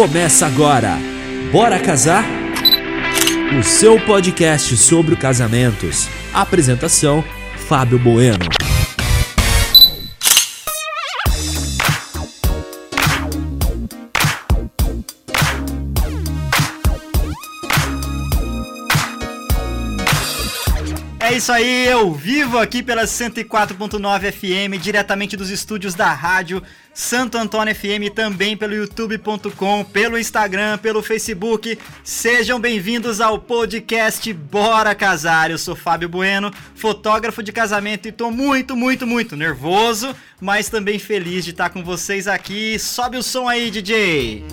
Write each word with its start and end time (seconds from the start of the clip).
Começa 0.00 0.46
agora. 0.46 0.96
Bora 1.52 1.78
casar? 1.78 2.24
O 3.58 3.62
seu 3.62 4.00
podcast 4.00 4.74
sobre 4.78 5.14
casamentos. 5.14 6.08
Apresentação: 6.32 7.22
Fábio 7.68 7.98
Bueno. 7.98 8.69
Isso 21.40 21.52
aí, 21.52 21.86
eu 21.86 22.12
vivo 22.12 22.58
aqui 22.58 22.82
pela 22.82 23.04
104.9 23.04 24.30
FM, 24.30 24.78
diretamente 24.78 25.38
dos 25.38 25.48
estúdios 25.48 25.94
da 25.94 26.12
rádio 26.12 26.62
Santo 26.92 27.38
Antônio 27.38 27.74
FM, 27.74 28.14
também 28.14 28.54
pelo 28.54 28.74
youtube.com, 28.74 29.82
pelo 29.84 30.18
Instagram, 30.18 30.76
pelo 30.76 31.02
Facebook. 31.02 31.78
Sejam 32.04 32.60
bem-vindos 32.60 33.22
ao 33.22 33.38
podcast 33.38 34.30
Bora 34.34 34.94
Casar. 34.94 35.50
Eu 35.50 35.56
sou 35.56 35.74
Fábio 35.74 36.10
Bueno, 36.10 36.52
fotógrafo 36.74 37.42
de 37.42 37.52
casamento 37.52 38.06
e 38.06 38.12
tô 38.12 38.30
muito, 38.30 38.76
muito, 38.76 39.06
muito 39.06 39.34
nervoso, 39.34 40.14
mas 40.38 40.68
também 40.68 40.98
feliz 40.98 41.42
de 41.42 41.52
estar 41.52 41.70
com 41.70 41.82
vocês 41.82 42.28
aqui. 42.28 42.78
Sobe 42.78 43.16
o 43.16 43.22
som 43.22 43.48
aí, 43.48 43.70
DJ! 43.70 44.44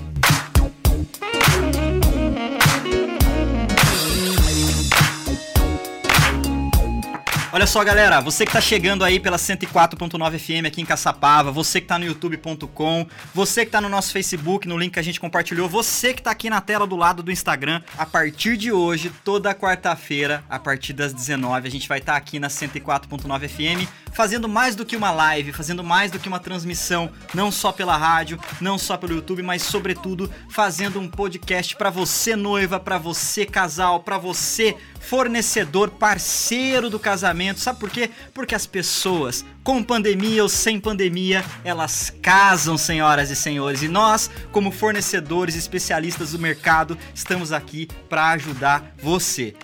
Olha 7.58 7.66
só, 7.66 7.84
galera, 7.84 8.22
você 8.22 8.46
que 8.46 8.52
tá 8.52 8.62
chegando 8.62 9.04
aí 9.04 9.20
pela 9.20 9.36
104.9 9.36 10.38
FM 10.38 10.68
aqui 10.68 10.80
em 10.80 10.86
Caçapava, 10.86 11.52
você 11.52 11.82
que 11.82 11.88
tá 11.88 11.98
no 11.98 12.06
youtube.com, 12.06 13.08
você 13.34 13.66
que 13.66 13.72
tá 13.72 13.82
no 13.82 13.90
nosso 13.90 14.14
Facebook, 14.14 14.68
no 14.68 14.78
link 14.78 14.94
que 14.94 15.00
a 15.00 15.02
gente 15.02 15.20
compartilhou, 15.20 15.68
você 15.68 16.14
que 16.14 16.22
tá 16.22 16.30
aqui 16.30 16.52
na 16.52 16.62
tela 16.62 16.86
do 16.86 16.96
lado 16.96 17.24
do 17.24 17.32
Instagram, 17.32 17.82
a 17.98 18.06
partir 18.06 18.58
de 18.58 18.72
hoje, 18.72 19.12
toda 19.24 19.56
quarta-feira, 19.56 20.44
a 20.48 20.60
partir 20.60 20.94
das 20.94 21.16
19, 21.16 21.68
a 21.68 21.72
gente 21.72 21.90
vai 21.90 21.98
estar 21.98 22.12
tá 22.12 22.18
aqui 22.20 22.40
na 22.40 22.48
104.9 22.48 23.50
FM, 23.50 23.90
fazendo 24.14 24.48
mais 24.48 24.76
do 24.76 24.86
que 24.86 24.96
uma 24.96 25.10
live, 25.10 25.52
fazendo 25.52 25.84
mais 25.84 26.12
do 26.12 26.20
que 26.20 26.28
uma 26.28 26.40
transmissão, 26.40 27.10
não 27.34 27.52
só 27.52 27.72
pela 27.72 27.98
rádio, 27.98 28.40
não 28.62 28.78
só 28.78 28.98
pelo 28.98 29.16
YouTube, 29.16 29.42
mas 29.42 29.64
sobretudo 29.64 30.32
fazendo 30.48 31.00
um 31.00 31.08
podcast 31.08 31.76
para 31.76 31.90
você 31.90 32.36
noiva, 32.36 32.80
para 32.80 33.00
você 33.00 33.48
casal, 33.48 34.02
para 34.02 34.20
você 34.20 34.78
fornecedor, 35.00 35.90
parceiro 35.90 36.90
do 36.90 37.00
casamento. 37.00 37.47
Sabe 37.56 37.80
por 37.80 37.90
quê? 37.90 38.10
Porque 38.34 38.56
as 38.56 38.66
pessoas, 38.66 39.46
com 39.64 39.84
pandemia 39.84 40.44
ou 40.44 40.50
sem 40.50 40.80
pandemia, 40.80 41.44
elas 41.64 42.14
casam, 42.22 42.78
senhoras 42.78 43.30
e 43.30 43.36
senhores. 43.36 43.82
E 43.82 43.88
nós, 43.88 44.30
como 44.52 44.72
fornecedores 44.72 45.56
especialistas 45.56 46.32
do 46.32 46.40
mercado, 46.40 46.98
estamos 47.14 47.52
aqui 47.52 47.88
para 48.10 48.30
ajudar 48.32 48.94
você. 49.02 49.56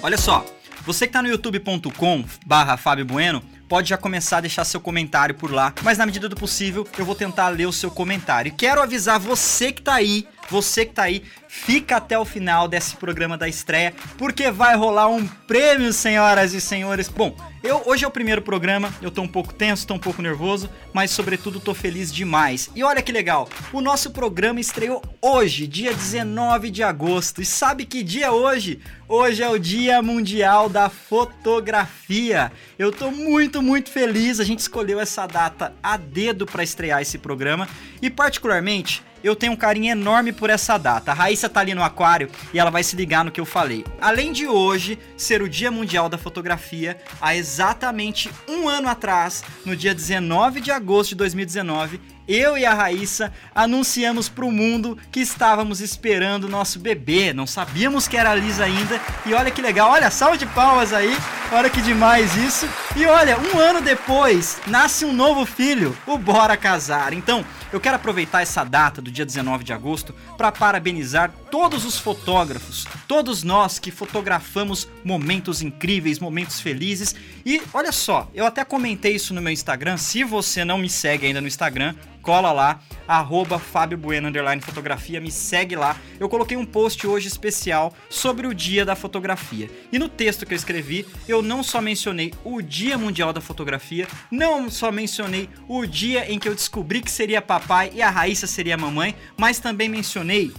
Olha 0.00 0.16
só, 0.16 0.44
você 0.86 1.06
que 1.06 1.10
está 1.10 1.20
no 1.20 1.28
youtube.com 1.28 2.24
barra 2.46 2.76
Fábio 2.76 3.04
Bueno, 3.04 3.42
pode 3.68 3.90
já 3.90 3.96
começar 3.98 4.38
a 4.38 4.40
deixar 4.40 4.64
seu 4.64 4.80
comentário 4.80 5.34
por 5.34 5.52
lá, 5.52 5.74
mas 5.82 5.98
na 5.98 6.06
medida 6.06 6.28
do 6.28 6.36
possível 6.36 6.86
eu 6.96 7.04
vou 7.04 7.14
tentar 7.14 7.48
ler 7.48 7.66
o 7.66 7.72
seu 7.72 7.90
comentário. 7.90 8.48
E 8.48 8.52
quero 8.52 8.80
avisar 8.80 9.20
você 9.20 9.70
que 9.70 9.80
está 9.80 9.94
aí 9.94 10.26
você 10.50 10.84
que 10.84 10.94
tá 10.94 11.04
aí, 11.04 11.22
fica 11.48 11.96
até 11.96 12.18
o 12.18 12.24
final 12.24 12.68
desse 12.68 12.96
programa 12.96 13.36
da 13.36 13.48
estreia, 13.48 13.94
porque 14.16 14.50
vai 14.50 14.76
rolar 14.76 15.08
um 15.08 15.26
prêmio, 15.26 15.92
senhoras 15.92 16.52
e 16.52 16.60
senhores. 16.60 17.08
Bom, 17.08 17.36
eu 17.62 17.82
hoje 17.86 18.04
é 18.04 18.08
o 18.08 18.10
primeiro 18.10 18.40
programa, 18.40 18.92
eu 19.02 19.10
tô 19.10 19.22
um 19.22 19.28
pouco 19.28 19.52
tenso, 19.52 19.86
tô 19.86 19.94
um 19.94 19.98
pouco 19.98 20.22
nervoso, 20.22 20.70
mas 20.92 21.10
sobretudo 21.10 21.58
tô 21.58 21.74
feliz 21.74 22.12
demais. 22.12 22.70
E 22.74 22.82
olha 22.84 23.02
que 23.02 23.10
legal, 23.10 23.48
o 23.72 23.80
nosso 23.80 24.10
programa 24.10 24.60
estreou 24.60 25.02
hoje, 25.20 25.66
dia 25.66 25.92
19 25.92 26.70
de 26.70 26.82
agosto. 26.82 27.42
E 27.42 27.44
sabe 27.44 27.84
que 27.84 28.02
dia 28.02 28.26
é 28.26 28.30
hoje? 28.30 28.80
Hoje 29.08 29.42
é 29.42 29.48
o 29.48 29.58
Dia 29.58 30.02
Mundial 30.02 30.68
da 30.68 30.90
Fotografia. 30.90 32.52
Eu 32.78 32.92
tô 32.92 33.10
muito, 33.10 33.62
muito 33.62 33.90
feliz. 33.90 34.38
A 34.38 34.44
gente 34.44 34.58
escolheu 34.58 35.00
essa 35.00 35.26
data 35.26 35.74
a 35.82 35.96
dedo 35.96 36.44
para 36.44 36.62
estrear 36.62 37.00
esse 37.00 37.16
programa 37.16 37.66
e 38.02 38.10
particularmente 38.10 39.02
eu 39.22 39.36
tenho 39.36 39.52
um 39.52 39.56
carinho 39.56 39.92
enorme 39.92 40.32
por 40.32 40.50
essa 40.50 40.78
data. 40.78 41.10
A 41.10 41.14
Raíssa 41.14 41.48
tá 41.48 41.60
ali 41.60 41.74
no 41.74 41.82
aquário 41.82 42.30
e 42.52 42.58
ela 42.58 42.70
vai 42.70 42.82
se 42.82 42.96
ligar 42.96 43.24
no 43.24 43.30
que 43.30 43.40
eu 43.40 43.46
falei. 43.46 43.84
Além 44.00 44.32
de 44.32 44.46
hoje 44.46 44.98
ser 45.16 45.42
o 45.42 45.48
Dia 45.48 45.70
Mundial 45.70 46.08
da 46.08 46.18
Fotografia, 46.18 46.98
há 47.20 47.34
exatamente 47.34 48.30
um 48.48 48.68
ano 48.68 48.88
atrás, 48.88 49.42
no 49.64 49.76
dia 49.76 49.94
19 49.94 50.60
de 50.60 50.70
agosto 50.70 51.10
de 51.10 51.16
2019, 51.16 52.00
eu 52.28 52.58
e 52.58 52.66
a 52.66 52.74
Raíssa 52.74 53.32
anunciamos 53.54 54.28
para 54.28 54.44
o 54.44 54.52
mundo 54.52 54.98
que 55.10 55.18
estávamos 55.18 55.80
esperando 55.80 56.44
o 56.44 56.48
nosso 56.48 56.78
bebê. 56.78 57.32
Não 57.32 57.46
sabíamos 57.46 58.06
que 58.06 58.18
era 58.18 58.32
a 58.32 58.34
Lisa 58.34 58.64
ainda. 58.64 59.00
E 59.24 59.32
olha 59.32 59.50
que 59.50 59.62
legal, 59.62 59.90
olha, 59.90 60.10
salve 60.10 60.36
de 60.36 60.44
palmas 60.44 60.92
aí. 60.92 61.16
Olha 61.50 61.70
que 61.70 61.80
demais 61.80 62.36
isso. 62.36 62.68
E 62.94 63.06
olha, 63.06 63.38
um 63.38 63.58
ano 63.58 63.80
depois, 63.80 64.60
nasce 64.66 65.06
um 65.06 65.12
novo 65.14 65.46
filho, 65.46 65.96
o 66.06 66.18
Bora 66.18 66.54
Casar. 66.54 67.14
Então, 67.14 67.42
eu 67.72 67.80
quero 67.80 67.96
aproveitar 67.96 68.40
essa 68.40 68.64
data 68.64 69.02
do 69.02 69.10
dia 69.10 69.26
19 69.26 69.64
de 69.64 69.72
agosto 69.72 70.14
para 70.36 70.50
parabenizar 70.50 71.30
todos 71.50 71.84
os 71.84 71.98
fotógrafos, 71.98 72.86
todos 73.06 73.42
nós 73.42 73.78
que 73.78 73.90
fotografamos 73.90 74.88
momentos 75.04 75.62
incríveis, 75.62 76.18
momentos 76.18 76.60
felizes. 76.60 77.14
E 77.44 77.62
olha 77.72 77.92
só, 77.92 78.30
eu 78.34 78.46
até 78.46 78.64
comentei 78.64 79.14
isso 79.14 79.34
no 79.34 79.42
meu 79.42 79.52
Instagram. 79.52 79.96
Se 79.96 80.24
você 80.24 80.64
não 80.64 80.78
me 80.78 80.88
segue 80.88 81.26
ainda 81.26 81.40
no 81.40 81.46
Instagram, 81.46 81.94
cola 82.28 82.52
lá, 82.52 82.80
arroba 83.06 83.58
Fábio 83.58 83.96
Bueno, 83.96 84.28
fotografia, 84.60 85.18
me 85.18 85.30
segue 85.30 85.74
lá. 85.74 85.96
Eu 86.20 86.28
coloquei 86.28 86.58
um 86.58 86.66
post 86.66 87.06
hoje 87.06 87.26
especial 87.26 87.90
sobre 88.10 88.46
o 88.46 88.52
dia 88.52 88.84
da 88.84 88.94
fotografia. 88.94 89.70
E 89.90 89.98
no 89.98 90.10
texto 90.10 90.44
que 90.44 90.52
eu 90.52 90.56
escrevi, 90.56 91.06
eu 91.26 91.40
não 91.40 91.62
só 91.62 91.80
mencionei 91.80 92.34
o 92.44 92.60
Dia 92.60 92.98
Mundial 92.98 93.32
da 93.32 93.40
Fotografia, 93.40 94.06
não 94.30 94.68
só 94.68 94.92
mencionei 94.92 95.48
o 95.66 95.86
dia 95.86 96.30
em 96.30 96.38
que 96.38 96.46
eu 96.46 96.54
descobri 96.54 97.00
que 97.00 97.10
seria 97.10 97.40
papai 97.40 97.92
e 97.94 98.02
a 98.02 98.10
Raíssa 98.10 98.46
seria 98.46 98.76
mamãe, 98.76 99.14
mas 99.34 99.58
também 99.58 99.88
mencionei 99.88 100.52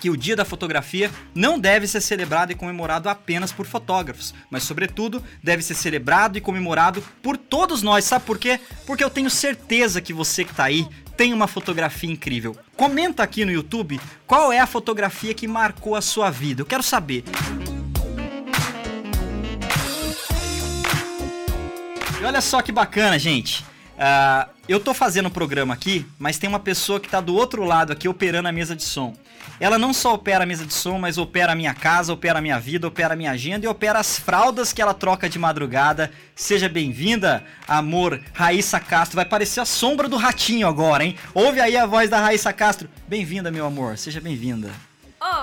que 0.00 0.10
o 0.10 0.16
Dia 0.16 0.36
da 0.36 0.44
Fotografia 0.44 1.10
não 1.34 1.58
deve 1.58 1.86
ser 1.86 2.00
celebrado 2.00 2.52
e 2.52 2.54
comemorado 2.54 3.08
apenas 3.08 3.52
por 3.52 3.66
fotógrafos, 3.66 4.34
mas, 4.50 4.62
sobretudo, 4.62 5.22
deve 5.42 5.62
ser 5.62 5.74
celebrado 5.74 6.38
e 6.38 6.40
comemorado 6.40 7.02
por 7.22 7.36
todos 7.36 7.82
nós. 7.82 8.04
Sabe 8.04 8.24
por 8.24 8.38
quê? 8.38 8.60
Porque 8.86 9.04
eu 9.04 9.10
tenho 9.10 9.30
certeza 9.30 10.00
que 10.00 10.12
você 10.12 10.44
que 10.44 10.50
está 10.50 10.64
aí 10.64 10.88
tem 11.16 11.32
uma 11.32 11.46
fotografia 11.46 12.10
incrível. 12.10 12.56
Comenta 12.76 13.22
aqui 13.22 13.44
no 13.44 13.52
YouTube 13.52 14.00
qual 14.26 14.52
é 14.52 14.58
a 14.58 14.66
fotografia 14.66 15.34
que 15.34 15.46
marcou 15.46 15.94
a 15.94 16.00
sua 16.00 16.30
vida. 16.30 16.62
Eu 16.62 16.66
quero 16.66 16.82
saber. 16.82 17.24
E 22.20 22.24
olha 22.24 22.40
só 22.40 22.62
que 22.62 22.72
bacana, 22.72 23.18
gente. 23.18 23.64
Uh, 24.02 24.50
eu 24.68 24.80
tô 24.80 24.92
fazendo 24.92 25.26
o 25.26 25.30
programa 25.30 25.72
aqui, 25.72 26.04
mas 26.18 26.36
tem 26.36 26.48
uma 26.48 26.58
pessoa 26.58 26.98
que 26.98 27.08
tá 27.08 27.20
do 27.20 27.36
outro 27.36 27.62
lado 27.62 27.92
aqui 27.92 28.08
operando 28.08 28.48
a 28.48 28.52
mesa 28.52 28.74
de 28.74 28.82
som. 28.82 29.14
Ela 29.60 29.78
não 29.78 29.94
só 29.94 30.14
opera 30.14 30.42
a 30.42 30.46
mesa 30.46 30.66
de 30.66 30.74
som, 30.74 30.98
mas 30.98 31.18
opera 31.18 31.52
a 31.52 31.54
minha 31.54 31.72
casa, 31.72 32.12
opera 32.12 32.40
a 32.40 32.42
minha 32.42 32.58
vida, 32.58 32.88
opera 32.88 33.14
a 33.14 33.16
minha 33.16 33.30
agenda 33.30 33.64
e 33.64 33.68
opera 33.68 34.00
as 34.00 34.18
fraldas 34.18 34.72
que 34.72 34.82
ela 34.82 34.92
troca 34.92 35.28
de 35.28 35.38
madrugada. 35.38 36.10
Seja 36.34 36.68
bem-vinda, 36.68 37.44
amor, 37.68 38.20
Raíssa 38.32 38.80
Castro. 38.80 39.14
Vai 39.14 39.24
parecer 39.24 39.60
a 39.60 39.64
sombra 39.64 40.08
do 40.08 40.16
ratinho 40.16 40.66
agora, 40.66 41.04
hein? 41.04 41.16
Ouve 41.32 41.60
aí 41.60 41.76
a 41.76 41.86
voz 41.86 42.10
da 42.10 42.18
Raíssa 42.18 42.52
Castro. 42.52 42.88
Bem-vinda, 43.06 43.52
meu 43.52 43.64
amor, 43.64 43.96
seja 43.96 44.20
bem-vinda. 44.20 44.72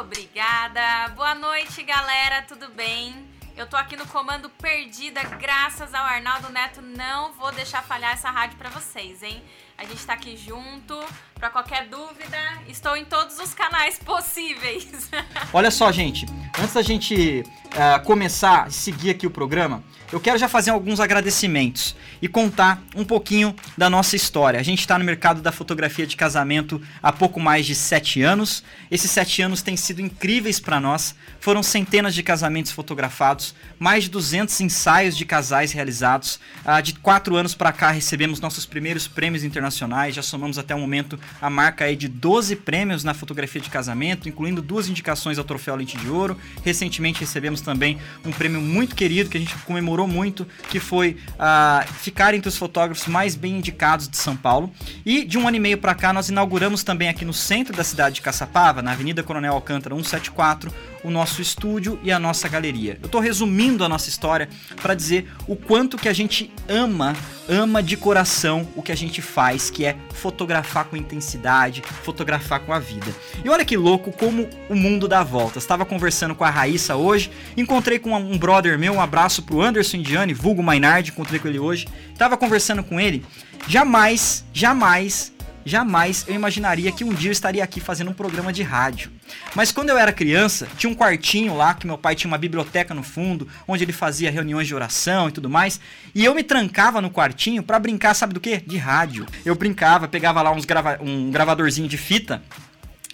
Obrigada. 0.02 1.14
Boa 1.16 1.34
noite, 1.34 1.82
galera, 1.84 2.42
tudo 2.42 2.68
bem? 2.76 3.39
Eu 3.60 3.68
tô 3.68 3.76
aqui 3.76 3.98
no 3.98 4.08
comando 4.08 4.50
perdida, 4.50 5.22
graças 5.38 5.94
ao 5.94 6.06
Arnaldo 6.06 6.48
Neto. 6.50 6.82
Não 6.82 7.34
vou 7.34 7.52
deixar 7.52 7.84
falhar 7.84 8.14
essa 8.14 8.32
rádio 8.32 8.58
para 8.58 8.70
vocês, 8.70 9.22
hein? 9.22 9.44
A 9.78 9.84
gente 9.84 10.02
tá 10.06 10.14
aqui 10.14 10.38
junto. 10.38 10.98
Para 11.36 11.50
qualquer 11.50 11.90
dúvida, 11.90 12.38
estou 12.70 12.96
em 12.96 13.04
todos 13.04 13.38
os 13.38 13.54
canais 13.54 14.00
possíveis. 14.00 15.12
Olha 15.52 15.70
só, 15.72 15.92
gente. 15.92 16.26
Antes 16.58 16.74
da 16.74 16.82
gente 16.82 17.44
uh, 17.66 18.02
começar 18.06 18.68
a 18.68 18.70
seguir 18.70 19.10
aqui 19.10 19.28
o 19.28 19.30
programa, 19.30 19.84
eu 20.12 20.20
quero 20.20 20.38
já 20.38 20.48
fazer 20.48 20.72
alguns 20.72 21.00
agradecimentos 21.00 21.96
e 22.22 22.28
contar 22.28 22.84
um 22.96 23.06
pouquinho 23.06 23.56
da 23.78 23.90
nossa 23.90 24.16
história. 24.16 24.60
A 24.60 24.64
gente 24.64 24.80
está 24.80 24.98
no 24.98 25.06
mercado 25.06 25.42
da 25.42 25.52
fotografia 25.52 26.06
de 26.06 26.16
casamento 26.16 26.82
há 27.02 27.12
pouco 27.12 27.40
mais 27.40 27.66
de 27.66 27.76
sete 27.76 28.22
anos. 28.22 28.64
Esses 28.90 29.12
sete 29.12 29.42
anos 29.42 29.62
têm 29.62 29.78
sido 29.78 30.02
incríveis 30.02 30.60
para 30.60 30.80
nós. 30.80 31.16
Foram 31.40 31.64
centenas 31.64 32.14
de 32.14 32.24
casamentos 32.24 32.72
fotografados, 32.72 33.56
mais 33.78 34.06
de 34.06 34.10
200 34.10 34.60
ensaios 34.62 35.16
de 35.16 35.26
casais 35.26 35.72
realizados. 35.72 36.40
Uh, 36.66 36.82
de 36.82 36.94
quatro 36.96 37.36
anos 37.36 37.56
para 37.56 37.72
cá 37.72 37.92
recebemos 37.92 38.40
nossos 38.40 38.66
primeiros 38.66 39.08
prêmios 39.08 39.44
internacionais 39.44 39.70
internacionais, 39.70 40.16
já 40.16 40.22
somamos 40.22 40.58
até 40.58 40.74
o 40.74 40.80
momento 40.80 41.20
a 41.42 41.50
marca 41.50 41.86
aí 41.86 41.96
de 41.96 42.08
12 42.08 42.56
prêmios 42.58 43.04
na 43.04 43.14
fotografia 43.14 43.62
de 43.62 43.70
casamento, 43.70 44.28
incluindo 44.28 44.62
duas 44.62 44.88
indicações 44.88 45.38
ao 45.38 45.44
troféu 45.44 45.76
Lente 45.76 45.98
de 45.98 46.10
Ouro. 46.10 46.38
Recentemente 46.64 47.20
recebemos 47.20 47.62
também 47.62 47.98
um 48.26 48.32
prêmio 48.32 48.62
muito 48.62 48.96
querido 48.96 49.30
que 49.30 49.38
a 49.38 49.40
gente 49.40 49.56
comemorou 49.60 49.99
muito, 50.08 50.48
que 50.70 50.80
foi 50.80 51.18
uh, 51.34 51.94
ficar 51.94 52.34
entre 52.34 52.50
os 52.50 52.58
fotógrafos 52.58 53.08
mais 53.08 53.36
bem 53.36 53.58
indicados 53.58 54.08
de 54.08 54.18
São 54.18 54.36
Paulo. 54.36 54.72
E 55.06 55.24
de 55.24 55.38
um 55.38 55.48
ano 55.48 55.58
e 55.58 55.60
meio 55.60 55.78
para 55.78 55.96
cá 55.96 56.14
nós 56.14 56.30
inauguramos 56.30 56.84
também 56.84 57.10
aqui 57.10 57.26
no 57.26 57.34
centro 57.34 57.76
da 57.76 57.84
cidade 57.84 58.16
de 58.16 58.22
Caçapava, 58.22 58.82
na 58.82 58.92
Avenida 58.92 59.24
Coronel 59.24 59.54
Alcântara 59.54 59.96
174, 59.96 60.74
o 61.04 61.10
nosso 61.10 61.42
estúdio 61.42 62.00
e 62.04 62.12
a 62.12 62.20
nossa 62.20 62.48
galeria. 62.48 62.98
Eu 63.02 63.06
estou 63.06 63.22
resumindo 63.22 63.84
a 63.84 63.90
nossa 63.90 64.10
história 64.10 64.50
para 64.82 64.94
dizer 64.94 65.32
o 65.48 65.56
quanto 65.56 65.98
que 65.98 66.10
a 66.10 66.14
gente 66.14 66.52
ama, 66.68 67.16
ama 67.48 67.82
de 67.82 67.96
coração 67.98 68.68
o 68.76 68.82
que 68.82 68.92
a 68.92 68.96
gente 68.96 69.22
faz, 69.22 69.70
que 69.70 69.86
é 69.86 69.96
fotografar 70.14 70.86
com 70.86 70.98
intensidade, 70.98 71.82
fotografar 72.04 72.60
com 72.62 72.74
a 72.74 72.80
vida. 72.80 73.14
E 73.44 73.50
olha 73.50 73.66
que 73.66 73.78
louco 73.78 74.12
como 74.12 74.48
o 74.70 74.76
mundo 74.76 75.08
dá 75.08 75.24
voltas. 75.24 75.64
Estava 75.64 75.86
conversando 75.86 76.36
com 76.36 76.44
a 76.44 76.50
Raíssa 76.50 76.96
hoje, 76.96 77.32
encontrei 77.56 78.00
com 78.00 78.14
um 78.14 78.38
brother 78.38 78.78
meu, 78.78 78.94
um 78.94 79.02
abraço 79.02 79.42
pro 79.44 79.62
Anderson 79.62 79.98
Indiani, 79.98 80.34
vulgo 80.34 80.62
Mainardi, 80.62 81.12
encontrei 81.12 81.40
com 81.40 81.48
ele 81.48 81.60
hoje. 81.60 81.88
Tava 82.18 82.38
conversando 82.38 82.84
com 82.84 83.00
ele, 83.00 83.26
jamais, 83.68 84.46
jamais 84.54 85.34
Jamais 85.66 86.26
eu 86.28 86.34
imaginaria 86.34 86.92
que 86.92 87.04
um 87.04 87.14
dia 87.14 87.30
eu 87.30 87.32
estaria 87.32 87.64
aqui 87.64 87.80
fazendo 87.80 88.10
um 88.10 88.14
programa 88.14 88.52
de 88.52 88.64
rádio. 88.64 89.12
Mas 89.56 89.72
quando 89.72 89.90
eu 89.90 89.98
era 89.98 90.12
criança, 90.12 90.68
tinha 90.78 90.90
um 90.90 90.96
quartinho 90.96 91.56
lá 91.56 91.74
que 91.74 91.88
meu 91.88 91.98
pai 91.98 92.16
tinha 92.16 92.30
uma 92.30 92.38
biblioteca 92.38 92.94
no 92.94 93.04
fundo, 93.04 93.48
onde 93.68 93.84
ele 93.84 93.92
fazia 93.92 94.32
reuniões 94.32 94.68
de 94.68 94.76
oração 94.76 95.30
e 95.30 95.32
tudo 95.32 95.50
mais, 95.50 95.80
e 96.14 96.24
eu 96.24 96.36
me 96.36 96.44
trancava 96.44 97.02
no 97.02 97.10
quartinho 97.10 97.64
para 97.64 97.80
brincar, 97.80 98.14
sabe 98.14 98.34
do 98.34 98.40
que? 98.40 98.58
De 98.58 98.78
rádio. 98.78 99.26
Eu 99.46 99.56
brincava, 99.56 100.08
pegava 100.08 100.42
lá 100.42 100.52
uns 100.52 100.66
grava 100.66 101.00
um 101.02 101.32
gravadorzinho 101.32 101.88
de 101.88 101.98
fita 101.98 102.42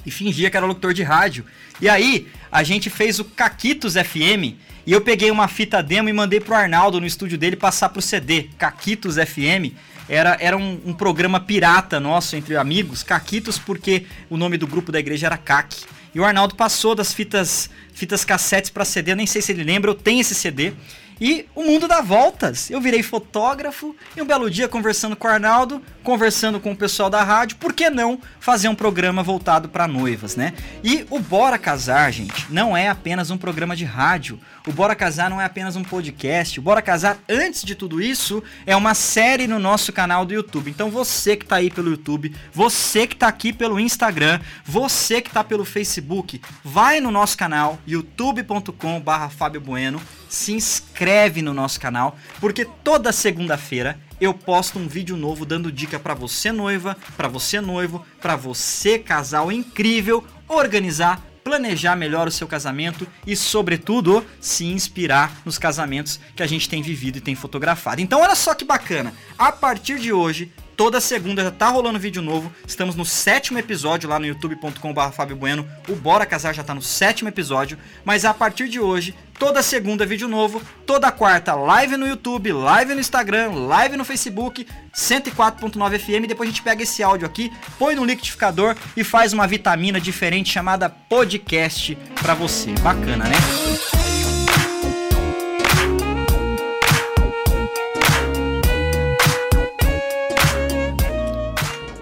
e 0.06 0.12
fingia 0.12 0.50
que 0.50 0.58
era 0.58 0.66
locutor 0.66 0.94
de 0.94 1.04
rádio. 1.04 1.46
E 1.82 1.90
aí, 1.90 2.28
a 2.52 2.64
gente 2.64 2.90
fez 2.90 3.20
o 3.20 3.26
Caquitos 3.26 3.94
FM, 3.94 4.56
e 4.86 4.92
eu 4.92 5.02
peguei 5.02 5.32
uma 5.32 5.48
fita 5.48 5.82
demo 5.82 6.10
e 6.10 6.14
mandei 6.14 6.40
pro 6.40 6.54
Arnaldo 6.54 7.02
no 7.02 7.08
estúdio 7.08 7.38
dele 7.38 7.56
passar 7.56 7.90
pro 7.90 8.02
CD, 8.02 8.50
Caquitos 8.58 9.16
FM 9.16 9.74
era, 10.08 10.38
era 10.40 10.56
um, 10.56 10.80
um, 10.86 10.94
programa 10.94 11.40
pirata 11.40 12.00
nosso 12.00 12.36
entre 12.36 12.56
amigos, 12.56 13.04
Caquitos, 13.04 13.58
porque 13.58 14.06
o 14.30 14.38
nome 14.38 14.58
do 14.58 14.68
grupo 14.68 14.92
da 14.92 15.00
igreja 15.00 15.28
era 15.28 15.38
CAC. 15.38 15.84
E 16.16 16.20
o 16.20 16.24
Arnaldo 16.24 16.56
passou 16.56 16.96
das 16.96 17.14
fitas, 17.14 17.70
fitas 17.94 18.24
cassetes 18.24 18.70
para 18.70 18.86
CD, 18.86 19.12
eu 19.12 19.18
nem 19.18 19.28
sei 19.28 19.42
se 19.42 19.52
ele 19.52 19.66
lembra, 19.66 19.92
eu 19.92 19.96
tenho 19.96 20.22
esse 20.22 20.34
CD. 20.34 20.72
E 21.20 21.46
o 21.54 21.62
mundo 21.62 21.90
dá 21.90 22.02
voltas. 22.02 22.70
Eu 22.70 22.80
virei 22.80 23.04
fotógrafo 23.04 23.94
e 24.16 24.22
um 24.22 24.26
belo 24.26 24.50
dia 24.50 24.70
conversando 24.70 25.14
com 25.14 25.28
o 25.28 25.32
Arnaldo, 25.32 25.82
conversando 26.06 26.60
com 26.60 26.72
o 26.72 26.76
pessoal 26.76 27.10
da 27.10 27.24
rádio, 27.24 27.58
por 27.58 27.74
que 27.74 27.90
não 27.90 28.20
fazer 28.40 28.70
um 28.70 28.76
programa 28.76 29.24
voltado 29.24 29.68
para 29.68 29.88
noivas, 29.88 30.36
né? 30.36 30.54
E 30.84 31.06
o 31.10 31.20
Bora 31.20 31.58
Casar, 31.58 32.14
gente, 32.14 32.46
não 32.50 32.78
é 32.78 32.88
apenas 32.88 33.32
um 33.32 33.38
programa 33.38 33.76
de 33.76 33.84
rádio. 33.84 34.40
O 34.68 34.72
Bora 34.72 34.96
Casar 34.96 35.30
não 35.30 35.42
é 35.42 35.46
apenas 35.46 35.76
um 35.76 35.84
podcast. 35.84 36.60
O 36.60 36.64
Bora 36.64 36.82
Casar, 36.82 37.18
antes 37.28 37.64
de 37.64 37.74
tudo 37.74 38.00
isso, 38.00 38.44
é 38.68 38.76
uma 38.76 38.94
série 38.94 39.48
no 39.48 39.58
nosso 39.58 39.92
canal 39.92 40.26
do 40.26 40.34
YouTube. 40.34 40.70
Então 40.70 40.92
você 40.92 41.36
que 41.36 41.46
tá 41.46 41.56
aí 41.56 41.72
pelo 41.72 41.90
YouTube, 41.90 42.34
você 42.54 43.08
que 43.08 43.16
tá 43.16 43.28
aqui 43.28 43.52
pelo 43.52 43.80
Instagram, 43.80 44.40
você 44.64 45.22
que 45.22 45.32
tá 45.32 45.44
pelo 45.44 45.66
Facebook, 45.66 46.40
vai 46.64 47.00
no 47.00 47.10
nosso 47.10 47.36
canal 47.36 47.80
youtube.com/fábio 47.88 49.60
Bueno 49.60 50.00
se 50.30 50.52
inscreve 50.52 51.42
no 51.42 51.54
nosso 51.54 51.80
canal, 51.80 52.18
porque 52.40 52.66
toda 52.66 53.12
segunda-feira 53.12 53.98
eu 54.20 54.34
posto 54.34 54.80
um 54.80 54.88
vídeo 54.88 55.18
novo 55.18 55.46
dando 55.46 55.72
dica 55.72 56.00
para 56.00 56.14
você 56.14 56.52
noiva, 56.52 56.96
para 57.18 57.28
você 57.28 57.60
noivo, 57.60 58.06
para 58.22 58.36
você 58.36 58.98
casal 58.98 59.52
incrível 59.52 60.24
organizar, 60.48 61.22
planejar 61.44 61.96
melhor 61.96 62.28
o 62.28 62.32
seu 62.32 62.48
casamento 62.48 63.08
e, 63.26 63.36
sobretudo, 63.36 64.26
se 64.40 64.66
inspirar 64.66 65.42
nos 65.46 65.58
casamentos 65.58 66.20
que 66.36 66.44
a 66.44 66.48
gente 66.48 66.70
tem 66.70 66.82
vivido 66.82 67.18
e 67.18 67.22
tem 67.22 67.36
fotografado. 67.36 68.02
Então, 68.02 68.22
olha 68.22 68.36
só 68.36 68.54
que 68.54 68.66
bacana! 68.66 69.14
A 69.38 69.52
partir 69.52 70.00
de 70.00 70.12
hoje, 70.12 70.52
Toda 70.76 71.00
segunda 71.00 71.42
já 71.42 71.52
tá 71.52 71.70
rolando 71.70 71.98
vídeo 71.98 72.22
novo. 72.22 72.52
Estamos 72.68 72.96
no 72.96 73.06
sétimo 73.06 73.58
episódio 73.58 74.10
lá 74.10 74.20
no 74.20 74.26
youtube.com.br 74.26 75.12
Fábio 75.14 75.38
Bueno. 75.38 75.66
O 75.88 75.96
Bora 75.96 76.26
Casar 76.26 76.54
já 76.54 76.66
tá 76.66 76.74
no 76.74 76.82
sétimo 76.82 77.30
episódio. 77.30 77.78
Mas 78.04 78.26
a 78.26 78.34
partir 78.34 78.68
de 78.68 78.78
hoje, 78.78 79.16
toda 79.38 79.62
segunda 79.62 80.06
vídeo 80.06 80.28
novo. 80.28 80.62
Toda 80.86 81.12
quarta, 81.12 81.54
live 81.54 81.98
no 81.98 82.08
YouTube, 82.08 82.52
live 82.52 82.94
no 82.94 83.00
Instagram, 83.00 83.52
live 83.68 83.98
no 83.98 84.06
Facebook, 84.06 84.68
104.9 84.94 86.00
FM. 86.00 86.28
Depois 86.28 86.48
a 86.48 86.52
gente 86.52 86.62
pega 86.62 86.84
esse 86.84 87.02
áudio 87.04 87.26
aqui, 87.26 87.52
põe 87.78 87.96
no 87.96 88.06
liquidificador 88.06 88.76
e 88.96 89.04
faz 89.04 89.34
uma 89.34 89.48
vitamina 89.48 90.00
diferente 90.00 90.52
chamada 90.52 90.90
podcast 90.90 91.98
pra 92.22 92.34
você. 92.34 92.72
Bacana, 92.82 93.26
né? 93.26 94.05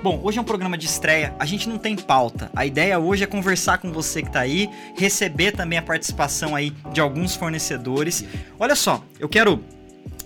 Bom, 0.03 0.19
hoje 0.21 0.37
é 0.37 0.41
um 0.41 0.43
programa 0.43 0.77
de 0.77 0.85
estreia, 0.85 1.33
a 1.39 1.45
gente 1.45 1.69
não 1.69 1.77
tem 1.77 1.95
pauta. 1.95 2.51
A 2.53 2.65
ideia 2.65 2.99
hoje 2.99 3.23
é 3.23 3.25
conversar 3.25 3.77
com 3.77 3.89
você 3.89 4.21
que 4.21 4.27
está 4.27 4.41
aí, 4.41 4.69
receber 4.97 5.53
também 5.53 5.79
a 5.79 5.81
participação 5.81 6.57
aí 6.57 6.71
de 6.91 6.99
alguns 6.99 7.37
fornecedores. 7.37 8.25
Olha 8.59 8.75
só, 8.75 9.01
eu 9.17 9.29
quero 9.29 9.63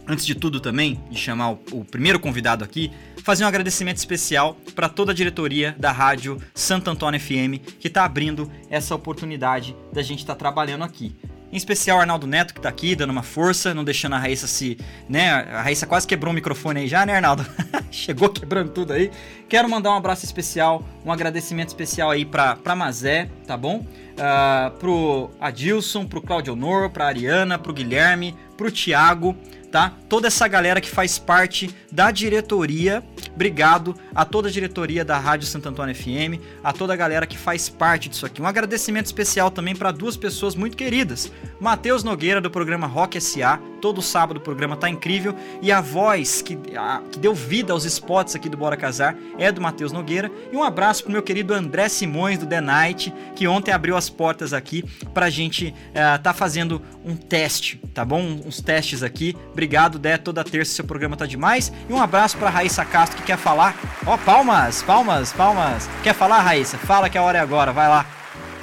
antes 0.07 0.25
de 0.25 0.33
tudo 0.33 0.59
também, 0.59 0.99
de 1.11 1.19
chamar 1.19 1.51
o, 1.51 1.59
o, 1.73 1.85
primeiro 1.85 2.19
convidado 2.19 2.63
aqui, 2.63 2.91
fazer 3.23 3.43
um 3.43 3.47
agradecimento 3.47 3.97
especial 3.97 4.57
para 4.73 4.89
toda 4.89 5.11
a 5.11 5.15
diretoria 5.15 5.75
da 5.77 5.91
rádio 5.91 6.41
Santo 6.55 6.89
Antônio 6.89 7.19
FM 7.19 7.61
que 7.79 7.87
está 7.87 8.03
abrindo 8.03 8.51
essa 8.71 8.95
oportunidade 8.95 9.75
da 9.93 10.01
gente 10.01 10.21
estar 10.21 10.33
tá 10.33 10.39
trabalhando 10.39 10.85
aqui. 10.85 11.15
Em 11.51 11.55
especial 11.55 11.99
Arnaldo 11.99 12.27
Neto, 12.27 12.53
que 12.53 12.59
tá 12.59 12.67
aqui, 12.67 12.93
dando 12.93 13.11
uma 13.11 13.23
força, 13.23 13.73
não 13.73 13.83
deixando 13.83 14.15
a 14.15 14.19
Raíssa 14.19 14.47
se. 14.47 14.77
né? 15.07 15.29
A 15.31 15.61
Raíssa 15.61 15.87
quase 15.87 16.05
quebrou 16.05 16.31
o 16.31 16.35
microfone 16.35 16.81
aí 16.81 16.87
já, 16.87 17.05
né, 17.05 17.15
Arnaldo? 17.15 17.45
Chegou 17.89 18.29
quebrando 18.29 18.71
tudo 18.71 18.91
aí. 18.91 19.09
Quero 19.47 19.69
mandar 19.69 19.91
um 19.91 19.95
abraço 19.95 20.25
especial, 20.25 20.83
um 21.05 21.11
agradecimento 21.11 21.69
especial 21.69 22.11
aí 22.11 22.25
pra, 22.25 22.57
pra 22.57 22.75
Mazé, 22.75 23.29
tá 23.45 23.55
bom? 23.55 23.77
Uh, 23.77 24.71
pro 24.77 25.31
Adilson, 25.39 26.05
pro 26.05 26.21
Claudio 26.21 26.53
Honor, 26.53 26.89
pra 26.89 27.07
Ariana, 27.07 27.57
pro 27.57 27.73
Guilherme, 27.73 28.35
pro 28.57 28.69
Thiago, 28.71 29.35
tá? 29.71 29.93
Toda 30.09 30.27
essa 30.27 30.47
galera 30.47 30.81
que 30.81 30.89
faz 30.89 31.17
parte 31.19 31.73
da 31.91 32.11
diretoria. 32.11 33.03
Obrigado 33.33 33.95
a 34.15 34.25
toda 34.25 34.47
a 34.47 34.51
diretoria 34.51 35.05
da 35.05 35.17
Rádio 35.17 35.47
Santo 35.47 35.69
Antônio 35.69 35.95
FM, 35.95 36.41
a 36.63 36.73
toda 36.73 36.93
a 36.93 36.95
galera 36.95 37.27
que 37.27 37.37
faz 37.37 37.69
parte 37.69 38.09
disso 38.09 38.25
aqui. 38.25 38.41
Um 38.41 38.47
agradecimento 38.47 39.05
especial 39.05 39.51
também 39.51 39.75
para 39.75 39.91
duas 39.91 40.17
pessoas 40.17 40.55
muito 40.55 40.75
queridas. 40.75 41.31
Matheus 41.59 42.03
Nogueira 42.03 42.41
do 42.41 42.49
programa 42.49 42.87
Rock 42.87 43.19
SA, 43.21 43.59
todo 43.81 44.01
sábado 44.01 44.37
o 44.37 44.41
programa 44.41 44.75
tá 44.75 44.89
incrível 44.89 45.35
e 45.61 45.71
a 45.71 45.81
voz 45.81 46.41
que, 46.41 46.57
a, 46.75 47.01
que 47.11 47.19
deu 47.19 47.33
vida 47.33 47.73
aos 47.73 47.85
spots 47.85 48.35
aqui 48.35 48.49
do 48.49 48.57
Bora 48.57 48.75
Casar 48.75 49.15
é 49.37 49.51
do 49.51 49.61
Matheus 49.61 49.91
Nogueira. 49.91 50.31
E 50.51 50.55
um 50.55 50.63
abraço 50.63 51.03
pro 51.03 51.11
meu 51.11 51.21
querido 51.21 51.53
André 51.53 51.89
Simões 51.89 52.39
do 52.39 52.45
The 52.45 52.61
Night, 52.61 53.13
que 53.35 53.47
ontem 53.47 53.71
abriu 53.71 53.95
as 53.95 54.09
portas 54.09 54.53
aqui 54.53 54.83
pra 55.13 55.29
gente 55.29 55.67
uh, 55.67 56.21
tá 56.21 56.33
fazendo 56.33 56.81
um 57.05 57.15
teste, 57.15 57.79
tá 57.93 58.03
bom? 58.03 58.21
Uns 58.45 58.61
testes 58.61 59.03
aqui. 59.03 59.35
Obrigado, 59.57 59.97
Dé, 59.97 60.19
toda 60.19 60.43
terça 60.43 60.71
seu 60.71 60.85
programa 60.85 61.17
tá 61.17 61.25
demais. 61.25 61.73
E 61.89 61.91
um 61.91 61.99
abraço 61.99 62.37
pra 62.37 62.47
Raíssa 62.47 62.85
Castro 62.85 63.17
que 63.17 63.23
quer 63.23 63.39
falar. 63.39 63.73
Ó, 64.05 64.13
oh, 64.13 64.17
palmas, 64.19 64.83
palmas, 64.83 65.33
palmas. 65.33 65.89
Quer 66.03 66.13
falar, 66.13 66.41
Raíssa? 66.41 66.77
Fala 66.77 67.09
que 67.09 67.17
a 67.17 67.23
hora 67.23 67.39
é 67.39 67.41
agora, 67.41 67.73
vai 67.73 67.87
lá. 67.87 68.05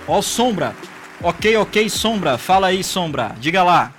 Ó, 0.06 0.18
oh, 0.18 0.22
Sombra. 0.22 0.72
Ok, 1.20 1.56
ok, 1.56 1.90
Sombra. 1.90 2.38
Fala 2.38 2.68
aí, 2.68 2.84
Sombra. 2.84 3.34
Diga 3.40 3.64
lá. 3.64 3.92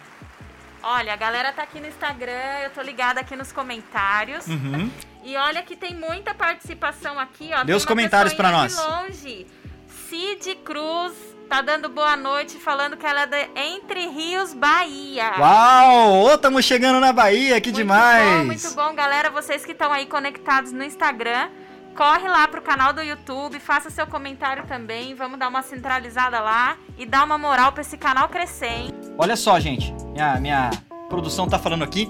Olha, 0.81 1.11
a 1.11 1.17
galera 1.17 1.51
tá 1.51 1.63
aqui 1.63 1.81
no 1.81 1.87
Instagram, 1.87 2.61
eu 2.63 2.69
tô 2.69 2.81
ligada 2.81 3.19
aqui 3.19 3.35
nos 3.35 3.51
comentários. 3.51 4.47
Uhum. 4.47 4.89
E 5.25 5.35
olha 5.35 5.61
que 5.63 5.75
tem 5.75 5.93
muita 5.93 6.33
participação 6.33 7.19
aqui, 7.19 7.51
ó. 7.53 7.65
Dê 7.65 7.73
os 7.73 7.83
comentários 7.83 8.33
para 8.33 8.51
nós. 8.51 8.73
De 8.73 8.81
longe. 8.81 9.47
Cid 10.07 10.55
Cruz 10.63 11.34
tá 11.45 11.61
dando 11.61 11.89
boa 11.89 12.17
noite, 12.17 12.57
falando 12.57 12.97
que 12.97 13.05
ela 13.05 13.21
é 13.21 13.25
de 13.27 13.49
Entre 13.55 14.07
Rios, 14.07 14.53
Bahia. 14.53 15.33
Uau! 15.39 16.25
Ô, 16.25 16.37
tamo 16.37 16.61
chegando 16.61 16.99
na 16.99 17.13
Bahia, 17.13 17.61
que 17.61 17.69
muito 17.69 17.77
demais! 17.77 18.39
Bom, 18.39 18.45
muito 18.45 18.71
bom, 18.71 18.95
galera. 18.95 19.29
Vocês 19.29 19.63
que 19.63 19.71
estão 19.71 19.91
aí 19.91 20.05
conectados 20.05 20.71
no 20.71 20.83
Instagram, 20.83 21.49
corre 21.95 22.27
lá 22.27 22.47
pro 22.47 22.61
canal 22.61 22.91
do 22.93 23.01
YouTube, 23.01 23.59
faça 23.59 23.89
seu 23.89 24.07
comentário 24.07 24.65
também. 24.65 25.13
Vamos 25.13 25.39
dar 25.39 25.47
uma 25.47 25.61
centralizada 25.61 26.39
lá 26.39 26.77
e 26.97 27.05
dar 27.05 27.23
uma 27.23 27.37
moral 27.37 27.71
para 27.71 27.81
esse 27.81 27.97
canal 27.97 28.27
crescer, 28.27 28.67
hein? 28.67 28.93
Olha 29.17 29.35
só, 29.35 29.59
gente. 29.59 29.93
Minha, 30.11 30.39
minha 30.39 30.69
produção 31.09 31.47
tá 31.47 31.59
falando 31.59 31.83
aqui. 31.83 32.09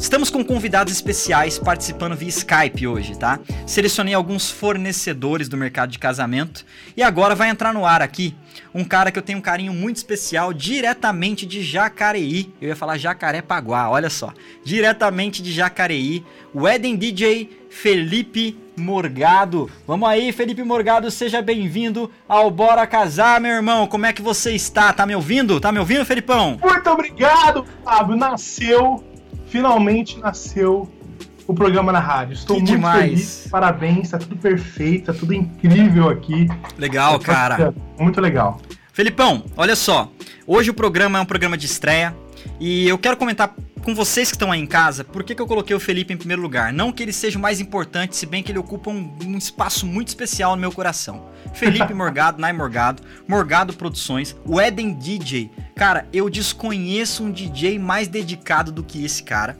Estamos 0.00 0.30
com 0.30 0.42
convidados 0.42 0.94
especiais 0.94 1.58
participando 1.58 2.16
via 2.16 2.30
Skype 2.30 2.86
hoje, 2.86 3.18
tá? 3.18 3.38
Selecionei 3.66 4.14
alguns 4.14 4.50
fornecedores 4.50 5.46
do 5.46 5.58
mercado 5.58 5.90
de 5.90 5.98
casamento 5.98 6.64
e 6.96 7.02
agora 7.02 7.34
vai 7.34 7.50
entrar 7.50 7.74
no 7.74 7.84
ar 7.84 8.00
aqui 8.00 8.34
um 8.74 8.82
cara 8.82 9.12
que 9.12 9.18
eu 9.18 9.22
tenho 9.22 9.38
um 9.38 9.42
carinho 9.42 9.74
muito 9.74 9.96
especial 9.96 10.54
diretamente 10.54 11.44
de 11.44 11.62
Jacareí. 11.62 12.50
Eu 12.62 12.68
ia 12.68 12.76
falar 12.76 12.96
Jacarepaguá, 12.96 13.90
olha 13.90 14.08
só. 14.08 14.32
Diretamente 14.64 15.42
de 15.42 15.52
Jacareí, 15.52 16.24
o 16.54 16.66
Eden 16.66 16.96
DJ 16.96 17.66
Felipe 17.68 18.58
Morgado. 18.78 19.70
Vamos 19.86 20.08
aí, 20.08 20.32
Felipe 20.32 20.64
Morgado, 20.64 21.10
seja 21.10 21.42
bem-vindo 21.42 22.10
ao 22.26 22.50
Bora 22.50 22.86
Casar, 22.86 23.38
meu 23.38 23.52
irmão. 23.52 23.86
Como 23.86 24.06
é 24.06 24.14
que 24.14 24.22
você 24.22 24.52
está? 24.52 24.94
Tá 24.94 25.04
me 25.04 25.14
ouvindo? 25.14 25.60
Tá 25.60 25.70
me 25.70 25.78
ouvindo, 25.78 26.06
Felipão? 26.06 26.58
Muito 26.60 26.90
obrigado, 26.90 27.66
Fábio. 27.84 28.16
Nasceu 28.16 29.09
finalmente 29.50 30.18
nasceu 30.18 30.88
o 31.46 31.52
programa 31.52 31.92
na 31.92 31.98
rádio. 31.98 32.34
Estou 32.34 32.56
que 32.56 32.62
muito 32.62 32.76
demais. 32.76 33.02
feliz, 33.02 33.48
parabéns, 33.50 34.10
tá 34.10 34.18
tudo 34.18 34.36
perfeito, 34.36 35.12
tá 35.12 35.12
tudo 35.12 35.34
incrível 35.34 36.08
aqui. 36.08 36.48
Legal, 36.78 37.18
tá 37.18 37.24
cara. 37.24 37.74
Muito 37.98 38.20
legal. 38.20 38.60
Felipão, 38.92 39.44
olha 39.56 39.74
só. 39.74 40.10
Hoje 40.46 40.70
o 40.70 40.74
programa 40.74 41.18
é 41.18 41.22
um 41.22 41.26
programa 41.26 41.56
de 41.56 41.66
estreia 41.66 42.14
e 42.58 42.88
eu 42.88 42.96
quero 42.96 43.16
comentar 43.16 43.54
com 43.82 43.94
vocês 43.94 44.30
que 44.30 44.36
estão 44.36 44.52
aí 44.52 44.60
em 44.60 44.66
casa, 44.66 45.04
por 45.04 45.24
que, 45.24 45.34
que 45.34 45.40
eu 45.40 45.46
coloquei 45.46 45.74
o 45.74 45.80
Felipe 45.80 46.12
em 46.12 46.16
primeiro 46.16 46.42
lugar? 46.42 46.72
Não 46.72 46.92
que 46.92 47.02
ele 47.02 47.12
seja 47.12 47.38
o 47.38 47.42
mais 47.42 47.60
importante, 47.60 48.16
se 48.16 48.26
bem 48.26 48.42
que 48.42 48.52
ele 48.52 48.58
ocupa 48.58 48.90
um, 48.90 49.12
um 49.24 49.38
espaço 49.38 49.86
muito 49.86 50.08
especial 50.08 50.54
no 50.54 50.60
meu 50.60 50.72
coração. 50.72 51.28
Felipe 51.54 51.92
Morgado, 51.94 52.40
Nai 52.40 52.52
Morgado, 52.52 53.02
Morgado 53.26 53.72
Produções, 53.72 54.36
o 54.44 54.60
Eden 54.60 54.92
DJ. 54.94 55.50
Cara, 55.74 56.06
eu 56.12 56.28
desconheço 56.28 57.24
um 57.24 57.32
DJ 57.32 57.78
mais 57.78 58.06
dedicado 58.06 58.70
do 58.70 58.82
que 58.82 59.04
esse 59.04 59.22
cara. 59.22 59.58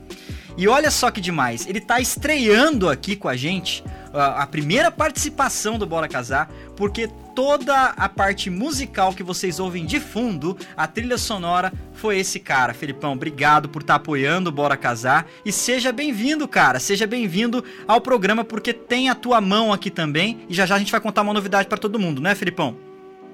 E 0.56 0.68
olha 0.68 0.90
só 0.90 1.10
que 1.10 1.20
demais, 1.20 1.66
ele 1.66 1.80
tá 1.80 2.00
estreando 2.00 2.88
aqui 2.88 3.16
com 3.16 3.28
a 3.28 3.36
gente 3.36 3.82
a 4.12 4.46
primeira 4.46 4.90
participação 4.90 5.78
do 5.78 5.86
Bora 5.86 6.08
Casar, 6.08 6.50
porque 6.76 7.08
toda 7.34 7.86
a 7.96 8.08
parte 8.08 8.50
musical 8.50 9.12
que 9.12 9.22
vocês 9.22 9.58
ouvem 9.58 9.86
de 9.86 10.00
fundo, 10.00 10.56
a 10.76 10.86
trilha 10.86 11.18
sonora, 11.18 11.72
foi 11.92 12.18
esse 12.18 12.40
cara. 12.40 12.74
Felipão, 12.74 13.12
obrigado 13.12 13.68
por 13.68 13.82
estar 13.82 13.94
tá 13.94 13.96
apoiando 14.00 14.50
o 14.50 14.52
Bora 14.52 14.76
Casar 14.76 15.26
e 15.44 15.52
seja 15.52 15.92
bem-vindo, 15.92 16.46
cara. 16.46 16.78
Seja 16.78 17.06
bem-vindo 17.06 17.64
ao 17.86 18.00
programa 18.00 18.44
porque 18.44 18.72
tem 18.72 19.08
a 19.08 19.14
tua 19.14 19.40
mão 19.40 19.72
aqui 19.72 19.90
também 19.90 20.40
e 20.48 20.54
já 20.54 20.66
já 20.66 20.74
a 20.74 20.78
gente 20.78 20.92
vai 20.92 21.00
contar 21.00 21.22
uma 21.22 21.34
novidade 21.34 21.68
para 21.68 21.78
todo 21.78 21.98
mundo, 21.98 22.20
né, 22.20 22.34
Felipão? 22.34 22.76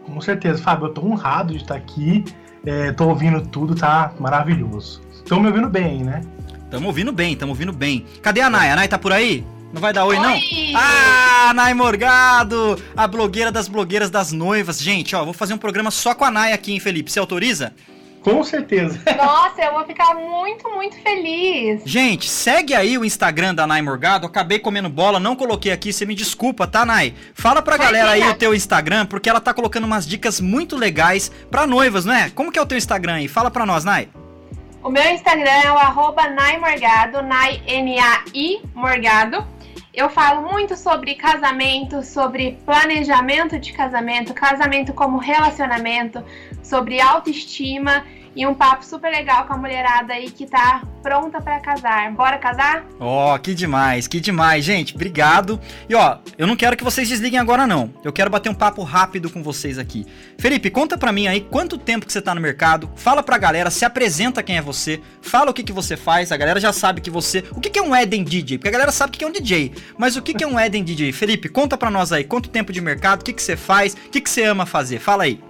Com 0.05 0.21
certeza, 0.21 0.63
Fábio, 0.63 0.87
eu 0.87 0.95
tô 0.95 1.03
honrado 1.03 1.53
de 1.53 1.63
estar 1.63 1.75
aqui. 1.75 2.25
É, 2.65 2.93
tô 2.93 3.09
ouvindo 3.09 3.41
tudo, 3.41 3.75
tá 3.75 4.13
maravilhoso. 4.19 5.01
Estão 5.13 5.41
me 5.41 5.49
ouvindo 5.49 5.69
bem, 5.69 6.05
né? 6.05 6.21
Tamo 6.71 6.89
ouvindo 6.89 7.13
bem, 7.13 7.37
tamo 7.37 7.53
ouvindo 7.53 7.73
bem. 7.73 8.05
Cadê 8.23 8.41
a 8.41 8.51
Nay? 8.51 8.71
A 8.71 8.77
Nay 8.77 8.89
tá 8.89 8.99
por 8.99 9.13
aí? 9.13 9.45
Não 9.73 9.81
vai 9.81 9.93
dar 9.93 10.05
oi, 10.05 10.17
oi, 10.17 10.23
não? 10.23 10.41
Ah, 10.75 11.53
Nay 11.55 11.75
Morgado! 11.75 12.81
A 12.97 13.07
blogueira 13.07 13.51
das 13.51 13.69
blogueiras 13.69 14.11
das 14.11 14.33
noivas. 14.33 14.81
Gente, 14.81 15.15
ó, 15.15 15.25
vou 15.25 15.35
fazer 15.35 15.55
um 15.55 15.59
programa 15.59 15.91
só 15.91 16.15
com 16.15 16.25
a 16.25 16.31
Nay 16.31 16.53
aqui, 16.53 16.73
hein, 16.73 16.81
Felipe? 16.81 17.11
Você 17.11 17.19
autoriza? 17.19 17.75
Com 18.23 18.43
certeza. 18.43 19.01
Nossa, 19.17 19.63
eu 19.63 19.73
vou 19.73 19.85
ficar 19.85 20.15
muito, 20.15 20.69
muito 20.71 21.01
feliz. 21.01 21.83
Gente, 21.85 22.29
segue 22.29 22.75
aí 22.75 22.99
o 22.99 23.05
Instagram 23.05 23.55
da 23.55 23.67
Nay 23.67 23.81
Morgado. 23.83 24.27
Acabei 24.27 24.59
comendo 24.59 24.89
bola, 24.89 25.21
não 25.21 25.37
coloquei 25.37 25.71
aqui, 25.71 25.93
você 25.93 26.05
me 26.05 26.15
desculpa, 26.15 26.67
tá, 26.67 26.85
Nay? 26.85 27.15
Fala 27.35 27.63
pra 27.63 27.77
galera 27.77 28.11
aí 28.11 28.29
o 28.29 28.35
teu 28.35 28.53
Instagram, 28.53 29.07
porque 29.07 29.29
ela 29.29 29.41
tá 29.41 29.55
colocando 29.55 29.85
umas 29.85 30.07
dicas 30.07 30.41
muito 30.41 30.77
legais 30.77 31.31
pra 31.51 31.67
noivas, 31.69 32.05
não 32.05 32.15
é? 32.15 32.31
Como 32.31 32.51
que 32.51 32.59
é 32.59 32.63
o 32.63 32.67
teu 32.67 32.79
Instagram 32.79 33.15
aí? 33.15 33.29
Fala 33.29 33.51
pra 33.51 33.65
nós, 33.65 33.85
Nay. 33.85 34.09
O 34.83 34.91
meu 34.91 35.05
Instagram 35.13 35.51
é 35.65 35.73
o 35.73 35.77
arroba 35.79 36.29
Naimorgado, 36.29 37.23
Nai 37.23 37.63
N-A-I 37.67 38.61
Morgado. 38.75 39.45
Eu 39.97 40.11
falo 40.11 40.47
muito 40.47 40.77
sobre 40.77 41.15
casamento, 41.15 42.03
sobre 42.03 42.59
planejamento 42.67 43.59
de 43.59 43.73
casamento, 43.73 44.35
casamento 44.35 44.93
como 44.93 45.17
relacionamento, 45.17 46.23
sobre 46.63 47.01
autoestima 47.01 48.05
e 48.37 48.47
um 48.47 48.55
papo 48.55 48.85
super 48.85 49.11
legal 49.11 49.47
com 49.47 49.55
a 49.55 49.57
mulherada 49.57 50.13
aí 50.13 50.31
que 50.31 50.47
tá 50.47 50.83
pronta 51.03 51.41
para 51.41 51.59
casar. 51.59 52.13
Bora 52.13 52.37
casar? 52.37 52.85
Ó, 53.01 53.35
oh, 53.35 53.39
que 53.39 53.55
demais, 53.55 54.07
que 54.07 54.21
demais, 54.21 54.63
gente. 54.63 54.95
Obrigado. 54.95 55.59
E 55.89 55.95
ó, 55.95 56.19
eu 56.37 56.47
não 56.47 56.55
quero 56.55 56.77
que 56.77 56.85
vocês 56.85 57.09
desliguem 57.09 57.41
agora 57.41 57.67
não. 57.67 57.91
Eu 58.05 58.13
quero 58.13 58.31
bater 58.31 58.51
um 58.51 58.55
papo 58.55 58.83
rápido 58.83 59.31
com 59.31 59.43
vocês 59.43 59.79
aqui. 59.79 60.07
Felipe, 60.39 60.69
conta 60.69 60.99
pra 60.99 61.13
mim 61.13 61.27
aí 61.27 61.41
quanto 61.41 61.79
tempo 61.79 62.05
que 62.05 62.13
você 62.13 62.21
tá 62.21 62.35
no 62.35 62.41
mercado. 62.41 62.91
Fala 62.95 63.23
pra 63.23 63.39
galera, 63.39 63.71
se 63.71 63.87
apresenta 63.87 64.43
quem 64.43 64.59
é 64.59 64.63
você. 64.63 65.01
Fala 65.23 65.51
o 65.51 65.55
que 65.55 65.63
que 65.63 65.73
você 65.73 65.97
faz. 65.97 66.31
A 66.31 66.37
galera 66.37 66.61
já 66.61 66.75
sabe 66.75 67.01
que 67.01 67.09
você... 67.09 67.43
O 67.53 67.61
que 67.61 67.71
que 67.71 67.79
é 67.79 67.83
um 67.83 67.97
Eden 67.97 68.23
DJ? 68.23 68.59
Porque 68.59 68.69
a 68.69 68.73
galera 68.73 68.93
sabe 68.93 69.17
que 69.17 69.25
é 69.25 69.27
um 69.27 69.33
DJ. 69.33 69.73
Mas 69.97 70.15
o 70.15 70.23
que 70.23 70.35
que 70.35 70.45
é 70.45 70.47
um 70.47 70.61
Eden 70.61 70.85
DJ? 70.85 71.11
Felipe, 71.13 71.49
conta 71.49 71.79
pra 71.79 71.91
nós 71.91 72.13
aí. 72.13 72.23
Quanto 72.23 72.51
tempo 72.51 72.71
de 72.71 72.83
mercado? 72.83 73.23
O 73.23 73.25
que 73.25 73.33
que 73.33 73.43
você 73.43 73.57
faz? 73.57 73.95
O 73.95 74.11
que 74.11 74.21
que 74.21 74.29
você 74.29 74.45
ama 74.45 74.67
fazer? 74.67 74.99
Fala 74.99 75.25
aí. 75.25 75.41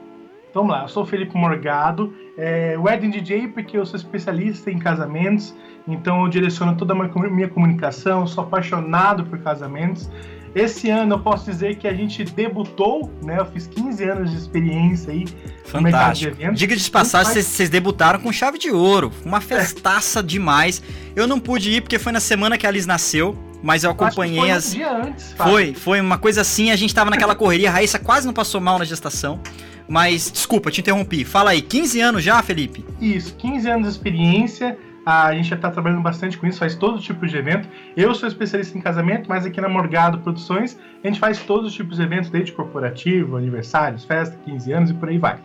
Vamos 0.57 0.73
lá, 0.73 0.85
eu 0.85 0.89
sou 0.89 1.03
o 1.03 1.07
Felipe 1.07 1.37
Morgado, 1.37 2.15
é, 2.37 2.77
Wedding 2.79 3.11
DJ 3.11 3.49
porque 3.49 3.79
eu 3.79 3.87
sou 3.87 3.97
especialista 3.97 4.71
em 4.71 4.79
casamentos, 4.79 5.55
então 5.89 6.23
eu 6.23 6.29
direciono 6.29 6.77
toda 6.77 6.93
a 6.93 7.29
minha 7.31 7.49
comunicação, 7.49 8.27
sou 8.27 8.45
apaixonado 8.45 9.25
por 9.25 9.39
casamentos. 9.39 10.11
Esse 10.55 10.89
ano 10.89 11.15
eu 11.15 11.19
posso 11.19 11.45
dizer 11.45 11.77
que 11.77 11.87
a 11.87 11.93
gente 11.93 12.25
debutou, 12.25 13.13
né? 13.23 13.39
Eu 13.39 13.45
fiz 13.45 13.67
15 13.67 14.05
anos 14.05 14.31
de 14.31 14.39
experiência 14.39 15.13
aí 15.13 15.27
Fantástico. 15.27 15.77
no 15.77 15.83
mercado 15.83 16.15
de 16.15 16.29
eventos. 16.29 16.59
Diga 16.59 16.75
de 16.75 16.91
passagem, 16.91 17.33
vocês, 17.35 17.45
vocês 17.45 17.69
debutaram 17.69 18.19
com 18.21 18.33
chave 18.33 18.59
de 18.59 18.71
ouro, 18.71 19.13
uma 19.23 19.43
festaça 19.43 20.21
é. 20.21 20.23
demais. 20.23 20.83
Eu 21.15 21.27
não 21.27 21.39
pude 21.39 21.71
ir 21.71 21.83
porque 21.83 21.99
foi 21.99 22.11
na 22.11 22.21
semana 22.21 22.57
que 22.57 22.67
a 22.67 22.71
Liz 22.71 22.87
nasceu, 22.87 23.37
mas 23.63 23.85
eu 23.85 23.91
acompanhei 23.91 24.41
foi 24.41 24.51
as. 24.51 24.73
Um 24.73 24.77
dia 24.77 24.97
antes, 24.97 25.33
foi, 25.33 25.75
foi 25.75 26.01
uma 26.01 26.17
coisa 26.17 26.41
assim, 26.41 26.71
a 26.71 26.77
gente 26.77 26.95
tava 26.95 27.11
naquela 27.11 27.35
correria, 27.35 27.69
a 27.69 27.73
Raíssa 27.73 27.99
quase 27.99 28.27
não 28.27 28.33
passou 28.33 28.59
mal 28.59 28.79
na 28.79 28.85
gestação. 28.87 29.41
Mas, 29.89 30.31
desculpa, 30.31 30.71
te 30.71 30.81
interrompi. 30.81 31.25
Fala 31.25 31.51
aí, 31.51 31.63
15 31.63 32.01
anos 32.01 32.23
já, 32.23 32.43
Felipe? 32.43 32.85
Isso, 33.01 33.35
15 33.37 33.69
anos 33.69 33.87
de 33.87 33.93
experiência. 33.93 34.79
A 35.07 35.33
gente 35.33 35.49
já 35.49 35.55
está 35.55 35.71
trabalhando 35.71 36.03
bastante 36.03 36.37
com 36.37 36.49
isso, 36.49 36.59
faz 36.59 36.75
todo 36.75 36.99
tipo 36.99 37.25
de 37.29 37.37
evento. 37.37 37.69
Eu 37.97 38.13
sou 38.13 38.29
especialista 38.29 38.77
em 38.77 38.81
casamento, 38.81 39.29
mas 39.29 39.47
aqui 39.47 39.61
na 39.61 39.69
Morgado 39.69 40.19
Produções 40.19 40.77
a 41.05 41.07
gente 41.07 41.21
faz 41.21 41.39
todos 41.39 41.69
os 41.69 41.75
tipos 41.75 41.99
de 41.99 42.03
eventos, 42.03 42.29
desde 42.29 42.51
corporativo, 42.51 43.37
aniversários, 43.37 44.05
festa, 44.05 44.37
15 44.45 44.73
anos 44.73 44.91
e 44.91 44.95
por 44.95 45.09
aí 45.09 45.17
vai. 45.17 45.39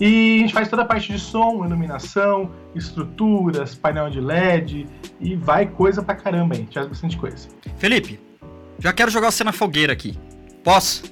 E 0.00 0.36
a 0.36 0.38
gente 0.38 0.54
faz 0.54 0.70
toda 0.70 0.80
a 0.80 0.84
parte 0.86 1.12
de 1.12 1.18
som, 1.18 1.62
iluminação, 1.62 2.50
estruturas, 2.74 3.74
painel 3.74 4.08
de 4.08 4.18
LED 4.18 4.86
e 5.20 5.36
vai 5.36 5.66
coisa 5.66 6.02
pra 6.02 6.14
caramba, 6.14 6.54
a 6.54 6.56
gente 6.56 6.72
faz 6.72 6.86
bastante 6.86 7.18
coisa. 7.18 7.48
Felipe, 7.76 8.18
já 8.78 8.94
quero 8.94 9.10
jogar 9.10 9.30
você 9.30 9.44
na 9.44 9.52
fogueira 9.52 9.92
aqui. 9.92 10.18
Posso? 10.62 11.02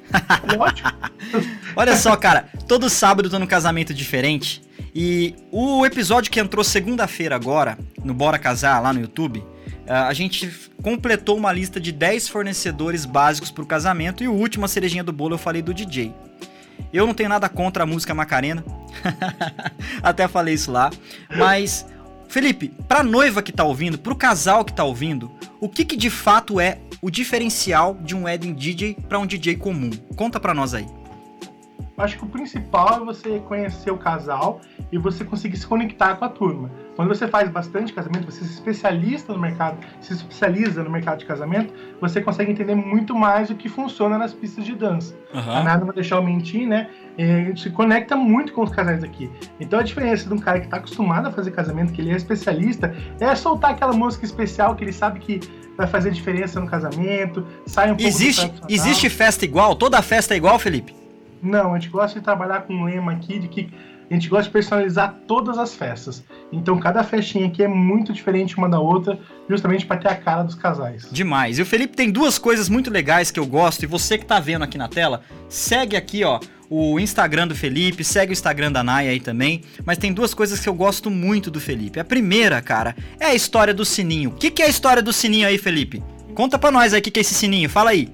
Lógico. 0.56 0.92
Olha 1.76 1.96
só, 1.96 2.16
cara, 2.16 2.48
todo 2.68 2.88
sábado 2.88 3.26
eu 3.26 3.30
tô 3.30 3.38
num 3.38 3.46
casamento 3.46 3.92
diferente. 3.92 4.62
E 4.94 5.34
o 5.50 5.84
episódio 5.86 6.30
que 6.30 6.40
entrou 6.40 6.64
segunda-feira 6.64 7.34
agora, 7.34 7.78
no 8.02 8.12
Bora 8.12 8.38
Casar, 8.38 8.80
lá 8.80 8.92
no 8.92 9.00
YouTube, 9.00 9.44
ah, 9.88 10.08
a 10.08 10.12
gente 10.12 10.48
completou 10.82 11.36
uma 11.36 11.52
lista 11.52 11.80
de 11.80 11.92
10 11.92 12.28
fornecedores 12.28 13.04
básicos 13.04 13.50
para 13.50 13.62
o 13.62 13.66
casamento 13.66 14.22
e 14.22 14.28
o 14.28 14.32
último, 14.32 14.64
a 14.64 14.68
cerejinha 14.68 15.04
do 15.04 15.12
bolo, 15.12 15.34
eu 15.34 15.38
falei 15.38 15.62
do 15.62 15.74
DJ. 15.74 16.14
Eu 16.92 17.06
não 17.06 17.14
tenho 17.14 17.28
nada 17.28 17.48
contra 17.48 17.84
a 17.84 17.86
música 17.86 18.14
Macarena, 18.14 18.64
até 20.02 20.26
falei 20.26 20.54
isso 20.54 20.72
lá, 20.72 20.90
mas 21.36 21.86
Felipe, 22.28 22.72
pra 22.88 23.02
noiva 23.02 23.42
que 23.42 23.52
tá 23.52 23.64
ouvindo, 23.64 23.98
pro 23.98 24.14
casal 24.14 24.64
que 24.64 24.72
tá 24.72 24.84
ouvindo, 24.84 25.30
o 25.60 25.68
que 25.68 25.84
que 25.84 25.96
de 25.96 26.08
fato 26.08 26.60
é 26.60 26.78
o 27.02 27.10
diferencial 27.10 27.94
de 27.94 28.14
um 28.14 28.24
wedding 28.24 28.52
DJ 28.52 28.96
para 29.08 29.18
um 29.18 29.26
DJ 29.26 29.56
comum? 29.56 29.90
Conta 30.16 30.38
pra 30.38 30.54
nós 30.54 30.74
aí. 30.74 30.99
Acho 32.00 32.16
que 32.16 32.24
o 32.24 32.28
principal 32.28 33.02
é 33.02 33.04
você 33.04 33.40
conhecer 33.40 33.90
o 33.90 33.98
casal 33.98 34.60
e 34.90 34.96
você 34.96 35.22
conseguir 35.22 35.58
se 35.58 35.66
conectar 35.66 36.14
com 36.16 36.24
a 36.24 36.28
turma. 36.28 36.70
Quando 36.96 37.08
você 37.08 37.28
faz 37.28 37.48
bastante 37.50 37.92
casamento, 37.92 38.24
você 38.30 38.44
se 38.44 38.54
especialista 38.54 39.32
no 39.34 39.38
mercado, 39.38 39.78
se 40.00 40.14
especializa 40.14 40.82
no 40.82 40.90
mercado 40.90 41.18
de 41.18 41.26
casamento, 41.26 41.72
você 42.00 42.20
consegue 42.20 42.50
entender 42.50 42.74
muito 42.74 43.14
mais 43.14 43.50
o 43.50 43.54
que 43.54 43.68
funciona 43.68 44.16
nas 44.16 44.32
pistas 44.32 44.64
de 44.64 44.74
dança. 44.74 45.14
Uhum. 45.32 45.40
A 45.40 45.62
nada 45.62 45.84
não 45.84 45.92
deixar 45.92 46.16
eu 46.16 46.22
mentir, 46.22 46.66
né? 46.66 46.88
E 47.18 47.22
a 47.22 47.44
gente 47.44 47.60
se 47.60 47.70
conecta 47.70 48.16
muito 48.16 48.52
com 48.52 48.62
os 48.62 48.70
casais 48.70 49.04
aqui. 49.04 49.30
Então 49.58 49.78
a 49.78 49.82
diferença 49.82 50.26
de 50.26 50.34
um 50.34 50.38
cara 50.38 50.58
que 50.58 50.66
está 50.66 50.78
acostumado 50.78 51.28
a 51.28 51.30
fazer 51.30 51.50
casamento, 51.50 51.92
que 51.92 52.00
ele 52.00 52.12
é 52.12 52.16
especialista, 52.16 52.94
é 53.20 53.34
soltar 53.34 53.72
aquela 53.72 53.92
música 53.92 54.24
especial 54.24 54.74
que 54.74 54.84
ele 54.84 54.92
sabe 54.92 55.20
que 55.20 55.40
vai 55.76 55.86
fazer 55.86 56.10
diferença 56.10 56.60
no 56.60 56.66
casamento, 56.66 57.46
sai 57.66 57.86
um 57.92 57.96
pouco 57.96 58.02
Existe, 58.02 58.52
existe 58.68 59.08
festa 59.08 59.44
igual? 59.44 59.74
Toda 59.74 60.00
festa 60.02 60.34
é 60.34 60.36
igual, 60.36 60.58
Felipe? 60.58 60.99
Não, 61.42 61.74
a 61.74 61.78
gente 61.78 61.90
gosta 61.90 62.18
de 62.18 62.24
trabalhar 62.24 62.62
com 62.62 62.74
um 62.74 62.84
lema 62.84 63.12
aqui 63.12 63.38
de 63.38 63.48
que 63.48 63.70
a 64.10 64.14
gente 64.14 64.28
gosta 64.28 64.44
de 64.44 64.50
personalizar 64.50 65.20
todas 65.26 65.56
as 65.56 65.74
festas. 65.74 66.24
Então 66.50 66.78
cada 66.78 67.04
festinha 67.04 67.46
aqui 67.46 67.62
é 67.62 67.68
muito 67.68 68.12
diferente 68.12 68.58
uma 68.58 68.68
da 68.68 68.80
outra, 68.80 69.18
justamente 69.48 69.86
para 69.86 69.98
ter 69.98 70.08
a 70.08 70.16
cara 70.16 70.42
dos 70.42 70.56
casais. 70.56 71.08
Demais. 71.12 71.58
E 71.58 71.62
o 71.62 71.66
Felipe 71.66 71.96
tem 71.96 72.10
duas 72.10 72.36
coisas 72.36 72.68
muito 72.68 72.90
legais 72.90 73.30
que 73.30 73.38
eu 73.38 73.46
gosto 73.46 73.84
e 73.84 73.86
você 73.86 74.18
que 74.18 74.26
tá 74.26 74.40
vendo 74.40 74.62
aqui 74.62 74.76
na 74.76 74.88
tela, 74.88 75.22
segue 75.48 75.96
aqui, 75.96 76.24
ó, 76.24 76.40
o 76.68 76.98
Instagram 76.98 77.48
do 77.48 77.54
Felipe, 77.54 78.02
segue 78.02 78.32
o 78.32 78.32
Instagram 78.32 78.72
da 78.72 78.82
Naya 78.82 79.10
aí 79.10 79.20
também. 79.20 79.62
Mas 79.84 79.98
tem 79.98 80.12
duas 80.12 80.34
coisas 80.34 80.58
que 80.58 80.68
eu 80.68 80.74
gosto 80.74 81.08
muito 81.08 81.50
do 81.50 81.60
Felipe. 81.60 82.00
A 82.00 82.04
primeira, 82.04 82.60
cara, 82.60 82.96
é 83.18 83.26
a 83.26 83.34
história 83.34 83.72
do 83.72 83.84
sininho. 83.84 84.30
O 84.30 84.34
que, 84.34 84.50
que 84.50 84.62
é 84.62 84.66
a 84.66 84.68
história 84.68 85.02
do 85.02 85.12
sininho 85.12 85.46
aí, 85.46 85.56
Felipe? 85.56 86.02
Conta 86.34 86.58
pra 86.58 86.70
nós 86.70 86.94
aí 86.94 87.00
o 87.00 87.02
que, 87.02 87.10
que 87.10 87.20
é 87.20 87.22
esse 87.22 87.34
sininho, 87.34 87.68
fala 87.68 87.90
aí. 87.90 88.08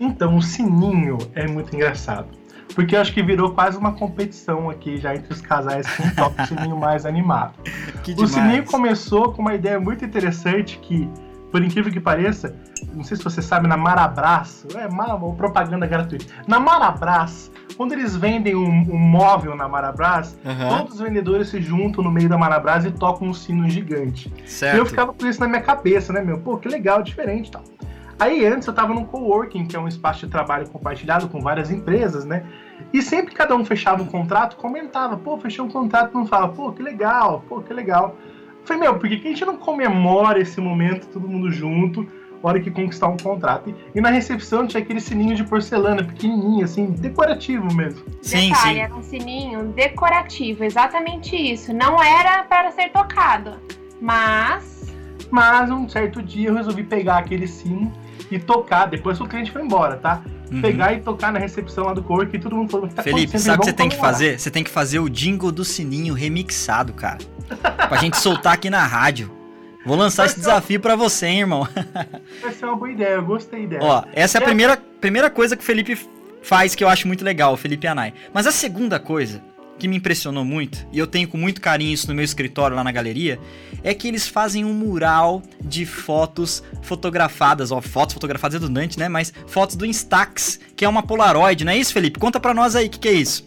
Então, 0.00 0.36
o 0.36 0.42
sininho 0.42 1.18
é 1.34 1.46
muito 1.46 1.74
engraçado. 1.74 2.37
Porque 2.74 2.94
eu 2.94 3.00
acho 3.00 3.12
que 3.12 3.22
virou 3.22 3.52
quase 3.52 3.76
uma 3.76 3.92
competição 3.92 4.70
aqui 4.70 4.98
já 4.98 5.14
entre 5.14 5.32
os 5.32 5.40
casais 5.40 5.86
que 5.86 6.14
toca 6.14 6.42
o 6.42 6.46
sininho 6.46 6.76
mais 6.76 7.04
animado. 7.06 7.54
Que 8.02 8.12
O 8.12 8.14
demais. 8.14 8.30
sininho 8.32 8.64
começou 8.64 9.32
com 9.32 9.42
uma 9.42 9.54
ideia 9.54 9.78
muito 9.80 10.04
interessante 10.04 10.78
que, 10.78 11.08
por 11.50 11.62
incrível 11.62 11.92
que 11.92 12.00
pareça, 12.00 12.54
não 12.94 13.02
sei 13.04 13.16
se 13.16 13.24
você 13.24 13.42
sabe, 13.42 13.66
na 13.66 13.76
Marabras, 13.76 14.64
é 14.76 14.88
propaganda 15.36 15.86
gratuita. 15.86 16.24
Na 16.46 16.58
Marabras, 16.60 17.50
quando 17.76 17.92
eles 17.92 18.16
vendem 18.16 18.54
um, 18.54 18.68
um 18.68 18.98
móvel 18.98 19.54
na 19.54 19.68
Marabras, 19.68 20.38
Aham. 20.44 20.68
todos 20.78 20.94
os 20.94 21.00
vendedores 21.00 21.48
se 21.48 21.60
juntam 21.60 22.02
no 22.02 22.10
meio 22.10 22.28
da 22.28 22.38
Marabras 22.38 22.84
e 22.84 22.90
tocam 22.90 23.28
um 23.28 23.34
sino 23.34 23.68
gigante. 23.68 24.32
E 24.36 24.40
eu 24.42 24.46
Certo. 24.48 24.86
ficava 24.86 25.12
com 25.12 25.26
isso 25.26 25.40
na 25.40 25.48
minha 25.48 25.60
cabeça, 25.62 26.12
né, 26.12 26.22
meu? 26.22 26.38
Pô, 26.38 26.56
que 26.56 26.68
legal, 26.68 27.02
diferente 27.02 27.48
e 27.48 27.50
tal. 27.50 27.62
Aí 28.18 28.44
antes 28.44 28.66
eu 28.66 28.74
tava 28.74 28.92
num 28.92 29.04
coworking, 29.04 29.66
que 29.66 29.76
é 29.76 29.78
um 29.78 29.86
espaço 29.86 30.26
de 30.26 30.32
trabalho 30.32 30.68
compartilhado 30.68 31.28
com 31.28 31.40
várias 31.40 31.70
empresas, 31.70 32.24
né? 32.24 32.44
E 32.92 33.00
sempre 33.00 33.30
que 33.30 33.36
cada 33.36 33.54
um 33.54 33.64
fechava 33.64 34.02
um 34.02 34.06
contrato, 34.06 34.56
comentava, 34.56 35.16
pô, 35.16 35.38
fechou 35.38 35.66
um 35.66 35.70
contrato, 35.70 36.12
não 36.14 36.26
fala, 36.26 36.48
pô, 36.48 36.72
que 36.72 36.82
legal, 36.82 37.44
pô, 37.48 37.60
que 37.60 37.72
legal. 37.72 38.16
Eu 38.60 38.66
falei, 38.66 38.82
meu, 38.82 38.98
por 38.98 39.08
que 39.08 39.18
que 39.18 39.28
a 39.28 39.30
gente 39.30 39.44
não 39.44 39.56
comemora 39.56 40.40
esse 40.40 40.60
momento, 40.60 41.06
todo 41.08 41.28
mundo 41.28 41.50
junto, 41.50 42.06
hora 42.42 42.60
que 42.60 42.70
conquistar 42.70 43.08
um 43.08 43.16
contrato? 43.16 43.70
E, 43.70 43.98
e 43.98 44.00
na 44.00 44.10
recepção 44.10 44.66
tinha 44.66 44.82
aquele 44.82 45.00
sininho 45.00 45.36
de 45.36 45.44
porcelana, 45.44 46.02
pequenininho, 46.02 46.64
assim, 46.64 46.86
decorativo 46.86 47.72
mesmo. 47.74 48.04
Sim, 48.20 48.48
Detalhe, 48.48 48.74
sim. 48.74 48.80
era 48.80 48.94
um 48.94 49.02
sininho 49.02 49.62
decorativo, 49.74 50.64
exatamente 50.64 51.36
isso. 51.36 51.72
Não 51.72 52.02
era 52.02 52.42
para 52.44 52.70
ser 52.72 52.90
tocado, 52.90 53.52
mas 54.00 54.92
Mas 55.30 55.70
um 55.70 55.88
certo 55.88 56.22
dia 56.22 56.48
eu 56.48 56.54
resolvi 56.54 56.82
pegar 56.82 57.18
aquele 57.18 57.46
sino 57.46 57.92
e 58.30 58.38
tocar, 58.38 58.86
depois 58.86 59.18
que 59.18 59.24
o 59.24 59.28
cliente 59.28 59.50
foi 59.50 59.62
embora, 59.62 59.96
tá? 59.96 60.22
Uhum. 60.50 60.60
Pegar 60.62 60.94
e 60.94 61.00
tocar 61.00 61.32
na 61.32 61.38
recepção 61.38 61.84
lá 61.84 61.92
do 61.94 62.02
coworking 62.02 62.36
e 62.36 62.40
todo 62.40 62.56
mundo 62.56 62.70
falou, 62.70 62.88
que 62.88 62.94
tá 62.94 63.02
Felipe, 63.02 63.38
sabe 63.38 63.58
o 63.58 63.60
que 63.60 63.66
você 63.66 63.72
tem 63.72 63.88
que 63.88 63.96
comemorar." 63.96 64.14
fazer? 64.14 64.38
Você 64.40 64.50
tem 64.50 64.64
que 64.64 64.70
fazer 64.70 64.98
o 64.98 65.08
jingle 65.08 65.52
do 65.52 65.64
sininho 65.64 66.14
remixado, 66.14 66.92
cara. 66.92 67.18
pra 67.88 67.96
gente 67.98 68.16
soltar 68.18 68.54
aqui 68.54 68.68
na 68.70 68.84
rádio. 68.86 69.30
Vou 69.86 69.96
lançar 69.96 70.26
esse 70.26 70.38
desafio 70.38 70.80
pra 70.80 70.94
você, 70.96 71.26
hein, 71.26 71.40
irmão. 71.40 71.66
Vai 72.42 72.52
ser 72.52 72.66
uma 72.66 72.76
boa 72.76 72.90
ideia, 72.90 73.14
eu 73.14 73.24
gostei 73.24 73.66
dela. 73.66 73.84
Ó, 73.84 74.04
essa 74.12 74.36
é 74.36 74.40
a 74.40 74.42
a- 74.42 74.46
primeira, 74.46 74.76
primeira 75.00 75.30
coisa 75.30 75.56
que 75.56 75.62
o 75.62 75.66
Felipe 75.66 75.98
faz 76.42 76.74
que 76.74 76.84
eu 76.84 76.88
acho 76.88 77.06
muito 77.06 77.24
legal, 77.24 77.54
o 77.54 77.56
Felipe 77.56 77.86
Anai. 77.86 78.12
Mas 78.32 78.46
a 78.46 78.52
segunda 78.52 78.98
coisa 78.98 79.42
que 79.78 79.88
me 79.88 79.96
impressionou 79.96 80.44
muito, 80.44 80.86
e 80.92 80.98
eu 80.98 81.06
tenho 81.06 81.28
com 81.28 81.38
muito 81.38 81.60
carinho 81.60 81.92
isso 81.92 82.08
no 82.08 82.14
meu 82.14 82.24
escritório 82.24 82.76
lá 82.76 82.82
na 82.82 82.92
galeria, 82.92 83.38
é 83.82 83.94
que 83.94 84.08
eles 84.08 84.26
fazem 84.26 84.64
um 84.64 84.72
mural 84.72 85.42
de 85.60 85.86
fotos 85.86 86.62
fotografadas, 86.82 87.70
ó, 87.70 87.80
fotos 87.80 88.14
fotografadas 88.14 88.56
é 88.56 88.58
redundante, 88.58 88.98
né? 88.98 89.08
Mas 89.08 89.32
fotos 89.46 89.76
do 89.76 89.86
Instax, 89.86 90.58
que 90.76 90.84
é 90.84 90.88
uma 90.88 91.02
Polaroid, 91.02 91.64
não 91.64 91.72
é 91.72 91.76
isso, 91.76 91.92
Felipe? 91.92 92.18
Conta 92.18 92.40
pra 92.40 92.52
nós 92.52 92.74
aí 92.74 92.86
o 92.86 92.90
que, 92.90 92.98
que 92.98 93.08
é 93.08 93.12
isso. 93.12 93.44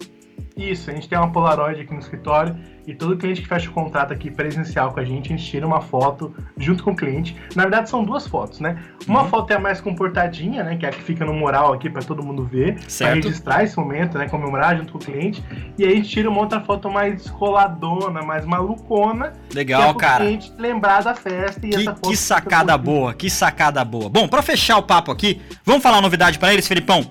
Isso, 0.56 0.90
a 0.90 0.94
gente 0.94 1.08
tem 1.08 1.18
uma 1.18 1.32
Polaroid 1.32 1.82
aqui 1.82 1.94
no 1.94 2.00
escritório 2.00 2.56
e 2.92 2.96
todo 2.96 3.16
cliente 3.18 3.42
que 3.42 3.48
fecha 3.48 3.70
o 3.70 3.74
contrato 3.74 4.12
aqui 4.12 4.30
presencial 4.30 4.92
com 4.92 5.00
a 5.00 5.06
gente, 5.06 5.34
a 5.34 5.38
gente 5.38 5.50
tira 5.50 5.66
uma 5.66 5.80
foto 5.82 6.34
junto 6.58 6.84
com 6.84 6.92
o 6.92 6.96
cliente. 6.96 7.36
Na 7.56 7.64
verdade, 7.64 7.90
são 7.90 8.04
duas 8.04 8.28
fotos, 8.28 8.60
né? 8.60 8.78
Uma 9.08 9.24
Uhum. 9.24 9.30
foto 9.30 9.52
é 9.52 9.56
a 9.56 9.60
mais 9.60 9.80
comportadinha, 9.80 10.64
né? 10.64 10.76
Que 10.76 10.86
é 10.86 10.90
a 10.90 10.92
que 10.92 11.02
fica 11.02 11.24
no 11.26 11.34
mural 11.34 11.74
aqui 11.74 11.90
para 11.90 12.02
todo 12.02 12.22
mundo 12.24 12.44
ver, 12.46 12.76
para 12.76 12.90
Certo. 12.90 13.16
registrar 13.26 13.64
esse 13.64 13.78
momento, 13.78 14.18
né? 14.18 14.28
Comemorar 14.28 14.78
junto 14.78 14.92
com 14.92 14.98
o 14.98 15.02
cliente. 15.02 15.44
E 15.78 15.84
aí 15.86 15.94
a 15.94 15.96
gente 15.96 16.10
tira 16.10 16.30
uma 16.30 16.40
outra 16.42 16.60
foto 16.62 16.90
mais 16.92 17.16
descoladona, 17.24 18.22
mais 18.22 18.46
malucona, 18.46 19.32
que 19.50 19.56
é 19.56 19.60
Legal, 19.60 19.96
cara. 19.96 20.26
cliente 20.26 20.52
lembrar 20.58 21.02
da 21.04 21.16
festa 21.16 21.66
e 21.66 21.70
Que, 21.70 21.76
essa 21.78 21.96
foto 21.96 22.10
que 22.10 22.18
sacada 22.18 22.78
boa, 22.78 23.14
que 23.14 23.30
sacada 23.30 23.84
boa. 23.86 24.10
Bom, 24.10 24.28
pra 24.28 24.42
fechar 24.42 24.78
o 24.78 24.84
papo 24.84 25.12
aqui, 25.12 25.42
vamos 25.66 25.82
falar 25.82 25.96
uma 25.98 26.02
novidade 26.04 26.38
pra 26.38 26.52
eles, 26.54 26.68
Felipão? 26.68 27.10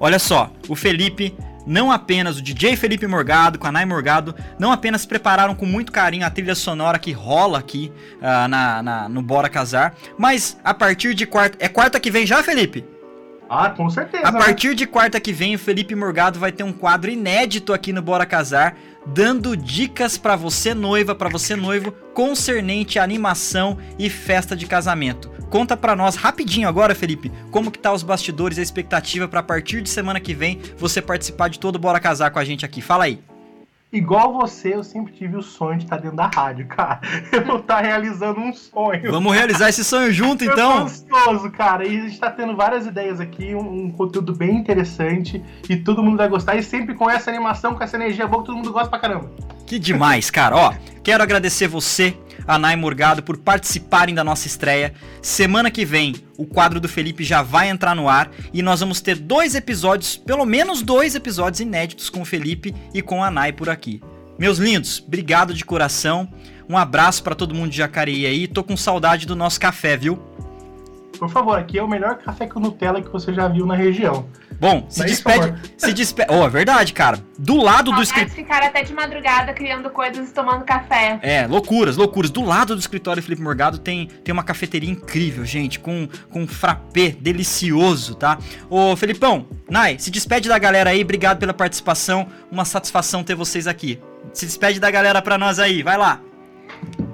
Olha 0.00 0.18
só, 0.18 0.50
o 0.68 0.74
Felipe, 0.74 1.34
não 1.66 1.90
apenas 1.90 2.38
o 2.38 2.42
DJ 2.42 2.76
Felipe 2.76 3.06
Morgado, 3.06 3.58
com 3.58 3.66
a 3.66 3.72
Nai 3.72 3.84
Morgado, 3.84 4.34
não 4.58 4.72
apenas 4.72 5.06
prepararam 5.06 5.54
com 5.54 5.66
muito 5.66 5.92
carinho 5.92 6.26
a 6.26 6.30
trilha 6.30 6.54
sonora 6.54 6.98
que 6.98 7.12
rola 7.12 7.58
aqui 7.58 7.92
ah, 8.20 8.46
na, 8.48 8.82
na- 8.82 9.08
no 9.08 9.22
Bora 9.22 9.48
Casar, 9.48 9.94
mas 10.18 10.58
a 10.62 10.74
partir 10.74 11.14
de 11.14 11.26
quarta. 11.26 11.56
É 11.60 11.68
quarta 11.68 11.98
que 12.00 12.10
vem 12.10 12.26
já, 12.26 12.42
Felipe? 12.42 12.84
Ah, 13.48 13.70
com 13.70 13.88
certeza. 13.90 14.26
A 14.26 14.32
né? 14.32 14.38
partir 14.38 14.74
de 14.74 14.86
quarta 14.86 15.20
que 15.20 15.32
vem, 15.32 15.54
o 15.54 15.58
Felipe 15.58 15.94
Morgado 15.94 16.38
vai 16.38 16.50
ter 16.50 16.62
um 16.62 16.72
quadro 16.72 17.10
inédito 17.10 17.72
aqui 17.72 17.92
no 17.92 18.00
Bora 18.00 18.24
Casar, 18.24 18.76
dando 19.06 19.54
dicas 19.56 20.16
pra 20.16 20.34
você 20.34 20.72
noiva, 20.72 21.14
pra 21.14 21.28
você 21.28 21.54
noivo, 21.54 21.92
concernente 22.14 22.98
à 22.98 23.02
animação 23.04 23.76
e 23.98 24.08
festa 24.08 24.56
de 24.56 24.66
casamento. 24.66 25.30
Conta 25.50 25.76
pra 25.76 25.94
nós 25.94 26.16
rapidinho 26.16 26.68
agora, 26.68 26.94
Felipe, 26.94 27.30
como 27.50 27.70
que 27.70 27.78
tá 27.78 27.92
os 27.92 28.02
bastidores 28.02 28.58
e 28.58 28.60
a 28.60 28.62
expectativa 28.62 29.28
pra 29.28 29.40
a 29.40 29.42
partir 29.42 29.82
de 29.82 29.90
semana 29.90 30.18
que 30.18 30.34
vem 30.34 30.60
você 30.78 31.02
participar 31.02 31.48
de 31.48 31.58
todo 31.58 31.78
Bora 31.78 32.00
Casar 32.00 32.30
com 32.30 32.38
a 32.38 32.44
gente 32.44 32.64
aqui. 32.64 32.80
Fala 32.80 33.04
aí. 33.04 33.20
Igual 33.94 34.32
você, 34.32 34.74
eu 34.74 34.82
sempre 34.82 35.12
tive 35.12 35.36
o 35.36 35.42
sonho 35.42 35.78
de 35.78 35.84
estar 35.84 35.98
dentro 35.98 36.16
da 36.16 36.26
rádio, 36.26 36.66
cara. 36.66 37.00
Eu 37.30 37.44
vou 37.44 37.58
estar 37.58 37.80
realizando 37.80 38.40
um 38.40 38.52
sonho. 38.52 39.08
Vamos 39.08 39.32
realizar 39.32 39.68
esse 39.68 39.84
sonho 39.84 40.12
junto, 40.12 40.42
Eu 40.42 40.48
tô 40.48 40.54
então? 40.54 40.78
ansioso, 40.82 41.48
cara. 41.52 41.86
E 41.86 41.98
a 41.98 42.00
gente 42.08 42.18
tá 42.18 42.28
tendo 42.28 42.56
várias 42.56 42.88
ideias 42.88 43.20
aqui, 43.20 43.54
um, 43.54 43.84
um 43.84 43.90
conteúdo 43.92 44.34
bem 44.34 44.56
interessante 44.56 45.40
e 45.70 45.76
todo 45.76 46.02
mundo 46.02 46.16
vai 46.16 46.28
gostar. 46.28 46.56
E 46.56 46.62
sempre 46.64 46.96
com 46.96 47.08
essa 47.08 47.30
animação, 47.30 47.76
com 47.76 47.84
essa 47.84 47.96
energia 47.96 48.26
boa 48.26 48.42
que 48.42 48.46
todo 48.46 48.56
mundo 48.56 48.72
gosta 48.72 48.88
pra 48.90 48.98
caramba. 48.98 49.30
Que 49.64 49.78
demais, 49.78 50.28
cara. 50.28 50.56
Ó, 50.56 50.74
quero 51.04 51.22
agradecer 51.22 51.68
você, 51.68 52.16
a 52.46 52.58
Nai 52.58 52.76
Morgado, 52.76 53.22
por 53.22 53.36
participarem 53.36 54.14
da 54.14 54.24
nossa 54.24 54.46
estreia. 54.46 54.94
Semana 55.22 55.70
que 55.70 55.84
vem, 55.84 56.14
o 56.36 56.46
quadro 56.46 56.80
do 56.80 56.88
Felipe 56.88 57.24
já 57.24 57.42
vai 57.42 57.68
entrar 57.68 57.94
no 57.94 58.08
ar 58.08 58.30
e 58.52 58.62
nós 58.62 58.80
vamos 58.80 59.00
ter 59.00 59.16
dois 59.16 59.54
episódios, 59.54 60.16
pelo 60.16 60.44
menos 60.44 60.82
dois 60.82 61.14
episódios 61.14 61.60
inéditos 61.60 62.10
com 62.10 62.22
o 62.22 62.24
Felipe 62.24 62.74
e 62.92 63.00
com 63.00 63.22
a 63.22 63.30
Nai 63.30 63.52
por 63.52 63.68
aqui. 63.68 64.00
Meus 64.38 64.58
lindos, 64.58 65.02
obrigado 65.06 65.54
de 65.54 65.64
coração. 65.64 66.28
Um 66.68 66.76
abraço 66.76 67.22
pra 67.22 67.34
todo 67.34 67.54
mundo 67.54 67.70
de 67.70 67.76
Jacareí 67.76 68.26
aí. 68.26 68.48
Tô 68.48 68.64
com 68.64 68.76
saudade 68.76 69.26
do 69.26 69.36
nosso 69.36 69.60
café, 69.60 69.96
viu? 69.96 70.18
Por 71.18 71.30
favor, 71.30 71.58
aqui 71.58 71.78
é 71.78 71.82
o 71.82 71.88
melhor 71.88 72.18
café 72.18 72.46
com 72.46 72.58
Nutella 72.58 73.00
que 73.00 73.10
você 73.10 73.32
já 73.32 73.46
viu 73.46 73.66
na 73.66 73.74
região. 73.74 74.26
Bom, 74.58 74.86
se 74.88 75.00
Daí, 75.00 75.08
despede. 75.08 75.54
Se 75.76 75.92
despede. 75.92 76.32
Oh, 76.32 76.44
é 76.44 76.48
verdade, 76.48 76.92
cara. 76.92 77.18
Do 77.38 77.56
lado 77.56 77.92
do 77.92 78.02
escritório. 78.02 78.34
ficaram 78.34 78.66
até 78.66 78.82
de 78.82 78.92
madrugada 78.92 79.52
criando 79.52 79.90
coisas 79.90 80.30
e 80.30 80.32
tomando 80.32 80.64
café. 80.64 81.18
É, 81.22 81.46
loucuras, 81.46 81.96
loucuras. 81.96 82.30
Do 82.30 82.42
lado 82.42 82.74
do 82.74 82.80
escritório 82.80 83.22
Felipe 83.22 83.42
Morgado 83.42 83.78
tem, 83.78 84.06
tem 84.06 84.32
uma 84.32 84.44
cafeteria 84.44 84.90
incrível, 84.90 85.44
gente, 85.44 85.78
com, 85.78 86.08
com 86.30 86.42
um 86.42 86.46
frappé 86.46 87.10
delicioso, 87.10 88.14
tá? 88.14 88.38
Ô, 88.70 88.94
Felipão, 88.96 89.46
Nai, 89.68 89.98
se 89.98 90.10
despede 90.10 90.48
da 90.48 90.58
galera 90.58 90.90
aí, 90.90 91.02
obrigado 91.02 91.38
pela 91.38 91.54
participação, 91.54 92.28
uma 92.50 92.64
satisfação 92.64 93.24
ter 93.24 93.34
vocês 93.34 93.66
aqui. 93.66 94.00
Se 94.32 94.46
despede 94.46 94.80
da 94.80 94.90
galera 94.90 95.20
pra 95.20 95.38
nós 95.38 95.58
aí, 95.58 95.82
vai 95.82 95.96
lá. 95.96 96.20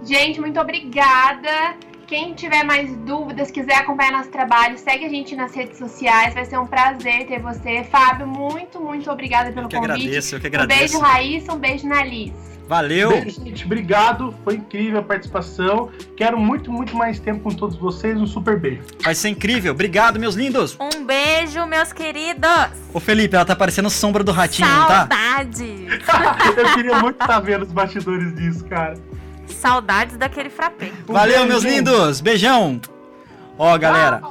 Gente, 0.04 0.40
muito 0.40 0.58
obrigada. 0.58 1.76
Quem 2.10 2.34
tiver 2.34 2.64
mais 2.64 2.90
dúvidas, 3.06 3.52
quiser 3.52 3.76
acompanhar 3.76 4.10
nosso 4.10 4.30
trabalho, 4.30 4.76
segue 4.76 5.04
a 5.04 5.08
gente 5.08 5.36
nas 5.36 5.54
redes 5.54 5.78
sociais. 5.78 6.34
Vai 6.34 6.44
ser 6.44 6.58
um 6.58 6.66
prazer 6.66 7.24
ter 7.28 7.40
você. 7.40 7.84
Fábio, 7.84 8.26
muito, 8.26 8.80
muito 8.80 9.08
obrigada 9.08 9.52
pelo 9.52 9.66
Eu 9.66 9.68
que 9.68 9.76
convite. 9.76 9.92
agradeço, 9.92 10.34
eu 10.34 10.40
que 10.40 10.48
Um 10.48 10.50
beijo, 10.50 10.64
agradeço. 10.64 10.98
Raíssa, 10.98 11.52
um 11.52 11.58
beijo 11.58 11.86
na 11.86 12.02
Liz. 12.02 12.32
Valeu. 12.66 13.10
Beijo, 13.10 13.44
gente. 13.44 13.64
Obrigado. 13.64 14.34
Foi 14.42 14.54
incrível 14.54 14.98
a 14.98 15.02
participação. 15.04 15.88
Quero 16.16 16.36
muito, 16.36 16.72
muito 16.72 16.96
mais 16.96 17.20
tempo 17.20 17.44
com 17.44 17.50
todos 17.50 17.76
vocês. 17.76 18.20
Um 18.20 18.26
super 18.26 18.58
beijo. 18.58 18.82
Vai 19.04 19.14
ser 19.14 19.28
incrível. 19.28 19.72
Obrigado, 19.72 20.18
meus 20.18 20.34
lindos. 20.34 20.76
Um 20.80 21.04
beijo, 21.04 21.64
meus 21.66 21.92
queridos. 21.92 22.70
Ô, 22.92 22.98
Felipe, 22.98 23.36
ela 23.36 23.44
tá 23.44 23.54
parecendo 23.54 23.88
sombra 23.88 24.24
do 24.24 24.32
ratinho, 24.32 24.66
não 24.68 24.88
tá? 24.88 25.08
Saudades. 25.08 25.62
Eu 26.58 26.74
queria 26.74 26.98
muito 26.98 27.22
estar 27.22 27.38
vendo 27.38 27.62
os 27.62 27.70
bastidores 27.70 28.34
disso, 28.34 28.64
cara. 28.64 28.94
Saudades 29.54 30.16
daquele 30.16 30.50
frappé. 30.50 30.92
Valeu, 31.06 31.46
meus 31.46 31.62
lindos. 31.62 32.20
Beijão. 32.20 32.80
Ó, 33.58 33.76
galera. 33.76 34.22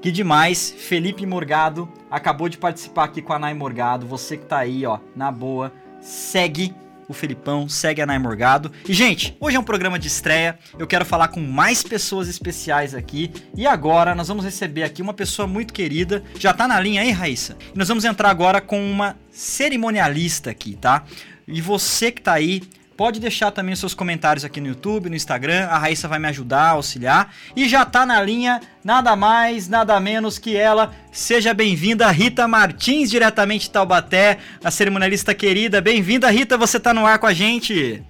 Que 0.00 0.12
demais, 0.12 0.74
Felipe 0.76 1.24
Morgado 1.24 1.88
acabou 2.10 2.48
de 2.48 2.58
participar 2.58 3.04
aqui 3.04 3.22
com 3.22 3.32
a 3.32 3.38
Nai 3.38 3.54
Morgado. 3.54 4.06
Você 4.06 4.36
que 4.36 4.44
tá 4.44 4.58
aí, 4.58 4.84
ó, 4.84 4.98
na 5.16 5.32
boa, 5.32 5.72
segue 6.00 6.74
o 7.08 7.14
Felipão, 7.14 7.68
segue 7.68 8.02
a 8.02 8.06
Nai 8.06 8.18
Morgado. 8.18 8.70
E, 8.86 8.92
gente, 8.92 9.36
hoje 9.40 9.56
é 9.56 9.60
um 9.60 9.64
programa 9.64 9.98
de 9.98 10.06
estreia. 10.06 10.58
Eu 10.78 10.86
quero 10.86 11.04
falar 11.04 11.28
com 11.28 11.40
mais 11.40 11.82
pessoas 11.82 12.28
especiais 12.28 12.94
aqui. 12.94 13.30
E 13.56 13.66
agora 13.66 14.14
nós 14.14 14.28
vamos 14.28 14.44
receber 14.44 14.82
aqui 14.82 15.02
uma 15.02 15.14
pessoa 15.14 15.48
muito 15.48 15.72
querida. 15.72 16.22
Já 16.38 16.52
tá 16.52 16.68
na 16.68 16.78
linha 16.80 17.02
aí, 17.02 17.10
Raíssa? 17.10 17.56
E 17.74 17.78
nós 17.78 17.88
vamos 17.88 18.04
entrar 18.04 18.28
agora 18.28 18.60
com 18.60 18.78
uma 18.78 19.16
cerimonialista 19.30 20.50
aqui, 20.50 20.76
tá? 20.76 21.04
E 21.46 21.60
você 21.60 22.10
que 22.10 22.22
tá 22.22 22.34
aí, 22.34 22.62
pode 22.96 23.20
deixar 23.20 23.50
também 23.50 23.72
os 23.72 23.80
seus 23.80 23.94
comentários 23.94 24.44
aqui 24.44 24.60
no 24.60 24.68
YouTube, 24.68 25.08
no 25.08 25.16
Instagram. 25.16 25.66
A 25.66 25.78
Raíssa 25.78 26.08
vai 26.08 26.18
me 26.18 26.28
ajudar, 26.28 26.70
auxiliar. 26.70 27.34
E 27.54 27.68
já 27.68 27.84
tá 27.84 28.06
na 28.06 28.20
linha 28.22 28.60
nada 28.82 29.16
mais, 29.16 29.68
nada 29.68 29.98
menos 30.00 30.38
que 30.38 30.56
ela. 30.56 30.92
Seja 31.12 31.52
bem-vinda, 31.54 32.10
Rita 32.10 32.46
Martins, 32.48 33.10
diretamente 33.10 33.64
de 33.64 33.70
Taubaté, 33.70 34.38
a 34.62 34.70
cerimonialista 34.70 35.34
querida. 35.34 35.80
Bem-vinda, 35.80 36.30
Rita, 36.30 36.56
você 36.56 36.78
tá 36.78 36.94
no 36.94 37.06
ar 37.06 37.18
com 37.18 37.26
a 37.26 37.32
gente. 37.32 38.02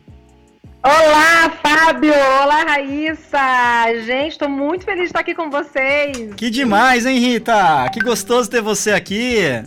Olá, 0.82 1.50
Fábio! 1.62 2.12
Olá, 2.12 2.62
Raíssa! 2.64 3.38
Gente, 4.04 4.32
estou 4.32 4.50
muito 4.50 4.84
feliz 4.84 5.04
de 5.04 5.06
estar 5.06 5.20
aqui 5.20 5.34
com 5.34 5.48
vocês. 5.48 6.34
Que 6.36 6.50
demais, 6.50 7.06
hein, 7.06 7.18
Rita? 7.18 7.88
Que 7.90 8.00
gostoso 8.00 8.50
ter 8.50 8.60
você 8.60 8.92
aqui. 8.92 9.64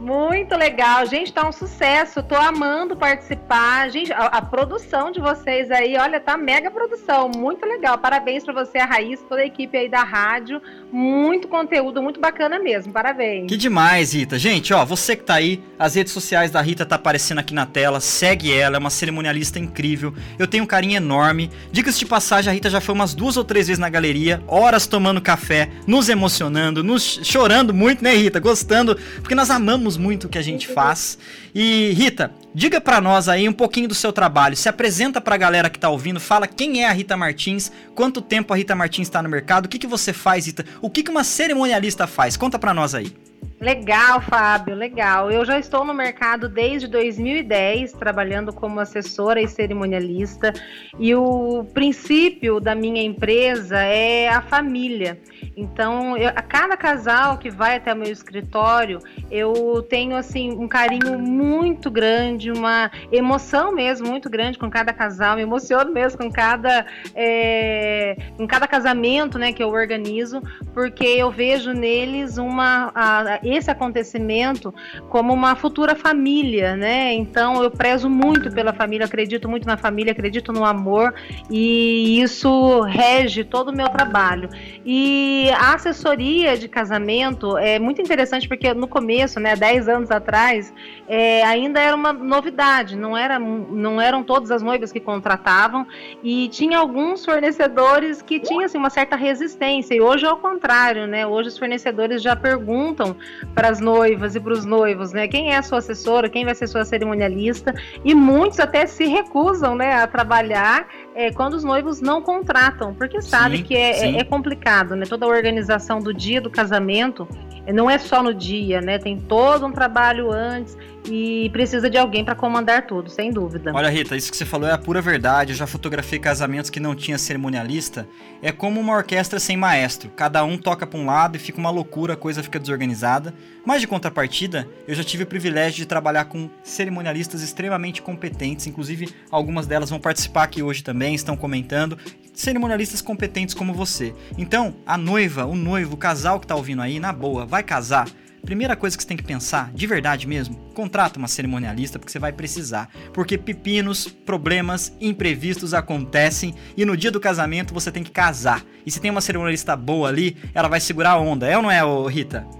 Muito 0.00 0.56
legal, 0.56 1.04
gente, 1.04 1.30
tá 1.30 1.46
um 1.46 1.52
sucesso. 1.52 2.22
Tô 2.22 2.34
amando 2.34 2.96
participar. 2.96 3.90
Gente, 3.90 4.10
a, 4.10 4.26
a, 4.26 4.40
produção 4.40 5.10
de 5.10 5.20
vocês 5.20 5.70
aí, 5.70 5.94
olha, 5.98 6.18
tá 6.18 6.38
mega 6.38 6.70
produção, 6.70 7.30
muito 7.36 7.66
legal. 7.66 7.98
Parabéns 7.98 8.42
para 8.42 8.54
você, 8.54 8.78
a 8.78 8.86
Raíssa, 8.86 9.22
toda 9.28 9.42
a 9.42 9.46
equipe 9.46 9.76
aí 9.76 9.90
da 9.90 10.02
rádio. 10.02 10.62
Muito 10.90 11.48
conteúdo, 11.48 12.02
muito 12.02 12.18
bacana 12.18 12.58
mesmo. 12.58 12.94
Parabéns. 12.94 13.46
Que 13.46 13.58
demais, 13.58 14.14
Rita. 14.14 14.38
Gente, 14.38 14.72
ó, 14.72 14.86
você 14.86 15.14
que 15.14 15.22
tá 15.22 15.34
aí, 15.34 15.62
as 15.78 15.94
redes 15.94 16.14
sociais 16.14 16.50
da 16.50 16.62
Rita 16.62 16.86
tá 16.86 16.96
aparecendo 16.96 17.40
aqui 17.40 17.52
na 17.52 17.66
tela. 17.66 18.00
Segue 18.00 18.50
ela, 18.50 18.76
é 18.76 18.78
uma 18.78 18.88
cerimonialista 18.90 19.58
incrível. 19.58 20.14
Eu 20.38 20.46
tenho 20.46 20.64
um 20.64 20.66
carinho 20.66 20.96
enorme. 20.96 21.50
Dicas 21.70 21.98
de 21.98 22.06
passagem, 22.06 22.50
a 22.50 22.54
Rita 22.54 22.70
já 22.70 22.80
foi 22.80 22.94
umas 22.94 23.12
duas 23.12 23.36
ou 23.36 23.44
três 23.44 23.66
vezes 23.66 23.78
na 23.78 23.90
galeria, 23.90 24.42
horas 24.48 24.86
tomando 24.86 25.20
café, 25.20 25.68
nos 25.86 26.08
emocionando, 26.08 26.82
nos 26.82 27.20
chorando 27.22 27.74
muito, 27.74 28.02
né, 28.02 28.14
Rita? 28.14 28.40
Gostando, 28.40 28.96
porque 29.20 29.34
nós 29.34 29.50
amamos 29.50 29.89
muito 29.96 30.24
o 30.24 30.28
que 30.28 30.38
a 30.38 30.42
gente 30.42 30.68
faz. 30.68 31.18
E 31.54 31.92
Rita, 31.92 32.32
diga 32.54 32.80
para 32.80 33.00
nós 33.00 33.28
aí 33.28 33.48
um 33.48 33.52
pouquinho 33.52 33.88
do 33.88 33.94
seu 33.94 34.12
trabalho. 34.12 34.56
Se 34.56 34.68
apresenta 34.68 35.20
para 35.20 35.34
a 35.34 35.38
galera 35.38 35.70
que 35.70 35.78
tá 35.78 35.88
ouvindo, 35.88 36.20
fala 36.20 36.46
quem 36.46 36.82
é 36.82 36.88
a 36.88 36.92
Rita 36.92 37.16
Martins, 37.16 37.70
quanto 37.94 38.20
tempo 38.20 38.52
a 38.52 38.56
Rita 38.56 38.74
Martins 38.74 39.08
está 39.08 39.22
no 39.22 39.28
mercado, 39.28 39.66
o 39.66 39.68
que, 39.68 39.78
que 39.78 39.86
você 39.86 40.12
faz, 40.12 40.46
Rita? 40.46 40.64
O 40.80 40.90
que, 40.90 41.02
que 41.02 41.10
uma 41.10 41.24
cerimonialista 41.24 42.06
faz? 42.06 42.36
Conta 42.36 42.58
para 42.58 42.74
nós 42.74 42.94
aí. 42.94 43.12
Legal, 43.60 44.22
Fábio, 44.22 44.74
legal. 44.74 45.30
Eu 45.30 45.44
já 45.44 45.58
estou 45.58 45.84
no 45.84 45.92
mercado 45.92 46.48
desde 46.48 46.88
2010, 46.88 47.92
trabalhando 47.92 48.54
como 48.54 48.80
assessora 48.80 49.38
e 49.38 49.46
cerimonialista, 49.46 50.50
e 50.98 51.14
o 51.14 51.62
princípio 51.74 52.58
da 52.58 52.74
minha 52.74 53.02
empresa 53.02 53.76
é 53.76 54.28
a 54.28 54.40
família. 54.40 55.20
Então, 55.54 56.16
eu, 56.16 56.28
a 56.30 56.40
cada 56.40 56.74
casal 56.74 57.36
que 57.36 57.50
vai 57.50 57.76
até 57.76 57.94
meu 57.94 58.10
escritório, 58.10 58.98
eu 59.30 59.84
tenho 59.90 60.16
assim 60.16 60.52
um 60.52 60.66
carinho 60.66 61.18
muito 61.18 61.90
grande, 61.90 62.50
uma 62.50 62.90
emoção 63.12 63.72
mesmo 63.72 64.08
muito 64.08 64.30
grande 64.30 64.58
com 64.58 64.70
cada 64.70 64.92
casal, 64.94 65.36
me 65.36 65.42
emociono 65.42 65.92
mesmo 65.92 66.18
com 66.18 66.32
cada, 66.32 66.86
é, 67.14 68.16
com 68.38 68.46
cada 68.46 68.66
casamento, 68.66 69.38
né, 69.38 69.52
que 69.52 69.62
eu 69.62 69.68
organizo, 69.68 70.42
porque 70.72 71.04
eu 71.04 71.30
vejo 71.30 71.72
neles 71.72 72.38
uma 72.38 72.90
a, 72.94 73.38
esse 73.54 73.70
acontecimento 73.70 74.74
como 75.08 75.32
uma 75.32 75.54
futura 75.54 75.94
família, 75.94 76.76
né? 76.76 77.12
Então 77.12 77.62
eu 77.62 77.70
prezo 77.70 78.08
muito 78.08 78.50
pela 78.50 78.72
família, 78.72 79.06
acredito 79.06 79.48
muito 79.48 79.66
na 79.66 79.76
família, 79.76 80.12
acredito 80.12 80.52
no 80.52 80.64
amor 80.64 81.14
e 81.50 82.20
isso 82.20 82.80
rege 82.82 83.44
todo 83.44 83.70
o 83.70 83.76
meu 83.76 83.88
trabalho. 83.88 84.48
E 84.84 85.50
a 85.56 85.74
assessoria 85.74 86.56
de 86.56 86.68
casamento 86.68 87.56
é 87.58 87.78
muito 87.78 88.00
interessante 88.00 88.48
porque 88.48 88.72
no 88.74 88.88
começo, 88.88 89.38
né, 89.38 89.56
10 89.56 89.88
anos 89.88 90.10
atrás, 90.10 90.72
é, 91.08 91.42
ainda 91.44 91.80
era 91.80 91.94
uma 91.94 92.12
novidade, 92.12 92.96
não, 92.96 93.16
era, 93.16 93.38
não 93.38 94.00
eram 94.00 94.22
todas 94.22 94.50
as 94.50 94.62
noivas 94.62 94.92
que 94.92 95.00
contratavam 95.00 95.86
e 96.22 96.48
tinha 96.48 96.78
alguns 96.78 97.24
fornecedores 97.24 98.22
que 98.22 98.40
tinham 98.40 98.64
assim, 98.64 98.78
uma 98.78 98.90
certa 98.90 99.16
resistência 99.16 99.94
e 99.94 100.00
hoje 100.00 100.24
é 100.26 100.30
o 100.30 100.36
contrário, 100.36 101.06
né? 101.06 101.26
Hoje 101.26 101.48
os 101.48 101.58
fornecedores 101.58 102.22
já 102.22 102.36
perguntam 102.36 103.16
para 103.54 103.68
as 103.68 103.80
noivas 103.80 104.34
e 104.34 104.40
para 104.40 104.52
os 104.52 104.64
noivos, 104.64 105.12
né? 105.12 105.28
Quem 105.28 105.52
é 105.52 105.56
a 105.56 105.62
sua 105.62 105.78
assessora, 105.78 106.28
quem 106.28 106.44
vai 106.44 106.54
ser 106.54 106.66
sua 106.66 106.84
cerimonialista, 106.84 107.74
e 108.04 108.14
muitos 108.14 108.60
até 108.60 108.86
se 108.86 109.06
recusam, 109.06 109.74
né, 109.74 109.94
a 109.94 110.06
trabalhar 110.06 110.86
é, 111.14 111.30
quando 111.32 111.54
os 111.54 111.64
noivos 111.64 112.00
não 112.00 112.22
contratam, 112.22 112.94
porque 112.94 113.20
sabe 113.20 113.58
sim, 113.58 113.62
que 113.64 113.76
é, 113.76 114.04
é, 114.04 114.18
é, 114.18 114.24
complicado, 114.24 114.94
né? 114.96 115.04
Toda 115.06 115.26
a 115.26 115.28
organização 115.28 116.00
do 116.00 116.14
dia 116.14 116.40
do 116.40 116.50
casamento 116.50 117.28
não 117.72 117.90
é 117.90 117.98
só 117.98 118.22
no 118.22 118.32
dia, 118.32 118.80
né? 118.80 118.98
Tem 118.98 119.18
todo 119.18 119.66
um 119.66 119.72
trabalho 119.72 120.30
antes 120.32 120.76
e 121.08 121.48
precisa 121.50 121.88
de 121.88 121.96
alguém 121.96 122.24
para 122.24 122.34
comandar 122.34 122.86
tudo, 122.86 123.08
sem 123.10 123.30
dúvida. 123.30 123.72
Olha, 123.74 123.88
Rita, 123.88 124.16
isso 124.16 124.30
que 124.30 124.36
você 124.36 124.44
falou 124.44 124.68
é 124.68 124.72
a 124.72 124.78
pura 124.78 125.00
verdade. 125.00 125.52
Eu 125.52 125.56
já 125.56 125.66
fotografei 125.66 126.18
casamentos 126.18 126.70
que 126.70 126.80
não 126.80 126.94
tinha 126.94 127.16
cerimonialista. 127.18 128.06
É 128.42 128.52
como 128.52 128.80
uma 128.80 128.94
orquestra 128.94 129.40
sem 129.40 129.56
maestro. 129.56 130.10
Cada 130.10 130.44
um 130.44 130.58
toca 130.58 130.86
para 130.86 130.98
um 130.98 131.06
lado 131.06 131.36
e 131.36 131.38
fica 131.38 131.58
uma 131.58 131.70
loucura, 131.70 132.14
a 132.14 132.16
coisa 132.16 132.42
fica 132.42 132.58
desorganizada. 132.58 133.34
Mas 133.64 133.80
de 133.80 133.86
contrapartida, 133.86 134.68
eu 134.86 134.94
já 134.94 135.04
tive 135.04 135.24
o 135.24 135.26
privilégio 135.26 135.78
de 135.78 135.86
trabalhar 135.86 136.24
com 136.26 136.48
cerimonialistas 136.62 137.42
extremamente 137.42 138.02
competentes, 138.02 138.66
inclusive 138.66 139.08
algumas 139.30 139.66
delas 139.66 139.90
vão 139.90 140.00
participar 140.00 140.44
aqui 140.44 140.62
hoje 140.62 140.82
também, 140.82 141.14
estão 141.14 141.36
comentando. 141.36 141.98
Cerimonialistas 142.32 143.02
competentes 143.02 143.54
como 143.54 143.74
você. 143.74 144.14
Então, 144.38 144.74
a 144.86 144.96
noiva, 144.96 145.44
o 145.44 145.54
noivo, 145.54 145.94
o 145.94 145.98
casal 145.98 146.40
que 146.40 146.46
tá 146.46 146.54
ouvindo 146.54 146.80
aí, 146.80 146.98
na 146.98 147.12
boa, 147.12 147.44
vai 147.44 147.62
casar 147.62 148.06
Primeira 148.44 148.74
coisa 148.76 148.96
que 148.96 149.02
você 149.02 149.08
tem 149.08 149.16
que 149.16 149.22
pensar, 149.22 149.72
de 149.72 149.86
verdade 149.86 150.26
mesmo, 150.26 150.56
contrata 150.74 151.18
uma 151.18 151.28
cerimonialista 151.28 151.98
porque 151.98 152.10
você 152.10 152.18
vai 152.18 152.32
precisar. 152.32 152.88
Porque 153.12 153.38
pepinos, 153.38 154.08
problemas, 154.08 154.92
imprevistos 155.00 155.74
acontecem 155.74 156.54
e 156.76 156.84
no 156.84 156.96
dia 156.96 157.10
do 157.10 157.20
casamento 157.20 157.74
você 157.74 157.92
tem 157.92 158.02
que 158.02 158.10
casar. 158.10 158.64
E 158.84 158.90
se 158.90 159.00
tem 159.00 159.10
uma 159.10 159.20
cerimonialista 159.20 159.76
boa 159.76 160.08
ali, 160.08 160.36
ela 160.54 160.68
vai 160.68 160.80
segurar 160.80 161.12
a 161.12 161.18
onda. 161.18 161.46
É 161.46 161.56
ou 161.56 161.62
não 161.62 161.70
é, 161.70 161.80
Rita? 162.10 162.59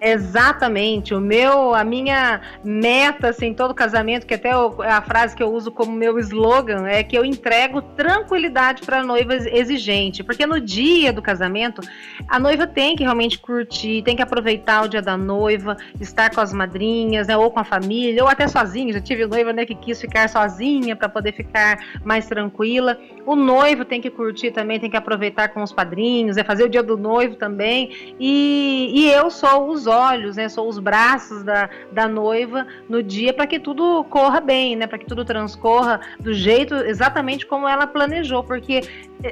Exatamente. 0.00 1.14
O 1.14 1.20
meu, 1.20 1.74
a 1.74 1.82
minha 1.82 2.40
meta, 2.62 3.28
assim, 3.28 3.54
todo 3.54 3.74
casamento, 3.74 4.26
que 4.26 4.34
até 4.34 4.50
a 4.50 5.00
frase 5.02 5.34
que 5.34 5.42
eu 5.42 5.52
uso 5.52 5.70
como 5.70 5.92
meu 5.92 6.18
slogan 6.18 6.86
é 6.86 7.02
que 7.02 7.16
eu 7.16 7.24
entrego 7.24 7.80
tranquilidade 7.80 8.82
para 8.82 9.00
a 9.00 9.04
noiva 9.04 9.34
exigente, 9.34 10.22
porque 10.22 10.46
no 10.46 10.60
dia 10.60 11.12
do 11.12 11.22
casamento 11.22 11.80
a 12.28 12.38
noiva 12.38 12.66
tem 12.66 12.94
que 12.94 13.02
realmente 13.02 13.38
curtir, 13.38 14.02
tem 14.02 14.14
que 14.14 14.22
aproveitar 14.22 14.84
o 14.84 14.88
dia 14.88 15.00
da 15.00 15.16
noiva, 15.16 15.76
estar 16.00 16.34
com 16.34 16.40
as 16.40 16.52
madrinhas, 16.52 17.26
né, 17.26 17.36
ou 17.36 17.50
com 17.50 17.60
a 17.60 17.64
família, 17.64 18.22
ou 18.22 18.28
até 18.28 18.46
sozinha. 18.46 18.92
Já 18.92 19.00
tive 19.00 19.26
noiva, 19.26 19.52
né, 19.52 19.64
que 19.64 19.74
quis 19.74 20.00
ficar 20.00 20.28
sozinha 20.28 20.94
para 20.94 21.08
poder 21.08 21.32
ficar 21.32 21.78
mais 22.04 22.26
tranquila. 22.26 22.98
O 23.24 23.34
noivo 23.34 23.84
tem 23.84 24.00
que 24.00 24.10
curtir 24.10 24.50
também, 24.50 24.78
tem 24.78 24.90
que 24.90 24.96
aproveitar 24.96 25.48
com 25.48 25.62
os 25.62 25.72
padrinhos, 25.72 26.36
é 26.36 26.44
fazer 26.44 26.64
o 26.64 26.68
dia 26.68 26.82
do 26.82 26.96
noivo 26.96 27.36
também. 27.36 28.14
E, 28.20 28.92
e 28.94 29.10
eu 29.10 29.30
sou 29.30 29.70
os 29.70 29.85
olhos, 29.86 30.36
né? 30.36 30.48
Sou 30.48 30.68
os 30.68 30.78
braços 30.78 31.42
da, 31.42 31.68
da 31.92 32.08
noiva 32.08 32.66
no 32.88 33.02
dia 33.02 33.32
para 33.32 33.46
que 33.46 33.58
tudo 33.58 34.04
corra 34.04 34.40
bem, 34.40 34.76
né? 34.76 34.86
Para 34.86 34.98
que 34.98 35.06
tudo 35.06 35.24
transcorra 35.24 36.00
do 36.18 36.32
jeito 36.32 36.74
exatamente 36.74 37.46
como 37.46 37.68
ela 37.68 37.86
planejou, 37.86 38.42
porque 38.42 38.82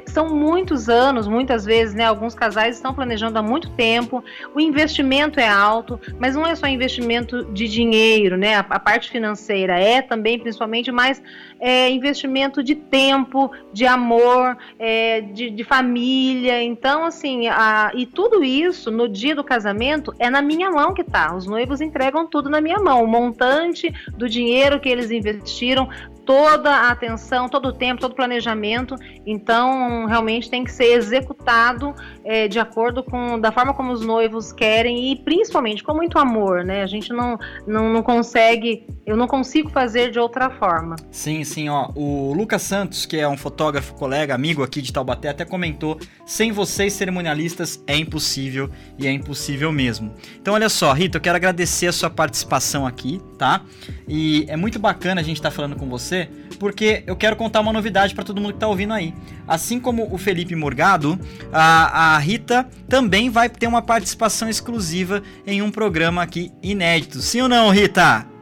são 0.07 0.29
muitos 0.29 0.89
anos, 0.89 1.27
muitas 1.27 1.65
vezes, 1.65 1.93
né? 1.95 2.05
Alguns 2.05 2.35
casais 2.35 2.75
estão 2.75 2.93
planejando 2.93 3.37
há 3.37 3.41
muito 3.41 3.69
tempo. 3.71 4.23
O 4.53 4.59
investimento 4.59 5.39
é 5.39 5.47
alto, 5.47 5.99
mas 6.19 6.35
não 6.35 6.45
é 6.45 6.55
só 6.55 6.67
investimento 6.67 7.45
de 7.45 7.67
dinheiro, 7.67 8.37
né? 8.37 8.55
A, 8.55 8.59
a 8.59 8.79
parte 8.79 9.09
financeira 9.09 9.79
é 9.79 10.01
também, 10.01 10.39
principalmente, 10.39 10.91
mas 10.91 11.21
é 11.59 11.89
investimento 11.89 12.63
de 12.63 12.75
tempo, 12.75 13.51
de 13.71 13.85
amor, 13.85 14.57
é, 14.77 15.21
de, 15.21 15.49
de, 15.49 15.63
família. 15.63 16.61
Então, 16.61 17.05
assim, 17.05 17.47
a, 17.47 17.91
e 17.95 18.05
tudo 18.05 18.43
isso 18.43 18.91
no 18.91 19.07
dia 19.07 19.35
do 19.35 19.43
casamento 19.43 20.13
é 20.19 20.29
na 20.29 20.41
minha 20.41 20.69
mão 20.69 20.93
que 20.93 21.03
tá. 21.03 21.35
Os 21.35 21.45
noivos 21.45 21.81
entregam 21.81 22.27
tudo 22.27 22.49
na 22.49 22.59
minha 22.59 22.79
mão. 22.79 23.03
O 23.03 23.07
montante 23.07 23.93
do 24.17 24.27
dinheiro 24.27 24.79
que 24.79 24.89
eles 24.89 25.11
investiram, 25.11 25.89
toda 26.25 26.71
a 26.71 26.89
atenção, 26.89 27.47
todo 27.47 27.67
o 27.69 27.73
tempo, 27.73 28.01
todo 28.01 28.11
o 28.11 28.15
planejamento. 28.15 28.95
Então, 29.25 30.05
realmente 30.05 30.49
tem 30.49 30.63
que 30.63 30.71
ser 30.71 30.93
executado 30.93 31.93
é, 32.23 32.47
de 32.47 32.59
acordo 32.59 33.03
com 33.03 33.39
da 33.39 33.51
forma 33.51 33.73
como 33.73 33.91
os 33.91 34.01
noivos 34.01 34.51
querem 34.51 35.11
e 35.11 35.15
principalmente 35.17 35.83
com 35.83 35.93
muito 35.93 36.17
amor, 36.17 36.65
né? 36.65 36.81
A 36.81 36.87
gente 36.87 37.13
não, 37.13 37.37
não, 37.67 37.93
não 37.93 38.01
consegue, 38.01 38.85
eu 39.05 39.15
não 39.15 39.27
consigo 39.27 39.69
fazer 39.69 40.11
de 40.11 40.19
outra 40.19 40.49
forma. 40.49 40.95
Sim, 41.11 41.43
sim, 41.43 41.69
ó. 41.69 41.89
O 41.95 42.33
Lucas 42.33 42.63
Santos, 42.63 43.05
que 43.05 43.17
é 43.17 43.27
um 43.27 43.37
fotógrafo, 43.37 43.93
colega, 43.93 44.33
amigo 44.33 44.63
aqui 44.63 44.81
de 44.81 44.91
Taubaté, 44.91 45.29
até 45.29 45.45
comentou: 45.45 45.99
sem 46.25 46.51
vocês 46.51 46.93
cerimonialistas 46.93 47.83
é 47.85 47.95
impossível 47.95 48.69
e 48.97 49.05
é 49.05 49.11
impossível 49.11 49.71
mesmo. 49.71 50.13
Então, 50.41 50.53
olha 50.55 50.69
só, 50.69 50.91
Rita, 50.93 51.17
eu 51.17 51.21
quero 51.21 51.35
agradecer 51.35 51.87
a 51.87 51.91
sua 51.91 52.09
participação 52.09 52.87
aqui, 52.87 53.21
tá? 53.37 53.61
E 54.07 54.45
é 54.47 54.57
muito 54.57 54.79
bacana 54.79 55.21
a 55.21 55.23
gente 55.23 55.37
estar 55.37 55.49
tá 55.49 55.55
falando 55.55 55.75
com 55.75 55.87
você 55.87 56.14
porque 56.55 57.03
eu 57.05 57.15
quero 57.15 57.35
contar 57.35 57.61
uma 57.61 57.73
novidade 57.73 58.13
para 58.15 58.23
todo 58.23 58.41
mundo 58.41 58.51
que 58.51 58.57
está 58.57 58.67
ouvindo 58.67 58.93
aí. 58.93 59.13
Assim 59.47 59.79
como 59.79 60.13
o 60.13 60.17
Felipe 60.17 60.55
Morgado, 60.55 61.19
a, 61.51 62.15
a 62.15 62.17
Rita 62.17 62.67
também 62.87 63.29
vai 63.29 63.49
ter 63.49 63.67
uma 63.67 63.81
participação 63.81 64.49
exclusiva 64.49 65.21
em 65.45 65.61
um 65.61 65.71
programa 65.71 66.21
aqui 66.21 66.51
inédito. 66.61 67.21
Sim 67.21 67.41
ou 67.41 67.49
não, 67.49 67.69
Rita? 67.69 68.34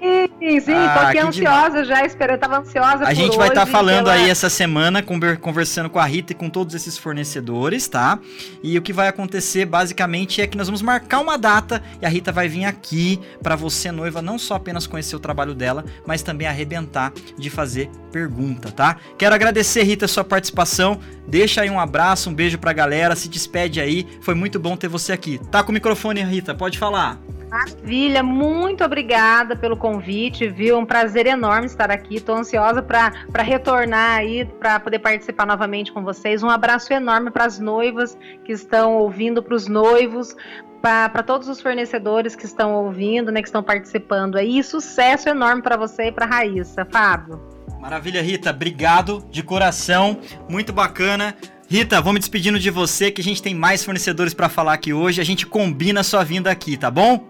Sim. 0.00 0.60
Sim, 0.60 0.72
Ah, 0.74 0.94
tô 0.98 1.06
aqui 1.08 1.18
ansiosa 1.18 1.84
já, 1.84 2.04
esperando, 2.06 2.40
tava 2.40 2.58
ansiosa 2.58 3.04
A 3.04 3.08
por 3.08 3.14
gente 3.14 3.36
vai 3.36 3.48
estar 3.48 3.62
hoje 3.64 3.70
falando 3.70 4.04
pela- 4.04 4.12
aí 4.14 4.30
essa 4.30 4.48
semana, 4.48 5.02
conver- 5.02 5.38
conversando 5.38 5.90
com 5.90 5.98
a 5.98 6.04
Rita 6.06 6.32
e 6.32 6.34
com 6.34 6.48
todos 6.48 6.74
esses 6.74 6.96
fornecedores, 6.96 7.86
tá? 7.86 8.18
E 8.62 8.78
o 8.78 8.82
que 8.82 8.92
vai 8.92 9.08
acontecer 9.08 9.66
basicamente 9.66 10.40
é 10.40 10.46
que 10.46 10.56
nós 10.56 10.66
vamos 10.66 10.80
marcar 10.80 11.20
uma 11.20 11.36
data 11.36 11.82
e 12.00 12.06
a 12.06 12.08
Rita 12.08 12.32
vai 12.32 12.48
vir 12.48 12.64
aqui 12.64 13.20
pra 13.42 13.54
você, 13.54 13.92
noiva, 13.92 14.22
não 14.22 14.38
só 14.38 14.54
apenas 14.54 14.86
conhecer 14.86 15.14
o 15.14 15.20
trabalho 15.20 15.54
dela, 15.54 15.84
mas 16.06 16.22
também 16.22 16.46
arrebentar 16.46 17.12
de 17.38 17.50
fazer 17.50 17.90
pergunta, 18.10 18.72
tá? 18.72 18.96
Quero 19.18 19.34
agradecer, 19.34 19.82
Rita, 19.82 20.06
a 20.06 20.08
sua 20.08 20.24
participação. 20.24 20.98
Deixa 21.30 21.62
aí 21.62 21.70
um 21.70 21.78
abraço, 21.78 22.28
um 22.28 22.34
beijo 22.34 22.58
pra 22.58 22.72
galera, 22.72 23.14
se 23.14 23.28
despede 23.28 23.80
aí. 23.80 24.04
Foi 24.20 24.34
muito 24.34 24.58
bom 24.58 24.76
ter 24.76 24.88
você 24.88 25.12
aqui. 25.12 25.38
Tá 25.50 25.62
com 25.62 25.70
o 25.70 25.72
microfone, 25.72 26.20
Rita, 26.24 26.52
pode 26.56 26.76
falar. 26.76 27.20
Maravilha, 27.48 28.22
muito 28.22 28.84
obrigada 28.84 29.54
pelo 29.54 29.76
convite, 29.76 30.48
viu? 30.48 30.76
Um 30.76 30.84
prazer 30.84 31.26
enorme 31.26 31.66
estar 31.66 31.88
aqui. 31.88 32.20
Tô 32.20 32.34
ansiosa 32.34 32.82
para 32.82 33.42
retornar 33.42 34.18
aí, 34.18 34.44
para 34.44 34.80
poder 34.80 34.98
participar 34.98 35.46
novamente 35.46 35.92
com 35.92 36.02
vocês. 36.02 36.42
Um 36.42 36.50
abraço 36.50 36.92
enorme 36.92 37.30
para 37.30 37.44
as 37.44 37.60
noivas 37.60 38.18
que 38.44 38.52
estão 38.52 38.96
ouvindo, 38.96 39.40
para 39.40 39.54
os 39.54 39.68
noivos, 39.68 40.34
para 40.82 41.22
todos 41.22 41.48
os 41.48 41.60
fornecedores 41.60 42.34
que 42.34 42.44
estão 42.44 42.74
ouvindo, 42.74 43.30
né, 43.30 43.40
que 43.40 43.48
estão 43.48 43.62
participando 43.62 44.36
aí. 44.36 44.62
Sucesso 44.64 45.28
enorme 45.28 45.62
para 45.62 45.76
você 45.76 46.06
e 46.06 46.12
para 46.12 46.26
Raíssa, 46.26 46.84
Fábio. 46.84 47.40
Maravilha, 47.78 48.22
Rita. 48.22 48.50
Obrigado 48.50 49.24
de 49.30 49.42
coração. 49.42 50.18
Muito 50.48 50.72
bacana. 50.72 51.36
Rita, 51.68 52.00
vou 52.00 52.12
me 52.12 52.18
despedindo 52.18 52.58
de 52.58 52.70
você, 52.70 53.10
que 53.10 53.20
a 53.20 53.24
gente 53.24 53.40
tem 53.40 53.54
mais 53.54 53.84
fornecedores 53.84 54.34
pra 54.34 54.48
falar 54.48 54.72
aqui 54.72 54.92
hoje. 54.92 55.20
A 55.20 55.24
gente 55.24 55.46
combina 55.46 56.00
a 56.00 56.04
sua 56.04 56.24
vinda 56.24 56.50
aqui, 56.50 56.76
tá 56.76 56.90
bom? 56.90 57.24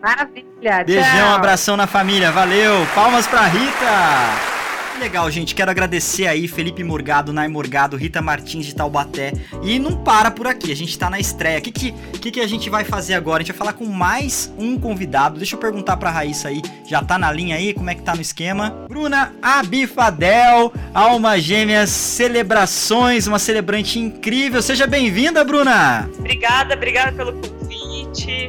Maravilha. 0.00 0.84
Beijão, 0.84 1.02
tchau. 1.02 1.34
abração 1.34 1.76
na 1.76 1.86
família. 1.86 2.30
Valeu. 2.30 2.86
Palmas 2.94 3.26
pra 3.26 3.46
Rita. 3.46 4.55
Legal, 4.98 5.30
gente. 5.30 5.54
Quero 5.54 5.70
agradecer 5.70 6.26
aí 6.26 6.48
Felipe 6.48 6.82
Morgado, 6.82 7.32
Nai 7.32 7.48
Morgado, 7.48 7.96
Rita 7.96 8.22
Martins 8.22 8.66
de 8.66 8.74
Taubaté. 8.74 9.32
E 9.62 9.78
não 9.78 9.96
para 9.96 10.30
por 10.30 10.46
aqui, 10.46 10.72
a 10.72 10.76
gente 10.76 10.98
tá 10.98 11.10
na 11.10 11.20
estreia. 11.20 11.58
O 11.58 11.62
que, 11.62 11.70
que, 11.70 11.92
que, 11.92 12.30
que 12.30 12.40
a 12.40 12.46
gente 12.46 12.70
vai 12.70 12.84
fazer 12.84 13.14
agora? 13.14 13.42
A 13.42 13.44
gente 13.44 13.52
vai 13.52 13.58
falar 13.58 13.72
com 13.74 13.84
mais 13.84 14.52
um 14.58 14.78
convidado. 14.78 15.36
Deixa 15.36 15.54
eu 15.54 15.60
perguntar 15.60 15.96
pra 15.96 16.10
Raíssa 16.10 16.48
aí. 16.48 16.62
Já 16.88 17.02
tá 17.02 17.18
na 17.18 17.30
linha 17.30 17.56
aí? 17.56 17.74
Como 17.74 17.90
é 17.90 17.94
que 17.94 18.02
tá 18.02 18.14
no 18.14 18.22
esquema? 18.22 18.70
Bruna 18.88 19.32
Abifadel, 19.42 20.72
Alma 20.94 21.38
Gêmeas 21.38 21.90
Celebrações, 21.90 23.26
uma 23.26 23.38
celebrante 23.38 23.98
incrível. 23.98 24.62
Seja 24.62 24.86
bem-vinda, 24.86 25.44
Bruna! 25.44 26.08
Obrigada, 26.18 26.74
obrigada 26.74 27.12
pelo 27.12 27.32
convite. 27.32 27.65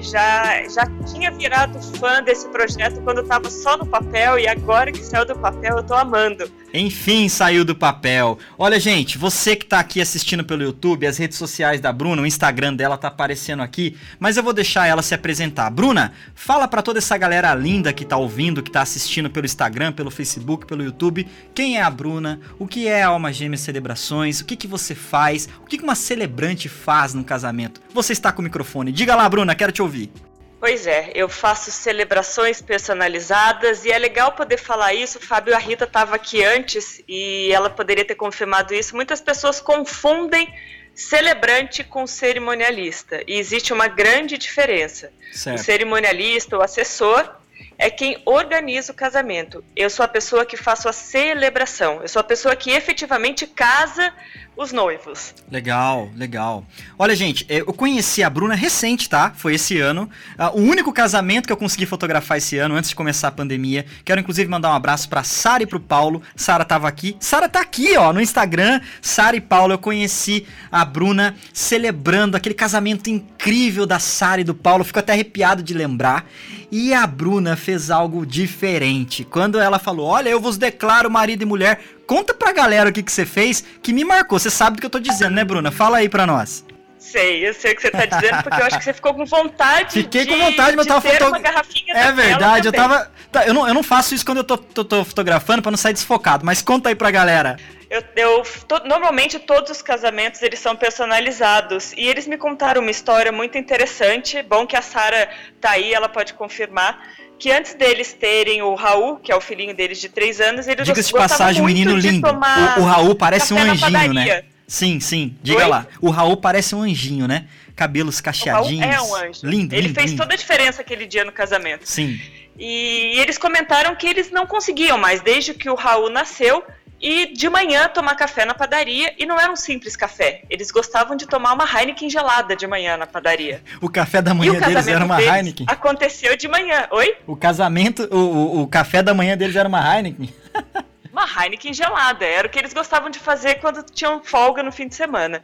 Já, 0.01 0.63
já 0.69 0.85
tinha 1.05 1.29
virado 1.31 1.79
fã 1.97 2.23
desse 2.23 2.47
projeto 2.49 3.01
quando 3.01 3.21
estava 3.21 3.49
só 3.49 3.77
no 3.77 3.85
papel 3.85 4.39
e 4.39 4.47
agora 4.47 4.91
que 4.91 5.03
saiu 5.03 5.25
do 5.25 5.37
papel 5.37 5.77
eu 5.77 5.83
tô 5.83 5.93
amando. 5.93 6.49
Enfim, 6.73 7.29
saiu 7.29 7.63
do 7.63 7.73
papel. 7.73 8.37
Olha, 8.57 8.79
gente, 8.79 9.17
você 9.17 9.55
que 9.55 9.65
tá 9.65 9.79
aqui 9.79 10.01
assistindo 10.01 10.43
pelo 10.43 10.63
YouTube, 10.63 11.07
as 11.07 11.17
redes 11.17 11.37
sociais 11.37 11.79
da 11.79 11.93
Bruna, 11.93 12.21
o 12.21 12.25
Instagram 12.25 12.73
dela 12.73 12.97
tá 12.97 13.07
aparecendo 13.07 13.63
aqui, 13.63 13.95
mas 14.19 14.35
eu 14.35 14.43
vou 14.43 14.53
deixar 14.53 14.85
ela 14.85 15.01
se 15.01 15.15
apresentar. 15.15 15.69
Bruna, 15.69 16.11
fala 16.35 16.67
pra 16.67 16.81
toda 16.81 16.99
essa 16.99 17.17
galera 17.17 17.53
linda 17.55 17.93
que 17.93 18.05
tá 18.05 18.17
ouvindo, 18.17 18.61
que 18.61 18.71
tá 18.71 18.81
assistindo 18.81 19.29
pelo 19.29 19.45
Instagram, 19.45 19.93
pelo 19.93 20.11
Facebook, 20.11 20.65
pelo 20.65 20.83
YouTube, 20.83 21.25
quem 21.55 21.77
é 21.77 21.81
a 21.81 21.89
Bruna, 21.89 22.39
o 22.59 22.67
que 22.67 22.87
é 22.87 23.03
a 23.03 23.07
Alma 23.07 23.31
Gêmea 23.31 23.57
Celebrações, 23.57 24.41
o 24.41 24.45
que 24.45 24.55
que 24.55 24.67
você 24.67 24.93
faz, 24.93 25.47
o 25.63 25.65
que 25.65 25.77
que 25.77 25.83
uma 25.83 25.95
celebrante 25.95 26.67
faz 26.67 27.13
no 27.13 27.23
casamento. 27.23 27.81
Você 27.93 28.11
está 28.11 28.31
com 28.31 28.41
o 28.41 28.43
microfone. 28.43 28.91
Diga 28.91 29.15
lá, 29.15 29.27
Bruna, 29.29 29.55
quero 29.55 29.71
te 29.71 29.81
ouvir. 29.81 30.11
Pois 30.59 30.87
é, 30.87 31.11
eu 31.13 31.29
faço 31.29 31.69
celebrações 31.71 32.61
personalizadas 32.61 33.85
e 33.85 33.91
é 33.91 33.97
legal 33.97 34.31
poder 34.31 34.57
falar 34.57 34.93
isso. 34.93 35.19
O 35.19 35.21
Fábio 35.21 35.51
e 35.51 35.53
a 35.53 35.59
Rita 35.59 35.83
estavam 35.85 36.15
aqui 36.15 36.43
antes 36.43 37.01
e 37.07 37.51
ela 37.51 37.69
poderia 37.69 38.03
ter 38.03 38.15
confirmado 38.15 38.73
isso. 38.73 38.95
Muitas 38.95 39.21
pessoas 39.21 39.59
confundem 39.59 40.51
celebrante 40.95 41.83
com 41.83 42.07
cerimonialista 42.07 43.21
e 43.27 43.37
existe 43.37 43.71
uma 43.71 43.87
grande 43.87 44.35
diferença. 44.35 45.11
O 45.31 45.37
Certo. 45.37 45.63
cerimonialista, 45.63 46.57
o 46.57 46.61
assessor, 46.63 47.29
é 47.77 47.91
quem 47.91 48.19
organiza 48.25 48.91
o 48.91 48.95
casamento. 48.95 49.63
Eu 49.75 49.91
sou 49.91 50.03
a 50.03 50.07
pessoa 50.07 50.43
que 50.43 50.57
faço 50.57 50.89
a 50.89 50.93
celebração. 50.93 52.01
Eu 52.01 52.07
sou 52.07 52.19
a 52.19 52.23
pessoa 52.23 52.55
que 52.55 52.71
efetivamente 52.71 53.45
casa 53.45 54.11
os 54.57 54.73
noivos. 54.73 55.35
Legal, 55.51 56.09
legal. 56.15 56.65
Olha, 56.97 57.15
gente, 57.15 57.45
eh, 57.47 57.59
eu 57.59 57.73
conheci 57.73 58.23
a 58.23 58.29
Bruna 58.29 58.55
recente, 58.55 59.07
tá? 59.07 59.31
Foi 59.35 59.53
esse 59.53 59.79
ano. 59.79 60.09
Ah, 60.35 60.49
o 60.49 60.59
único 60.59 60.91
casamento 60.91 61.45
que 61.45 61.53
eu 61.53 61.57
consegui 61.57 61.85
fotografar 61.85 62.39
esse 62.39 62.57
ano, 62.57 62.75
antes 62.75 62.89
de 62.89 62.95
começar 62.95 63.27
a 63.27 63.31
pandemia. 63.31 63.85
Quero, 64.03 64.19
inclusive, 64.19 64.49
mandar 64.49 64.71
um 64.71 64.73
abraço 64.75 65.07
pra 65.07 65.23
Sara 65.23 65.61
e 65.61 65.67
pro 65.67 65.79
Paulo. 65.79 66.23
Sara 66.35 66.65
tava 66.65 66.87
aqui. 66.87 67.15
Sara 67.19 67.47
tá 67.47 67.61
aqui, 67.61 67.95
ó, 67.97 68.11
no 68.11 68.19
Instagram. 68.19 68.81
Sara 68.99 69.37
e 69.37 69.41
Paulo, 69.41 69.73
eu 69.73 69.77
conheci 69.77 70.47
a 70.71 70.83
Bruna 70.83 71.35
celebrando 71.53 72.35
aquele 72.35 72.55
casamento 72.55 73.11
incrível 73.11 73.85
da 73.85 73.99
Sara 73.99 74.41
e 74.41 74.43
do 74.43 74.55
Paulo. 74.55 74.83
Fico 74.83 74.97
até 74.97 75.13
arrepiado 75.13 75.61
de 75.61 75.75
lembrar. 75.75 76.25
E 76.71 76.93
a 76.93 77.05
Bruna 77.05 77.55
fez 77.55 77.91
algo 77.91 78.25
diferente. 78.25 79.23
Quando 79.23 79.59
ela 79.59 79.77
falou: 79.77 80.07
Olha, 80.07 80.29
eu 80.29 80.41
vos 80.41 80.57
declaro 80.57 81.11
marido 81.11 81.43
e 81.43 81.45
mulher. 81.45 81.79
Conta 82.07 82.33
pra 82.33 82.51
galera 82.53 82.89
o 82.89 82.93
que, 82.93 83.03
que 83.03 83.11
você 83.11 83.25
fez, 83.25 83.63
que 83.83 83.91
me 83.93 84.03
marcou. 84.05 84.39
Você 84.39 84.49
sabe 84.49 84.77
do 84.77 84.79
que 84.79 84.85
eu 84.85 84.89
tô 84.89 84.99
dizendo, 84.99 85.31
né, 85.35 85.43
Bruna? 85.43 85.71
Fala 85.71 85.97
aí 85.97 86.07
pra 86.09 86.25
nós. 86.25 86.65
Sei, 86.97 87.47
eu 87.47 87.53
sei 87.53 87.73
o 87.73 87.75
que 87.75 87.81
você 87.81 87.91
tá 87.91 88.05
dizendo, 88.05 88.41
porque 88.43 88.59
eu 88.61 88.65
acho 88.65 88.77
que 88.79 88.83
você 88.83 88.93
ficou 88.93 89.13
com 89.13 89.25
vontade 89.25 89.93
Fiquei 89.93 90.25
de, 90.25 90.31
com 90.31 90.37
vontade, 90.39 90.75
mas 90.75 90.87
eu 90.87 90.93
tava 90.93 91.07
ter 91.09 91.17
foto- 91.19 91.27
uma 91.29 91.39
garrafinha 91.39 91.93
É 91.95 92.11
verdade, 92.11 92.67
eu 92.67 92.71
tava. 92.73 93.11
tá, 93.31 93.45
eu, 93.45 93.53
não, 93.53 93.67
eu 93.67 93.73
não 93.73 93.83
faço 93.83 94.13
isso 94.15 94.25
quando 94.25 94.39
eu 94.39 94.43
tô, 94.43 94.57
tô- 94.57 94.83
tô 94.83 95.05
fotografando 95.05 95.61
pra 95.61 95.69
não 95.71 95.77
sair 95.77 95.93
desfocado, 95.93 96.45
mas 96.45 96.61
conta 96.61 96.89
aí 96.89 96.95
pra 96.95 97.11
galera. 97.11 97.55
Eu, 97.89 98.03
eu- 98.15 98.43
to- 98.67 98.81
normalmente 98.85 99.39
todos 99.39 99.69
os 99.71 99.81
casamentos 99.81 100.41
eles 100.41 100.59
são 100.59 100.75
personalizados 100.75 101.93
e 101.93 102.05
eles 102.07 102.27
me 102.27 102.35
contaram 102.37 102.81
uma 102.81 102.91
história 102.91 103.31
muito 103.31 103.57
interessante. 103.57 104.41
Bom 104.43 104.65
que 104.67 104.75
a 104.75 104.81
Sara 104.81 105.29
tá 105.61 105.71
aí, 105.71 105.93
ela 105.93 106.09
pode 106.09 106.33
confirmar 106.33 106.99
que 107.39 107.51
antes 107.51 107.73
deles 107.75 108.13
terem 108.13 108.61
o 108.61 108.73
Raul, 108.75 109.17
que 109.17 109.31
é 109.31 109.35
o 109.35 109.41
filhinho 109.41 109.75
deles 109.75 109.99
de 109.99 110.09
três 110.09 110.39
anos, 110.41 110.67
eles 110.67 110.85
Diga-se 110.85 111.09
de 111.09 111.13
passagem, 111.13 111.61
muito 111.61 111.75
menino 111.75 111.95
lindo. 111.95 112.27
O, 112.27 112.81
o 112.81 112.85
Raul 112.85 113.15
parece 113.15 113.53
um 113.53 113.57
anjinho, 113.57 114.13
né? 114.13 114.43
Sim, 114.67 114.99
sim, 114.99 115.37
diga 115.41 115.63
Oi? 115.63 115.67
lá. 115.69 115.87
O 116.01 116.09
Raul 116.09 116.35
parece 116.37 116.75
um 116.75 116.81
anjinho, 116.81 117.25
né? 117.25 117.47
Cabelos 117.75 118.19
cacheadinhos. 118.19 118.85
é 118.85 119.01
um 119.01 119.15
anjo. 119.15 119.39
Lindo, 119.43 119.73
Ele 119.73 119.87
lindo, 119.87 119.93
fez 119.99 120.11
lindo. 120.11 120.21
toda 120.21 120.33
a 120.33 120.37
diferença 120.37 120.81
aquele 120.81 121.05
dia 121.05 121.23
no 121.23 121.31
casamento. 121.31 121.85
Sim. 121.85 122.19
E 122.59 123.13
eles 123.19 123.37
comentaram 123.37 123.95
que 123.95 124.07
eles 124.07 124.31
não 124.31 124.45
conseguiam 124.45 124.97
mais, 124.97 125.21
desde 125.21 125.53
que 125.53 125.69
o 125.69 125.75
Raul 125.75 126.09
nasceu, 126.09 126.63
e 126.99 127.27
de 127.27 127.49
manhã 127.49 127.87
tomar 127.87 128.15
café 128.15 128.45
na 128.45 128.53
padaria. 128.53 129.13
E 129.17 129.25
não 129.25 129.39
era 129.39 129.51
um 129.51 129.55
simples 129.55 129.95
café. 129.95 130.41
Eles 130.49 130.71
gostavam 130.71 131.15
de 131.15 131.25
tomar 131.25 131.53
uma 131.53 131.65
Heineken 131.65 132.09
gelada 132.09 132.55
de 132.55 132.65
manhã 132.65 132.97
na 132.97 133.05
padaria. 133.05 133.61
O 133.81 133.89
café 133.89 134.21
da 134.21 134.33
manhã 134.33 134.53
deles 134.53 134.87
era 134.87 135.05
uma 135.05 135.17
deles 135.17 135.31
Heineken. 135.31 135.65
aconteceu 135.69 136.35
de 136.35 136.47
manhã. 136.47 136.87
Oi? 136.91 137.15
O 137.25 137.35
casamento, 137.35 138.07
o, 138.11 138.17
o, 138.17 138.61
o 138.63 138.67
café 138.67 139.03
da 139.03 139.13
manhã 139.13 139.37
deles 139.37 139.55
era 139.55 139.67
uma 139.67 139.95
Heineken. 139.95 140.33
Uma 141.09 141.25
Heineken 141.25 141.73
gelada. 141.73 142.23
Era 142.23 142.47
o 142.47 142.49
que 142.51 142.59
eles 142.59 142.75
gostavam 142.75 143.09
de 143.09 143.17
fazer 143.17 143.55
quando 143.55 143.81
tinham 143.81 144.23
folga 144.23 144.61
no 144.61 144.71
fim 144.71 144.87
de 144.87 144.93
semana. 144.93 145.41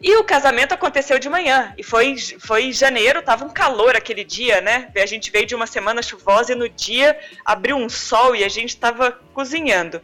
E 0.00 0.14
o 0.16 0.22
casamento 0.22 0.72
aconteceu 0.72 1.18
de 1.18 1.28
manhã. 1.28 1.74
E 1.76 1.82
foi, 1.82 2.14
foi 2.38 2.66
em 2.66 2.72
janeiro, 2.72 3.20
tava 3.20 3.44
um 3.44 3.48
calor 3.48 3.96
aquele 3.96 4.22
dia, 4.22 4.60
né? 4.60 4.88
A 4.94 5.06
gente 5.06 5.32
veio 5.32 5.44
de 5.44 5.56
uma 5.56 5.66
semana 5.66 6.02
chuvosa 6.02 6.52
e 6.52 6.54
no 6.54 6.68
dia 6.68 7.18
abriu 7.44 7.76
um 7.76 7.88
sol 7.88 8.36
e 8.36 8.44
a 8.44 8.48
gente 8.48 8.76
tava 8.76 9.10
cozinhando. 9.34 10.00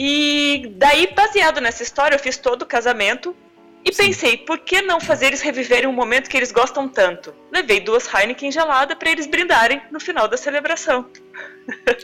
E 0.00 0.72
daí, 0.76 1.12
baseado 1.12 1.60
nessa 1.60 1.82
história, 1.82 2.14
eu 2.14 2.20
fiz 2.20 2.36
todo 2.36 2.62
o 2.62 2.66
casamento 2.66 3.34
e 3.84 3.90
pensei, 3.90 4.36
por 4.36 4.58
que 4.60 4.80
não 4.80 5.00
fazer 5.00 5.26
eles 5.26 5.40
reviverem 5.40 5.88
um 5.88 5.92
momento 5.92 6.28
que 6.30 6.36
eles 6.36 6.52
gostam 6.52 6.88
tanto? 6.88 7.34
Levei 7.52 7.80
duas 7.80 8.08
Heineken 8.12 8.52
gelada 8.52 8.94
para 8.94 9.10
eles 9.10 9.26
brindarem 9.26 9.80
no 9.90 9.98
final 9.98 10.28
da 10.28 10.36
celebração. 10.36 11.06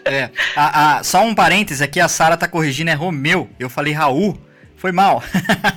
É. 0.04 0.30
A, 0.56 0.98
a- 0.98 1.04
só 1.04 1.22
um 1.22 1.34
parênteses 1.34 1.80
aqui, 1.80 2.00
a 2.00 2.08
Sara 2.08 2.36
tá 2.36 2.48
corrigindo, 2.48 2.90
é 2.90 2.94
Romeu. 2.94 3.48
Eu 3.58 3.70
falei 3.70 3.92
Raul. 3.92 4.36
Foi 4.84 4.92
mal. 4.92 5.22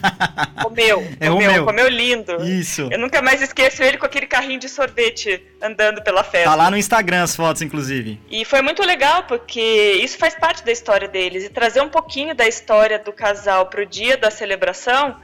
Comeu, 0.61 0.99
É 1.17 1.29
comeu, 1.29 1.47
Romeu. 1.49 1.65
comeu 1.65 1.87
lindo. 1.87 2.43
Isso. 2.43 2.89
Eu 2.91 2.99
nunca 2.99 3.21
mais 3.21 3.41
esqueço 3.41 3.81
ele 3.81 3.97
com 3.97 4.05
aquele 4.05 4.25
carrinho 4.25 4.59
de 4.59 4.67
sorvete 4.67 5.41
andando 5.61 6.01
pela 6.01 6.25
festa. 6.25 6.49
Tá 6.49 6.55
lá 6.55 6.69
no 6.69 6.75
Instagram 6.75 7.23
as 7.23 7.33
fotos, 7.33 7.61
inclusive. 7.61 8.19
E 8.29 8.43
foi 8.43 8.61
muito 8.61 8.83
legal 8.83 9.23
porque 9.23 9.61
isso 10.03 10.17
faz 10.17 10.35
parte 10.35 10.61
da 10.65 10.73
história 10.73 11.07
deles 11.07 11.45
e 11.45 11.49
trazer 11.49 11.79
um 11.79 11.87
pouquinho 11.87 12.35
da 12.35 12.45
história 12.49 12.99
do 12.99 13.13
casal 13.13 13.67
pro 13.67 13.85
dia 13.85 14.17
da 14.17 14.29
celebração 14.29 15.15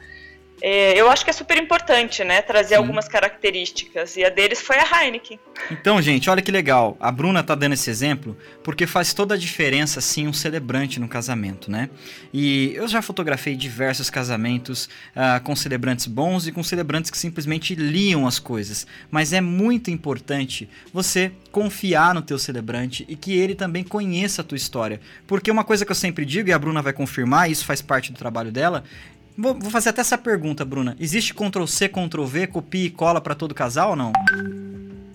é, 0.62 1.00
eu 1.00 1.10
acho 1.10 1.24
que 1.24 1.30
é 1.30 1.34
super 1.34 1.58
importante, 1.58 2.24
né? 2.24 2.42
Trazer 2.42 2.70
Sim. 2.70 2.76
algumas 2.76 3.08
características. 3.08 4.16
E 4.16 4.24
a 4.24 4.30
deles 4.30 4.62
foi 4.62 4.78
a 4.78 5.04
Heineken. 5.04 5.40
Então, 5.70 6.02
gente, 6.02 6.30
olha 6.30 6.42
que 6.42 6.52
legal. 6.52 6.96
A 7.00 7.12
Bruna 7.12 7.44
tá 7.44 7.54
dando 7.54 7.74
esse 7.74 7.90
exemplo 7.90 8.38
porque 8.64 8.88
faz 8.88 9.14
toda 9.14 9.36
a 9.36 9.38
diferença, 9.38 10.00
sim, 10.00 10.28
um 10.28 10.34
celebrante 10.34 11.00
no 11.00 11.08
casamento, 11.08 11.70
né? 11.70 11.90
E 12.34 12.72
eu 12.76 12.88
já 12.88 13.02
fotografei 13.02 13.56
diversos 13.56 14.10
casamentos 14.10 14.88
ah, 15.16 15.42
com 15.44 15.56
celebrantes 15.56 16.08
bons 16.08 16.48
e 16.48 16.52
com 16.52 16.64
celebrantes 16.64 17.12
que 17.12 17.18
simplesmente 17.18 17.76
liam 17.76 18.26
as 18.26 18.40
coisas. 18.40 18.88
Mas 19.12 19.34
é 19.34 19.42
muito 19.42 19.92
importante 19.92 20.70
você 20.94 21.32
confiar 21.52 22.16
no 22.16 22.22
teu 22.22 22.40
celebrante 22.40 23.06
e 23.08 23.16
que 23.16 23.38
ele 23.38 23.54
também 23.54 23.84
conheça 23.84 24.42
a 24.42 24.46
tua 24.46 24.56
história. 24.56 25.00
Porque 25.28 25.52
uma 25.52 25.64
coisa 25.64 25.86
que 25.86 25.92
eu 25.92 25.96
sempre 25.96 26.26
digo, 26.26 26.50
e 26.50 26.54
a 26.54 26.58
Bruna 26.58 26.82
vai 26.82 26.94
confirmar, 26.94 27.52
isso 27.52 27.66
faz 27.66 27.82
parte 27.82 28.12
do 28.12 28.18
trabalho 28.18 28.52
dela, 28.52 28.84
Vou 29.38 29.72
fazer 29.72 29.90
até 29.90 30.02
essa 30.02 30.18
pergunta, 30.18 30.64
Bruna. 30.64 30.96
Existe 31.00 31.34
Ctrl 31.34 31.66
C, 31.66 31.90
Ctrl 31.90 32.24
V, 32.24 32.48
copia 32.48 32.86
e 32.86 32.90
cola 32.90 33.20
para 33.20 33.34
todo 33.34 33.56
casal 33.56 33.92
ou 33.92 33.96
não? 33.96 34.14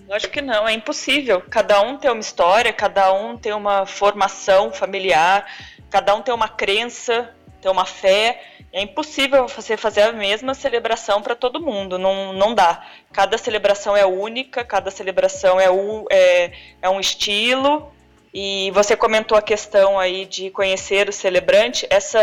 Lógico 0.09 0.33
que 0.33 0.41
não, 0.41 0.67
é 0.67 0.73
impossível. 0.73 1.41
Cada 1.49 1.81
um 1.81 1.97
tem 1.97 2.11
uma 2.11 2.19
história, 2.19 2.73
cada 2.73 3.13
um 3.13 3.37
tem 3.37 3.53
uma 3.53 3.85
formação 3.85 4.71
familiar, 4.71 5.45
cada 5.89 6.15
um 6.15 6.21
tem 6.21 6.33
uma 6.33 6.49
crença, 6.49 7.29
tem 7.61 7.71
uma 7.71 7.85
fé. 7.85 8.43
É 8.73 8.81
impossível 8.81 9.47
você 9.47 9.77
fazer 9.77 10.01
a 10.01 10.11
mesma 10.11 10.53
celebração 10.53 11.21
para 11.21 11.35
todo 11.35 11.61
mundo, 11.61 11.97
não, 11.97 12.33
não 12.33 12.53
dá. 12.53 12.85
Cada 13.13 13.37
celebração 13.37 13.95
é 13.95 14.05
única, 14.05 14.65
cada 14.65 14.91
celebração 14.91 15.59
é, 15.59 15.71
um 15.71 16.05
é, 16.11 16.51
é 16.81 16.89
um 16.89 16.99
estilo. 16.99 17.91
E 18.33 18.69
você 18.71 18.95
comentou 18.95 19.37
a 19.37 19.41
questão 19.41 19.97
aí 19.97 20.25
de 20.25 20.51
conhecer 20.51 21.07
o 21.07 21.13
celebrante, 21.13 21.87
essa 21.89 22.19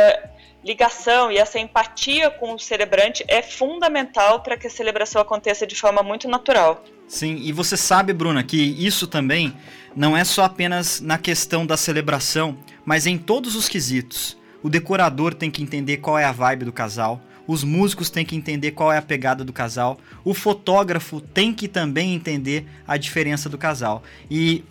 ligação 0.67 1.31
e 1.31 1.39
essa 1.39 1.61
empatia 1.61 2.29
com 2.29 2.55
o 2.55 2.59
celebrante 2.59 3.25
é 3.29 3.41
fundamental 3.41 4.41
para 4.41 4.57
que 4.57 4.67
a 4.67 4.71
celebração 4.71 5.23
aconteça 5.23 5.65
de 5.65 5.77
forma 5.77 6.03
muito 6.03 6.27
natural. 6.27 6.83
Sim, 7.07 7.37
e 7.41 7.53
você 7.53 7.77
sabe, 7.77 8.13
Bruna, 8.13 8.43
que 8.43 8.57
isso 8.57 9.07
também 9.07 9.57
não 9.95 10.17
é 10.17 10.25
só 10.25 10.43
apenas 10.43 11.01
na 11.01 11.19
questão 11.19 11.65
da 11.65 11.77
celebração, 11.77 12.59
mas 12.85 13.07
em 13.07 13.17
todos 13.17 13.55
os 13.55 13.69
quesitos. 13.69 14.37
O 14.61 14.69
decorador 14.69 15.33
tem 15.33 15.53
que 15.53 15.63
entender 15.63 15.99
qual 15.99 16.19
é 16.19 16.25
a 16.25 16.33
vibe 16.33 16.65
do 16.65 16.73
casal, 16.73 17.23
os 17.47 17.63
músicos 17.63 18.11
têm 18.11 18.25
que 18.25 18.35
entender 18.35 18.73
qual 18.73 18.93
é 18.93 18.99
a 18.99 19.03
pegada 19.03 19.45
do 19.45 19.53
casal, 19.53 19.99
o 20.25 20.35
fotógrafo 20.35 21.21
tem 21.21 21.55
que 21.55 21.69
também 21.69 22.13
entender 22.13 22.67
a 22.89 22.97
diferença 22.97 23.49
do 23.49 23.57
casal. 23.57 24.03
E 24.29 24.65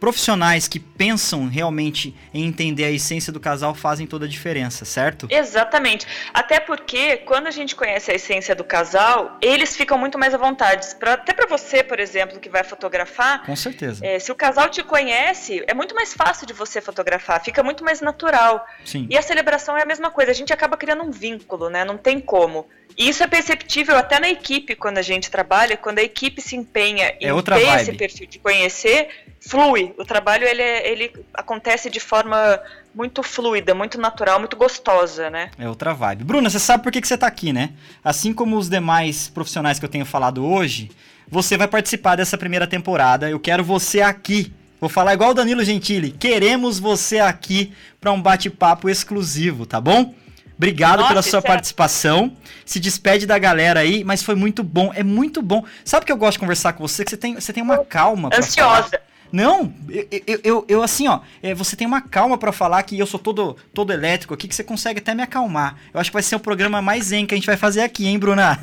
profissionais 0.00 0.66
que 0.66 0.80
pensam 0.80 1.46
realmente 1.46 2.16
em 2.32 2.46
entender 2.46 2.84
a 2.84 2.90
essência 2.90 3.30
do 3.30 3.38
casal 3.38 3.74
fazem 3.74 4.06
toda 4.06 4.24
a 4.24 4.28
diferença, 4.28 4.84
certo? 4.86 5.28
Exatamente. 5.30 6.06
Até 6.32 6.58
porque 6.58 7.18
quando 7.18 7.46
a 7.46 7.50
gente 7.50 7.76
conhece 7.76 8.10
a 8.10 8.14
essência 8.14 8.54
do 8.54 8.64
casal, 8.64 9.36
eles 9.42 9.76
ficam 9.76 9.98
muito 9.98 10.18
mais 10.18 10.32
à 10.32 10.38
vontade. 10.38 10.86
Pra, 10.96 11.12
até 11.12 11.34
para 11.34 11.46
você, 11.46 11.84
por 11.84 12.00
exemplo, 12.00 12.40
que 12.40 12.48
vai 12.48 12.64
fotografar, 12.64 13.44
Com 13.44 13.54
certeza. 13.54 14.04
é, 14.04 14.18
se 14.18 14.32
o 14.32 14.34
casal 14.34 14.70
te 14.70 14.82
conhece, 14.82 15.62
é 15.66 15.74
muito 15.74 15.94
mais 15.94 16.14
fácil 16.14 16.46
de 16.46 16.54
você 16.54 16.80
fotografar, 16.80 17.44
fica 17.44 17.62
muito 17.62 17.84
mais 17.84 18.00
natural. 18.00 18.66
Sim. 18.84 19.06
E 19.10 19.18
a 19.18 19.22
celebração 19.22 19.76
é 19.76 19.82
a 19.82 19.86
mesma 19.86 20.10
coisa, 20.10 20.30
a 20.30 20.34
gente 20.34 20.52
acaba 20.52 20.76
criando 20.78 21.02
um 21.02 21.10
vínculo, 21.10 21.68
né? 21.68 21.84
Não 21.84 21.98
tem 21.98 22.18
como. 22.18 22.66
E 22.96 23.08
isso 23.08 23.22
é 23.22 23.26
perceptível 23.26 23.96
até 23.96 24.18
na 24.20 24.28
equipe 24.28 24.74
quando 24.74 24.98
a 24.98 25.02
gente 25.02 25.30
trabalha, 25.30 25.76
quando 25.76 25.98
a 25.98 26.02
equipe 26.02 26.40
se 26.42 26.54
empenha 26.56 27.14
em 27.20 27.26
É 27.28 27.42
ter 27.42 27.50
vibe. 27.66 27.80
esse 27.82 27.92
perfil 27.92 28.26
de 28.26 28.38
conhecer, 28.38 29.08
flui. 29.40 29.94
O 29.98 30.04
trabalho 30.04 30.46
ele, 30.46 30.60
é- 30.62 30.90
ele 30.90 31.12
acontece 31.32 31.88
de 31.88 31.98
forma 32.00 32.60
muito 32.94 33.22
fluida, 33.22 33.74
muito 33.74 33.98
natural, 33.98 34.38
muito 34.38 34.56
gostosa, 34.56 35.30
né? 35.30 35.50
É 35.58 35.68
outra 35.68 35.94
vibe. 35.94 36.24
Bruna, 36.24 36.50
você 36.50 36.58
sabe 36.58 36.82
por 36.82 36.92
que, 36.92 37.00
que 37.00 37.08
você 37.08 37.16
tá 37.16 37.26
aqui, 37.26 37.52
né? 37.52 37.70
Assim 38.04 38.34
como 38.34 38.56
os 38.56 38.68
demais 38.68 39.28
profissionais 39.28 39.78
que 39.78 39.84
eu 39.84 39.88
tenho 39.88 40.04
falado 40.04 40.44
hoje, 40.44 40.90
você 41.28 41.56
vai 41.56 41.68
participar 41.68 42.16
dessa 42.16 42.36
primeira 42.36 42.66
temporada. 42.66 43.30
Eu 43.30 43.40
quero 43.40 43.64
você 43.64 44.02
aqui. 44.02 44.52
Vou 44.80 44.88
falar 44.90 45.14
igual 45.14 45.30
o 45.30 45.34
Danilo 45.34 45.62
Gentili. 45.64 46.10
Queremos 46.10 46.78
você 46.78 47.18
aqui 47.20 47.72
para 48.00 48.12
um 48.12 48.20
bate-papo 48.20 48.88
exclusivo, 48.90 49.64
tá 49.66 49.80
bom? 49.80 50.14
Obrigado 50.60 50.98
Nossa, 50.98 51.08
pela 51.08 51.22
sua 51.22 51.38
é- 51.38 51.42
participação. 51.42 52.36
Se 52.66 52.78
despede 52.78 53.24
da 53.24 53.38
galera 53.38 53.80
aí, 53.80 54.04
mas 54.04 54.22
foi 54.22 54.34
muito 54.34 54.62
bom. 54.62 54.92
É 54.94 55.02
muito 55.02 55.40
bom. 55.40 55.64
Sabe 55.82 56.04
que 56.04 56.12
eu 56.12 56.18
gosto 56.18 56.32
de 56.34 56.40
conversar 56.40 56.74
com 56.74 56.86
você? 56.86 57.02
Que 57.02 57.08
você 57.08 57.16
tem, 57.16 57.34
você 57.34 57.50
tem 57.50 57.62
uma 57.62 57.78
calma 57.78 58.28
pra 58.28 58.42
falar. 58.42 58.90
Não, 59.32 59.72
eu, 59.88 60.40
eu, 60.42 60.64
eu, 60.68 60.82
assim, 60.82 61.06
ó, 61.06 61.20
é, 61.42 61.54
você 61.54 61.76
tem 61.76 61.86
uma 61.86 62.00
calma 62.00 62.36
pra 62.36 62.50
falar 62.52 62.82
que 62.82 62.98
eu 62.98 63.06
sou 63.06 63.18
todo, 63.20 63.56
todo 63.72 63.92
elétrico 63.92 64.34
aqui, 64.34 64.48
que 64.48 64.54
você 64.54 64.64
consegue 64.64 64.98
até 64.98 65.14
me 65.14 65.22
acalmar. 65.22 65.76
Eu 65.94 66.00
acho 66.00 66.10
que 66.10 66.14
vai 66.14 66.22
ser 66.22 66.34
o 66.36 66.40
programa 66.40 66.82
mais 66.82 67.04
zen 67.06 67.26
que 67.26 67.34
a 67.34 67.36
gente 67.36 67.46
vai 67.46 67.56
fazer 67.56 67.82
aqui, 67.82 68.06
hein, 68.06 68.18
Bruna? 68.18 68.58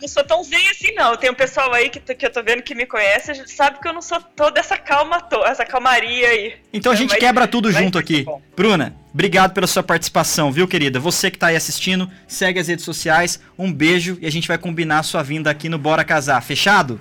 Não 0.00 0.08
sou 0.08 0.24
tão 0.24 0.42
zen 0.42 0.68
assim, 0.70 0.92
não. 0.94 1.16
Tem 1.16 1.30
um 1.30 1.34
pessoal 1.34 1.72
aí 1.72 1.88
que, 1.88 2.00
que 2.00 2.26
eu 2.26 2.32
tô 2.32 2.42
vendo 2.42 2.62
que 2.62 2.74
me 2.74 2.86
conhece, 2.86 3.30
a 3.30 3.34
gente 3.34 3.50
sabe 3.52 3.78
que 3.80 3.86
eu 3.86 3.92
não 3.92 4.02
sou 4.02 4.20
toda 4.20 4.58
essa 4.58 4.76
calma, 4.76 5.20
to- 5.20 5.44
essa 5.44 5.64
calmaria 5.64 6.28
aí. 6.28 6.54
Então 6.72 6.90
a 6.90 6.96
gente 6.96 7.10
Mas- 7.10 7.18
quebra 7.20 7.46
tudo 7.46 7.70
junto 7.70 7.98
aqui. 7.98 8.22
bom. 8.24 8.42
Bruna, 8.56 8.94
obrigado 9.14 9.52
pela 9.52 9.66
sua 9.66 9.82
participação, 9.82 10.50
viu, 10.50 10.66
querida? 10.66 10.98
Você 10.98 11.30
que 11.30 11.38
tá 11.38 11.48
aí 11.48 11.56
assistindo, 11.56 12.10
segue 12.26 12.58
as 12.58 12.68
redes 12.68 12.84
sociais, 12.84 13.40
um 13.58 13.72
beijo 13.72 14.18
e 14.20 14.26
a 14.26 14.30
gente 14.30 14.48
vai 14.48 14.58
combinar 14.58 14.98
a 14.98 15.02
sua 15.02 15.22
vinda 15.22 15.50
aqui 15.50 15.68
no 15.68 15.78
Bora 15.78 16.04
Casar. 16.04 16.42
Fechado? 16.42 17.00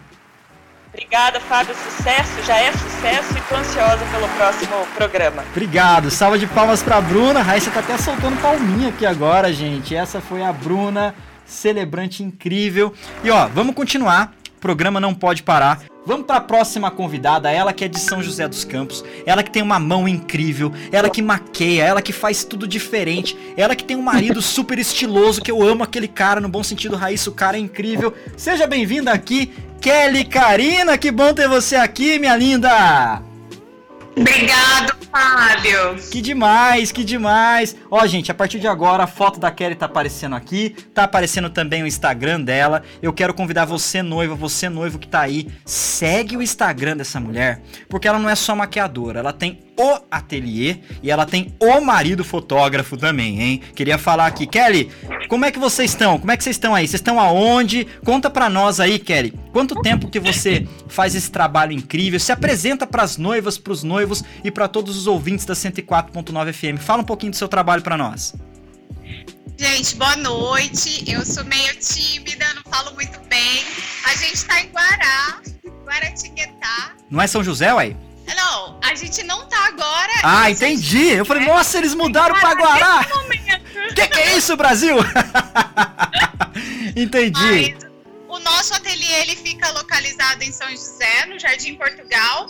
Obrigada, 0.93 1.39
Fábio. 1.39 1.73
Sucesso, 1.73 2.43
já 2.45 2.57
é 2.57 2.71
sucesso 2.73 3.37
e 3.37 3.41
tô 3.41 3.55
ansiosa 3.55 4.05
pelo 4.11 4.27
próximo 4.29 4.75
programa. 4.95 5.43
Obrigado. 5.51 6.11
Salva 6.11 6.37
de 6.37 6.45
palmas 6.47 6.83
pra 6.83 6.99
Bruna. 6.99 7.41
Raíssa 7.41 7.71
tá 7.71 7.79
até 7.79 7.97
soltando 7.97 8.41
palminha 8.41 8.89
aqui 8.89 9.05
agora, 9.05 9.53
gente. 9.53 9.95
Essa 9.95 10.19
foi 10.19 10.43
a 10.43 10.51
Bruna, 10.51 11.15
celebrante 11.45 12.23
incrível. 12.23 12.93
E 13.23 13.31
ó, 13.31 13.47
vamos 13.47 13.73
continuar. 13.73 14.33
Programa 14.61 14.99
não 14.99 15.15
pode 15.15 15.41
parar. 15.41 15.81
Vamos 16.05 16.27
para 16.27 16.37
a 16.37 16.41
próxima 16.41 16.91
convidada, 16.91 17.51
ela 17.51 17.73
que 17.73 17.83
é 17.83 17.87
de 17.87 17.99
São 17.99 18.21
José 18.21 18.47
dos 18.47 18.63
Campos, 18.63 19.03
ela 19.25 19.41
que 19.41 19.49
tem 19.49 19.61
uma 19.61 19.79
mão 19.79 20.07
incrível, 20.07 20.71
ela 20.91 21.09
que 21.09 21.21
maqueia, 21.21 21.83
ela 21.83 22.01
que 22.01 22.13
faz 22.13 22.43
tudo 22.43 22.67
diferente, 22.67 23.35
ela 23.57 23.75
que 23.75 23.83
tem 23.83 23.97
um 23.97 24.01
marido 24.03 24.39
super 24.41 24.77
estiloso, 24.77 25.41
que 25.41 25.51
eu 25.51 25.61
amo 25.63 25.83
aquele 25.83 26.07
cara, 26.07 26.39
no 26.39 26.47
bom 26.47 26.63
sentido, 26.63 26.95
Raíssa, 26.95 27.31
o 27.31 27.33
cara 27.33 27.57
é 27.57 27.59
incrível. 27.59 28.13
Seja 28.37 28.67
bem-vinda 28.67 29.11
aqui, 29.11 29.51
Kelly 29.81 30.25
Karina, 30.25 30.95
que 30.95 31.11
bom 31.11 31.33
ter 31.33 31.47
você 31.47 31.75
aqui, 31.75 32.19
minha 32.19 32.35
linda! 32.35 33.30
Obrigado, 34.15 34.93
Fábio. 35.11 35.95
Que 36.11 36.21
demais, 36.21 36.91
que 36.91 37.03
demais. 37.03 37.75
Ó, 37.89 38.05
gente, 38.05 38.31
a 38.31 38.33
partir 38.33 38.59
de 38.59 38.67
agora 38.67 39.03
a 39.03 39.07
foto 39.07 39.39
da 39.39 39.51
Kelly 39.51 39.75
tá 39.75 39.85
aparecendo 39.85 40.35
aqui, 40.35 40.75
tá 40.93 41.03
aparecendo 41.03 41.49
também 41.49 41.83
o 41.83 41.87
Instagram 41.87 42.41
dela. 42.41 42.83
Eu 43.01 43.13
quero 43.13 43.33
convidar 43.33 43.65
você 43.65 44.01
noiva, 44.01 44.35
você 44.35 44.69
noivo 44.69 44.99
que 44.99 45.07
tá 45.07 45.21
aí, 45.21 45.47
segue 45.65 46.35
o 46.35 46.41
Instagram 46.41 46.97
dessa 46.97 47.19
mulher, 47.19 47.61
porque 47.89 48.07
ela 48.07 48.19
não 48.19 48.29
é 48.29 48.35
só 48.35 48.55
maquiadora, 48.55 49.19
ela 49.19 49.33
tem 49.33 49.59
o 49.77 49.99
ateliê 50.11 50.77
e 51.01 51.09
ela 51.09 51.25
tem 51.25 51.53
o 51.59 51.81
marido 51.81 52.23
fotógrafo 52.23 52.97
também, 52.97 53.41
hein? 53.41 53.61
Queria 53.75 53.97
falar 53.97 54.27
aqui, 54.27 54.45
Kelly, 54.45 54.91
como 55.27 55.45
é 55.45 55.51
que 55.51 55.59
vocês 55.59 55.91
estão? 55.91 56.19
Como 56.19 56.31
é 56.31 56.37
que 56.37 56.43
vocês 56.43 56.55
estão 56.55 56.75
aí? 56.75 56.87
Vocês 56.87 56.99
estão 56.99 57.19
aonde? 57.19 57.85
Conta 58.03 58.29
pra 58.29 58.49
nós 58.49 58.79
aí, 58.79 58.99
Kelly. 58.99 59.33
Quanto 59.51 59.81
tempo 59.81 60.09
que 60.09 60.19
você 60.19 60.67
faz 60.87 61.15
esse 61.15 61.31
trabalho 61.31 61.71
incrível? 61.71 62.19
Se 62.19 62.31
apresenta 62.31 62.85
pras 62.85 63.17
noivas, 63.17 63.57
pros 63.57 63.83
noivos 63.83 64.23
e 64.43 64.51
pra 64.51 64.67
todos 64.67 64.97
os 64.97 65.07
ouvintes 65.07 65.45
da 65.45 65.53
104.9 65.53 66.53
FM. 66.53 66.81
Fala 66.81 67.01
um 67.01 67.05
pouquinho 67.05 67.31
do 67.31 67.37
seu 67.37 67.47
trabalho 67.47 67.81
pra 67.81 67.97
nós. 67.97 68.33
Gente, 69.57 69.95
boa 69.95 70.15
noite. 70.15 71.03
Eu 71.07 71.23
sou 71.25 71.43
meio 71.45 71.75
tímida, 71.75 72.45
não 72.55 72.63
falo 72.71 72.93
muito 72.95 73.19
bem. 73.29 73.63
A 74.05 74.15
gente 74.15 74.43
tá 74.45 74.61
em 74.61 74.69
Guará, 74.69 75.41
Guaratinguetá. 75.85 76.95
Não 77.09 77.21
é 77.21 77.27
São 77.27 77.43
José, 77.43 77.73
ué? 77.73 77.95
Não, 78.35 78.77
a 78.81 78.95
gente 78.95 79.23
não 79.23 79.45
tá 79.47 79.67
agora. 79.67 80.11
Ah, 80.23 80.49
entendi. 80.49 81.09
Eu 81.09 81.25
falei, 81.25 81.45
nossa, 81.45 81.77
eles 81.77 81.93
mudaram 81.93 82.35
pra 82.39 82.53
Guará. 82.53 83.05
Que 83.95 84.07
que 84.07 84.19
é 84.19 84.37
isso, 84.37 84.55
Brasil? 84.55 84.97
entendi. 86.95 87.75
Mas 87.77 87.91
o 88.27 88.39
nosso 88.39 88.73
ateliê 88.73 89.21
ele 89.21 89.35
fica 89.35 89.69
localizado 89.71 90.43
em 90.43 90.51
São 90.51 90.69
José, 90.69 91.25
no 91.27 91.39
Jardim 91.39 91.75
Portugal. 91.75 92.49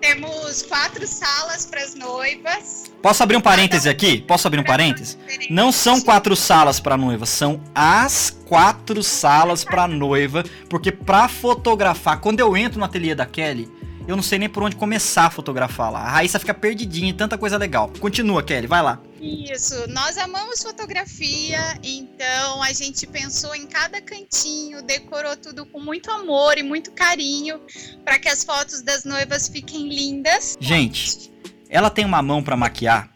Temos 0.00 0.62
quatro 0.62 1.06
salas 1.06 1.66
para 1.66 1.82
as 1.82 1.94
noivas. 1.94 2.84
Posso 3.02 3.22
abrir 3.22 3.36
um 3.36 3.40
parêntese 3.40 3.88
aqui? 3.88 4.20
Posso 4.20 4.46
abrir 4.46 4.60
um 4.60 4.64
parêntese? 4.64 5.16
Não 5.50 5.72
são 5.72 6.00
quatro 6.00 6.36
salas 6.36 6.78
pra 6.78 6.96
noiva, 6.96 7.26
são 7.26 7.60
as 7.74 8.36
quatro 8.46 9.02
salas 9.02 9.64
pra 9.64 9.88
noiva, 9.88 10.44
porque 10.68 10.92
pra 10.92 11.28
fotografar, 11.28 12.20
quando 12.20 12.40
eu 12.40 12.56
entro 12.56 12.78
no 12.78 12.84
ateliê 12.84 13.14
da 13.14 13.26
Kelly, 13.26 13.68
eu 14.08 14.16
não 14.16 14.22
sei 14.22 14.38
nem 14.38 14.48
por 14.48 14.62
onde 14.62 14.74
começar 14.74 15.26
a 15.26 15.30
fotografar 15.30 15.92
lá. 15.92 16.00
A 16.00 16.08
Raíssa 16.08 16.38
fica 16.38 16.54
perdidinha, 16.54 17.10
e 17.10 17.12
tanta 17.12 17.36
coisa 17.36 17.58
legal. 17.58 17.92
Continua, 18.00 18.42
Kelly, 18.42 18.66
vai 18.66 18.80
lá. 18.80 18.98
Isso, 19.20 19.86
nós 19.90 20.16
amamos 20.16 20.62
fotografia, 20.62 21.78
então 21.82 22.62
a 22.62 22.72
gente 22.72 23.06
pensou 23.06 23.54
em 23.54 23.66
cada 23.66 24.00
cantinho, 24.00 24.80
decorou 24.80 25.36
tudo 25.36 25.66
com 25.66 25.78
muito 25.78 26.10
amor 26.10 26.56
e 26.56 26.62
muito 26.62 26.90
carinho 26.92 27.60
para 28.02 28.18
que 28.18 28.30
as 28.30 28.42
fotos 28.42 28.80
das 28.80 29.04
noivas 29.04 29.46
fiquem 29.46 29.88
lindas. 29.88 30.56
Gente, 30.58 31.30
ela 31.68 31.90
tem 31.90 32.06
uma 32.06 32.22
mão 32.22 32.42
pra 32.42 32.56
maquiar, 32.56 33.10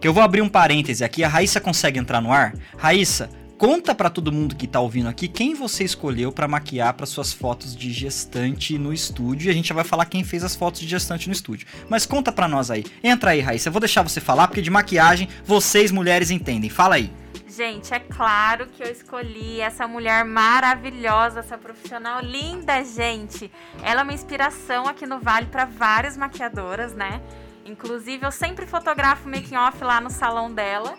que 0.00 0.08
eu 0.08 0.14
vou 0.14 0.22
abrir 0.22 0.40
um 0.40 0.48
parêntese 0.48 1.04
aqui, 1.04 1.22
a 1.22 1.28
Raíssa 1.28 1.60
consegue 1.60 1.98
entrar 1.98 2.22
no 2.22 2.32
ar? 2.32 2.54
Raíssa, 2.78 3.28
conta 3.58 3.92
pra 3.92 4.08
todo 4.08 4.30
mundo 4.30 4.54
que 4.54 4.68
tá 4.68 4.78
ouvindo 4.78 5.08
aqui 5.08 5.26
quem 5.26 5.52
você 5.52 5.82
escolheu 5.82 6.30
pra 6.30 6.46
maquiar 6.46 6.94
para 6.94 7.04
suas 7.04 7.32
fotos 7.32 7.74
de 7.74 7.92
gestante 7.92 8.78
no 8.78 8.92
estúdio. 8.92 9.48
E 9.48 9.50
a 9.50 9.52
gente 9.52 9.68
já 9.68 9.74
vai 9.74 9.84
falar 9.84 10.06
quem 10.06 10.22
fez 10.22 10.44
as 10.44 10.54
fotos 10.54 10.80
de 10.80 10.86
gestante 10.86 11.26
no 11.26 11.32
estúdio. 11.32 11.66
Mas 11.88 12.06
conta 12.06 12.30
pra 12.30 12.46
nós 12.46 12.70
aí. 12.70 12.84
Entra 13.02 13.32
aí, 13.32 13.40
Raíssa. 13.40 13.68
Eu 13.68 13.72
vou 13.72 13.80
deixar 13.80 14.02
você 14.02 14.20
falar, 14.20 14.46
porque 14.46 14.62
de 14.62 14.70
maquiagem 14.70 15.28
vocês 15.44 15.90
mulheres 15.90 16.30
entendem. 16.30 16.70
Fala 16.70 16.94
aí. 16.94 17.12
Gente, 17.48 17.92
é 17.92 17.98
claro 17.98 18.66
que 18.66 18.80
eu 18.80 18.92
escolhi 18.92 19.60
essa 19.60 19.88
mulher 19.88 20.24
maravilhosa, 20.24 21.40
essa 21.40 21.58
profissional 21.58 22.20
linda, 22.20 22.84
gente. 22.84 23.50
Ela 23.82 24.02
é 24.02 24.04
uma 24.04 24.12
inspiração 24.12 24.86
aqui 24.86 25.04
no 25.04 25.18
Vale 25.18 25.46
para 25.46 25.64
várias 25.64 26.16
maquiadoras, 26.16 26.94
né? 26.94 27.20
Inclusive, 27.66 28.24
eu 28.24 28.30
sempre 28.30 28.66
fotografo 28.66 29.28
making 29.28 29.56
off 29.56 29.82
lá 29.82 30.00
no 30.00 30.10
salão 30.10 30.52
dela. 30.52 30.96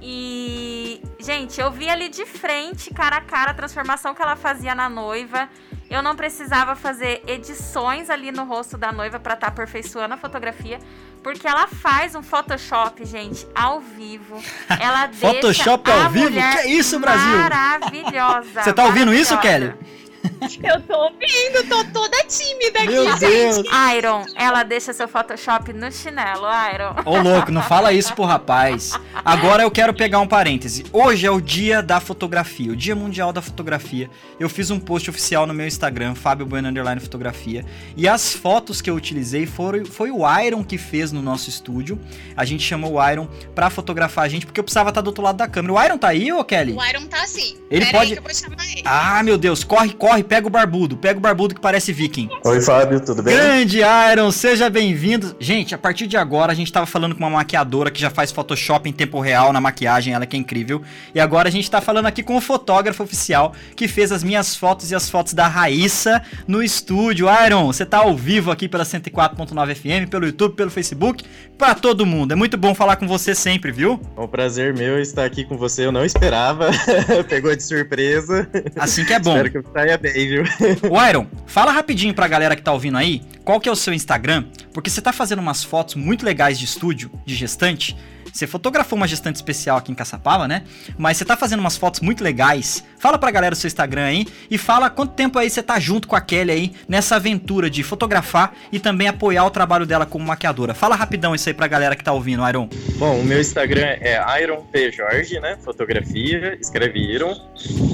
E, 0.00 1.02
gente, 1.18 1.60
eu 1.60 1.70
vi 1.70 1.88
ali 1.88 2.08
de 2.08 2.24
frente, 2.24 2.90
cara 2.90 3.16
a 3.16 3.20
cara, 3.20 3.50
a 3.50 3.54
transformação 3.54 4.14
que 4.14 4.22
ela 4.22 4.36
fazia 4.36 4.74
na 4.74 4.88
noiva. 4.88 5.48
Eu 5.90 6.02
não 6.02 6.14
precisava 6.14 6.76
fazer 6.76 7.22
edições 7.26 8.10
ali 8.10 8.30
no 8.30 8.44
rosto 8.44 8.76
da 8.76 8.92
noiva 8.92 9.18
para 9.18 9.34
estar 9.34 9.46
tá 9.46 9.52
aperfeiçoando 9.52 10.14
a 10.14 10.16
fotografia, 10.18 10.78
porque 11.22 11.48
ela 11.48 11.66
faz 11.66 12.14
um 12.14 12.22
Photoshop, 12.22 13.04
gente, 13.06 13.46
ao 13.54 13.80
vivo. 13.80 14.40
Ela 14.78 15.06
deixa 15.06 15.26
Photoshop 15.26 15.90
ao 15.90 16.10
vivo? 16.10 16.32
Que 16.32 16.38
é 16.38 16.68
isso, 16.68 16.98
Brasil? 17.00 17.38
Maravilhosa. 17.38 18.62
Você 18.62 18.72
tá 18.72 18.84
ouvindo 18.84 19.12
isso, 19.14 19.36
Kelly? 19.38 19.74
Eu 20.62 20.80
tô 20.82 20.94
ouvindo, 20.96 21.68
tô 21.68 21.84
toda 21.92 22.16
tímida 22.24 22.78
aqui, 22.80 22.88
Meu 22.88 23.16
Deus. 23.18 23.56
gente. 23.56 23.68
Iron, 23.96 24.24
ela 24.34 24.62
deixa 24.62 24.92
seu 24.92 25.06
Photoshop 25.08 25.72
no 25.72 25.90
chinelo, 25.92 26.46
Iron. 26.74 26.94
Ô 27.04 27.18
louco, 27.20 27.50
não 27.52 27.62
fala 27.62 27.92
isso 27.92 28.14
pro 28.14 28.24
rapaz. 28.24 28.92
Agora 29.24 29.62
eu 29.62 29.70
quero 29.70 29.92
pegar 29.94 30.20
um 30.20 30.26
parêntese. 30.26 30.84
Hoje 30.92 31.26
é 31.26 31.30
o 31.30 31.40
dia 31.40 31.82
da 31.82 32.00
fotografia, 32.00 32.72
o 32.72 32.76
dia 32.76 32.96
mundial 32.96 33.32
da 33.32 33.40
fotografia. 33.42 34.10
Eu 34.40 34.48
fiz 34.48 34.70
um 34.70 34.78
post 34.80 35.08
oficial 35.10 35.46
no 35.46 35.54
meu 35.54 35.66
Instagram, 35.66 36.14
Fábio 36.14 36.46
Bueno 36.46 36.68
Underline 36.68 37.00
Fotografia. 37.00 37.64
E 37.96 38.08
as 38.08 38.32
fotos 38.32 38.80
que 38.80 38.90
eu 38.90 38.94
utilizei 38.94 39.46
foram, 39.46 39.84
foi 39.84 40.10
o 40.10 40.22
Iron 40.40 40.64
que 40.64 40.78
fez 40.78 41.12
no 41.12 41.22
nosso 41.22 41.48
estúdio. 41.48 41.98
A 42.36 42.44
gente 42.44 42.62
chamou 42.64 42.94
o 42.94 43.10
Iron 43.10 43.28
pra 43.54 43.70
fotografar 43.70 44.24
a 44.24 44.28
gente, 44.28 44.46
porque 44.46 44.58
eu 44.60 44.64
precisava 44.64 44.88
estar 44.90 45.00
do 45.00 45.08
outro 45.08 45.22
lado 45.22 45.36
da 45.36 45.46
câmera. 45.48 45.74
O 45.74 45.84
Iron 45.84 45.98
tá 45.98 46.08
aí, 46.08 46.32
ô 46.32 46.44
Kelly? 46.44 46.72
O 46.72 46.84
Iron 46.84 47.06
tá 47.06 47.22
assim. 47.22 47.56
Ele 47.70 47.84
Pera 47.84 47.98
pode- 47.98 48.10
aí 48.10 48.12
que 48.14 48.18
eu 48.18 48.22
vou 48.22 48.34
chamar 48.34 48.64
ele. 48.72 48.82
Ah, 48.84 49.22
meu 49.22 49.36
Deus, 49.38 49.62
corre, 49.62 49.92
corre, 49.92 50.07
pega 50.26 50.46
o 50.46 50.50
barbudo. 50.50 50.96
Pega 50.96 51.18
o 51.18 51.20
barbudo 51.20 51.54
que 51.54 51.60
parece 51.60 51.92
viking. 51.92 52.28
Oi, 52.44 52.60
Fábio, 52.60 53.00
tudo 53.00 53.22
bem? 53.22 53.34
Grande 53.36 53.80
Iron, 54.12 54.30
seja 54.30 54.68
bem-vindo. 54.68 55.36
Gente, 55.38 55.74
a 55.74 55.78
partir 55.78 56.06
de 56.06 56.16
agora 56.16 56.52
a 56.52 56.54
gente 56.54 56.72
tava 56.72 56.86
falando 56.86 57.14
com 57.14 57.20
uma 57.20 57.30
maquiadora 57.30 57.90
que 57.90 58.00
já 58.00 58.10
faz 58.10 58.32
Photoshop 58.32 58.88
em 58.88 58.92
tempo 58.92 59.20
real 59.20 59.52
na 59.52 59.60
maquiagem, 59.60 60.14
ela 60.14 60.26
que 60.26 60.36
é 60.36 60.38
incrível. 60.38 60.82
E 61.14 61.20
agora 61.20 61.48
a 61.48 61.52
gente 61.52 61.70
tá 61.70 61.80
falando 61.80 62.06
aqui 62.06 62.22
com 62.22 62.36
o 62.36 62.40
fotógrafo 62.40 63.02
oficial 63.02 63.52
que 63.76 63.86
fez 63.86 64.10
as 64.10 64.22
minhas 64.22 64.56
fotos 64.56 64.90
e 64.90 64.94
as 64.94 65.08
fotos 65.08 65.34
da 65.34 65.46
Raíssa 65.46 66.22
no 66.46 66.62
estúdio. 66.62 67.26
Iron, 67.46 67.66
você 67.66 67.84
tá 67.84 67.98
ao 67.98 68.16
vivo 68.16 68.50
aqui 68.50 68.68
pela 68.68 68.84
104.9 68.84 69.74
FM, 69.74 70.10
pelo 70.10 70.26
YouTube, 70.26 70.54
pelo 70.54 70.70
Facebook, 70.70 71.24
pra 71.58 71.74
todo 71.74 72.06
mundo. 72.06 72.32
É 72.32 72.34
muito 72.36 72.56
bom 72.56 72.74
falar 72.74 72.96
com 72.96 73.06
você 73.06 73.34
sempre, 73.34 73.72
viu? 73.72 74.00
É 74.16 74.20
um 74.20 74.28
prazer 74.28 74.72
meu 74.72 75.00
estar 75.00 75.24
aqui 75.24 75.44
com 75.44 75.58
você. 75.58 75.84
Eu 75.84 75.92
não 75.92 76.04
esperava, 76.04 76.70
pegou 77.28 77.54
de 77.54 77.62
surpresa. 77.62 78.48
Assim 78.76 79.04
que 79.04 79.12
é 79.12 79.18
bom. 79.18 79.32
Espero 79.32 79.50
que 79.50 79.58
eu 79.58 79.64
saia 79.72 79.98
bem, 79.98 80.28
viu? 80.28 80.44
O 80.88 81.06
Iron, 81.06 81.26
fala 81.46 81.72
rapidinho 81.72 82.14
pra 82.14 82.28
galera 82.28 82.54
que 82.54 82.62
tá 82.62 82.72
ouvindo 82.72 82.96
aí, 82.96 83.22
qual 83.44 83.60
que 83.60 83.68
é 83.68 83.72
o 83.72 83.76
seu 83.76 83.92
Instagram? 83.92 84.44
Porque 84.72 84.88
você 84.88 85.02
tá 85.02 85.12
fazendo 85.12 85.40
umas 85.40 85.64
fotos 85.64 85.96
muito 85.96 86.24
legais 86.24 86.58
de 86.58 86.64
estúdio, 86.64 87.10
de 87.26 87.34
gestante. 87.34 87.96
Você 88.32 88.46
fotografou 88.46 88.96
uma 88.96 89.06
gestante 89.06 89.36
especial 89.36 89.78
aqui 89.78 89.92
em 89.92 89.94
Caçapava, 89.94 90.46
né? 90.46 90.64
Mas 90.96 91.16
você 91.16 91.24
tá 91.24 91.36
fazendo 91.36 91.60
umas 91.60 91.76
fotos 91.76 92.00
muito 92.00 92.22
legais. 92.22 92.84
Fala 92.98 93.18
pra 93.18 93.30
galera 93.30 93.52
o 93.52 93.56
seu 93.56 93.68
Instagram 93.68 94.04
aí 94.04 94.26
e 94.50 94.58
fala 94.58 94.90
quanto 94.90 95.12
tempo 95.14 95.38
aí 95.38 95.48
você 95.48 95.62
tá 95.62 95.78
junto 95.78 96.08
com 96.08 96.16
a 96.16 96.20
Kelly 96.20 96.50
aí 96.50 96.72
nessa 96.88 97.16
aventura 97.16 97.70
de 97.70 97.82
fotografar 97.82 98.54
e 98.72 98.78
também 98.78 99.08
apoiar 99.08 99.44
o 99.44 99.50
trabalho 99.50 99.86
dela 99.86 100.04
como 100.06 100.24
maquiadora. 100.24 100.74
Fala 100.74 100.96
rapidão 100.96 101.34
isso 101.34 101.48
aí 101.48 101.54
pra 101.54 101.66
galera 101.66 101.94
que 101.94 102.04
tá 102.04 102.12
ouvindo, 102.12 102.46
Iron. 102.48 102.68
Bom, 102.96 103.20
o 103.20 103.24
meu 103.24 103.40
Instagram 103.40 103.96
é 104.00 104.42
Iron 104.42 104.62
P. 104.64 104.90
Jorge, 104.90 105.38
né? 105.40 105.58
Fotografia, 105.64 106.58
escreve 106.60 106.98
Iron. 106.98 107.34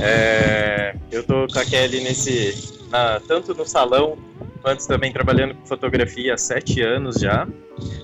É, 0.00 0.94
eu 1.10 1.22
tô 1.22 1.46
com 1.46 1.58
a 1.58 1.64
Kelly 1.64 2.00
nesse. 2.00 2.72
tanto 3.26 3.54
no 3.54 3.66
salão 3.66 4.16
quanto 4.64 4.88
também 4.88 5.12
trabalhando 5.12 5.54
com 5.54 5.66
fotografia 5.66 6.32
há 6.32 6.38
sete 6.38 6.80
anos 6.80 7.16
já. 7.16 7.46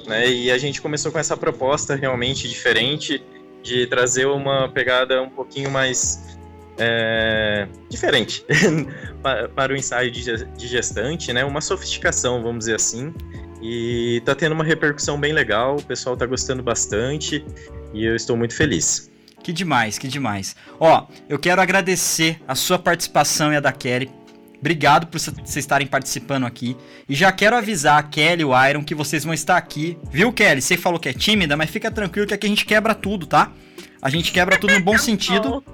Né? 0.06 0.28
E 0.28 0.50
a 0.50 0.58
gente 0.58 0.82
começou 0.82 1.10
com 1.10 1.18
essa 1.18 1.34
proposta 1.34 1.94
realmente 1.94 2.46
diferente 2.46 3.24
de 3.62 3.86
trazer 3.86 4.26
uma 4.26 4.68
pegada 4.68 5.22
um 5.22 5.30
pouquinho 5.30 5.70
mais 5.70 6.38
é, 6.78 7.66
diferente 7.88 8.44
pa- 9.22 9.48
para 9.54 9.72
o 9.72 9.76
ensaio 9.76 10.10
de 10.10 10.66
gestante, 10.68 11.32
né? 11.32 11.44
Uma 11.46 11.62
sofisticação, 11.62 12.42
vamos 12.42 12.60
dizer 12.60 12.74
assim. 12.74 13.14
E 13.62 14.22
tá 14.26 14.34
tendo 14.34 14.52
uma 14.52 14.64
repercussão 14.64 15.18
bem 15.18 15.32
legal, 15.32 15.76
o 15.76 15.82
pessoal 15.82 16.14
tá 16.16 16.26
gostando 16.26 16.62
bastante 16.62 17.42
e 17.94 18.04
eu 18.04 18.14
estou 18.14 18.36
muito 18.36 18.54
feliz. 18.54 19.10
Que 19.42 19.52
demais, 19.52 19.96
que 19.98 20.08
demais. 20.08 20.54
Ó, 20.78 21.06
eu 21.26 21.38
quero 21.38 21.62
agradecer 21.62 22.38
a 22.46 22.54
sua 22.54 22.78
participação 22.78 23.50
e 23.50 23.56
a 23.56 23.60
da 23.60 23.72
Kelly. 23.72 24.10
Obrigado 24.60 25.06
por 25.06 25.18
vocês 25.18 25.56
estarem 25.56 25.86
participando 25.86 26.44
aqui. 26.44 26.76
E 27.08 27.14
já 27.14 27.32
quero 27.32 27.56
avisar 27.56 27.98
a 27.98 28.02
Kelly 28.02 28.42
e 28.42 28.44
o 28.44 28.68
Iron 28.68 28.84
que 28.84 28.94
vocês 28.94 29.24
vão 29.24 29.32
estar 29.32 29.56
aqui. 29.56 29.98
Viu, 30.12 30.32
Kelly? 30.32 30.60
Você 30.60 30.76
falou 30.76 31.00
que 31.00 31.08
é 31.08 31.14
tímida, 31.14 31.56
mas 31.56 31.70
fica 31.70 31.90
tranquilo 31.90 32.26
que 32.26 32.34
aqui 32.34 32.46
a 32.46 32.50
gente 32.50 32.66
quebra 32.66 32.94
tudo, 32.94 33.26
tá? 33.26 33.50
A 34.02 34.10
gente 34.10 34.30
quebra 34.30 34.58
tudo 34.58 34.74
no 34.74 34.80
bom 34.80 34.96
sentido. 34.98 35.64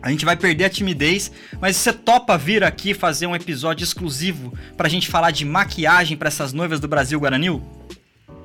A 0.00 0.10
gente 0.10 0.24
vai 0.24 0.36
perder 0.36 0.64
a 0.64 0.70
timidez, 0.70 1.30
mas 1.60 1.76
você 1.76 1.92
topa 1.92 2.36
vir 2.38 2.64
aqui 2.64 2.94
fazer 2.94 3.26
um 3.26 3.36
episódio 3.36 3.84
exclusivo 3.84 4.52
pra 4.76 4.88
gente 4.88 5.08
falar 5.08 5.30
de 5.30 5.44
maquiagem 5.44 6.16
pra 6.16 6.28
essas 6.28 6.52
noivas 6.52 6.80
do 6.80 6.88
Brasil 6.88 7.20
Guaranil? 7.20 7.62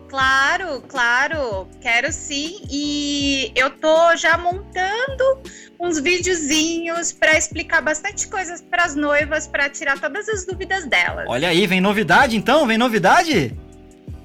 Claro, 0.07 0.81
claro, 0.87 1.67
quero 1.81 2.11
sim. 2.11 2.61
E 2.69 3.51
eu 3.55 3.69
tô 3.71 4.15
já 4.15 4.37
montando 4.37 5.41
uns 5.79 5.99
videozinhos 5.99 7.11
para 7.11 7.37
explicar 7.37 7.81
bastante 7.81 8.27
coisas 8.27 8.61
para 8.61 8.83
as 8.83 8.95
noivas, 8.95 9.47
para 9.47 9.69
tirar 9.69 9.99
todas 9.99 10.27
as 10.27 10.45
dúvidas 10.45 10.85
delas. 10.85 11.25
Olha 11.27 11.49
aí, 11.49 11.67
vem 11.67 11.79
novidade 11.79 12.35
então? 12.35 12.65
Vem 12.65 12.77
novidade? 12.77 13.55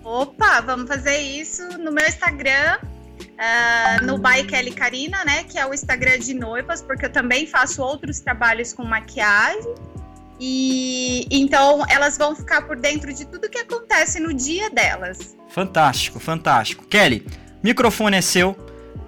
Opa, 0.05 0.61
vamos 0.61 0.89
fazer 0.89 1.19
isso 1.19 1.63
no 1.79 1.93
meu 1.93 2.07
Instagram, 2.07 2.79
ah, 3.39 3.99
no 4.03 4.19
By 4.19 4.45
Kelly 4.45 4.73
Karina, 4.73 5.25
né? 5.25 5.45
Que 5.45 5.59
é 5.59 5.67
o 5.67 5.73
Instagram 5.73 6.19
de 6.19 6.35
noivas, 6.35 6.83
porque 6.83 7.07
eu 7.07 7.11
também 7.11 7.47
faço 7.47 7.83
outros 7.83 8.21
trabalhos 8.21 8.73
com 8.73 8.85
maquiagem. 8.85 9.75
E 10.41 11.25
então 11.31 11.85
elas 11.89 12.19
vão 12.19 12.35
ficar 12.35 12.63
por 12.63 12.77
dentro 12.77 13.13
de 13.13 13.25
tudo 13.25 13.49
que 13.49 13.59
acontece 13.59 14.19
no 14.19 14.35
dia 14.35 14.69
delas. 14.71 15.37
Fantástico, 15.49 16.19
fantástico. 16.19 16.85
Kelly, 16.87 17.25
microfone 17.63 18.17
é 18.17 18.21
seu. 18.21 18.57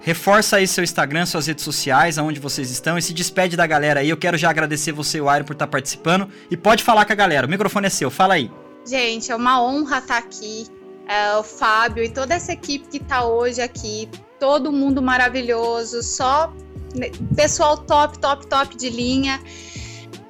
Reforça 0.05 0.57
aí 0.57 0.67
seu 0.67 0.83
Instagram, 0.83 1.25
suas 1.25 1.47
redes 1.47 1.63
sociais, 1.63 2.19
aonde 2.19 2.39
vocês 2.39 2.69
estão 2.69 2.95
e 2.95 3.01
se 3.01 3.11
despede 3.11 3.57
da 3.57 3.65
galera 3.65 4.01
aí. 4.01 4.09
Eu 4.11 4.17
quero 4.17 4.37
já 4.37 4.51
agradecer 4.51 4.91
você 4.91 5.19
o 5.19 5.35
Iron 5.35 5.43
por 5.43 5.53
estar 5.53 5.65
participando. 5.65 6.29
E 6.47 6.55
pode 6.55 6.83
falar 6.83 7.05
com 7.05 7.13
a 7.13 7.15
galera, 7.15 7.47
o 7.47 7.49
microfone 7.49 7.87
é 7.87 7.89
seu, 7.89 8.11
fala 8.11 8.35
aí. 8.35 8.51
Gente, 8.87 9.31
é 9.31 9.35
uma 9.35 9.59
honra 9.59 9.97
estar 9.97 10.17
aqui. 10.17 10.67
É, 11.07 11.35
o 11.37 11.41
Fábio 11.41 12.03
e 12.03 12.09
toda 12.09 12.35
essa 12.35 12.53
equipe 12.53 12.87
que 12.87 12.97
está 12.97 13.25
hoje 13.25 13.63
aqui, 13.63 14.07
todo 14.39 14.71
mundo 14.71 15.01
maravilhoso, 15.01 16.03
só 16.03 16.53
né, 16.95 17.09
pessoal 17.35 17.75
top, 17.75 18.19
top, 18.19 18.45
top 18.45 18.77
de 18.77 18.91
linha. 18.91 19.41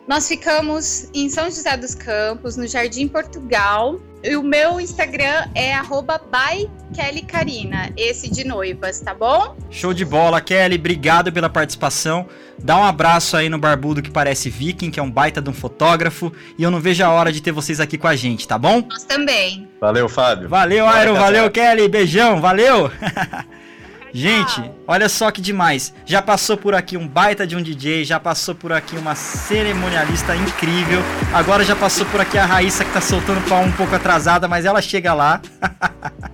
Nós 0.08 0.26
ficamos 0.26 1.10
em 1.14 1.28
São 1.30 1.46
José 1.46 1.76
dos 1.76 1.94
Campos, 1.96 2.56
no 2.56 2.66
Jardim 2.66 3.10
Portugal. 3.10 4.00
E 4.26 4.36
o 4.36 4.42
meu 4.42 4.82
Instagram 4.82 5.48
é 5.54 5.72
arroba 5.72 6.18
by 6.18 6.68
Kelly 6.96 7.22
Karina, 7.22 7.92
esse 7.96 8.28
de 8.28 8.44
noivas, 8.44 9.00
tá 9.00 9.14
bom? 9.14 9.56
Show 9.70 9.94
de 9.94 10.04
bola, 10.04 10.42
Kelly, 10.42 10.78
obrigado 10.78 11.32
pela 11.32 11.48
participação. 11.48 12.26
Dá 12.58 12.76
um 12.76 12.84
abraço 12.84 13.38
aí 13.38 13.50
no 13.50 13.60
barbudo 13.60 14.02
que 14.02 14.10
parece 14.10 14.50
viking, 14.50 14.90
que 14.90 15.00
é 15.00 15.04
um 15.04 15.12
baita 15.12 15.40
de 15.40 15.48
um 15.52 15.54
fotógrafo. 15.54 16.34
E 16.58 16.64
eu 16.64 16.72
não 16.72 16.80
vejo 16.80 17.04
a 17.04 17.10
hora 17.12 17.32
de 17.32 17.40
ter 17.40 17.52
vocês 17.52 17.80
aqui 17.80 18.00
com 18.00 18.08
a 18.08 18.16
gente, 18.16 18.48
tá 18.48 18.58
bom? 18.58 18.84
Nós 18.90 19.04
também. 19.04 19.70
Valeu, 19.80 20.10
Fábio. 20.10 20.50
Valeu, 20.50 20.86
casar. 20.86 21.14
valeu, 21.14 21.52
Kelly, 21.52 21.88
beijão, 21.88 22.42
valeu! 22.42 22.90
Gente, 24.18 24.72
olha 24.88 25.10
só 25.10 25.30
que 25.30 25.42
demais. 25.42 25.94
Já 26.06 26.22
passou 26.22 26.56
por 26.56 26.74
aqui 26.74 26.96
um 26.96 27.06
baita 27.06 27.46
de 27.46 27.54
um 27.54 27.62
DJ, 27.62 28.06
já 28.06 28.18
passou 28.18 28.56
por 28.56 28.72
aqui 28.72 28.96
uma 28.96 29.14
cerimonialista 29.14 30.34
incrível. 30.38 31.02
Agora 31.34 31.66
já 31.66 31.76
passou 31.76 32.06
por 32.06 32.22
aqui 32.22 32.38
a 32.38 32.46
Raíssa 32.46 32.86
que 32.86 32.94
tá 32.94 33.02
soltando 33.02 33.46
pau 33.50 33.62
um 33.62 33.74
pouco 33.74 33.94
atrasada, 33.94 34.48
mas 34.48 34.64
ela 34.64 34.82
chega 34.82 35.14
lá. 35.14 35.42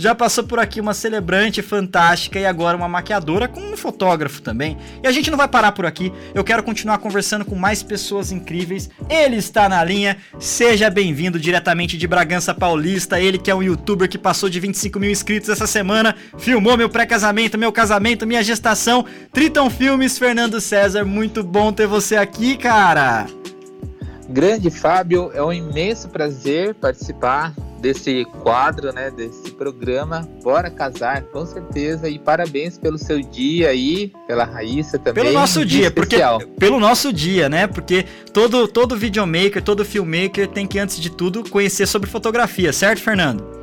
Já 0.00 0.14
passou 0.14 0.44
por 0.44 0.60
aqui 0.60 0.80
uma 0.80 0.94
celebrante 0.94 1.60
fantástica 1.60 2.38
e 2.38 2.46
agora 2.46 2.76
uma 2.76 2.88
maquiadora 2.88 3.48
com 3.48 3.60
um 3.60 3.76
fotógrafo 3.76 4.40
também. 4.40 4.78
E 5.02 5.08
a 5.08 5.10
gente 5.10 5.28
não 5.28 5.36
vai 5.36 5.48
parar 5.48 5.72
por 5.72 5.84
aqui. 5.84 6.12
Eu 6.32 6.44
quero 6.44 6.62
continuar 6.62 6.98
conversando 6.98 7.44
com 7.44 7.56
mais 7.56 7.82
pessoas 7.82 8.30
incríveis. 8.30 8.88
Ele 9.10 9.34
está 9.34 9.68
na 9.68 9.82
linha. 9.82 10.16
Seja 10.38 10.88
bem-vindo 10.88 11.36
diretamente 11.40 11.98
de 11.98 12.06
Bragança 12.06 12.54
Paulista. 12.54 13.20
Ele 13.20 13.38
que 13.38 13.50
é 13.50 13.54
um 13.54 13.60
youtuber 13.60 14.08
que 14.08 14.16
passou 14.16 14.48
de 14.48 14.60
25 14.60 15.00
mil 15.00 15.10
inscritos 15.10 15.48
essa 15.48 15.66
semana. 15.66 16.14
Filmou 16.38 16.76
meu 16.76 16.88
pré-casamento, 17.18 17.58
meu 17.58 17.72
casamento, 17.72 18.26
minha 18.26 18.42
gestação. 18.42 19.04
Triton 19.32 19.68
Filmes, 19.68 20.18
Fernando 20.18 20.60
César. 20.60 21.04
Muito 21.04 21.42
bom 21.42 21.72
ter 21.72 21.86
você 21.86 22.16
aqui, 22.16 22.56
cara. 22.56 23.26
Grande 24.28 24.70
Fábio, 24.70 25.30
é 25.34 25.42
um 25.42 25.52
imenso 25.52 26.08
prazer 26.08 26.74
participar 26.74 27.54
desse 27.80 28.26
quadro, 28.42 28.92
né, 28.92 29.10
desse 29.10 29.50
programa. 29.52 30.28
Bora 30.42 30.70
casar, 30.70 31.22
com 31.22 31.46
certeza. 31.46 32.08
E 32.08 32.18
parabéns 32.18 32.78
pelo 32.78 32.98
seu 32.98 33.20
dia 33.20 33.70
aí, 33.70 34.12
pela 34.26 34.44
Raíssa 34.44 34.98
também. 34.98 35.24
Pelo 35.24 35.34
nosso 35.34 35.64
dia, 35.64 35.86
especial. 35.86 36.38
porque 36.38 36.52
pelo 36.58 36.78
nosso 36.78 37.12
dia, 37.12 37.48
né? 37.48 37.66
Porque 37.66 38.04
todo 38.32 38.68
todo 38.68 38.96
videomaker, 38.96 39.62
todo 39.62 39.84
filmmaker 39.84 40.46
tem 40.46 40.66
que 40.66 40.78
antes 40.78 41.00
de 41.00 41.10
tudo 41.10 41.48
conhecer 41.48 41.86
sobre 41.86 42.08
fotografia, 42.08 42.72
certo, 42.72 43.00
Fernando? 43.00 43.57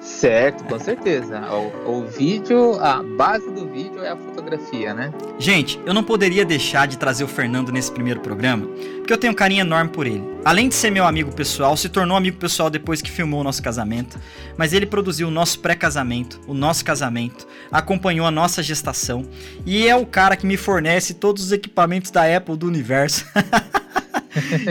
Certo, 0.00 0.64
com 0.64 0.78
certeza. 0.78 1.40
O, 1.50 1.98
o, 1.98 2.06
vídeo, 2.06 2.78
a 2.80 3.02
base 3.02 3.50
do 3.50 3.66
vídeo 3.68 4.02
é 4.02 4.10
a 4.10 4.16
fotografia, 4.16 4.94
né? 4.94 5.12
Gente, 5.38 5.80
eu 5.84 5.92
não 5.92 6.04
poderia 6.04 6.44
deixar 6.44 6.86
de 6.86 6.96
trazer 6.96 7.24
o 7.24 7.28
Fernando 7.28 7.72
nesse 7.72 7.90
primeiro 7.90 8.20
programa, 8.20 8.66
porque 8.98 9.12
eu 9.12 9.18
tenho 9.18 9.32
um 9.32 9.36
carinho 9.36 9.62
enorme 9.62 9.90
por 9.90 10.06
ele. 10.06 10.22
Além 10.44 10.68
de 10.68 10.74
ser 10.74 10.90
meu 10.90 11.04
amigo 11.04 11.32
pessoal, 11.32 11.76
se 11.76 11.88
tornou 11.88 12.16
amigo 12.16 12.38
pessoal 12.38 12.70
depois 12.70 13.02
que 13.02 13.10
filmou 13.10 13.40
o 13.40 13.44
nosso 13.44 13.62
casamento, 13.62 14.18
mas 14.56 14.72
ele 14.72 14.86
produziu 14.86 15.28
o 15.28 15.32
nosso 15.32 15.58
pré-casamento, 15.58 16.40
o 16.46 16.54
nosso 16.54 16.84
casamento, 16.84 17.46
acompanhou 17.70 18.26
a 18.26 18.30
nossa 18.30 18.62
gestação 18.62 19.24
e 19.66 19.86
é 19.88 19.96
o 19.96 20.06
cara 20.06 20.36
que 20.36 20.46
me 20.46 20.56
fornece 20.56 21.14
todos 21.14 21.44
os 21.44 21.52
equipamentos 21.52 22.10
da 22.10 22.36
Apple 22.36 22.56
do 22.56 22.66
universo. 22.66 23.26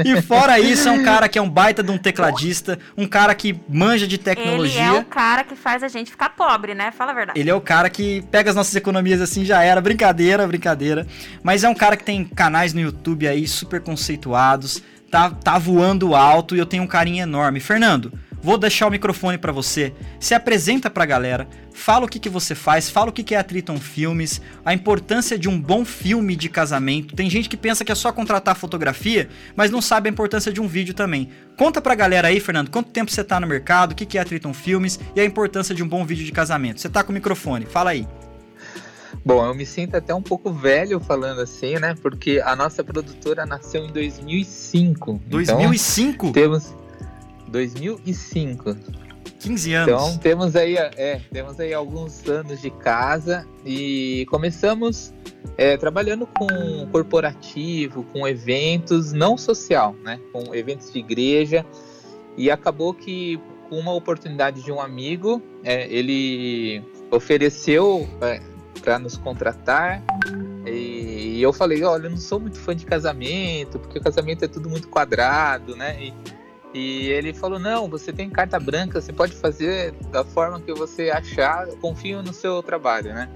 e 0.05 0.21
fora 0.21 0.59
isso, 0.59 0.87
é 0.87 0.91
um 0.91 1.03
cara 1.03 1.27
que 1.27 1.37
é 1.37 1.41
um 1.41 1.49
baita 1.49 1.83
de 1.83 1.91
um 1.91 1.97
tecladista, 1.97 2.77
um 2.97 3.07
cara 3.07 3.33
que 3.33 3.59
manja 3.67 4.07
de 4.07 4.17
tecnologia. 4.17 4.87
Ele 4.87 4.97
é 4.97 4.99
o 4.99 5.05
cara 5.05 5.43
que 5.43 5.55
faz 5.55 5.83
a 5.83 5.87
gente 5.87 6.11
ficar 6.11 6.29
pobre, 6.29 6.73
né? 6.73 6.91
Fala 6.91 7.11
a 7.11 7.15
verdade. 7.15 7.39
Ele 7.39 7.49
é 7.49 7.53
o 7.53 7.61
cara 7.61 7.89
que 7.89 8.21
pega 8.31 8.49
as 8.49 8.55
nossas 8.55 8.75
economias 8.75 9.21
assim, 9.21 9.43
já 9.43 9.63
era. 9.63 9.81
Brincadeira, 9.81 10.45
brincadeira. 10.47 11.07
Mas 11.43 11.63
é 11.63 11.69
um 11.69 11.75
cara 11.75 11.97
que 11.97 12.03
tem 12.03 12.23
canais 12.23 12.73
no 12.73 12.81
YouTube 12.81 13.27
aí 13.27 13.47
super 13.47 13.81
conceituados, 13.81 14.83
tá, 15.09 15.29
tá 15.29 15.57
voando 15.57 16.15
alto 16.15 16.55
e 16.55 16.59
eu 16.59 16.65
tenho 16.65 16.83
um 16.83 16.87
carinho 16.87 17.23
enorme. 17.23 17.59
Fernando, 17.59 18.11
Vou 18.47 18.57
deixar 18.57 18.87
o 18.87 18.89
microfone 18.89 19.37
para 19.37 19.51
você. 19.51 19.91
Se 20.21 20.33
apresenta 20.33 20.89
para 20.89 21.03
a 21.03 21.05
galera, 21.05 21.49
fala 21.73 22.05
o 22.05 22.07
que, 22.07 22.17
que 22.17 22.29
você 22.29 22.55
faz, 22.55 22.89
fala 22.89 23.09
o 23.09 23.11
que, 23.11 23.21
que 23.21 23.35
é 23.35 23.37
a 23.37 23.43
Triton 23.43 23.75
Filmes, 23.77 24.41
a 24.63 24.73
importância 24.73 25.37
de 25.37 25.49
um 25.49 25.59
bom 25.59 25.83
filme 25.83 26.33
de 26.33 26.47
casamento. 26.47 27.13
Tem 27.13 27.29
gente 27.29 27.49
que 27.49 27.57
pensa 27.57 27.83
que 27.83 27.91
é 27.91 27.95
só 27.95 28.09
contratar 28.09 28.55
fotografia, 28.55 29.27
mas 29.53 29.69
não 29.69 29.81
sabe 29.81 30.07
a 30.07 30.13
importância 30.13 30.49
de 30.49 30.61
um 30.61 30.67
vídeo 30.69 30.93
também. 30.93 31.29
Conta 31.57 31.81
pra 31.81 31.93
galera 31.93 32.29
aí, 32.29 32.39
Fernando, 32.39 32.71
quanto 32.71 32.89
tempo 32.89 33.11
você 33.11 33.21
tá 33.21 33.37
no 33.37 33.47
mercado, 33.47 33.91
o 33.91 33.95
que, 33.95 34.05
que 34.05 34.17
é 34.17 34.21
a 34.21 34.23
Triton 34.23 34.53
Filmes 34.53 34.97
e 35.13 35.19
a 35.19 35.25
importância 35.25 35.75
de 35.75 35.83
um 35.83 35.87
bom 35.89 36.05
vídeo 36.05 36.23
de 36.23 36.31
casamento. 36.31 36.79
Você 36.79 36.87
tá 36.87 37.03
com 37.03 37.11
o 37.11 37.13
microfone, 37.13 37.65
fala 37.65 37.89
aí. 37.89 38.07
Bom, 39.25 39.45
eu 39.45 39.53
me 39.53 39.65
sinto 39.65 39.97
até 39.97 40.15
um 40.15 40.21
pouco 40.21 40.53
velho 40.53 41.01
falando 41.01 41.41
assim, 41.41 41.73
né? 41.79 41.95
Porque 42.01 42.41
a 42.45 42.55
nossa 42.55 42.81
produtora 42.81 43.45
nasceu 43.45 43.83
em 43.83 43.91
2005. 43.91 45.19
2005? 45.27 46.27
Então, 46.27 46.31
temos 46.31 46.86
2005. 47.49 48.75
15 49.39 49.73
anos. 49.73 49.93
Então 49.93 50.17
temos 50.17 50.55
aí, 50.55 50.75
é, 50.77 51.21
temos 51.31 51.59
aí 51.59 51.73
alguns 51.73 52.27
anos 52.27 52.61
de 52.61 52.69
casa 52.71 53.47
e 53.65 54.25
começamos 54.29 55.13
é, 55.57 55.77
trabalhando 55.77 56.27
com 56.27 56.87
corporativo, 56.91 58.03
com 58.05 58.27
eventos 58.27 59.13
não 59.13 59.37
social, 59.37 59.95
né? 60.03 60.19
Com 60.33 60.53
eventos 60.55 60.91
de 60.91 60.99
igreja 60.99 61.65
e 62.35 62.51
acabou 62.51 62.93
que 62.93 63.39
com 63.69 63.77
uma 63.79 63.93
oportunidade 63.93 64.63
de 64.63 64.71
um 64.71 64.79
amigo, 64.79 65.41
é, 65.63 65.87
ele 65.93 66.81
ofereceu 67.11 68.07
é, 68.21 68.41
para 68.81 68.97
nos 68.97 69.17
contratar 69.17 70.01
e 70.65 71.41
eu 71.41 71.53
falei, 71.53 71.83
olha, 71.83 72.05
eu 72.05 72.11
não 72.11 72.17
sou 72.17 72.39
muito 72.39 72.57
fã 72.57 72.75
de 72.75 72.85
casamento, 72.85 73.79
porque 73.79 73.99
o 73.99 74.01
casamento 74.01 74.43
é 74.43 74.47
tudo 74.47 74.69
muito 74.69 74.87
quadrado, 74.87 75.75
né? 75.75 75.97
E, 76.01 76.13
e 76.77 77.09
ele 77.09 77.33
falou: 77.33 77.57
Não, 77.57 77.89
você 77.89 78.13
tem 78.13 78.29
carta 78.29 78.59
branca, 78.59 79.01
você 79.01 79.11
pode 79.11 79.33
fazer 79.33 79.93
da 80.11 80.23
forma 80.23 80.61
que 80.61 80.73
você 80.73 81.09
achar, 81.09 81.67
confio 81.81 82.21
no 82.21 82.31
seu 82.31 82.61
trabalho, 82.61 83.13
né? 83.13 83.27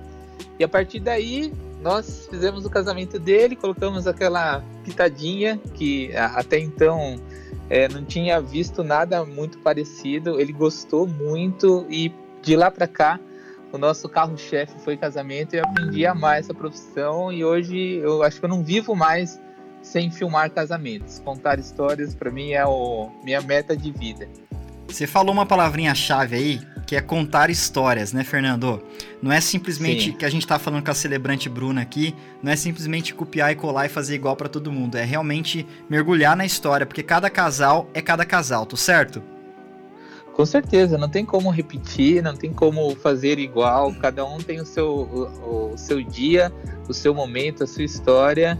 E 0.59 0.63
a 0.63 0.67
partir 0.67 0.99
daí, 0.99 1.51
nós 1.81 2.27
fizemos 2.29 2.65
o 2.65 2.69
casamento 2.69 3.17
dele, 3.17 3.55
colocamos 3.55 4.05
aquela 4.05 4.63
pitadinha 4.83 5.59
que 5.73 6.15
até 6.15 6.59
então 6.59 7.15
é, 7.67 7.87
não 7.87 8.05
tinha 8.05 8.39
visto 8.39 8.83
nada 8.83 9.25
muito 9.25 9.57
parecido. 9.57 10.39
Ele 10.39 10.53
gostou 10.53 11.07
muito 11.07 11.87
e 11.89 12.13
de 12.43 12.55
lá 12.55 12.69
para 12.69 12.87
cá, 12.87 13.19
o 13.71 13.77
nosso 13.77 14.07
carro-chefe 14.07 14.77
foi 14.79 14.97
casamento 14.97 15.55
e 15.55 15.59
eu 15.59 15.65
aprendi 15.65 16.05
a 16.05 16.11
amar 16.11 16.37
essa 16.37 16.53
profissão. 16.53 17.31
E 17.31 17.43
hoje 17.43 17.95
eu 17.95 18.21
acho 18.21 18.39
que 18.39 18.45
eu 18.45 18.49
não 18.49 18.63
vivo 18.63 18.95
mais 18.95 19.39
sem 19.81 20.11
filmar 20.11 20.51
casamentos. 20.51 21.19
Contar 21.19 21.59
histórias 21.59 22.13
para 22.15 22.31
mim 22.31 22.51
é 22.51 22.65
o 22.65 23.09
minha 23.23 23.41
meta 23.41 23.75
de 23.75 23.91
vida. 23.91 24.27
Você 24.87 25.07
falou 25.07 25.33
uma 25.33 25.45
palavrinha-chave 25.45 26.35
aí, 26.35 26.61
que 26.85 26.97
é 26.97 27.01
contar 27.01 27.49
histórias, 27.49 28.11
né, 28.11 28.23
Fernando? 28.25 28.83
Não 29.21 29.31
é 29.31 29.39
simplesmente 29.39 30.05
Sim. 30.05 30.11
que 30.11 30.25
a 30.25 30.29
gente 30.29 30.45
tá 30.45 30.59
falando 30.59 30.83
com 30.83 30.91
a 30.91 30.93
celebrante 30.93 31.47
Bruna 31.47 31.81
aqui, 31.81 32.13
não 32.43 32.51
é 32.51 32.55
simplesmente 32.57 33.13
copiar 33.13 33.53
e 33.53 33.55
colar 33.55 33.85
e 33.85 33.89
fazer 33.89 34.15
igual 34.15 34.35
para 34.35 34.49
todo 34.49 34.69
mundo, 34.71 34.97
é 34.97 35.05
realmente 35.05 35.65
mergulhar 35.89 36.35
na 36.35 36.45
história, 36.45 36.85
porque 36.85 37.01
cada 37.01 37.29
casal 37.29 37.89
é 37.93 38.01
cada 38.01 38.25
casal, 38.25 38.65
tô 38.65 38.75
certo? 38.75 39.23
Com 40.33 40.45
certeza, 40.45 40.97
não 40.97 41.07
tem 41.07 41.25
como 41.25 41.49
repetir, 41.49 42.21
não 42.21 42.35
tem 42.35 42.51
como 42.51 42.93
fazer 42.95 43.39
igual, 43.39 43.93
cada 43.95 44.25
um 44.25 44.39
tem 44.39 44.59
o 44.59 44.65
seu, 44.65 44.89
o, 44.89 45.73
o 45.73 45.77
seu 45.77 46.01
dia, 46.03 46.51
o 46.89 46.93
seu 46.93 47.13
momento, 47.13 47.63
a 47.63 47.67
sua 47.67 47.83
história, 47.83 48.59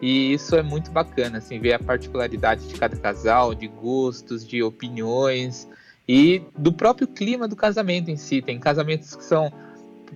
e 0.00 0.32
isso 0.32 0.56
é 0.56 0.62
muito 0.62 0.90
bacana, 0.90 1.38
assim, 1.38 1.58
ver 1.58 1.74
a 1.74 1.78
particularidade 1.78 2.66
de 2.68 2.74
cada 2.74 2.96
casal, 2.96 3.54
de 3.54 3.66
gostos, 3.66 4.46
de 4.46 4.62
opiniões 4.62 5.68
e 6.08 6.42
do 6.56 6.72
próprio 6.72 7.08
clima 7.08 7.48
do 7.48 7.56
casamento 7.56 8.10
em 8.10 8.16
si. 8.16 8.42
Tem 8.42 8.58
casamentos 8.58 9.16
que 9.16 9.24
são 9.24 9.52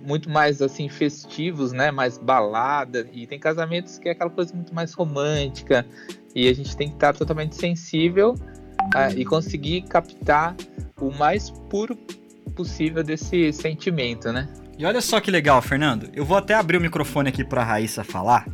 muito 0.03 0.29
mais 0.29 0.61
assim 0.61 0.89
festivos, 0.89 1.71
né, 1.71 1.91
mais 1.91 2.17
balada, 2.17 3.07
e 3.13 3.27
tem 3.27 3.39
casamentos 3.39 3.97
que 3.97 4.09
é 4.09 4.11
aquela 4.11 4.29
coisa 4.29 4.53
muito 4.53 4.73
mais 4.73 4.93
romântica, 4.93 5.85
e 6.33 6.47
a 6.47 6.53
gente 6.53 6.75
tem 6.75 6.87
que 6.87 6.95
estar 6.95 7.13
totalmente 7.13 7.55
sensível 7.55 8.33
uh, 8.33 9.17
e 9.17 9.25
conseguir 9.25 9.81
captar 9.83 10.55
o 10.99 11.11
mais 11.11 11.49
puro 11.69 11.95
possível 12.55 13.03
desse 13.03 13.51
sentimento, 13.53 14.31
né? 14.31 14.47
E 14.77 14.85
olha 14.85 15.01
só 15.01 15.19
que 15.19 15.29
legal, 15.29 15.61
Fernando. 15.61 16.09
Eu 16.13 16.25
vou 16.25 16.37
até 16.37 16.55
abrir 16.55 16.77
o 16.77 16.81
microfone 16.81 17.29
aqui 17.29 17.43
para 17.43 17.61
a 17.61 17.65
Raíssa 17.65 18.03
falar. 18.03 18.47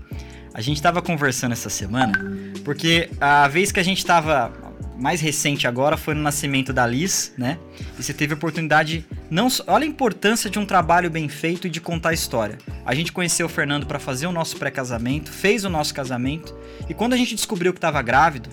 A 0.58 0.62
gente 0.62 0.78
estava 0.78 1.04
conversando 1.04 1.52
essa 1.52 1.70
semana, 1.70 2.20
porque 2.66 3.12
a 3.22 3.48
vez 3.48 3.72
que 3.72 3.80
a 3.80 3.84
gente 3.84 4.00
estava 4.00 4.52
mais 4.98 5.22
recente 5.22 5.68
agora 5.68 5.96
foi 5.96 6.16
no 6.16 6.22
nascimento 6.24 6.74
da 6.74 6.84
Liz, 6.88 7.32
né? 7.38 7.60
E 7.96 8.02
você 8.02 8.12
teve 8.12 8.34
a 8.34 8.36
oportunidade, 8.36 9.06
não, 9.30 9.50
olha 9.68 9.84
a 9.84 9.88
importância 9.88 10.50
de 10.50 10.58
um 10.58 10.66
trabalho 10.66 11.12
bem 11.12 11.30
feito 11.30 11.68
e 11.68 11.70
de 11.70 11.80
contar 11.80 12.10
a 12.10 12.14
história. 12.14 12.58
A 12.84 12.96
gente 12.96 13.12
conheceu 13.12 13.46
o 13.46 13.50
Fernando 13.50 13.86
para 13.86 14.00
fazer 14.00 14.26
o 14.26 14.32
nosso 14.32 14.58
pré-casamento, 14.58 15.32
fez 15.32 15.64
o 15.64 15.70
nosso 15.70 15.94
casamento, 15.94 16.56
e 16.90 16.94
quando 16.96 17.14
a 17.14 17.18
gente 17.18 17.36
descobriu 17.36 17.72
que 17.72 17.78
estava 17.78 18.02
grávido, 18.02 18.50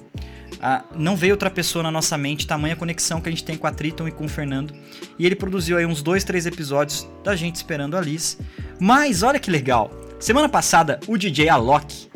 ah, 0.60 0.84
não 0.94 1.16
veio 1.16 1.32
outra 1.32 1.48
pessoa 1.48 1.82
na 1.82 1.90
nossa 1.90 2.18
mente, 2.18 2.46
tamanha 2.46 2.76
conexão 2.76 3.18
que 3.18 3.30
a 3.30 3.32
gente 3.32 3.44
tem 3.44 3.56
com 3.56 3.66
a 3.66 3.72
Triton 3.72 4.08
e 4.08 4.12
com 4.12 4.26
o 4.26 4.28
Fernando. 4.28 4.74
E 5.18 5.24
ele 5.24 5.34
produziu 5.34 5.78
aí 5.78 5.86
uns 5.86 6.02
dois, 6.02 6.22
três 6.22 6.44
episódios 6.44 7.08
da 7.24 7.34
gente 7.34 7.56
esperando 7.56 7.96
a 7.96 8.00
Liz. 8.02 8.38
Mas 8.78 9.22
olha 9.22 9.38
que 9.38 9.50
legal, 9.50 10.03
Semana 10.24 10.48
passada, 10.48 10.98
o 11.06 11.18
DJ 11.18 11.50
Alok, 11.50 12.08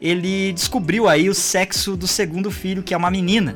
ele 0.00 0.50
descobriu 0.54 1.06
aí 1.06 1.28
o 1.28 1.34
sexo 1.34 1.94
do 1.94 2.06
segundo 2.06 2.50
filho, 2.50 2.82
que 2.82 2.94
é 2.94 2.96
uma 2.96 3.10
menina. 3.10 3.54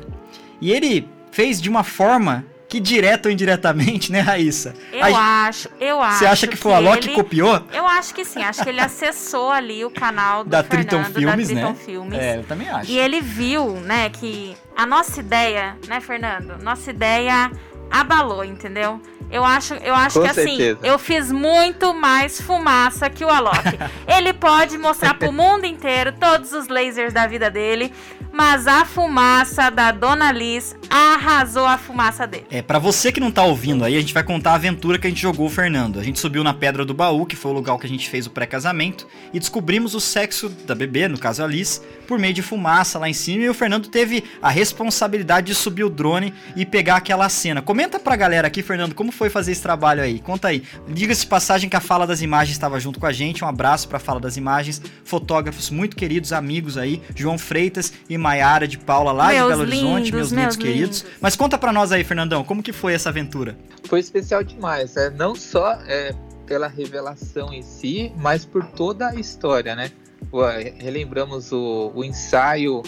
E 0.61 0.71
ele 0.71 1.09
fez 1.31 1.59
de 1.59 1.67
uma 1.67 1.83
forma 1.83 2.45
que 2.69 2.79
direta 2.79 3.27
ou 3.27 3.33
indiretamente, 3.33 4.11
né, 4.13 4.19
Raíssa? 4.19 4.75
Eu 4.93 5.15
a... 5.15 5.47
acho, 5.47 5.69
eu 5.79 5.99
acho. 6.03 6.19
Você 6.19 6.25
acha 6.27 6.45
que, 6.45 6.55
foi 6.55 6.73
o 6.73 6.75
Alok 6.75 6.97
ele... 6.97 7.07
que 7.07 7.15
copiou? 7.15 7.63
Eu 7.73 7.87
acho 7.87 8.13
que 8.13 8.23
sim, 8.23 8.43
acho 8.43 8.61
que 8.61 8.69
ele 8.69 8.79
acessou 8.79 9.49
ali 9.49 9.83
o 9.83 9.89
canal 9.89 10.43
do 10.43 10.51
da 10.51 10.63
Fernando, 10.63 10.87
Triton 10.87 11.03
Filmes, 11.05 11.47
da 11.47 11.53
Triton 11.55 11.69
né? 11.69 11.75
Filmes. 11.83 12.19
É, 12.19 12.37
eu 12.37 12.43
também 12.43 12.69
acho. 12.69 12.91
E 12.91 12.99
ele 12.99 13.21
viu, 13.21 13.71
né, 13.79 14.11
que 14.11 14.55
a 14.77 14.85
nossa 14.85 15.19
ideia, 15.19 15.75
né, 15.87 15.99
Fernando? 15.99 16.61
Nossa 16.61 16.91
ideia 16.91 17.49
abalou, 17.89 18.45
entendeu? 18.45 19.01
Eu 19.35 19.43
acho, 19.43 19.73
eu 19.73 19.93
acho 19.93 20.21
que 20.21 20.27
assim, 20.29 20.55
certeza. 20.55 20.79
assim, 20.79 20.87
eu 20.89 20.97
fiz 20.97 21.29
muito 21.29 21.93
mais 21.93 22.39
fumaça 22.39 23.09
que 23.09 23.25
o 23.25 23.29
Alok. 23.29 23.57
Ele 24.07 24.31
pode 24.31 24.77
mostrar 24.77 25.13
pro 25.15 25.29
mundo 25.29 25.65
inteiro 25.65 26.13
todos 26.13 26.53
os 26.53 26.69
lasers 26.69 27.11
da 27.11 27.27
vida 27.27 27.51
dele, 27.51 27.91
mas 28.31 28.65
a 28.65 28.85
fumaça 28.85 29.69
da 29.69 29.91
Dona 29.91 30.31
Liz 30.31 30.75
arrasou 30.89 31.65
a 31.65 31.77
fumaça 31.77 32.25
dele. 32.25 32.45
É, 32.49 32.61
para 32.61 32.79
você 32.79 33.11
que 33.11 33.19
não 33.19 33.31
tá 33.31 33.43
ouvindo 33.43 33.83
aí, 33.83 33.97
a 33.97 33.99
gente 33.99 34.13
vai 34.13 34.23
contar 34.23 34.51
a 34.51 34.55
aventura 34.55 34.97
que 34.97 35.07
a 35.07 35.09
gente 35.09 35.21
jogou 35.21 35.47
o 35.47 35.49
Fernando. 35.49 35.99
A 35.99 36.03
gente 36.03 36.19
subiu 36.19 36.43
na 36.43 36.53
Pedra 36.53 36.85
do 36.85 36.93
Baú, 36.93 37.25
que 37.25 37.35
foi 37.35 37.51
o 37.51 37.53
lugar 37.53 37.77
que 37.77 37.85
a 37.85 37.89
gente 37.89 38.09
fez 38.09 38.25
o 38.25 38.29
pré-casamento, 38.29 39.07
e 39.33 39.39
descobrimos 39.39 39.95
o 39.95 39.99
sexo 39.99 40.49
da 40.49 40.75
bebê, 40.75 41.07
no 41.07 41.17
caso 41.17 41.43
a 41.43 41.47
Liz, 41.47 41.81
por 42.07 42.19
meio 42.19 42.33
de 42.33 42.41
fumaça 42.41 42.99
lá 42.99 43.09
em 43.09 43.13
cima, 43.13 43.43
e 43.43 43.49
o 43.49 43.53
Fernando 43.53 43.87
teve 43.87 44.23
a 44.41 44.49
responsabilidade 44.49 45.47
de 45.47 45.55
subir 45.55 45.83
o 45.83 45.89
drone 45.89 46.33
e 46.55 46.65
pegar 46.65 46.97
aquela 46.97 47.27
cena. 47.29 47.61
Comenta 47.61 47.99
pra 47.99 48.15
galera 48.15 48.47
aqui, 48.47 48.61
Fernando, 48.61 48.93
como 48.93 49.11
foi 49.11 49.24
fazer 49.29 49.51
esse 49.51 49.61
trabalho 49.61 50.01
aí? 50.01 50.19
Conta 50.19 50.47
aí. 50.49 50.63
Diga-se 50.87 51.25
passagem 51.25 51.69
que 51.69 51.75
a 51.75 51.79
Fala 51.79 52.05
das 52.05 52.21
Imagens 52.21 52.55
estava 52.55 52.79
junto 52.79 52.99
com 52.99 53.05
a 53.05 53.11
gente, 53.11 53.43
um 53.43 53.47
abraço 53.47 53.87
pra 53.87 53.99
Fala 53.99 54.19
das 54.19 54.37
Imagens, 54.37 54.81
fotógrafos 55.03 55.69
muito 55.69 55.95
queridos, 55.95 56.33
amigos 56.33 56.77
aí, 56.77 57.01
João 57.15 57.37
Freitas 57.37 57.93
e 58.09 58.17
Maiara 58.17 58.67
de 58.67 58.77
Paula 58.77 59.11
lá 59.11 59.27
Meus 59.27 59.41
de 59.41 59.47
Belo 59.47 59.61
Horizonte, 59.61 59.83
lindos, 59.83 60.11
meus, 60.11 60.31
meus 60.31 60.31
lindos 60.31 60.55
queridos. 60.57 61.01
lindos. 61.01 61.19
Mas 61.21 61.35
conta 61.35 61.57
pra 61.57 61.71
nós 61.71 61.91
aí, 61.91 62.03
Fernandão, 62.03 62.43
como 62.43 62.63
que 62.63 62.73
foi 62.73 62.93
essa 62.93 63.09
aventura? 63.09 63.57
Foi 63.85 63.99
especial 63.99 64.43
demais, 64.43 64.95
é, 64.97 65.09
não 65.09 65.35
só 65.35 65.73
é, 65.87 66.13
pela 66.45 66.67
revelação 66.67 67.53
em 67.53 67.61
si, 67.61 68.11
mas 68.17 68.45
por 68.45 68.65
toda 68.65 69.09
a 69.09 69.15
história, 69.15 69.75
né? 69.75 69.91
Ué, 70.31 70.73
Relembramos 70.77 71.51
o, 71.51 71.91
o 71.93 72.03
ensaio 72.03 72.81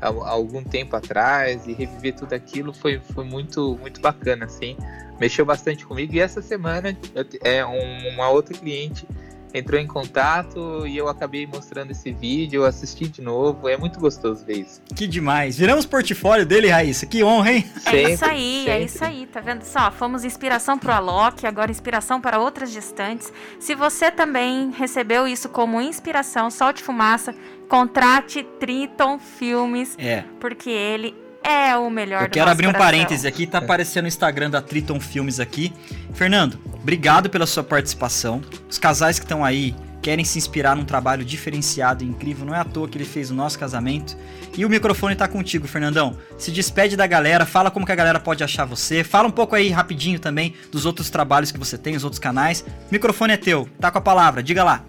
há, 0.00 0.08
há 0.08 0.30
algum 0.30 0.62
tempo 0.62 0.94
atrás 0.96 1.66
e 1.66 1.72
reviver 1.72 2.14
tudo 2.14 2.32
aquilo 2.32 2.72
foi, 2.72 3.00
foi 3.00 3.24
muito, 3.24 3.76
muito 3.80 4.00
bacana, 4.00 4.46
assim. 4.46 4.76
Mexeu 5.20 5.44
bastante 5.44 5.86
comigo 5.86 6.14
e 6.14 6.20
essa 6.20 6.42
semana 6.42 6.96
é, 7.42 7.64
um- 7.64 8.08
uma 8.14 8.28
outra 8.28 8.56
cliente 8.56 9.06
entrou 9.54 9.80
em 9.80 9.86
contato 9.86 10.84
e 10.86 10.96
eu 10.96 11.08
acabei 11.08 11.46
mostrando 11.46 11.92
esse 11.92 12.12
vídeo, 12.12 12.62
eu 12.62 12.66
assisti 12.66 13.06
de 13.08 13.22
novo, 13.22 13.68
é 13.68 13.76
muito 13.76 14.00
gostoso 14.00 14.44
ver 14.44 14.58
isso. 14.58 14.82
Que 14.94 15.06
demais. 15.06 15.56
Viramos 15.56 15.86
portfólio 15.86 16.44
dele, 16.44 16.68
Raíssa. 16.68 17.06
Que 17.06 17.22
honra, 17.22 17.52
hein? 17.52 17.70
É 17.86 18.10
isso 18.10 18.24
aí, 18.24 18.68
é 18.68 18.82
isso 18.82 19.04
aí, 19.04 19.26
tá 19.26 19.40
vendo 19.40 19.62
só? 19.62 19.90
Fomos 19.92 20.24
inspiração 20.24 20.76
pro 20.76 20.92
Alok, 20.92 21.46
agora 21.46 21.70
inspiração 21.70 22.20
para 22.20 22.40
outras 22.40 22.70
gestantes. 22.72 23.32
Se 23.60 23.74
você 23.74 24.10
também 24.10 24.70
recebeu 24.72 25.26
isso 25.28 25.48
como 25.48 25.80
inspiração, 25.80 26.50
solte 26.50 26.82
fumaça, 26.82 27.34
contrate 27.68 28.42
Triton 28.58 29.18
Filmes, 29.18 29.94
É. 29.98 30.24
porque 30.40 30.68
ele 30.70 31.14
é 31.44 31.76
o 31.76 31.90
melhor 31.90 32.22
Eu 32.22 32.30
quero 32.30 32.50
abrir 32.50 32.66
um 32.66 32.72
coração. 32.72 32.86
parêntese 32.86 33.26
aqui, 33.28 33.46
tá 33.46 33.58
aparecendo 33.58 34.06
o 34.06 34.08
Instagram 34.08 34.50
da 34.50 34.62
Triton 34.62 34.98
Filmes 34.98 35.38
aqui. 35.38 35.72
Fernando, 36.14 36.58
obrigado 36.74 37.28
pela 37.28 37.46
sua 37.46 37.62
participação. 37.62 38.40
Os 38.68 38.78
casais 38.78 39.18
que 39.18 39.24
estão 39.24 39.44
aí 39.44 39.74
querem 40.00 40.24
se 40.24 40.36
inspirar 40.36 40.76
num 40.76 40.84
trabalho 40.84 41.24
diferenciado 41.24 42.04
e 42.04 42.06
incrível, 42.06 42.44
não 42.44 42.54
é 42.54 42.58
à 42.58 42.64
toa 42.64 42.86
que 42.86 42.98
ele 42.98 43.06
fez 43.06 43.30
o 43.30 43.34
nosso 43.34 43.58
casamento. 43.58 44.16
E 44.56 44.64
o 44.64 44.68
microfone 44.68 45.16
tá 45.16 45.26
contigo, 45.26 45.66
Fernandão. 45.66 46.18
Se 46.36 46.52
despede 46.52 46.94
da 46.94 47.06
galera, 47.06 47.46
fala 47.46 47.70
como 47.70 47.86
que 47.86 47.92
a 47.92 47.94
galera 47.94 48.20
pode 48.20 48.44
achar 48.44 48.66
você. 48.66 49.02
Fala 49.02 49.26
um 49.26 49.30
pouco 49.30 49.56
aí 49.56 49.70
rapidinho 49.70 50.18
também 50.20 50.54
dos 50.70 50.84
outros 50.84 51.08
trabalhos 51.08 51.50
que 51.50 51.58
você 51.58 51.78
tem, 51.78 51.96
os 51.96 52.04
outros 52.04 52.18
canais. 52.20 52.60
O 52.90 52.92
microfone 52.92 53.32
é 53.32 53.36
teu, 53.38 53.66
tá 53.80 53.90
com 53.90 53.96
a 53.98 54.00
palavra, 54.02 54.42
diga 54.42 54.62
lá. 54.62 54.84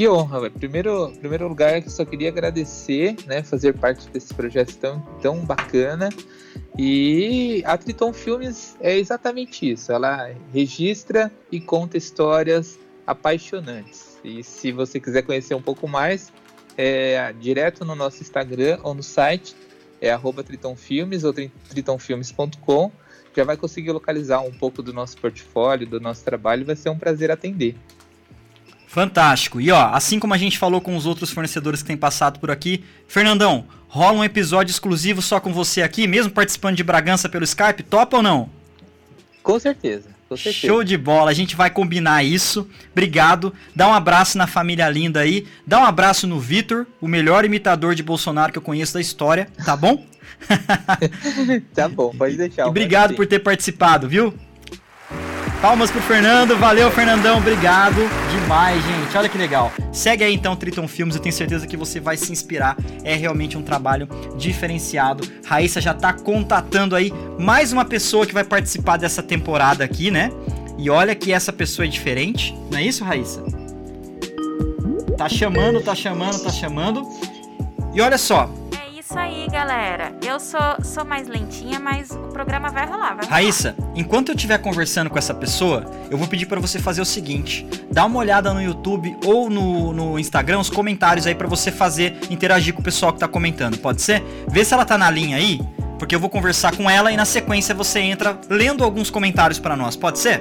Que 0.00 0.08
honra, 0.08 0.40
velho. 0.40 0.54
Primeiro, 0.54 1.12
primeiro 1.20 1.46
lugar, 1.46 1.82
só 1.90 2.06
queria 2.06 2.30
agradecer, 2.30 3.16
né, 3.26 3.42
fazer 3.42 3.74
parte 3.74 4.08
desse 4.08 4.32
projeto 4.32 4.74
tão, 4.78 5.00
tão 5.20 5.44
bacana. 5.44 6.08
E 6.78 7.62
a 7.66 7.76
Triton 7.76 8.10
Filmes 8.10 8.78
é 8.80 8.96
exatamente 8.96 9.70
isso. 9.70 9.92
Ela 9.92 10.30
registra 10.54 11.30
e 11.52 11.60
conta 11.60 11.98
histórias 11.98 12.78
apaixonantes. 13.06 14.18
E 14.24 14.42
se 14.42 14.72
você 14.72 14.98
quiser 14.98 15.20
conhecer 15.20 15.54
um 15.54 15.60
pouco 15.60 15.86
mais, 15.86 16.32
é 16.78 17.34
direto 17.38 17.84
no 17.84 17.94
nosso 17.94 18.22
Instagram 18.22 18.78
ou 18.82 18.94
no 18.94 19.02
site, 19.02 19.54
é 20.00 20.10
arroba 20.10 20.42
tritonfilmes 20.42 21.24
ou 21.24 21.34
tri- 21.34 21.52
tritonfilmes.com. 21.68 22.90
Já 23.36 23.44
vai 23.44 23.58
conseguir 23.58 23.92
localizar 23.92 24.40
um 24.40 24.50
pouco 24.50 24.82
do 24.82 24.94
nosso 24.94 25.18
portfólio, 25.18 25.86
do 25.86 26.00
nosso 26.00 26.24
trabalho. 26.24 26.64
Vai 26.64 26.74
ser 26.74 26.88
um 26.88 26.98
prazer 26.98 27.30
atender. 27.30 27.76
Fantástico. 28.90 29.60
E 29.60 29.70
ó, 29.70 29.90
assim 29.92 30.18
como 30.18 30.34
a 30.34 30.36
gente 30.36 30.58
falou 30.58 30.80
com 30.80 30.96
os 30.96 31.06
outros 31.06 31.30
fornecedores 31.30 31.80
que 31.80 31.86
têm 31.86 31.96
passado 31.96 32.40
por 32.40 32.50
aqui, 32.50 32.82
Fernandão, 33.06 33.64
rola 33.86 34.18
um 34.18 34.24
episódio 34.24 34.72
exclusivo 34.72 35.22
só 35.22 35.38
com 35.38 35.52
você 35.52 35.80
aqui, 35.80 36.08
mesmo 36.08 36.32
participando 36.32 36.74
de 36.74 36.82
Bragança 36.82 37.28
pelo 37.28 37.44
Skype, 37.44 37.84
topa 37.84 38.16
ou 38.16 38.22
não? 38.22 38.50
Com 39.44 39.60
certeza, 39.60 40.08
com 40.28 40.36
certeza. 40.36 40.66
Show 40.66 40.82
de 40.82 40.96
bola, 40.96 41.30
a 41.30 41.34
gente 41.34 41.54
vai 41.54 41.70
combinar 41.70 42.24
isso. 42.24 42.68
Obrigado. 42.90 43.54
Dá 43.76 43.86
um 43.86 43.94
abraço 43.94 44.36
na 44.36 44.48
família 44.48 44.90
linda 44.90 45.20
aí. 45.20 45.46
Dá 45.64 45.78
um 45.78 45.84
abraço 45.84 46.26
no 46.26 46.40
Vitor, 46.40 46.84
o 47.00 47.06
melhor 47.06 47.44
imitador 47.44 47.94
de 47.94 48.02
Bolsonaro 48.02 48.50
que 48.50 48.58
eu 48.58 48.62
conheço 48.62 48.94
da 48.94 49.00
história, 49.00 49.46
tá 49.64 49.76
bom? 49.76 50.04
Tá 51.74 51.88
bom, 51.88 52.12
pode 52.16 52.36
deixar. 52.36 52.66
E 52.66 52.68
obrigado 52.68 53.14
por 53.14 53.26
ter 53.26 53.38
participado, 53.38 54.08
viu? 54.08 54.34
Palmas 55.60 55.90
pro 55.90 56.00
Fernando, 56.00 56.56
valeu 56.56 56.90
Fernandão, 56.90 57.36
obrigado 57.36 58.00
demais, 58.32 58.82
gente. 58.82 59.14
Olha 59.14 59.28
que 59.28 59.36
legal. 59.36 59.70
Segue 59.92 60.24
aí 60.24 60.34
então 60.34 60.56
Triton 60.56 60.88
Filmes, 60.88 61.14
eu 61.14 61.20
tenho 61.20 61.34
certeza 61.34 61.66
que 61.66 61.76
você 61.76 62.00
vai 62.00 62.16
se 62.16 62.32
inspirar. 62.32 62.78
É 63.04 63.14
realmente 63.14 63.58
um 63.58 63.62
trabalho 63.62 64.08
diferenciado. 64.38 65.22
Raíssa 65.44 65.78
já 65.78 65.92
tá 65.92 66.14
contatando 66.14 66.96
aí 66.96 67.12
mais 67.38 67.74
uma 67.74 67.84
pessoa 67.84 68.26
que 68.26 68.32
vai 68.32 68.42
participar 68.42 68.96
dessa 68.96 69.22
temporada 69.22 69.84
aqui, 69.84 70.10
né? 70.10 70.32
E 70.78 70.88
olha 70.88 71.14
que 71.14 71.30
essa 71.30 71.52
pessoa 71.52 71.84
é 71.84 71.88
diferente, 71.88 72.56
não 72.70 72.78
é 72.78 72.82
isso, 72.82 73.04
Raíssa? 73.04 73.42
Tá 75.18 75.28
chamando, 75.28 75.82
tá 75.82 75.94
chamando, 75.94 76.42
tá 76.42 76.50
chamando. 76.50 77.06
E 77.92 78.00
olha 78.00 78.16
só, 78.16 78.48
isso 79.10 79.18
aí, 79.18 79.48
galera. 79.50 80.14
Eu 80.24 80.38
sou, 80.38 80.60
sou 80.84 81.04
mais 81.04 81.26
lentinha, 81.26 81.80
mas 81.80 82.12
o 82.12 82.28
programa 82.28 82.70
vai 82.70 82.86
rolar, 82.86 83.16
vai 83.16 83.24
rolar. 83.24 83.28
Raíssa, 83.28 83.74
enquanto 83.92 84.28
eu 84.28 84.36
estiver 84.36 84.58
conversando 84.58 85.10
com 85.10 85.18
essa 85.18 85.34
pessoa, 85.34 85.84
eu 86.08 86.16
vou 86.16 86.28
pedir 86.28 86.46
pra 86.46 86.60
você 86.60 86.78
fazer 86.78 87.00
o 87.00 87.04
seguinte: 87.04 87.66
dá 87.90 88.04
uma 88.04 88.20
olhada 88.20 88.54
no 88.54 88.62
YouTube 88.62 89.16
ou 89.24 89.50
no, 89.50 89.92
no 89.92 90.18
Instagram, 90.18 90.60
os 90.60 90.70
comentários 90.70 91.26
aí 91.26 91.34
pra 91.34 91.48
você 91.48 91.72
fazer, 91.72 92.20
interagir 92.30 92.72
com 92.72 92.80
o 92.80 92.84
pessoal 92.84 93.12
que 93.12 93.18
tá 93.18 93.26
comentando, 93.26 93.78
pode 93.78 94.00
ser? 94.00 94.22
Vê 94.48 94.64
se 94.64 94.72
ela 94.74 94.84
tá 94.84 94.96
na 94.96 95.10
linha 95.10 95.38
aí, 95.38 95.60
porque 95.98 96.14
eu 96.14 96.20
vou 96.20 96.30
conversar 96.30 96.76
com 96.76 96.88
ela 96.88 97.10
e 97.10 97.16
na 97.16 97.24
sequência 97.24 97.74
você 97.74 97.98
entra 97.98 98.38
lendo 98.48 98.84
alguns 98.84 99.10
comentários 99.10 99.58
pra 99.58 99.74
nós, 99.74 99.96
pode 99.96 100.20
ser? 100.20 100.40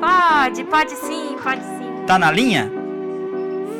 Pode, 0.00 0.64
pode 0.64 0.92
sim, 0.92 1.36
pode 1.42 1.62
sim. 1.62 2.04
Tá 2.06 2.16
na 2.16 2.30
linha? 2.30 2.70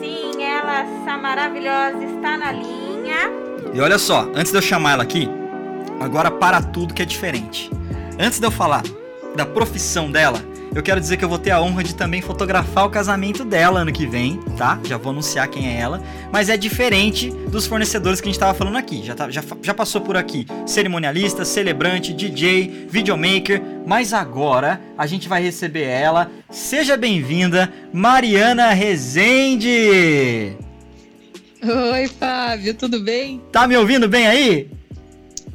Sim, 0.01 0.43
ela, 0.43 0.81
essa 0.81 1.17
maravilhosa, 1.19 2.05
está 2.05 2.37
na 2.37 2.51
linha. 2.51 2.82
E 3.73 3.81
olha 3.81 3.99
só, 3.99 4.29
antes 4.35 4.53
de 4.53 4.59
eu 4.59 4.63
chamar 4.63 4.93
ela 4.93 5.03
aqui, 5.03 5.29
agora 6.01 6.31
para 6.31 6.61
tudo 6.61 6.93
que 6.95 7.03
é 7.03 7.05
diferente. 7.07 7.71
Antes 8.19 8.39
de 8.39 8.47
eu 8.47 8.51
falar 8.51 8.83
da 9.35 9.47
profissão 9.47 10.11
dela, 10.11 10.39
eu 10.75 10.83
quero 10.83 11.01
dizer 11.01 11.17
que 11.17 11.25
eu 11.25 11.29
vou 11.29 11.39
ter 11.39 11.51
a 11.51 11.61
honra 11.61 11.83
de 11.85 11.95
também 11.95 12.21
fotografar 12.23 12.87
o 12.87 12.91
casamento 12.91 13.45
dela 13.45 13.81
ano 13.81 13.93
que 13.93 14.07
vem, 14.07 14.39
tá? 14.57 14.79
Já 14.85 14.97
vou 14.97 15.11
anunciar 15.11 15.49
quem 15.49 15.69
é 15.69 15.79
ela. 15.81 16.03
Mas 16.31 16.49
é 16.49 16.57
diferente 16.57 17.31
dos 17.31 17.67
fornecedores 17.67 18.21
que 18.21 18.29
a 18.29 18.31
gente 18.33 18.39
tava 18.41 18.55
falando 18.55 18.77
aqui. 18.77 19.03
Já, 19.05 19.15
tá- 19.15 19.31
já, 19.31 19.43
já 19.63 19.75
passou 19.75 20.01
por 20.01 20.17
aqui 20.17 20.47
cerimonialista, 20.67 21.45
celebrante, 21.45 22.13
DJ, 22.15 22.87
videomaker. 22.91 23.63
Mas 23.87 24.13
agora 24.15 24.81
a 24.97 25.07
gente 25.07 25.29
vai 25.29 25.43
receber 25.43 25.85
ela. 25.85 26.31
Seja 26.51 26.97
bem-vinda, 26.97 27.71
Mariana 27.93 28.71
Rezende! 28.73 30.57
Oi, 31.65 32.09
Fábio, 32.09 32.75
tudo 32.75 33.01
bem? 33.01 33.41
Tá 33.53 33.69
me 33.69 33.77
ouvindo 33.77 34.09
bem 34.09 34.27
aí? 34.27 34.69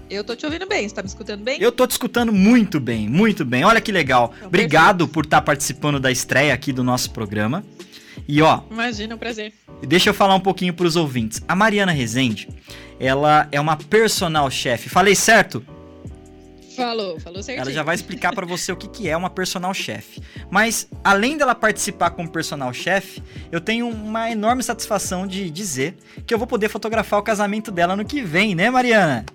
Eu 0.10 0.24
tô 0.24 0.36
te 0.38 0.46
ouvindo 0.46 0.66
bem, 0.66 0.88
você 0.88 0.96
tá 0.96 1.02
me 1.02 1.08
escutando 1.10 1.44
bem? 1.44 1.62
Eu 1.62 1.70
tô 1.70 1.86
te 1.86 1.92
escutando 1.92 2.32
muito 2.32 2.80
bem, 2.80 3.10
muito 3.10 3.44
bem. 3.44 3.66
Olha 3.66 3.82
que 3.82 3.92
legal. 3.92 4.34
Obrigado 4.46 5.06
por 5.06 5.26
estar 5.26 5.42
participando 5.42 6.00
da 6.00 6.10
estreia 6.10 6.54
aqui 6.54 6.72
do 6.72 6.82
nosso 6.82 7.12
programa. 7.12 7.62
E 8.26 8.42
ó, 8.42 8.62
Imagina, 8.72 9.14
é 9.14 9.16
um 9.16 9.20
prazer. 9.20 9.54
deixa 9.86 10.10
eu 10.10 10.14
falar 10.14 10.36
um 10.36 10.40
pouquinho 10.40 10.74
pros 10.74 10.96
ouvintes. 10.96 11.42
A 11.46 11.56
Mariana 11.56 11.92
Rezende, 11.92 12.48
ela 12.98 13.50
é 13.52 13.60
uma 13.60 13.76
personal 13.76 14.50
chef. 14.50 14.88
Falei 14.88 15.14
certo? 15.14 15.62
Falou, 16.78 17.20
falou 17.20 17.44
certinho. 17.44 17.62
Ela 17.64 17.72
já 17.72 17.84
vai 17.84 17.96
explicar 17.96 18.34
pra 18.34 18.46
você 18.46 18.72
o 18.72 18.76
que, 18.76 18.88
que 18.88 19.10
é 19.10 19.16
uma 19.18 19.30
personal 19.30 19.74
chef. 19.74 20.22
Mas, 20.50 20.88
além 21.04 21.38
dela 21.38 21.54
participar 21.56 22.12
como 22.12 22.30
personal 22.30 22.72
chef, 22.74 23.22
eu 23.52 23.60
tenho 23.60 23.88
uma 23.90 24.30
enorme 24.32 24.64
satisfação 24.64 25.26
de 25.28 25.50
dizer 25.50 25.96
que 26.26 26.34
eu 26.34 26.38
vou 26.38 26.48
poder 26.48 26.70
fotografar 26.70 27.20
o 27.20 27.24
casamento 27.24 27.72
dela 27.72 27.96
no 27.96 28.06
que 28.06 28.22
vem, 28.22 28.56
né, 28.56 28.70
Mariana? 28.70 29.26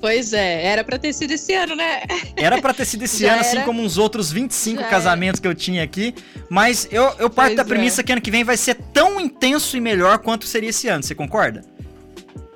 Pois 0.00 0.34
é, 0.34 0.66
era 0.66 0.84
pra 0.84 0.98
ter 0.98 1.14
sido 1.14 1.30
esse 1.30 1.54
ano, 1.54 1.74
né? 1.74 2.02
Era 2.36 2.60
pra 2.60 2.74
ter 2.74 2.84
sido 2.84 3.04
esse 3.04 3.24
ano, 3.24 3.40
assim 3.40 3.56
era. 3.56 3.64
como 3.64 3.80
uns 3.80 3.96
outros 3.96 4.30
25 4.30 4.82
Já 4.82 4.88
casamentos 4.88 5.40
que 5.40 5.48
eu 5.48 5.54
tinha 5.54 5.82
aqui. 5.82 6.14
Mas 6.50 6.86
eu, 6.90 7.04
eu 7.18 7.30
parto 7.30 7.54
Pois 7.54 7.56
da 7.56 7.62
é. 7.62 7.64
premissa 7.64 8.02
que 8.02 8.12
ano 8.12 8.20
que 8.20 8.30
vem 8.30 8.44
vai 8.44 8.56
ser 8.58 8.74
tão 8.92 9.18
intenso 9.18 9.76
e 9.78 9.80
melhor 9.80 10.18
quanto 10.18 10.46
seria 10.46 10.68
esse 10.68 10.88
ano. 10.88 11.02
Você 11.02 11.14
concorda? 11.14 11.62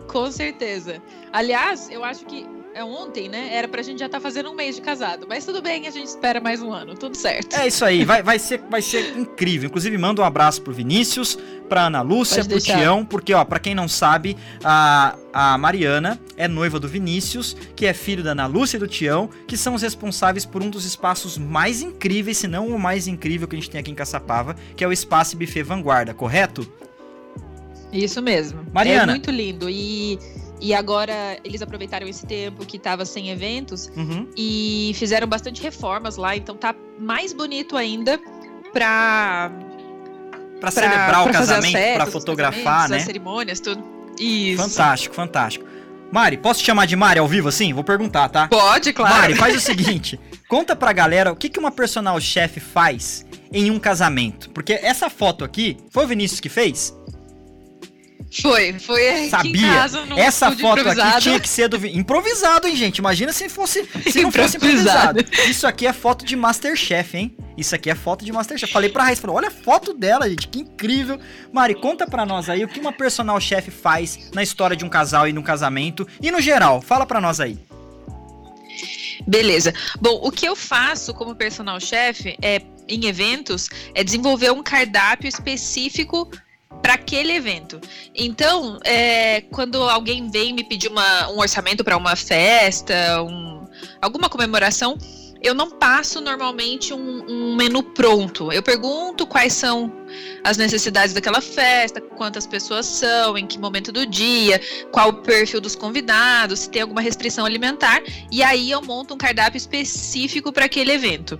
Com 0.08 0.30
certeza. 0.30 1.00
Aliás, 1.32 1.88
eu 1.90 2.04
acho 2.04 2.26
que 2.26 2.46
é 2.78 2.84
ontem, 2.84 3.28
né? 3.28 3.50
Era 3.52 3.66
pra 3.66 3.82
gente 3.82 3.98
já 3.98 4.06
estar 4.06 4.20
fazendo 4.20 4.50
um 4.50 4.54
mês 4.54 4.76
de 4.76 4.82
casado. 4.82 5.26
Mas 5.28 5.44
tudo 5.44 5.60
bem, 5.60 5.88
a 5.88 5.90
gente 5.90 6.06
espera 6.06 6.40
mais 6.40 6.62
um 6.62 6.72
ano, 6.72 6.94
tudo 6.94 7.16
certo. 7.16 7.56
É 7.56 7.66
isso 7.66 7.84
aí, 7.84 8.04
vai, 8.04 8.22
vai, 8.22 8.38
ser, 8.38 8.62
vai 8.70 8.80
ser 8.80 9.18
incrível. 9.18 9.66
Inclusive, 9.66 9.98
manda 9.98 10.22
um 10.22 10.24
abraço 10.24 10.62
pro 10.62 10.72
Vinícius, 10.72 11.36
pra 11.68 11.86
Ana 11.86 12.02
Lúcia, 12.02 12.36
Pode 12.36 12.48
pro 12.48 12.58
deixar. 12.58 12.78
Tião, 12.78 13.04
porque, 13.04 13.34
ó, 13.34 13.44
pra 13.44 13.58
quem 13.58 13.74
não 13.74 13.88
sabe, 13.88 14.36
a, 14.62 15.16
a 15.32 15.58
Mariana 15.58 16.20
é 16.36 16.46
noiva 16.46 16.78
do 16.78 16.86
Vinícius, 16.86 17.56
que 17.74 17.84
é 17.84 17.92
filho 17.92 18.22
da 18.22 18.30
Ana 18.30 18.46
Lúcia 18.46 18.76
e 18.76 18.80
do 18.80 18.86
Tião, 18.86 19.28
que 19.48 19.56
são 19.56 19.74
os 19.74 19.82
responsáveis 19.82 20.46
por 20.46 20.62
um 20.62 20.70
dos 20.70 20.84
espaços 20.84 21.36
mais 21.36 21.82
incríveis, 21.82 22.38
se 22.38 22.46
não 22.46 22.68
o 22.68 22.78
mais 22.78 23.08
incrível 23.08 23.48
que 23.48 23.56
a 23.56 23.58
gente 23.58 23.70
tem 23.70 23.80
aqui 23.80 23.90
em 23.90 23.94
Caçapava, 23.96 24.54
que 24.76 24.84
é 24.84 24.86
o 24.86 24.92
Espaço 24.92 25.36
Buffet 25.36 25.64
Vanguarda, 25.64 26.14
correto? 26.14 26.64
Isso 27.92 28.22
mesmo. 28.22 28.64
Mariana. 28.72 29.12
É 29.12 29.14
muito 29.16 29.30
lindo. 29.30 29.68
E, 29.68 30.18
e 30.60 30.74
agora 30.74 31.38
eles 31.44 31.62
aproveitaram 31.62 32.06
esse 32.08 32.26
tempo 32.26 32.64
que 32.66 32.78
tava 32.78 33.04
sem 33.04 33.30
eventos 33.30 33.90
Uhum. 33.96 34.28
e 34.36 34.92
fizeram 34.94 35.26
bastante 35.26 35.62
reformas 35.62 36.16
lá, 36.16 36.36
então 36.36 36.56
tá 36.56 36.74
mais 36.98 37.32
bonito 37.32 37.76
ainda 37.76 38.18
pra, 38.72 39.50
Pra 40.60 40.60
pra, 40.60 40.70
celebrar 40.70 41.20
o 41.22 41.30
pra 41.30 41.38
as 41.40 41.48
casamento, 41.48 42.02
os 42.06 42.12
fotografar, 42.12 42.88
né? 42.88 42.96
As 42.96 43.02
cerimônias, 43.04 43.60
tudo. 43.60 43.82
Isso. 44.18 44.62
Fantástico, 44.62 45.14
fantástico. 45.14 45.64
Mari, 46.10 46.38
posso 46.38 46.60
te 46.60 46.66
chamar 46.66 46.86
de 46.86 46.96
Mari 46.96 47.18
ao 47.18 47.28
vivo 47.28 47.48
assim? 47.48 47.72
Vou 47.72 47.84
perguntar, 47.84 48.28
tá? 48.30 48.48
Pode, 48.48 48.92
claro. 48.92 49.14
Mari, 49.14 49.34
faz 49.34 49.54
o 49.54 49.60
seguinte: 49.60 50.18
conta 50.48 50.74
pra 50.74 50.92
galera 50.92 51.30
o 51.30 51.36
que, 51.36 51.48
que 51.48 51.58
uma 51.58 51.70
personal 51.70 52.18
chef 52.20 52.58
faz 52.60 53.24
em 53.52 53.70
um 53.70 53.78
casamento. 53.78 54.50
Porque 54.50 54.72
essa 54.72 55.08
foto 55.10 55.44
aqui, 55.44 55.76
foi 55.90 56.04
o 56.04 56.08
Vinícius 56.08 56.40
que 56.40 56.48
fez? 56.48 56.96
Foi, 58.30 58.78
foi 58.78 59.08
aqui 59.08 59.20
em 59.26 59.30
Sabia. 59.30 59.72
casa, 59.72 60.04
num 60.04 60.18
Essa 60.18 60.50
foto 60.52 60.60
improvisado. 60.80 61.08
aqui 61.10 61.20
tinha 61.22 61.40
que 61.40 61.48
ser 61.48 61.66
do. 61.68 61.78
Vi- 61.78 61.96
Improvisado, 61.96 62.66
hein, 62.68 62.76
gente? 62.76 62.98
Imagina 62.98 63.32
se 63.32 63.48
fosse. 63.48 63.88
Se 64.10 64.22
não 64.22 64.30
fosse 64.30 64.58
improvisado. 64.58 65.20
Improvisado. 65.20 65.50
Isso 65.50 65.66
aqui 65.66 65.86
é 65.86 65.92
foto 65.94 66.24
de 66.26 66.36
Masterchef, 66.36 67.16
hein? 67.16 67.34
Isso 67.56 67.74
aqui 67.74 67.88
é 67.90 67.94
foto 67.94 68.24
de 68.26 68.30
Masterchef. 68.32 68.70
Falei 68.70 68.90
pra 68.90 69.04
Raíssa, 69.04 69.22
falou, 69.22 69.36
olha 69.36 69.48
a 69.48 69.50
foto 69.50 69.94
dela, 69.94 70.28
gente, 70.28 70.46
que 70.46 70.60
incrível. 70.60 71.18
Mari, 71.52 71.74
conta 71.74 72.06
pra 72.06 72.26
nós 72.26 72.50
aí 72.50 72.62
o 72.62 72.68
que 72.68 72.78
uma 72.78 72.92
personal 72.92 73.40
chef 73.40 73.70
faz 73.70 74.30
na 74.34 74.42
história 74.42 74.76
de 74.76 74.84
um 74.84 74.88
casal 74.90 75.26
e 75.26 75.32
num 75.32 75.42
casamento. 75.42 76.06
E 76.20 76.30
no 76.30 76.40
geral, 76.40 76.82
fala 76.82 77.06
pra 77.06 77.20
nós 77.22 77.40
aí. 77.40 77.58
Beleza. 79.26 79.72
Bom, 80.00 80.20
o 80.22 80.30
que 80.30 80.46
eu 80.46 80.54
faço 80.54 81.12
como 81.14 81.34
personal 81.34 81.80
chef 81.80 82.36
é 82.42 82.62
em 82.88 83.06
eventos 83.06 83.68
é 83.94 84.02
desenvolver 84.04 84.50
um 84.52 84.62
cardápio 84.62 85.28
específico 85.28 86.30
para 86.82 86.94
aquele 86.94 87.32
evento. 87.32 87.80
Então, 88.14 88.78
é, 88.84 89.42
quando 89.52 89.82
alguém 89.82 90.30
vem 90.30 90.52
me 90.52 90.64
pedir 90.64 90.88
uma- 90.88 91.30
um 91.30 91.38
orçamento 91.38 91.82
para 91.82 91.96
uma 91.96 92.14
festa, 92.16 93.22
um- 93.22 93.66
alguma 94.00 94.28
comemoração, 94.28 94.96
eu 95.40 95.54
não 95.54 95.70
passo 95.70 96.20
normalmente 96.20 96.92
um, 96.92 97.24
um 97.28 97.56
menu 97.56 97.82
pronto. 97.82 98.52
Eu 98.52 98.62
pergunto 98.62 99.26
quais 99.26 99.52
são 99.52 99.92
as 100.42 100.56
necessidades 100.56 101.14
daquela 101.14 101.40
festa, 101.40 102.00
quantas 102.00 102.46
pessoas 102.46 102.86
são, 102.86 103.38
em 103.38 103.46
que 103.46 103.58
momento 103.58 103.92
do 103.92 104.04
dia, 104.04 104.60
qual 104.90 105.10
o 105.10 105.22
perfil 105.22 105.60
dos 105.60 105.76
convidados, 105.76 106.60
se 106.60 106.70
tem 106.70 106.82
alguma 106.82 107.00
restrição 107.00 107.44
alimentar, 107.44 108.02
e 108.32 108.42
aí 108.42 108.70
eu 108.70 108.82
monto 108.82 109.14
um 109.14 109.18
cardápio 109.18 109.58
específico 109.58 110.52
para 110.52 110.64
aquele 110.64 110.92
evento. 110.92 111.38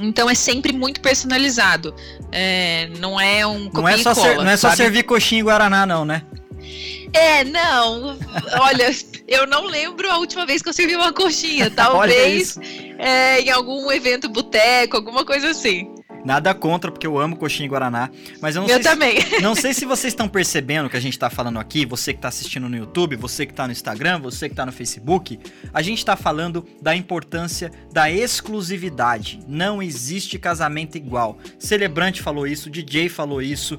Então 0.00 0.28
é 0.28 0.34
sempre 0.34 0.72
muito 0.72 1.00
personalizado. 1.00 1.94
É, 2.32 2.88
não 2.98 3.20
é 3.20 3.46
um 3.46 3.70
Não 3.72 3.88
é 3.88 3.98
e 3.98 4.02
só, 4.02 4.14
ser- 4.14 4.20
cola, 4.20 4.44
não 4.44 4.50
é 4.50 4.56
só 4.56 4.70
servir 4.74 5.02
coxinha 5.04 5.40
e 5.40 5.44
guaraná, 5.44 5.86
não, 5.86 6.04
né? 6.04 6.22
É, 7.12 7.44
não. 7.44 8.18
Olha, 8.60 8.90
eu 9.26 9.46
não 9.46 9.66
lembro 9.66 10.10
a 10.10 10.18
última 10.18 10.46
vez 10.46 10.62
que 10.62 10.68
eu 10.68 10.72
servi 10.72 10.96
uma 10.96 11.12
coxinha. 11.12 11.70
Talvez 11.74 12.56
é, 12.98 13.40
em 13.40 13.50
algum 13.50 13.90
evento 13.90 14.28
boteco, 14.28 14.96
alguma 14.96 15.24
coisa 15.24 15.50
assim. 15.50 15.94
Nada 16.24 16.52
contra, 16.54 16.90
porque 16.90 17.06
eu 17.06 17.18
amo 17.18 17.36
coxinha 17.36 17.66
e 17.66 17.68
guaraná. 17.68 18.10
Mas 18.40 18.56
eu 18.56 18.62
não 18.62 18.68
eu 18.68 18.74
sei 18.74 18.82
se- 18.82 18.88
também. 18.88 19.14
Não 19.40 19.54
sei 19.54 19.72
se 19.74 19.84
vocês 19.86 20.12
estão 20.12 20.28
percebendo 20.28 20.86
o 20.86 20.90
que 20.90 20.96
a 20.96 21.00
gente 21.00 21.18
tá 21.18 21.30
falando 21.30 21.58
aqui, 21.58 21.84
você 21.86 22.12
que 22.12 22.20
tá 22.20 22.28
assistindo 22.28 22.68
no 22.68 22.76
YouTube, 22.76 23.16
você 23.16 23.46
que 23.46 23.54
tá 23.54 23.66
no 23.66 23.72
Instagram, 23.72 24.18
você 24.20 24.48
que 24.48 24.54
tá 24.54 24.64
no 24.66 24.72
Facebook, 24.72 25.38
a 25.72 25.80
gente 25.82 26.04
tá 26.04 26.14
falando 26.16 26.64
da 26.82 26.94
importância 26.94 27.70
da 27.92 28.10
exclusividade. 28.10 29.40
Não 29.48 29.82
existe 29.82 30.38
casamento 30.38 30.96
igual. 30.96 31.38
Celebrante 31.58 32.20
falou 32.20 32.46
isso, 32.46 32.68
o 32.68 32.72
DJ 32.72 33.08
falou 33.08 33.40
isso, 33.40 33.78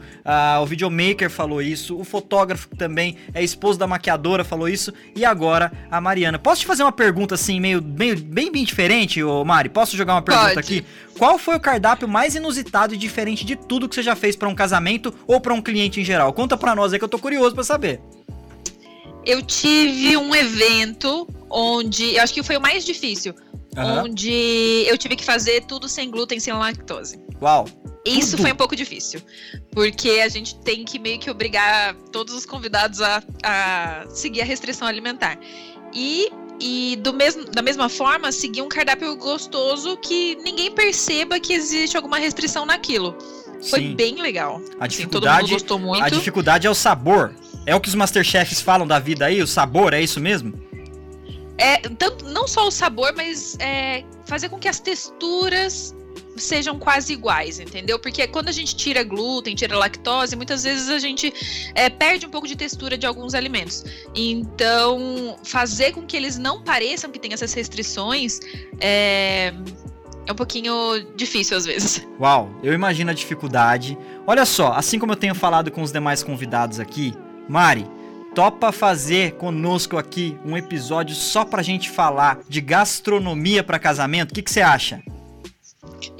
o 0.61 0.65
videomaker 0.65 1.29
falou 1.29 1.61
isso, 1.61 1.95
o 1.97 2.03
fotógrafo 2.03 2.69
que 2.69 2.75
também 2.75 3.17
é 3.33 3.43
esposo 3.43 3.77
da 3.77 3.85
maquiadora 3.85 4.43
falou 4.43 4.67
isso, 4.67 4.91
e 5.15 5.23
agora 5.23 5.71
a 5.91 6.01
Mariana. 6.01 6.39
Posso 6.39 6.61
te 6.61 6.67
fazer 6.67 6.83
uma 6.83 6.91
pergunta 6.91 7.35
assim, 7.35 7.59
meio, 7.59 7.81
meio 7.81 8.17
bem, 8.19 8.51
bem 8.51 8.63
diferente, 8.63 9.21
ô 9.23 9.45
Mari? 9.45 9.69
Posso 9.69 9.95
jogar 9.95 10.15
uma 10.15 10.21
pergunta 10.21 10.47
Pode. 10.55 10.59
aqui? 10.59 10.85
Qual 11.21 11.37
foi 11.37 11.55
o 11.55 11.59
cardápio 11.59 12.07
mais 12.07 12.33
inusitado 12.33 12.95
e 12.95 12.97
diferente 12.97 13.45
de 13.45 13.55
tudo 13.55 13.87
que 13.87 13.93
você 13.93 14.01
já 14.01 14.15
fez 14.15 14.35
pra 14.35 14.49
um 14.49 14.55
casamento 14.55 15.13
ou 15.27 15.39
pra 15.39 15.53
um 15.53 15.61
cliente 15.61 16.01
em 16.01 16.03
geral? 16.03 16.33
Conta 16.33 16.57
pra 16.57 16.73
nós 16.73 16.93
aí 16.93 16.97
que 16.97 17.05
eu 17.05 17.09
tô 17.09 17.19
curioso 17.19 17.53
pra 17.53 17.63
saber. 17.63 18.01
Eu 19.23 19.43
tive 19.43 20.17
um 20.17 20.33
evento 20.33 21.27
onde. 21.47 22.15
Eu 22.15 22.23
acho 22.23 22.33
que 22.33 22.41
foi 22.41 22.57
o 22.57 22.59
mais 22.59 22.83
difícil. 22.83 23.35
Aham. 23.77 24.05
Onde 24.05 24.83
eu 24.87 24.97
tive 24.97 25.15
que 25.15 25.23
fazer 25.23 25.63
tudo 25.65 25.87
sem 25.87 26.09
glúten, 26.09 26.39
sem 26.39 26.53
lactose. 26.53 27.19
Uau. 27.39 27.67
Isso 28.03 28.31
Tudo? 28.31 28.41
foi 28.41 28.53
um 28.53 28.55
pouco 28.55 28.75
difícil. 28.75 29.21
Porque 29.71 30.21
a 30.25 30.27
gente 30.27 30.55
tem 30.61 30.83
que 30.83 30.97
meio 30.97 31.19
que 31.19 31.29
obrigar 31.29 31.93
todos 32.11 32.33
os 32.33 32.47
convidados 32.47 32.99
a, 32.99 33.21
a 33.43 34.05
seguir 34.09 34.41
a 34.41 34.45
restrição 34.45 34.87
alimentar. 34.87 35.37
E, 35.93 36.31
e 36.61 36.95
do 36.97 37.11
mesmo, 37.11 37.45
da 37.45 37.61
mesma 37.61 37.89
forma, 37.89 38.31
seguir 38.31 38.61
um 38.61 38.69
cardápio 38.69 39.15
gostoso 39.15 39.97
que 39.97 40.35
ninguém 40.43 40.71
perceba 40.71 41.39
que 41.39 41.53
existe 41.53 41.97
alguma 41.97 42.19
restrição 42.19 42.65
naquilo. 42.65 43.17
Foi 43.69 43.79
Sim. 43.79 43.95
bem 43.95 44.21
legal. 44.21 44.61
A 44.79 44.85
Assim, 44.85 44.97
dificuldade, 44.97 45.57
muito. 45.79 46.03
a 46.03 46.09
dificuldade 46.09 46.67
é 46.67 46.69
o 46.69 46.75
sabor. 46.75 47.33
É 47.65 47.75
o 47.75 47.79
que 47.79 47.89
os 47.89 47.95
Masterchefs 47.95 48.61
falam 48.61 48.87
da 48.87 48.99
vida 48.99 49.25
aí, 49.25 49.41
o 49.41 49.47
sabor, 49.47 49.93
é 49.93 50.01
isso 50.01 50.19
mesmo? 50.19 50.53
É, 51.57 51.77
tanto, 51.77 52.25
não 52.25 52.47
só 52.47 52.67
o 52.67 52.71
sabor, 52.71 53.13
mas 53.15 53.55
é, 53.59 54.03
fazer 54.25 54.49
com 54.49 54.57
que 54.57 54.67
as 54.67 54.79
texturas 54.79 55.95
sejam 56.35 56.77
quase 56.79 57.13
iguais, 57.13 57.59
entendeu? 57.59 57.99
Porque 57.99 58.25
quando 58.27 58.49
a 58.49 58.51
gente 58.51 58.75
tira 58.75 59.03
glúten, 59.03 59.55
tira 59.55 59.77
lactose, 59.77 60.35
muitas 60.35 60.63
vezes 60.63 60.89
a 60.89 60.99
gente 60.99 61.33
é, 61.75 61.89
perde 61.89 62.25
um 62.25 62.29
pouco 62.29 62.47
de 62.47 62.55
textura 62.55 62.97
de 62.97 63.05
alguns 63.05 63.33
alimentos. 63.33 63.83
Então, 64.15 65.37
fazer 65.43 65.91
com 65.93 66.05
que 66.05 66.15
eles 66.15 66.37
não 66.37 66.61
pareçam 66.61 67.11
que 67.11 67.19
tem 67.19 67.33
essas 67.33 67.53
restrições 67.53 68.39
é, 68.79 69.53
é 70.25 70.31
um 70.31 70.35
pouquinho 70.35 70.73
difícil 71.15 71.57
às 71.57 71.65
vezes. 71.65 72.05
Uau, 72.19 72.49
eu 72.63 72.73
imagino 72.73 73.11
a 73.11 73.13
dificuldade. 73.13 73.97
Olha 74.25 74.45
só, 74.45 74.73
assim 74.73 74.99
como 74.99 75.11
eu 75.13 75.17
tenho 75.17 75.35
falado 75.35 75.71
com 75.71 75.81
os 75.81 75.91
demais 75.91 76.23
convidados 76.23 76.79
aqui, 76.79 77.13
Mari, 77.49 77.85
topa 78.33 78.71
fazer 78.71 79.33
conosco 79.33 79.97
aqui 79.97 80.37
um 80.45 80.55
episódio 80.55 81.15
só 81.15 81.43
pra 81.43 81.61
gente 81.61 81.89
falar 81.89 82.39
de 82.47 82.61
gastronomia 82.61 83.63
pra 83.63 83.77
casamento? 83.79 84.31
O 84.31 84.33
que 84.33 84.41
que 84.41 84.51
você 84.51 84.61
acha? 84.61 85.03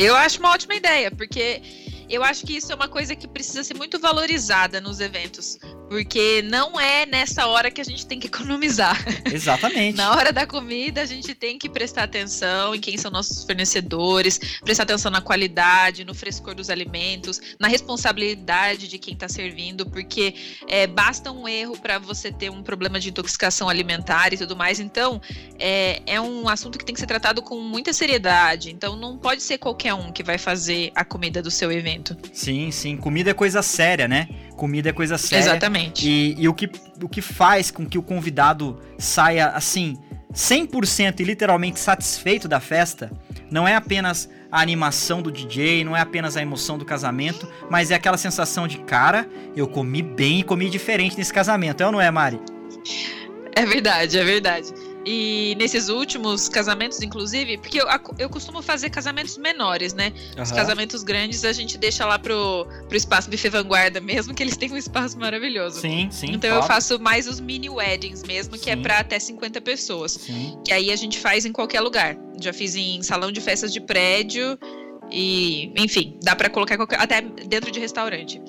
Eu 0.01 0.15
acho 0.15 0.39
uma 0.39 0.49
ótima 0.49 0.73
ideia, 0.73 1.11
porque 1.11 1.61
eu 2.09 2.23
acho 2.23 2.43
que 2.43 2.57
isso 2.57 2.71
é 2.71 2.75
uma 2.75 2.87
coisa 2.87 3.15
que 3.15 3.27
precisa 3.27 3.63
ser 3.63 3.75
muito 3.75 3.99
valorizada 3.99 4.81
nos 4.81 4.99
eventos. 4.99 5.59
Porque 5.91 6.41
não 6.43 6.79
é 6.79 7.05
nessa 7.05 7.47
hora 7.47 7.69
que 7.69 7.81
a 7.81 7.83
gente 7.83 8.07
tem 8.07 8.17
que 8.17 8.27
economizar. 8.27 8.97
Exatamente. 9.29 9.97
Na 9.97 10.11
hora 10.15 10.31
da 10.31 10.47
comida, 10.47 11.01
a 11.01 11.05
gente 11.05 11.35
tem 11.35 11.59
que 11.59 11.67
prestar 11.67 12.03
atenção 12.03 12.73
em 12.73 12.79
quem 12.79 12.97
são 12.97 13.11
nossos 13.11 13.43
fornecedores, 13.43 14.39
prestar 14.63 14.83
atenção 14.83 15.11
na 15.11 15.19
qualidade, 15.19 16.05
no 16.05 16.13
frescor 16.13 16.55
dos 16.55 16.69
alimentos, 16.69 17.41
na 17.59 17.67
responsabilidade 17.67 18.87
de 18.87 18.97
quem 18.97 19.15
está 19.15 19.27
servindo, 19.27 19.85
porque 19.85 20.33
é, 20.65 20.87
basta 20.87 21.29
um 21.29 21.45
erro 21.45 21.77
para 21.77 21.99
você 21.99 22.31
ter 22.31 22.49
um 22.49 22.63
problema 22.63 22.97
de 22.97 23.09
intoxicação 23.09 23.67
alimentar 23.67 24.31
e 24.31 24.37
tudo 24.37 24.55
mais. 24.55 24.79
Então, 24.79 25.21
é, 25.59 26.01
é 26.05 26.21
um 26.21 26.47
assunto 26.47 26.79
que 26.79 26.85
tem 26.85 26.93
que 26.93 27.01
ser 27.01 27.07
tratado 27.07 27.41
com 27.41 27.59
muita 27.59 27.91
seriedade. 27.91 28.71
Então, 28.71 28.95
não 28.95 29.17
pode 29.17 29.43
ser 29.43 29.57
qualquer 29.57 29.93
um 29.93 30.09
que 30.09 30.23
vai 30.23 30.37
fazer 30.37 30.89
a 30.95 31.03
comida 31.03 31.41
do 31.41 31.51
seu 31.51 31.69
evento. 31.69 32.15
Sim, 32.31 32.71
sim. 32.71 32.95
Comida 32.95 33.31
é 33.31 33.33
coisa 33.33 33.61
séria, 33.61 34.07
né? 34.07 34.29
Comida 34.55 34.91
é 34.91 34.93
coisa 34.93 35.17
séria. 35.17 35.43
Exatamente. 35.43 35.80
E, 36.01 36.35
e 36.37 36.47
o, 36.47 36.53
que, 36.53 36.69
o 37.01 37.07
que 37.07 37.21
faz 37.21 37.71
com 37.71 37.85
que 37.85 37.97
o 37.97 38.03
convidado 38.03 38.79
saia, 38.97 39.47
assim, 39.49 39.97
100% 40.33 41.19
e 41.19 41.23
literalmente 41.23 41.79
satisfeito 41.79 42.47
da 42.47 42.59
festa, 42.59 43.11
não 43.49 43.67
é 43.67 43.75
apenas 43.75 44.29
a 44.51 44.61
animação 44.61 45.21
do 45.21 45.31
DJ, 45.31 45.83
não 45.83 45.95
é 45.95 46.01
apenas 46.01 46.35
a 46.35 46.41
emoção 46.41 46.77
do 46.77 46.85
casamento, 46.85 47.47
mas 47.69 47.91
é 47.91 47.95
aquela 47.95 48.17
sensação 48.17 48.67
de, 48.67 48.79
cara, 48.79 49.27
eu 49.55 49.67
comi 49.67 50.01
bem 50.01 50.39
e 50.39 50.43
comi 50.43 50.69
diferente 50.69 51.17
nesse 51.17 51.33
casamento. 51.33 51.81
É 51.81 51.85
ou 51.85 51.91
não 51.91 52.01
é, 52.01 52.11
Mari? 52.11 52.39
É 53.55 53.65
verdade, 53.65 54.17
é 54.17 54.23
verdade. 54.23 54.73
E 55.05 55.55
nesses 55.57 55.89
últimos 55.89 56.47
casamentos, 56.47 57.01
inclusive, 57.01 57.57
porque 57.57 57.81
eu, 57.81 57.87
eu 58.19 58.29
costumo 58.29 58.61
fazer 58.61 58.89
casamentos 58.91 59.35
menores, 59.37 59.93
né? 59.93 60.13
Os 60.33 60.49
Aham. 60.51 60.55
casamentos 60.55 61.01
grandes 61.03 61.43
a 61.43 61.51
gente 61.51 61.77
deixa 61.77 62.05
lá 62.05 62.19
pro, 62.19 62.67
pro 62.87 62.95
espaço 62.95 63.29
Buffet 63.29 63.49
Vanguarda 63.49 63.99
mesmo, 63.99 64.33
que 64.33 64.43
eles 64.43 64.55
têm 64.57 64.71
um 64.71 64.77
espaço 64.77 65.17
maravilhoso. 65.17 65.81
Sim, 65.81 66.09
sim. 66.11 66.27
Então 66.31 66.49
eu 66.51 66.57
top. 66.57 66.67
faço 66.67 66.99
mais 66.99 67.27
os 67.27 67.39
mini 67.39 67.69
weddings 67.69 68.23
mesmo, 68.23 68.57
que 68.57 68.69
é 68.69 68.75
Sim. 68.75 68.81
pra 68.83 68.99
até 68.99 69.17
50 69.17 69.59
pessoas. 69.61 70.11
Sim. 70.11 70.59
Que 70.63 70.71
aí 70.71 70.91
a 70.91 70.95
gente 70.95 71.17
faz 71.19 71.45
em 71.45 71.51
qualquer 71.51 71.81
lugar. 71.81 72.15
Já 72.39 72.53
fiz 72.53 72.75
em 72.75 73.01
salão 73.01 73.31
de 73.31 73.41
festas 73.41 73.73
de 73.73 73.81
prédio 73.81 74.57
e, 75.11 75.73
enfim, 75.77 76.19
dá 76.21 76.35
pra 76.35 76.49
colocar 76.49 76.77
qualquer, 76.77 76.99
até 76.99 77.21
dentro 77.21 77.71
de 77.71 77.79
restaurante. 77.79 78.39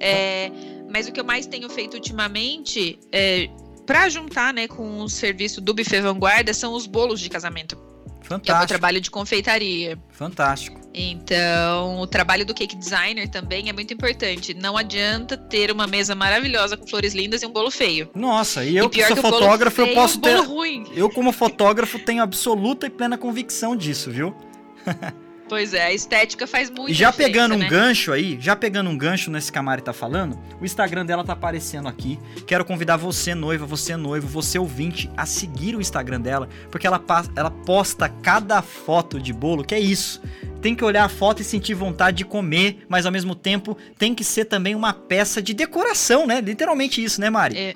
É, 0.00 0.50
Mas 0.90 1.06
o 1.06 1.12
que 1.12 1.20
eu 1.20 1.24
mais 1.24 1.46
tenho 1.46 1.68
feito 1.68 1.94
ultimamente, 1.94 2.98
é, 3.12 3.48
para 3.88 4.06
juntar 4.10 4.52
né, 4.52 4.68
com 4.68 5.00
o 5.00 5.08
serviço 5.08 5.62
do 5.62 5.72
Buffet 5.72 6.02
Vanguarda, 6.02 6.52
são 6.52 6.74
os 6.74 6.86
bolos 6.86 7.18
de 7.18 7.30
casamento. 7.30 7.74
Que 7.74 8.34
é 8.34 8.36
o 8.36 8.38
Fantástico. 8.38 8.68
trabalho 8.68 9.00
de 9.00 9.10
confeitaria. 9.10 9.98
Fantástico. 10.10 10.78
Então, 10.92 11.98
o 11.98 12.06
trabalho 12.06 12.44
do 12.44 12.52
cake 12.52 12.76
designer 12.76 13.26
também 13.28 13.70
é 13.70 13.72
muito 13.72 13.94
importante. 13.94 14.52
Não 14.52 14.76
adianta 14.76 15.38
ter 15.38 15.70
uma 15.70 15.86
mesa 15.86 16.14
maravilhosa 16.14 16.76
com 16.76 16.86
flores 16.86 17.14
lindas 17.14 17.42
e 17.42 17.46
um 17.46 17.50
bolo 17.50 17.70
feio. 17.70 18.10
Nossa, 18.14 18.62
e 18.62 18.76
eu 18.76 18.84
e 18.84 18.90
que 18.90 19.02
sou 19.06 19.16
que 19.16 19.22
fotógrafo, 19.22 19.80
eu 19.80 19.86
feio, 19.86 19.96
posso 19.96 20.18
o 20.18 20.20
bolo 20.20 20.42
ter. 20.42 20.46
ruim. 20.46 20.84
Eu, 20.94 21.08
como 21.08 21.32
fotógrafo, 21.32 21.98
tenho 21.98 22.22
absoluta 22.22 22.86
e 22.86 22.90
plena 22.90 23.16
convicção 23.16 23.74
disso, 23.74 24.10
viu? 24.10 24.36
Pois 25.48 25.72
é, 25.72 25.86
a 25.86 25.92
estética 25.92 26.46
faz 26.46 26.70
muito 26.70 26.90
E 26.90 26.94
já 26.94 27.12
pegando 27.12 27.54
um 27.54 27.68
gancho 27.68 28.12
aí, 28.12 28.38
já 28.40 28.54
pegando 28.54 28.90
um 28.90 28.98
gancho 28.98 29.30
nesse 29.30 29.50
que 29.50 29.58
a 29.58 29.62
Mari 29.62 29.82
tá 29.82 29.92
falando, 29.92 30.38
o 30.60 30.64
Instagram 30.64 31.06
dela 31.06 31.24
tá 31.24 31.32
aparecendo 31.32 31.88
aqui. 31.88 32.18
Quero 32.46 32.64
convidar 32.64 32.96
você, 32.96 33.34
noiva, 33.34 33.64
você 33.64 33.96
noivo, 33.96 34.26
você 34.26 34.58
ouvinte, 34.58 35.10
a 35.16 35.24
seguir 35.24 35.74
o 35.74 35.80
Instagram 35.80 36.20
dela, 36.20 36.48
porque 36.70 36.86
ela, 36.86 37.02
ela 37.34 37.50
posta 37.50 38.08
cada 38.08 38.60
foto 38.60 39.20
de 39.20 39.32
bolo, 39.32 39.64
que 39.64 39.74
é 39.74 39.80
isso. 39.80 40.20
Tem 40.60 40.74
que 40.74 40.84
olhar 40.84 41.04
a 41.04 41.08
foto 41.08 41.40
e 41.40 41.44
sentir 41.44 41.74
vontade 41.74 42.18
de 42.18 42.24
comer, 42.24 42.84
mas 42.88 43.06
ao 43.06 43.12
mesmo 43.12 43.34
tempo 43.34 43.76
tem 43.96 44.14
que 44.14 44.24
ser 44.24 44.44
também 44.44 44.74
uma 44.74 44.92
peça 44.92 45.40
de 45.40 45.54
decoração, 45.54 46.26
né? 46.26 46.40
Literalmente 46.40 47.02
isso, 47.02 47.20
né, 47.20 47.30
Mari? 47.30 47.56
É, 47.56 47.74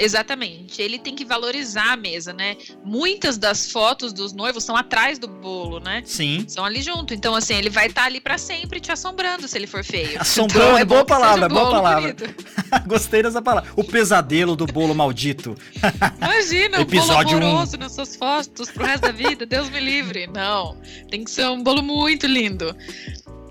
Exatamente. 0.00 0.80
Ele 0.80 0.98
tem 0.98 1.14
que 1.14 1.26
valorizar 1.26 1.92
a 1.92 1.96
mesa, 1.96 2.32
né? 2.32 2.56
Muitas 2.82 3.36
das 3.36 3.70
fotos 3.70 4.14
dos 4.14 4.32
noivos 4.32 4.64
são 4.64 4.74
atrás 4.74 5.18
do 5.18 5.28
bolo, 5.28 5.78
né? 5.78 6.02
Sim. 6.06 6.44
São 6.48 6.64
ali 6.64 6.80
junto. 6.80 7.12
Então, 7.12 7.34
assim, 7.34 7.54
ele 7.54 7.68
vai 7.68 7.86
estar 7.86 8.04
ali 8.04 8.18
pra 8.18 8.38
sempre 8.38 8.80
te 8.80 8.90
assombrando 8.90 9.46
se 9.46 9.58
ele 9.58 9.66
for 9.66 9.84
feio. 9.84 10.18
Assombrando, 10.18 10.68
Então, 10.68 10.78
é 10.78 10.84
boa 10.86 11.04
palavra, 11.04 11.42
um 11.42 11.46
é 11.46 11.48
boa 11.50 11.64
bolo 11.64 11.74
palavra. 11.76 12.16
Gostei 12.88 13.22
dessa 13.22 13.42
palavra. 13.42 13.70
O 13.76 13.84
pesadelo 13.84 14.56
do 14.56 14.64
bolo 14.66 14.94
maldito. 14.94 15.54
Imagina, 16.16 16.78
um 16.78 16.82
Episódio 16.82 17.38
bolo 17.38 17.44
um. 17.44 17.50
amoroso 17.50 17.76
nas 17.76 17.94
suas 17.94 18.16
fotos 18.16 18.70
pro 18.70 18.86
resto 18.86 19.02
da 19.02 19.12
vida. 19.12 19.44
Deus 19.44 19.68
me 19.68 19.80
livre. 19.80 20.26
Não. 20.26 20.80
Tem 21.10 21.22
que 21.22 21.30
ser 21.30 21.46
um 21.50 21.62
bolo 21.62 21.82
muito 21.82 22.26
lindo. 22.26 22.74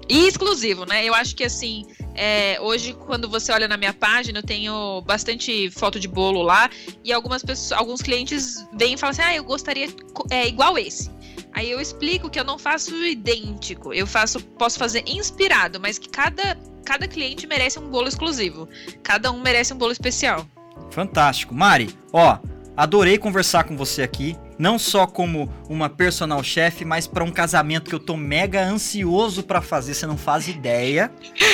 E 0.10 0.28
exclusivo, 0.28 0.86
né? 0.86 1.06
Eu 1.06 1.14
acho 1.14 1.36
que 1.36 1.44
assim, 1.44 1.86
é, 2.16 2.60
hoje, 2.60 2.94
quando 2.94 3.30
você 3.30 3.52
olha 3.52 3.68
na 3.68 3.78
minha 3.78 3.94
página, 3.94 4.40
eu 4.40 4.44
tenho 4.44 5.02
bastante 5.02 5.70
foto 5.70 6.00
de 6.00 6.08
bolo 6.08 6.42
lá. 6.42 6.70
E 7.04 7.14
algumas 7.14 7.44
pessoas, 7.44 7.80
alguns 7.80 8.02
clientes 8.02 8.68
vêm 8.74 8.96
e 8.96 8.98
falam 8.98 9.12
assim: 9.12 9.22
ah, 9.22 9.36
eu 9.36 9.44
gostaria 9.44 9.88
é, 10.32 10.48
igual 10.48 10.78
esse. 10.78 11.12
Aí 11.54 11.70
eu 11.70 11.80
explico 11.80 12.30
que 12.30 12.40
eu 12.40 12.44
não 12.44 12.58
faço 12.58 12.96
idêntico. 13.06 13.94
Eu 13.94 14.08
faço, 14.08 14.40
posso 14.40 14.80
fazer 14.80 15.04
inspirado, 15.08 15.80
mas 15.80 15.98
que 15.98 16.10
cada, 16.10 16.58
cada 16.84 17.08
cliente 17.08 17.48
merece 17.48 17.80
um 17.80 17.90
bolo 17.90 18.08
exclusivo. 18.08 18.68
Cada 19.04 19.32
um 19.32 19.40
merece 19.40 19.74
um 19.74 19.78
bolo 19.78 19.92
especial. 19.92 20.46
Fantástico. 20.92 21.54
Mari, 21.54 21.90
ó, 22.12 22.40
adorei 22.76 23.18
conversar 23.18 23.64
com 23.64 23.78
você 23.78 24.02
aqui. 24.02 24.36
Não 24.60 24.78
só 24.78 25.08
como 25.08 25.50
uma 25.70 25.90
personal 25.90 26.44
chef, 26.44 26.84
mas 26.84 27.08
pra 27.08 27.24
um 27.24 27.32
casamento 27.32 27.90
que 27.90 27.96
eu 27.96 28.00
tô 28.00 28.18
mega 28.18 28.62
ansioso 28.62 29.42
pra 29.42 29.62
fazer. 29.62 29.94
Você 29.94 30.06
não 30.06 30.18
faz 30.18 30.50
ideia, 30.50 31.10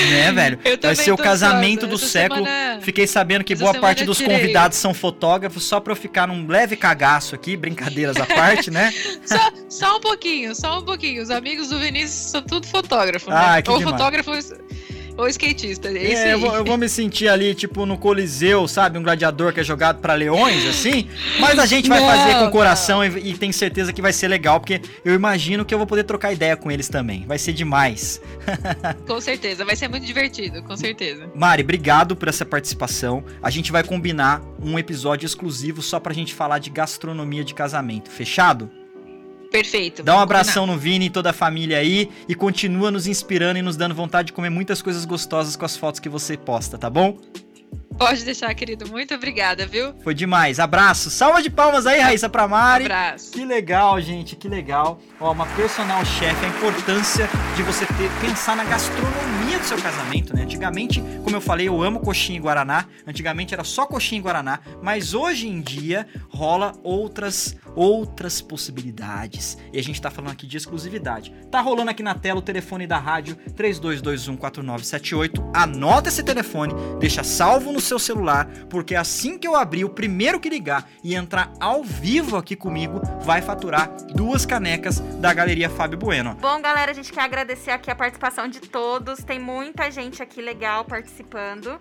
né, 0.10 0.32
velho? 0.34 0.60
Vai 0.82 0.96
ser 0.96 1.12
o 1.12 1.18
casamento 1.18 1.86
ansiosa. 1.86 1.88
do 1.88 1.96
Essa 1.96 2.08
século. 2.08 2.44
semana- 2.46 2.82
Fiquei 2.82 3.06
sabendo 3.06 3.44
que 3.44 3.54
essa 3.54 3.62
boa 3.64 3.76
parte 3.80 4.04
dos 4.04 4.18
tirei. 4.18 4.40
convidados 4.40 4.78
são 4.80 4.92
fotógrafos, 4.94 5.64
só 5.64 5.80
pra 5.80 5.92
eu 5.92 5.96
ficar 5.96 6.28
num 6.28 6.48
leve 6.48 6.76
cagaço 6.76 7.36
aqui, 7.36 7.56
brincadeiras 7.56 8.18
à 8.18 8.26
parte, 8.26 8.72
né? 8.72 8.92
Só, 9.26 9.52
só 9.70 9.98
um 9.98 10.02
pouquinho, 10.02 10.56
só 10.56 10.80
um 10.80 10.84
pouquinho. 10.84 11.22
Os 11.22 11.30
amigos 11.30 11.70
do 11.70 11.80
Vinícius 11.80 12.32
são 12.32 12.42
tudo 12.42 12.66
fotógrafo, 12.68 13.30
né? 13.30 13.36
Ai, 13.38 13.64
ou 13.68 13.78
demais. 13.78 13.92
fotógrafos 13.98 14.54
ou 15.18 15.28
skatista. 15.28 15.90
É 15.90 16.14
É, 16.14 16.34
eu 16.34 16.40
vou, 16.40 16.54
eu 16.54 16.66
vou 16.66 16.78
me 16.78 16.88
sentir 16.90 17.28
ali, 17.28 17.54
tipo, 17.56 17.86
no 17.86 17.98
Coliseu, 17.98 18.68
sabe? 18.68 18.98
Um 18.98 19.04
gladiador 19.04 19.54
que 19.54 19.60
é 19.60 19.64
jogado 19.64 20.00
pra 20.00 20.14
leões, 20.14 20.66
assim. 20.66 21.08
Mas 21.40 21.58
a 21.60 21.66
gente 21.66 21.88
vai 21.90 22.00
Não, 22.00 22.08
fazer 22.08 22.34
com 22.36 22.44
não. 22.46 22.52
coração 22.52 23.04
e, 23.04 23.32
e 23.32 23.38
tenho 23.38 23.54
certeza 23.54 23.92
que 23.94 24.02
vai 24.02 24.14
ser 24.14 24.28
legal, 24.28 24.60
porque 24.60 24.82
eu 25.04 25.14
imagino 25.14 25.64
que 25.66 25.74
eu 25.74 25.78
vou 25.78 25.88
poder 25.88 26.04
trocar 26.04 26.34
ideia 26.34 26.56
com 26.56 26.72
eles 26.72 26.88
também. 26.88 27.26
Vai 27.28 27.38
ser 27.38 27.54
demais. 27.54 28.22
Com 29.08 29.20
certeza, 29.22 29.64
vai 29.66 29.76
ser 29.76 29.88
muito 29.88 30.06
divertido, 30.06 30.62
com 30.64 30.76
certeza. 30.76 31.30
Mari, 31.34 31.64
obrigado 31.64 32.16
por 32.16 32.28
essa 32.28 32.46
participação. 32.46 33.24
A 33.42 33.50
gente 33.50 33.72
vai 33.72 33.84
combinar 33.84 34.42
um 34.62 34.78
episódio 34.78 35.26
exclusivo 35.26 35.82
só 35.82 36.00
pra 36.00 36.14
gente 36.14 36.34
falar 36.34 36.60
de 36.60 36.70
gastronomia 36.70 37.44
de 37.44 37.54
casamento. 37.54 38.10
Fechado? 38.10 38.70
Perfeito. 39.52 40.04
Dá 40.04 40.16
um 40.18 40.20
abração 40.20 40.66
no 40.66 40.78
Vini 40.78 41.06
e 41.06 41.10
toda 41.10 41.30
a 41.30 41.34
família 41.34 41.78
aí 41.78 42.10
e 42.28 42.36
continua 42.36 42.92
nos 42.92 43.08
inspirando 43.08 43.60
e 43.60 43.62
nos 43.62 43.78
dando 43.78 43.96
vontade 43.96 44.28
de 44.28 44.34
comer 44.34 44.50
muitas 44.50 44.82
coisas 44.82 45.06
gostosas 45.06 45.56
com 45.56 45.66
as 45.66 45.78
fotos 45.78 46.00
que 46.00 46.10
você 46.10 46.38
posta, 46.38 46.78
tá 46.78 46.90
bom? 46.90 47.18
Pode 47.98 48.26
deixar, 48.26 48.54
querido. 48.54 48.88
Muito 48.90 49.16
obrigada, 49.16 49.66
viu? 49.66 49.94
Foi 50.04 50.14
demais. 50.14 50.60
Abraço. 50.60 51.10
Salva 51.10 51.42
de 51.42 51.50
palmas 51.50 51.88
aí, 51.88 52.00
Raíssa, 52.00 52.28
pra 52.30 52.48
Mari. 52.48 52.86
Abraço. 52.86 53.32
Que 53.32 53.46
legal, 53.46 54.00
gente, 54.02 54.36
que 54.36 54.50
legal. 54.50 55.00
Ó, 55.20 55.32
uma 55.32 55.46
personal 55.48 56.04
chef, 56.06 56.36
a 56.44 56.48
importância 56.48 57.30
de 57.56 57.64
você 57.64 57.86
ter, 57.86 58.12
pensar 58.20 58.58
na 58.58 58.66
gastronomia 58.66 59.60
do 59.60 59.66
seu 59.66 59.78
casamento, 59.78 60.36
né? 60.36 60.44
Antigamente, 60.44 61.02
como 61.24 61.36
eu 61.38 61.42
falei, 61.42 61.70
eu 61.70 61.82
amo 61.82 62.02
coxinha 62.02 62.38
e 62.38 62.42
guaraná. 62.42 62.86
Antigamente 63.08 63.54
era 63.54 63.64
só 63.64 63.86
coxinha 63.86 64.20
e 64.20 64.22
guaraná, 64.22 64.60
mas 64.82 65.14
hoje 65.14 65.48
em 65.48 65.62
dia 65.62 66.06
rola 66.30 66.74
outras 66.84 67.56
outras 67.76 68.42
possibilidades. 68.42 69.58
E 69.74 69.78
a 69.78 69.84
gente 69.84 70.02
tá 70.02 70.10
falando 70.10 70.32
aqui 70.32 70.48
de 70.48 70.58
exclusividade. 70.58 71.34
Tá 71.52 71.60
rolando 71.60 71.92
aqui 71.92 72.02
na 72.02 72.16
tela 72.16 72.40
o 72.40 72.42
telefone 72.42 72.88
da 72.88 72.98
rádio 72.98 73.38
32214978. 73.54 75.52
Anota 75.54 76.10
esse 76.10 76.24
telefone, 76.24 76.74
deixa 77.00 77.24
salvo 77.24 77.72
no 77.72 77.82
seu 77.86 77.98
celular, 78.00 78.48
porque 78.70 78.96
assim 78.96 79.38
que 79.38 79.48
eu 79.48 79.56
abrir, 79.56 79.86
o 79.86 79.90
primeiro 79.90 80.40
que 80.40 80.50
ligar 80.50 80.90
e 81.04 81.16
entrar 81.16 81.52
ao 81.60 81.84
vivo 81.84 82.36
aqui 82.38 82.56
comigo 82.56 83.02
vai 83.22 83.42
faturar 83.42 83.90
duas 84.14 84.46
canecas 84.46 85.00
da 85.00 85.34
Galeria 85.34 85.70
Fábio 85.70 85.98
Bueno. 85.98 86.36
Bom, 86.42 86.62
galera, 86.62 86.92
a 86.92 86.94
gente 86.94 87.12
quer 87.14 87.22
agradecer 87.22 87.72
aqui 87.72 87.90
a 87.90 87.96
participação 87.96 88.48
de 88.48 88.60
todos. 88.62 89.24
Tem 89.24 89.40
muita 89.40 89.90
gente 89.92 90.22
aqui 90.22 90.42
legal 90.42 90.84
participando. 90.86 91.80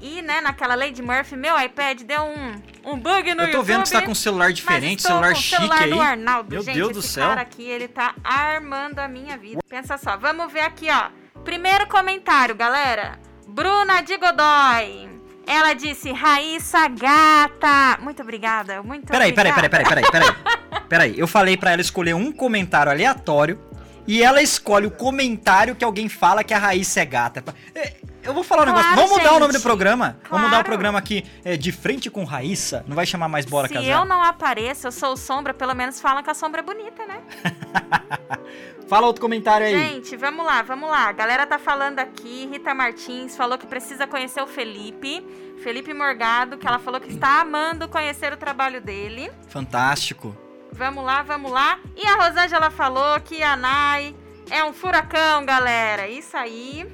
E, 0.00 0.20
né, 0.20 0.40
naquela 0.40 0.74
Lady 0.74 1.00
Murphy, 1.00 1.36
meu 1.36 1.56
iPad 1.60 2.02
deu 2.02 2.22
um, 2.22 2.92
um 2.92 2.98
bug 2.98 3.34
no 3.34 3.42
Eu 3.42 3.50
tô 3.52 3.58
YouTube. 3.58 3.66
vendo 3.66 3.82
que 3.82 3.88
você 3.88 3.94
tá 4.00 4.02
com 4.02 4.10
um 4.10 4.14
celular 4.16 4.52
diferente, 4.52 5.00
celular 5.02 5.28
com 5.32 5.34
chique 5.40 5.56
celular 5.56 5.82
aí. 5.82 5.90
do 5.90 6.00
Arnaldo, 6.00 6.50
Meu 6.50 6.62
gente, 6.62 6.74
Deus 6.74 6.90
esse 6.90 6.98
do 6.98 7.02
céu. 7.02 7.28
cara 7.28 7.40
aqui, 7.40 7.62
ele 7.62 7.86
tá 7.86 8.14
armando 8.24 8.98
a 8.98 9.06
minha 9.06 9.38
vida. 9.38 9.60
Pensa 9.68 9.96
só, 9.98 10.16
vamos 10.16 10.52
ver 10.52 10.62
aqui, 10.62 10.88
ó. 10.90 11.10
Primeiro 11.44 11.86
comentário, 11.86 12.52
galera. 12.56 13.16
Bruna 13.52 14.00
de 14.02 14.16
Godoy. 14.16 15.10
Ela 15.46 15.74
disse, 15.74 16.10
Raíssa 16.12 16.88
gata. 16.88 17.98
Muito 18.00 18.22
obrigada, 18.22 18.82
muito 18.82 19.06
Peraí, 19.08 19.32
peraí, 19.32 19.52
obrigada. 19.52 19.84
peraí, 19.84 20.02
peraí, 20.02 20.10
peraí, 20.10 20.32
peraí. 20.34 20.62
Peraí, 20.88 21.18
eu 21.18 21.26
falei 21.26 21.56
pra 21.56 21.70
ela 21.72 21.80
escolher 21.80 22.14
um 22.14 22.30
comentário 22.30 22.92
aleatório 22.92 23.58
e 24.06 24.22
ela 24.22 24.42
escolhe 24.42 24.86
o 24.86 24.90
comentário 24.90 25.74
que 25.74 25.82
alguém 25.82 26.06
fala 26.06 26.44
que 26.44 26.52
a 26.52 26.58
Raíssa 26.58 27.00
é 27.00 27.04
gata. 27.06 27.42
É, 27.74 27.94
Eu 28.22 28.34
vou 28.34 28.44
falar 28.44 28.64
um 28.64 28.66
negócio. 28.66 28.92
Claro, 28.92 29.00
Vamos 29.08 29.16
mudar 29.16 29.30
o 29.30 29.38
nome 29.40 29.52
do 29.52 29.58
gente. 29.58 29.62
programa? 29.62 30.18
Vamos 30.28 30.44
mudar 30.46 30.48
o 30.48 30.50
Claro. 30.50 30.64
programa 30.66 30.98
aqui 30.98 31.24
é, 31.44 31.56
de 31.56 31.72
frente 31.72 32.10
com 32.10 32.24
Raíssa. 32.24 32.84
Não 32.86 32.94
vai 32.94 33.06
chamar 33.06 33.26
mais 33.28 33.46
Bora 33.46 33.68
Se 33.68 33.74
Casar. 33.74 33.88
eu 33.88 34.04
não 34.04 34.22
apareço, 34.22 34.86
eu 34.86 34.92
sou 34.92 35.16
sombra, 35.16 35.54
pelo 35.54 35.72
menos 35.74 35.98
falam 35.98 36.22
que 36.22 36.28
a 36.28 36.34
sombra 36.34 36.60
é 36.60 36.64
bonita, 36.64 37.06
né? 37.06 37.20
Fala 38.88 39.06
outro 39.06 39.22
comentário 39.22 39.66
aí. 39.66 39.72
Gente, 39.72 40.16
vamos 40.16 40.44
lá, 40.44 40.60
vamos 40.62 40.90
lá. 40.90 41.08
A 41.08 41.12
galera 41.12 41.46
tá 41.46 41.58
falando 41.58 41.98
aqui. 41.98 42.46
Rita 42.50 42.74
Martins 42.74 43.36
falou 43.36 43.56
que 43.56 43.66
precisa 43.66 44.06
conhecer 44.06 44.42
o 44.42 44.46
Felipe. 44.46 45.26
Felipe 45.62 45.94
Morgado, 45.94 46.58
que 46.58 46.66
ela 46.66 46.78
falou 46.78 47.00
que 47.00 47.08
está 47.08 47.40
amando 47.40 47.88
conhecer 47.88 48.32
o 48.32 48.36
trabalho 48.36 48.80
dele. 48.80 49.30
Fantástico. 49.48 50.36
Vamos 50.72 51.04
lá, 51.04 51.22
vamos 51.22 51.50
lá. 51.50 51.78
E 51.96 52.06
a 52.06 52.16
Rosângela 52.16 52.70
falou 52.70 53.20
que 53.20 53.42
a 53.42 53.56
Nai 53.56 54.14
é 54.50 54.64
um 54.64 54.72
furacão, 54.72 55.44
galera. 55.46 56.08
Isso 56.08 56.36
aí. 56.36 56.86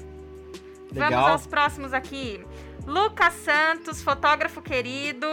Vamos 0.91 1.09
Legal. 1.09 1.27
aos 1.27 1.47
próximos 1.47 1.93
aqui. 1.93 2.45
Lucas 2.85 3.33
Santos, 3.33 4.01
fotógrafo 4.01 4.61
querido. 4.61 5.27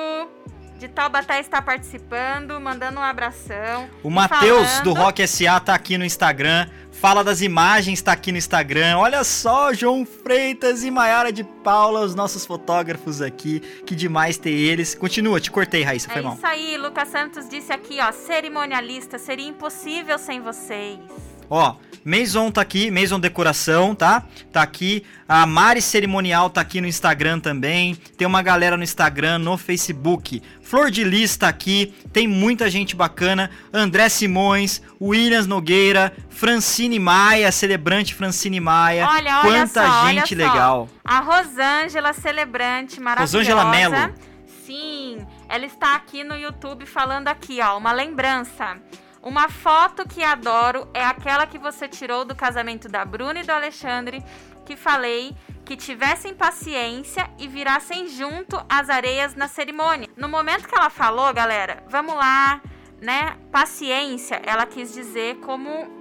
De 0.79 0.89
Taubaté 0.89 1.41
está 1.41 1.62
participando, 1.62 2.61
mandando 2.61 3.01
um 3.01 3.03
abração. 3.03 3.89
O 4.03 4.11
Matheus 4.11 4.68
falando- 4.68 4.85
do 4.85 4.93
Rock 4.93 5.22
SA 5.27 5.59
tá 5.59 5.74
aqui 5.74 5.97
no 5.97 6.05
Instagram. 6.05 6.68
Fala 6.93 7.22
das 7.24 7.41
imagens, 7.43 8.01
tá 8.03 8.12
aqui 8.12 8.31
no 8.33 8.39
Instagram. 8.39 8.99
Olha 8.99 9.22
só, 9.24 9.72
João 9.72 10.05
Freitas 10.07 10.83
e 10.85 10.91
Maiara 10.91 11.33
de 11.33 11.45
Paula, 11.45 12.01
os 12.01 12.14
nossos 12.14 12.45
fotógrafos 12.47 13.20
aqui. 13.22 13.61
Que 13.87 13.95
demais 13.95 14.37
ter 14.39 14.51
eles. 14.51 14.95
Continua, 14.95 15.41
te 15.41 15.51
cortei, 15.51 15.83
Raíssa, 15.83 16.09
foi 16.11 16.20
É 16.20 16.22
mal. 16.24 16.35
isso 16.35 16.47
aí, 16.47 16.77
Lucas 16.77 17.09
Santos 17.09 17.49
disse 17.49 17.72
aqui, 17.72 17.99
ó, 18.01 18.12
cerimonialista, 18.12 19.18
seria 19.18 19.47
impossível 19.49 20.18
sem 20.18 20.41
vocês. 20.41 20.99
Ó, 21.49 21.77
Maison 22.07 22.52
tá 22.52 22.61
aqui, 22.61 22.88
Maison 22.88 23.18
Decoração, 23.18 23.92
tá? 23.92 24.22
Tá 24.52 24.62
aqui. 24.62 25.02
A 25.28 25.44
Mari 25.44 25.82
Cerimonial 25.82 26.48
tá 26.48 26.61
aqui 26.61 26.80
no 26.80 26.86
Instagram 26.86 27.40
também. 27.40 27.96
Tem 28.16 28.24
uma 28.24 28.42
galera 28.42 28.76
no 28.76 28.84
Instagram, 28.84 29.40
no 29.40 29.59
Facebook. 29.59 30.40
Flor 30.62 30.88
de 30.88 31.02
Lis 31.02 31.36
tá 31.36 31.48
aqui. 31.48 31.92
Tem 32.12 32.28
muita 32.28 32.70
gente 32.70 32.94
bacana. 32.94 33.50
André 33.72 34.09
Simões, 34.09 34.80
Williams 35.02 35.48
Nogueira, 35.48 36.12
Francine 36.30 37.00
Maia, 37.00 37.50
celebrante 37.50 38.14
Francine 38.14 38.61
Maia. 38.61 39.09
Olha, 39.09 39.40
olha 39.40 39.42
Quanta 39.42 39.84
só, 39.84 40.07
gente 40.07 40.32
olha 40.36 40.46
só. 40.46 40.52
legal. 40.52 40.88
A 41.04 41.18
Rosângela, 41.18 42.12
celebrante, 42.12 43.00
maravilhosa. 43.00 43.36
Rosângela 43.36 43.64
Mello. 43.64 44.14
Sim, 44.64 45.26
ela 45.48 45.66
está 45.66 45.96
aqui 45.96 46.22
no 46.22 46.36
YouTube 46.36 46.86
falando 46.86 47.26
aqui, 47.26 47.61
ó, 47.61 47.76
uma 47.76 47.90
lembrança. 47.90 48.76
Uma 49.27 49.49
foto 49.49 50.07
que 50.07 50.22
adoro 50.22 50.87
é 50.95 51.05
aquela 51.05 51.49
que 51.49 51.59
você 51.59 51.89
tirou 51.89 52.24
do 52.24 52.33
casamento 52.33 52.89
da 52.89 53.05
Bruna 53.05 53.41
e 53.41 53.43
do 53.43 53.51
Alexandre, 53.51 54.22
que 54.64 54.77
falei 54.77 55.35
que 55.64 55.77
tivessem 55.77 56.33
paciência 56.33 57.29
e 57.37 57.49
virassem 57.49 58.07
junto 58.07 58.57
as 58.68 58.89
areias 58.89 59.35
na 59.35 59.49
cerimônia. 59.49 60.09
No 60.16 60.29
momento 60.29 60.68
que 60.68 60.79
ela 60.79 60.89
falou, 60.89 61.35
galera, 61.35 61.83
vamos 61.89 62.14
lá, 62.14 62.62
né? 63.03 63.37
Paciência, 63.51 64.41
ela 64.47 64.64
quis 64.64 64.95
dizer 64.95 65.39
como 65.41 65.95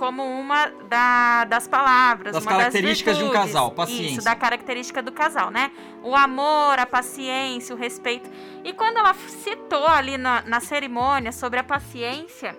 como 0.00 0.24
uma 0.24 0.66
da- 0.88 1.44
das 1.44 1.68
palavras, 1.68 2.32
Das 2.32 2.42
uma 2.42 2.52
características 2.52 3.18
de 3.18 3.22
um 3.22 3.26
virtudes. 3.26 3.52
casal, 3.52 3.70
paciência. 3.72 4.12
Isso, 4.16 4.24
da 4.24 4.34
característica 4.34 5.02
do 5.02 5.12
casal, 5.12 5.50
né? 5.50 5.70
O 6.02 6.16
amor, 6.16 6.78
a 6.78 6.86
paciência, 6.86 7.74
o 7.74 7.78
respeito. 7.78 8.30
E 8.64 8.72
quando 8.72 8.96
ela 8.96 9.14
citou 9.44 9.86
ali 9.86 10.16
na, 10.16 10.40
na 10.46 10.58
cerimônia 10.58 11.32
sobre 11.32 11.58
a 11.60 11.62
paciência, 11.62 12.56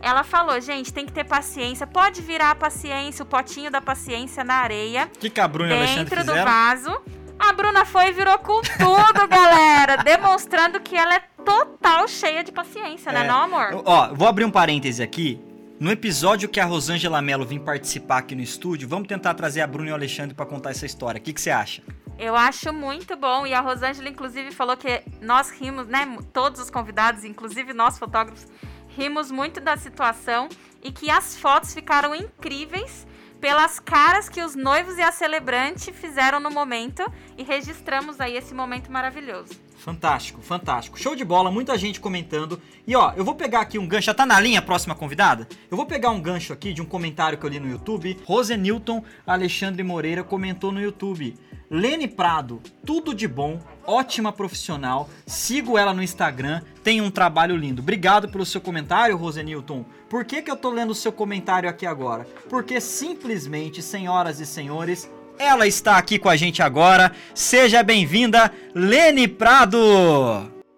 ela 0.00 0.24
falou, 0.24 0.58
gente, 0.62 0.90
tem 0.90 1.04
que 1.04 1.12
ter 1.12 1.24
paciência. 1.24 1.86
Pode 1.86 2.22
virar 2.22 2.52
a 2.52 2.54
paciência, 2.54 3.22
o 3.22 3.26
potinho 3.26 3.70
da 3.70 3.82
paciência 3.82 4.42
na 4.42 4.54
areia, 4.54 5.10
que, 5.20 5.28
que 5.28 5.40
a 5.40 5.46
Bruna 5.46 5.76
dentro 5.76 6.24
do 6.24 6.32
vaso. 6.34 6.98
A 7.38 7.52
Bruna 7.52 7.84
foi 7.84 8.08
e 8.08 8.12
virou 8.12 8.38
com 8.38 8.62
tudo, 8.62 9.28
galera. 9.28 9.98
Demonstrando 9.98 10.80
que 10.80 10.96
ela 10.96 11.16
é 11.16 11.20
total 11.44 12.08
cheia 12.08 12.42
de 12.42 12.50
paciência, 12.50 13.12
né, 13.12 13.24
É. 13.24 13.28
não, 13.28 13.42
amor? 13.42 13.82
Ó, 13.84 14.14
vou 14.14 14.26
abrir 14.26 14.44
um 14.46 14.50
parêntese 14.50 15.02
aqui. 15.02 15.38
No 15.80 15.92
episódio 15.92 16.48
que 16.48 16.58
a 16.58 16.64
Rosângela 16.64 17.22
Mello 17.22 17.46
vir 17.46 17.60
participar 17.60 18.18
aqui 18.18 18.34
no 18.34 18.42
estúdio, 18.42 18.88
vamos 18.88 19.06
tentar 19.06 19.34
trazer 19.34 19.60
a 19.60 19.66
Bruna 19.66 19.90
e 19.90 19.92
o 19.92 19.94
Alexandre 19.94 20.34
pra 20.34 20.44
contar 20.44 20.70
essa 20.70 20.84
história. 20.84 21.20
O 21.20 21.22
que, 21.22 21.32
que 21.32 21.40
você 21.40 21.50
acha? 21.50 21.84
Eu 22.18 22.34
acho 22.34 22.72
muito 22.72 23.14
bom. 23.14 23.46
E 23.46 23.54
a 23.54 23.60
Rosângela, 23.60 24.08
inclusive, 24.08 24.50
falou 24.50 24.76
que 24.76 25.04
nós 25.20 25.50
rimos, 25.50 25.86
né? 25.86 26.04
Todos 26.32 26.60
os 26.60 26.68
convidados, 26.68 27.22
inclusive 27.22 27.72
nós 27.72 27.96
fotógrafos, 27.96 28.48
rimos 28.88 29.30
muito 29.30 29.60
da 29.60 29.76
situação 29.76 30.48
e 30.82 30.90
que 30.90 31.08
as 31.10 31.36
fotos 31.36 31.72
ficaram 31.72 32.12
incríveis 32.12 33.06
pelas 33.40 33.78
caras 33.78 34.28
que 34.28 34.42
os 34.42 34.54
noivos 34.54 34.98
e 34.98 35.02
a 35.02 35.12
celebrante 35.12 35.92
fizeram 35.92 36.40
no 36.40 36.50
momento 36.50 37.02
e 37.36 37.42
registramos 37.42 38.20
aí 38.20 38.36
esse 38.36 38.54
momento 38.54 38.90
maravilhoso. 38.90 39.68
Fantástico, 39.78 40.42
fantástico. 40.42 40.98
Show 40.98 41.14
de 41.14 41.24
bola, 41.24 41.52
muita 41.52 41.78
gente 41.78 42.00
comentando. 42.00 42.60
E 42.86 42.96
ó, 42.96 43.12
eu 43.16 43.24
vou 43.24 43.36
pegar 43.36 43.60
aqui 43.60 43.78
um 43.78 43.86
gancho. 43.86 44.06
Já 44.06 44.14
tá 44.14 44.26
na 44.26 44.40
linha 44.40 44.58
a 44.58 44.62
próxima 44.62 44.94
convidada? 44.94 45.48
Eu 45.70 45.76
vou 45.76 45.86
pegar 45.86 46.10
um 46.10 46.20
gancho 46.20 46.52
aqui 46.52 46.72
de 46.72 46.82
um 46.82 46.84
comentário 46.84 47.38
que 47.38 47.46
eu 47.46 47.50
li 47.50 47.60
no 47.60 47.70
YouTube. 47.70 48.18
Rose 48.24 48.56
Newton 48.56 49.04
Alexandre 49.24 49.82
Moreira 49.84 50.24
comentou 50.24 50.72
no 50.72 50.80
YouTube. 50.80 51.36
Lene 51.70 52.08
Prado, 52.08 52.62
tudo 52.84 53.14
de 53.14 53.28
bom, 53.28 53.60
ótima 53.86 54.32
profissional. 54.32 55.08
Sigo 55.26 55.76
ela 55.76 55.92
no 55.92 56.02
Instagram, 56.02 56.62
tem 56.82 57.02
um 57.02 57.10
trabalho 57.10 57.54
lindo. 57.56 57.82
Obrigado 57.82 58.26
pelo 58.26 58.46
seu 58.46 58.58
comentário, 58.58 59.16
Rose 59.18 59.42
Newton. 59.42 59.84
Por 60.08 60.24
que, 60.24 60.40
que 60.40 60.50
eu 60.50 60.56
tô 60.56 60.70
lendo 60.70 60.90
o 60.90 60.94
seu 60.94 61.12
comentário 61.12 61.68
aqui 61.68 61.84
agora? 61.84 62.26
Porque 62.48 62.80
simplesmente, 62.80 63.82
senhoras 63.82 64.40
e 64.40 64.46
senhores, 64.46 65.10
ela 65.38 65.66
está 65.66 65.98
aqui 65.98 66.18
com 66.18 66.30
a 66.30 66.36
gente 66.36 66.62
agora. 66.62 67.12
Seja 67.34 67.82
bem-vinda, 67.82 68.50
Lene 68.74 69.28
Prado! 69.28 69.78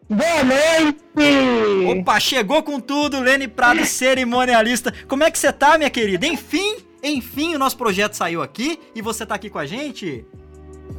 Boa 0.09 0.43
noite! 0.43 2.01
Opa, 2.01 2.18
chegou 2.18 2.64
com 2.64 2.80
tudo, 2.80 3.20
Lene 3.20 3.47
Prado, 3.47 3.84
cerimonialista. 3.86 4.93
Como 5.07 5.22
é 5.22 5.30
que 5.30 5.38
você 5.38 5.53
tá, 5.53 5.78
minha 5.78 5.88
querida? 5.88 6.26
Enfim, 6.26 6.78
enfim, 7.01 7.55
o 7.55 7.59
nosso 7.61 7.76
projeto 7.78 8.14
saiu 8.14 8.43
aqui 8.43 8.80
e 8.93 9.01
você 9.01 9.24
tá 9.24 9.36
aqui 9.36 9.49
com 9.49 9.59
a 9.59 9.66
gente? 9.66 10.26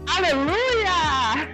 Aleluia! 0.08 1.50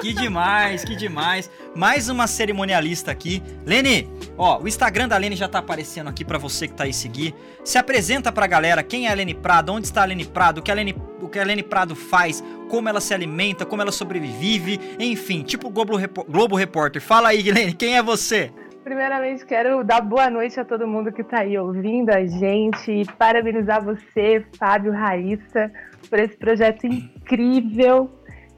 Que 0.00 0.12
demais, 0.12 0.84
que 0.84 0.94
demais. 0.94 1.50
Mais 1.74 2.08
uma 2.08 2.28
cerimonialista 2.28 3.10
aqui. 3.10 3.42
Lene, 3.66 4.08
ó, 4.38 4.60
o 4.62 4.68
Instagram 4.68 5.08
da 5.08 5.16
Lene 5.16 5.34
já 5.34 5.48
tá 5.48 5.58
aparecendo 5.58 6.08
aqui 6.08 6.24
pra 6.24 6.38
você 6.38 6.68
que 6.68 6.74
tá 6.74 6.84
aí 6.84 6.92
seguir. 6.92 7.34
Se 7.64 7.76
apresenta 7.76 8.30
pra 8.30 8.46
galera 8.46 8.84
quem 8.84 9.08
é 9.08 9.10
a 9.10 9.14
Lene 9.14 9.34
Prado, 9.34 9.72
onde 9.72 9.86
está 9.88 10.02
a 10.02 10.04
Lene 10.04 10.24
Prado, 10.24 10.58
o 10.58 10.62
que 10.62 10.70
a 10.70 10.74
Lene, 10.74 10.94
o 11.20 11.28
que 11.28 11.40
a 11.40 11.44
Lene 11.44 11.62
Prado 11.64 11.96
faz, 11.96 12.42
como 12.70 12.88
ela 12.88 13.00
se 13.00 13.12
alimenta, 13.12 13.66
como 13.66 13.82
ela 13.82 13.90
sobrevive, 13.90 14.78
enfim, 14.98 15.42
tipo 15.42 15.68
Globo, 15.70 15.96
Repo- 15.96 16.24
Globo 16.28 16.54
Repórter. 16.54 17.02
Fala 17.02 17.30
aí, 17.30 17.42
Lene, 17.50 17.72
quem 17.72 17.96
é 17.96 18.02
você? 18.02 18.52
Primeiramente, 18.84 19.46
quero 19.46 19.82
dar 19.82 20.02
boa 20.02 20.28
noite 20.28 20.60
a 20.60 20.64
todo 20.64 20.86
mundo 20.86 21.10
que 21.10 21.24
tá 21.24 21.40
aí 21.40 21.56
ouvindo 21.56 22.10
a 22.10 22.26
gente 22.26 22.92
e 22.92 23.06
parabenizar 23.14 23.82
você, 23.82 24.44
Fábio 24.58 24.92
Raíssa, 24.92 25.72
por 26.10 26.18
esse 26.18 26.36
projeto 26.36 26.84
incrível 26.84 28.10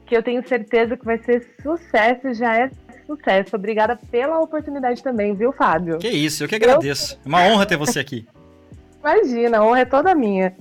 que 0.05 0.17
eu 0.17 0.21
tenho 0.21 0.45
certeza 0.45 0.97
que 0.97 1.05
vai 1.05 1.17
ser 1.19 1.55
sucesso 1.63 2.27
e 2.27 2.33
já 2.33 2.57
é 2.57 2.69
sucesso. 3.05 3.55
Obrigada 3.55 3.97
pela 4.11 4.37
oportunidade 4.41 5.01
também, 5.01 5.33
viu, 5.33 5.53
Fábio? 5.53 5.97
Que 5.97 6.09
isso, 6.09 6.43
eu 6.43 6.49
que 6.49 6.55
agradeço. 6.55 7.17
É 7.25 7.27
uma 7.27 7.43
honra 7.45 7.65
ter 7.65 7.77
você 7.77 8.01
aqui. 8.01 8.27
Imagina, 8.99 9.59
a 9.59 9.65
honra 9.65 9.79
é 9.79 9.85
toda 9.85 10.13
minha. 10.13 10.53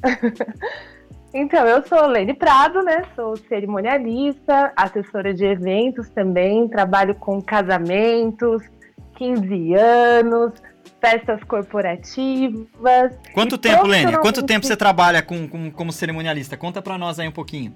então, 1.35 1.67
eu 1.67 1.85
sou 1.89 2.07
Lene 2.07 2.35
Prado, 2.35 2.83
né? 2.85 3.03
Sou 3.17 3.37
cerimonialista, 3.37 4.73
assessora 4.77 5.35
de 5.35 5.45
eventos 5.45 6.09
também, 6.11 6.69
trabalho 6.69 7.17
com 7.17 7.43
casamentos, 7.43 8.63
15 9.17 9.75
anos, 9.75 10.53
festas 11.01 11.43
corporativas. 11.45 13.13
Quanto 13.35 13.59
tempo, 13.59 13.87
Lene? 13.87 14.17
Quanto 14.19 14.43
tempo 14.45 14.67
você 14.67 14.77
trabalha 14.77 15.23
com, 15.23 15.49
com- 15.49 15.71
como 15.71 15.93
cerimonialista? 15.93 16.57
Conta 16.57 16.81
pra 16.81 16.97
nós 16.99 17.19
aí 17.19 17.29
um 17.29 17.33
pouquinho. 17.33 17.75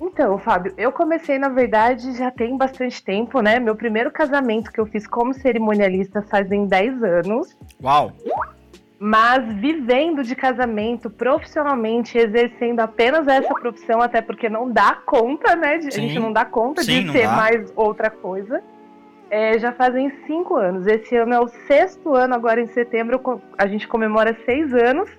Então, 0.00 0.36
Fábio, 0.38 0.74
eu 0.76 0.90
comecei, 0.90 1.38
na 1.38 1.48
verdade, 1.48 2.16
já 2.16 2.30
tem 2.30 2.56
bastante 2.56 3.02
tempo, 3.02 3.40
né? 3.40 3.60
Meu 3.60 3.76
primeiro 3.76 4.10
casamento 4.10 4.72
que 4.72 4.80
eu 4.80 4.86
fiz 4.86 5.06
como 5.06 5.32
cerimonialista 5.32 6.20
fazem 6.22 6.66
10 6.66 7.02
anos. 7.02 7.56
Uau! 7.82 8.12
Mas 8.98 9.44
vivendo 9.56 10.22
de 10.22 10.34
casamento 10.34 11.10
profissionalmente, 11.10 12.16
exercendo 12.18 12.80
apenas 12.80 13.26
essa 13.28 13.52
profissão, 13.54 14.00
até 14.00 14.20
porque 14.22 14.48
não 14.48 14.70
dá 14.70 14.98
conta, 15.06 15.54
né? 15.54 15.78
de- 15.78 15.88
a 15.88 15.90
gente 15.90 16.18
não 16.18 16.32
dá 16.32 16.44
conta 16.44 16.82
Sim, 16.82 17.04
de 17.04 17.12
ser 17.12 17.26
dá. 17.26 17.32
mais 17.36 17.72
outra 17.76 18.10
coisa. 18.10 18.62
É, 19.30 19.58
já 19.58 19.72
fazem 19.72 20.12
cinco 20.26 20.56
anos. 20.56 20.86
Esse 20.86 21.16
ano 21.16 21.34
é 21.34 21.40
o 21.40 21.48
sexto 21.66 22.14
ano, 22.14 22.34
agora 22.34 22.60
em 22.60 22.68
setembro 22.68 23.20
a 23.58 23.66
gente 23.66 23.88
comemora 23.88 24.36
seis 24.44 24.72
anos, 24.72 25.10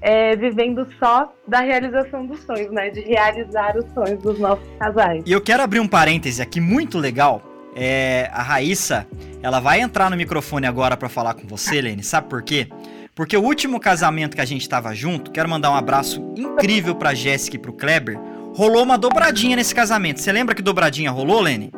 é, 0.00 0.36
vivendo 0.36 0.86
só 0.98 1.32
da 1.48 1.60
realização 1.60 2.26
dos 2.26 2.40
sonhos, 2.40 2.70
né? 2.70 2.90
De 2.90 3.00
realizar 3.00 3.76
os 3.76 3.90
sonhos 3.92 4.22
dos 4.22 4.38
nossos 4.38 4.68
casais. 4.78 5.22
E 5.26 5.32
eu 5.32 5.40
quero 5.40 5.62
abrir 5.62 5.80
um 5.80 5.88
parêntese 5.88 6.42
aqui 6.42 6.60
muito 6.60 6.98
legal. 6.98 7.42
É, 7.74 8.30
a 8.32 8.42
Raíssa, 8.42 9.06
ela 9.42 9.60
vai 9.60 9.80
entrar 9.80 10.10
no 10.10 10.16
microfone 10.16 10.66
agora 10.66 10.96
pra 10.96 11.08
falar 11.08 11.34
com 11.34 11.46
você, 11.46 11.80
Lene. 11.80 12.02
Sabe 12.02 12.28
por 12.28 12.42
quê? 12.42 12.68
Porque 13.14 13.36
o 13.36 13.42
último 13.42 13.80
casamento 13.80 14.34
que 14.34 14.40
a 14.40 14.46
gente 14.46 14.68
tava 14.68 14.94
junto, 14.94 15.30
quero 15.30 15.48
mandar 15.48 15.70
um 15.70 15.74
abraço 15.74 16.22
incrível 16.36 16.94
pra 16.94 17.14
Jéssica 17.14 17.56
e 17.56 17.58
pro 17.58 17.72
Kleber, 17.72 18.18
rolou 18.54 18.82
uma 18.82 18.96
dobradinha 18.96 19.56
nesse 19.56 19.74
casamento. 19.74 20.20
Você 20.20 20.30
lembra 20.30 20.54
que 20.54 20.62
dobradinha 20.62 21.10
rolou, 21.10 21.40
Lene? 21.40 21.70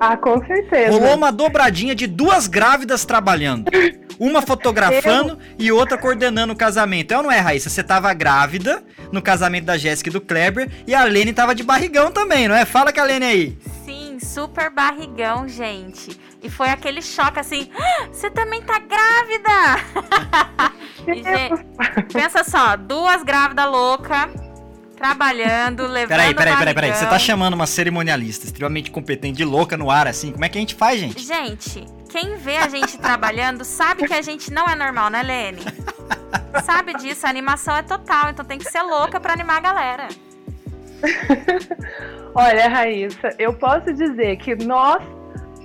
Ah, 0.00 0.16
com 0.16 0.42
certeza. 0.46 0.90
Rolou 0.90 1.14
uma 1.14 1.30
dobradinha 1.30 1.94
de 1.94 2.06
duas 2.06 2.46
grávidas 2.46 3.04
trabalhando. 3.04 3.70
Uma 4.18 4.40
fotografando 4.40 5.38
e 5.58 5.70
outra 5.70 5.98
coordenando 5.98 6.52
o 6.54 6.56
casamento. 6.56 7.12
É 7.12 7.18
ou 7.18 7.22
não 7.22 7.30
é, 7.30 7.38
Raíssa? 7.38 7.68
Você 7.68 7.82
tava 7.82 8.12
grávida 8.14 8.82
no 9.12 9.20
casamento 9.20 9.66
da 9.66 9.76
Jéssica 9.76 10.08
e 10.08 10.12
do 10.12 10.20
Kleber 10.20 10.70
e 10.86 10.94
a 10.94 11.04
Lene 11.04 11.32
tava 11.34 11.54
de 11.54 11.62
barrigão 11.62 12.10
também, 12.10 12.48
não 12.48 12.54
é? 12.54 12.64
Fala 12.64 12.92
com 12.92 13.00
a 13.00 13.04
Lene 13.04 13.26
aí. 13.26 13.58
Sim, 13.84 14.18
super 14.20 14.70
barrigão, 14.70 15.46
gente. 15.46 16.18
E 16.42 16.48
foi 16.48 16.68
aquele 16.70 17.02
choque 17.02 17.38
assim: 17.38 17.70
"Ah, 17.78 18.06
você 18.10 18.30
também 18.30 18.62
tá 18.62 18.78
grávida! 18.78 20.70
E, 21.06 21.14
gente, 21.22 21.64
pensa 22.12 22.44
só, 22.44 22.76
duas 22.76 23.22
grávidas 23.22 23.66
loucas, 23.66 24.28
trabalhando, 25.00 25.86
levando. 25.86 26.08
Peraí, 26.08 26.34
peraí, 26.34 26.56
peraí, 26.58 26.74
peraí. 26.74 26.94
Você 26.94 27.06
tá 27.06 27.18
chamando 27.18 27.54
uma 27.54 27.66
cerimonialista 27.66 28.44
extremamente 28.44 28.90
competente 28.90 29.38
de 29.38 29.44
louca 29.46 29.74
no 29.74 29.90
ar 29.90 30.06
assim? 30.06 30.30
Como 30.30 30.44
é 30.44 30.48
que 30.50 30.58
a 30.58 30.60
gente 30.60 30.74
faz, 30.74 31.00
gente? 31.00 31.22
Gente, 31.22 31.86
quem 32.10 32.36
vê 32.36 32.58
a 32.58 32.68
gente 32.68 32.98
trabalhando 32.98 33.64
sabe 33.64 34.06
que 34.06 34.12
a 34.12 34.20
gente 34.20 34.52
não 34.52 34.68
é 34.68 34.76
normal, 34.76 35.08
né, 35.08 35.22
Lene? 35.22 35.62
Sabe 36.64 36.94
disso, 36.94 37.26
a 37.26 37.30
animação 37.30 37.76
é 37.76 37.82
total, 37.82 38.30
então 38.30 38.44
tem 38.44 38.58
que 38.58 38.68
ser 38.70 38.82
louca 38.82 39.18
pra 39.20 39.32
animar 39.32 39.58
a 39.58 39.60
galera. 39.60 40.08
Olha, 42.34 42.68
Raíssa, 42.68 43.34
eu 43.38 43.54
posso 43.54 43.92
dizer 43.94 44.36
que 44.36 44.54
nós 44.56 45.02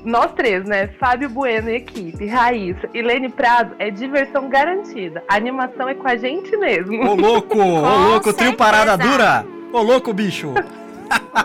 nós 0.05 0.31
três, 0.33 0.63
né? 0.65 0.87
Fábio 0.99 1.29
Bueno 1.29 1.69
e 1.69 1.75
equipe, 1.75 2.25
Raíssa 2.27 2.89
e 2.93 3.01
Lene 3.01 3.29
Prado, 3.29 3.75
é 3.79 3.89
diversão 3.89 4.47
garantida. 4.47 5.23
A 5.27 5.35
animação 5.35 5.89
é 5.89 5.95
com 5.95 6.07
a 6.07 6.15
gente 6.15 6.55
mesmo. 6.55 7.03
Ô 7.03 7.15
louco, 7.15 7.57
ô 7.59 7.97
louco, 8.09 8.31
trio 8.33 8.53
parada 8.53 8.97
dura. 8.97 9.45
Ô 9.73 9.81
louco, 9.81 10.13
bicho. 10.13 10.53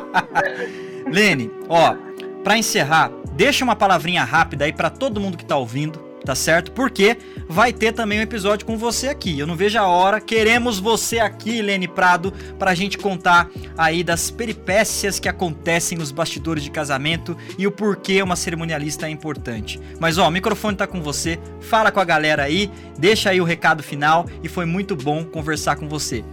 Lene, 1.10 1.50
ó, 1.68 1.96
pra 2.44 2.56
encerrar, 2.56 3.10
deixa 3.32 3.64
uma 3.64 3.74
palavrinha 3.74 4.22
rápida 4.22 4.64
aí 4.64 4.72
pra 4.72 4.90
todo 4.90 5.20
mundo 5.20 5.36
que 5.36 5.44
tá 5.44 5.56
ouvindo, 5.56 6.09
tá 6.24 6.34
certo? 6.34 6.72
Porque 6.72 7.16
vai 7.48 7.72
ter 7.72 7.92
também 7.92 8.18
um 8.18 8.22
episódio 8.22 8.66
com 8.66 8.76
você 8.76 9.08
aqui. 9.08 9.38
Eu 9.38 9.46
não 9.46 9.56
vejo 9.56 9.78
a 9.78 9.86
hora. 9.86 10.20
Queremos 10.20 10.78
você 10.78 11.18
aqui, 11.18 11.62
Lene 11.62 11.88
Prado, 11.88 12.32
pra 12.58 12.74
gente 12.74 12.98
contar 12.98 13.48
aí 13.76 14.04
das 14.04 14.30
peripécias 14.30 15.18
que 15.18 15.28
acontecem 15.28 15.98
nos 15.98 16.12
bastidores 16.12 16.62
de 16.62 16.70
casamento 16.70 17.36
e 17.58 17.66
o 17.66 17.72
porquê 17.72 18.22
uma 18.22 18.36
cerimonialista 18.36 19.06
é 19.06 19.10
importante. 19.10 19.80
Mas 19.98 20.18
ó, 20.18 20.28
o 20.28 20.30
microfone 20.30 20.76
tá 20.76 20.86
com 20.86 21.00
você. 21.00 21.38
Fala 21.60 21.90
com 21.90 22.00
a 22.00 22.04
galera 22.04 22.42
aí, 22.42 22.70
deixa 22.98 23.30
aí 23.30 23.40
o 23.40 23.44
recado 23.44 23.82
final 23.82 24.26
e 24.42 24.48
foi 24.48 24.64
muito 24.64 24.94
bom 24.94 25.24
conversar 25.24 25.76
com 25.76 25.88
você. 25.88 26.24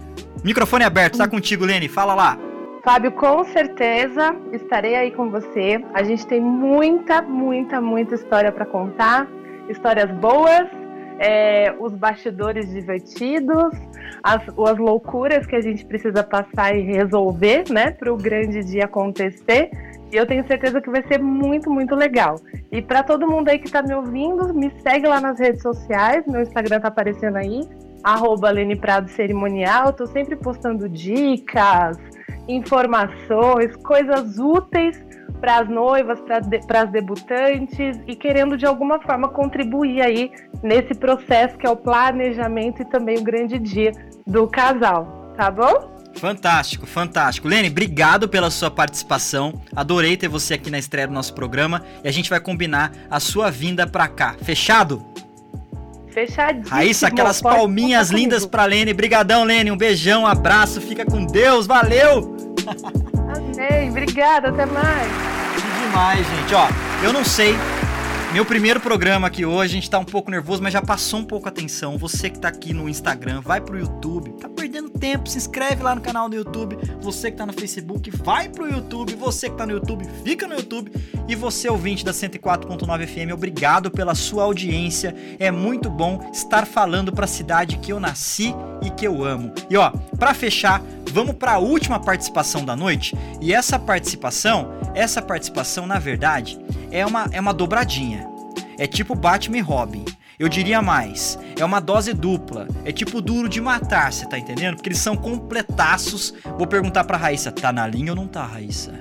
Microfone 0.44 0.84
aberto, 0.84 1.18
tá 1.18 1.26
contigo, 1.26 1.64
Lene. 1.64 1.88
Fala 1.88 2.14
lá. 2.14 2.38
Fábio, 2.84 3.12
com 3.12 3.44
certeza 3.44 4.34
estarei 4.52 4.94
aí 4.94 5.10
com 5.10 5.30
você. 5.30 5.84
A 5.92 6.02
gente 6.02 6.26
tem 6.26 6.40
muita, 6.40 7.20
muita, 7.20 7.80
muita 7.80 8.14
história 8.14 8.52
para 8.52 8.64
contar. 8.64 9.28
Histórias 9.68 10.10
boas, 10.18 10.66
é, 11.18 11.74
os 11.78 11.92
bastidores 11.92 12.70
divertidos, 12.70 13.74
as, 14.22 14.42
as 14.48 14.78
loucuras 14.78 15.46
que 15.46 15.56
a 15.56 15.60
gente 15.60 15.84
precisa 15.84 16.22
passar 16.22 16.74
e 16.76 16.82
resolver, 16.82 17.64
né, 17.70 17.90
para 17.90 18.12
o 18.12 18.16
grande 18.16 18.64
dia 18.64 18.84
acontecer. 18.84 19.70
E 20.10 20.16
eu 20.16 20.26
tenho 20.26 20.46
certeza 20.46 20.80
que 20.80 20.88
vai 20.88 21.02
ser 21.06 21.18
muito, 21.18 21.70
muito 21.70 21.94
legal. 21.94 22.36
E 22.72 22.80
para 22.80 23.02
todo 23.02 23.28
mundo 23.28 23.48
aí 23.48 23.58
que 23.58 23.66
está 23.66 23.82
me 23.82 23.94
ouvindo, 23.94 24.54
me 24.54 24.72
segue 24.80 25.06
lá 25.06 25.20
nas 25.20 25.38
redes 25.38 25.60
sociais. 25.60 26.24
Meu 26.26 26.40
Instagram 26.40 26.80
tá 26.80 26.88
aparecendo 26.88 27.36
aí, 27.36 27.60
arroba 28.02 28.50
Lene 28.50 28.76
Prado 28.76 29.10
Cerimonial. 29.10 29.92
Tô 29.92 30.06
sempre 30.06 30.34
postando 30.36 30.88
dicas, 30.88 31.98
informações, 32.48 33.76
coisas 33.76 34.38
úteis 34.38 35.07
para 35.40 35.58
as 35.58 35.68
noivas, 35.68 36.18
para 36.66 36.82
as 36.82 36.90
debutantes 36.90 38.00
e 38.06 38.14
querendo 38.16 38.56
de 38.56 38.66
alguma 38.66 39.00
forma 39.00 39.28
contribuir 39.28 40.00
aí 40.00 40.30
nesse 40.62 40.94
processo 40.94 41.56
que 41.56 41.66
é 41.66 41.70
o 41.70 41.76
planejamento 41.76 42.82
e 42.82 42.84
também 42.84 43.18
o 43.18 43.22
grande 43.22 43.58
dia 43.58 43.92
do 44.26 44.46
casal, 44.46 45.32
tá 45.36 45.50
bom? 45.50 45.96
Fantástico, 46.18 46.86
fantástico. 46.86 47.46
Lene, 47.46 47.68
obrigado 47.68 48.28
pela 48.28 48.50
sua 48.50 48.70
participação. 48.70 49.54
Adorei 49.74 50.16
ter 50.16 50.28
você 50.28 50.54
aqui 50.54 50.70
na 50.70 50.78
estreia 50.78 51.06
do 51.06 51.14
nosso 51.14 51.32
programa 51.32 51.84
e 52.02 52.08
a 52.08 52.12
gente 52.12 52.28
vai 52.28 52.40
combinar 52.40 52.92
a 53.08 53.20
sua 53.20 53.50
vinda 53.50 53.86
pra 53.86 54.08
cá. 54.08 54.34
Fechado? 54.42 55.04
Fechadíssimo. 56.08 56.74
Raíssa, 56.74 57.06
aquelas 57.06 57.40
Pode 57.40 57.56
palminhas 57.56 58.08
contar 58.08 58.20
lindas 58.20 58.46
pra 58.46 58.64
Lene. 58.64 58.92
Brigadão, 58.92 59.44
Lene. 59.44 59.70
Um 59.70 59.76
beijão, 59.76 60.22
um 60.22 60.26
abraço. 60.26 60.80
Fica 60.80 61.04
com 61.04 61.24
Deus. 61.24 61.66
Valeu! 61.66 62.36
Amém, 63.28 63.90
obrigada, 63.90 64.48
até 64.48 64.64
mais. 64.66 65.08
Que 65.54 65.86
demais, 65.86 66.26
gente. 66.26 66.54
Ó, 66.54 66.66
eu 67.02 67.12
não 67.12 67.24
sei. 67.24 67.54
Meu 68.30 68.44
primeiro 68.44 68.78
programa 68.78 69.26
aqui 69.26 69.46
hoje, 69.46 69.72
a 69.72 69.74
gente 69.74 69.88
tá 69.88 69.98
um 69.98 70.04
pouco 70.04 70.30
nervoso, 70.30 70.62
mas 70.62 70.70
já 70.70 70.82
passou 70.82 71.20
um 71.20 71.24
pouco 71.24 71.48
a 71.48 71.48
atenção. 71.48 71.96
Você 71.96 72.28
que 72.28 72.38
tá 72.38 72.48
aqui 72.48 72.74
no 72.74 72.86
Instagram, 72.86 73.40
vai 73.40 73.58
pro 73.58 73.78
YouTube. 73.78 74.32
Tá 74.32 74.50
perdendo 74.50 74.90
tempo, 74.90 75.26
se 75.30 75.38
inscreve 75.38 75.82
lá 75.82 75.94
no 75.94 76.02
canal 76.02 76.28
do 76.28 76.36
YouTube. 76.36 76.76
Você 77.00 77.30
que 77.30 77.38
tá 77.38 77.46
no 77.46 77.54
Facebook, 77.54 78.10
vai 78.10 78.50
pro 78.50 78.70
YouTube. 78.70 79.14
Você 79.14 79.48
que 79.48 79.56
tá 79.56 79.64
no 79.64 79.72
YouTube, 79.72 80.06
fica 80.22 80.46
no 80.46 80.56
YouTube. 80.56 80.92
E 81.26 81.34
você, 81.34 81.70
ouvinte 81.70 82.04
da 82.04 82.12
104.9 82.12 83.06
FM, 83.06 83.32
obrigado 83.32 83.90
pela 83.90 84.14
sua 84.14 84.44
audiência. 84.44 85.16
É 85.38 85.50
muito 85.50 85.88
bom 85.88 86.28
estar 86.30 86.66
falando 86.66 87.10
pra 87.10 87.26
cidade 87.26 87.78
que 87.78 87.90
eu 87.90 87.98
nasci 87.98 88.54
e 88.82 88.90
que 88.90 89.06
eu 89.06 89.24
amo. 89.24 89.54
E 89.70 89.76
ó, 89.78 89.90
pra 90.18 90.34
fechar, 90.34 90.82
vamos 91.12 91.34
pra 91.34 91.58
última 91.58 91.98
participação 91.98 92.62
da 92.62 92.76
noite. 92.76 93.16
E 93.40 93.54
essa 93.54 93.78
participação, 93.78 94.70
essa 94.94 95.22
participação, 95.22 95.86
na 95.86 95.98
verdade, 95.98 96.58
é 96.90 97.04
uma, 97.04 97.26
é 97.32 97.40
uma 97.40 97.54
dobradinha. 97.54 98.27
É 98.78 98.86
tipo 98.86 99.14
Batman 99.14 99.58
e 99.58 99.60
Robin. 99.60 100.04
Eu 100.38 100.48
diria 100.48 100.80
mais, 100.80 101.36
é 101.58 101.64
uma 101.64 101.80
dose 101.80 102.12
dupla. 102.14 102.68
É 102.84 102.92
tipo 102.92 103.20
duro 103.20 103.48
de 103.48 103.60
matar, 103.60 104.12
você 104.12 104.24
tá 104.28 104.38
entendendo? 104.38 104.76
Porque 104.76 104.88
eles 104.88 105.00
são 105.00 105.16
completaços. 105.16 106.32
Vou 106.56 106.66
perguntar 106.66 107.02
pra 107.04 107.16
Raíssa, 107.16 107.50
tá 107.50 107.72
na 107.72 107.86
linha 107.88 108.12
ou 108.12 108.16
não 108.16 108.28
tá, 108.28 108.44
Raíssa? 108.44 108.94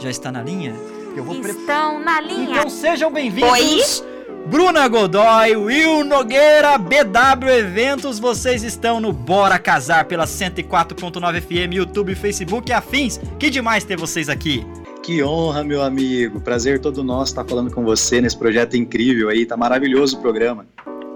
Já 0.00 0.10
está 0.10 0.32
na 0.32 0.42
linha? 0.42 0.74
Eu 1.16 1.22
vou 1.22 1.40
pre- 1.40 1.52
Estão 1.52 2.00
na 2.00 2.20
linha. 2.20 2.50
Então 2.58 2.68
sejam 2.68 3.12
bem-vindos. 3.12 4.02
Bruna 4.46 4.88
Godoy, 4.88 5.54
Will 5.54 6.02
Nogueira, 6.04 6.76
BW 6.78 7.48
Eventos, 7.50 8.18
vocês 8.18 8.64
estão 8.64 8.98
no 8.98 9.12
Bora 9.12 9.58
Casar 9.58 10.06
pela 10.06 10.24
104.9 10.24 11.40
FM, 11.42 11.74
YouTube, 11.74 12.14
Facebook 12.16 12.70
e 12.70 12.72
afins. 12.72 13.20
Que 13.38 13.48
demais 13.50 13.84
ter 13.84 13.96
vocês 13.96 14.28
aqui. 14.28 14.66
Que 15.02 15.22
honra, 15.22 15.64
meu 15.64 15.82
amigo. 15.82 16.40
Prazer 16.40 16.80
todo 16.80 17.02
nosso 17.02 17.32
estar 17.32 17.44
falando 17.44 17.70
com 17.72 17.82
você 17.84 18.20
nesse 18.20 18.36
projeto 18.36 18.76
incrível 18.76 19.28
aí. 19.28 19.46
Tá 19.46 19.56
maravilhoso 19.56 20.18
o 20.18 20.20
programa. 20.20 20.66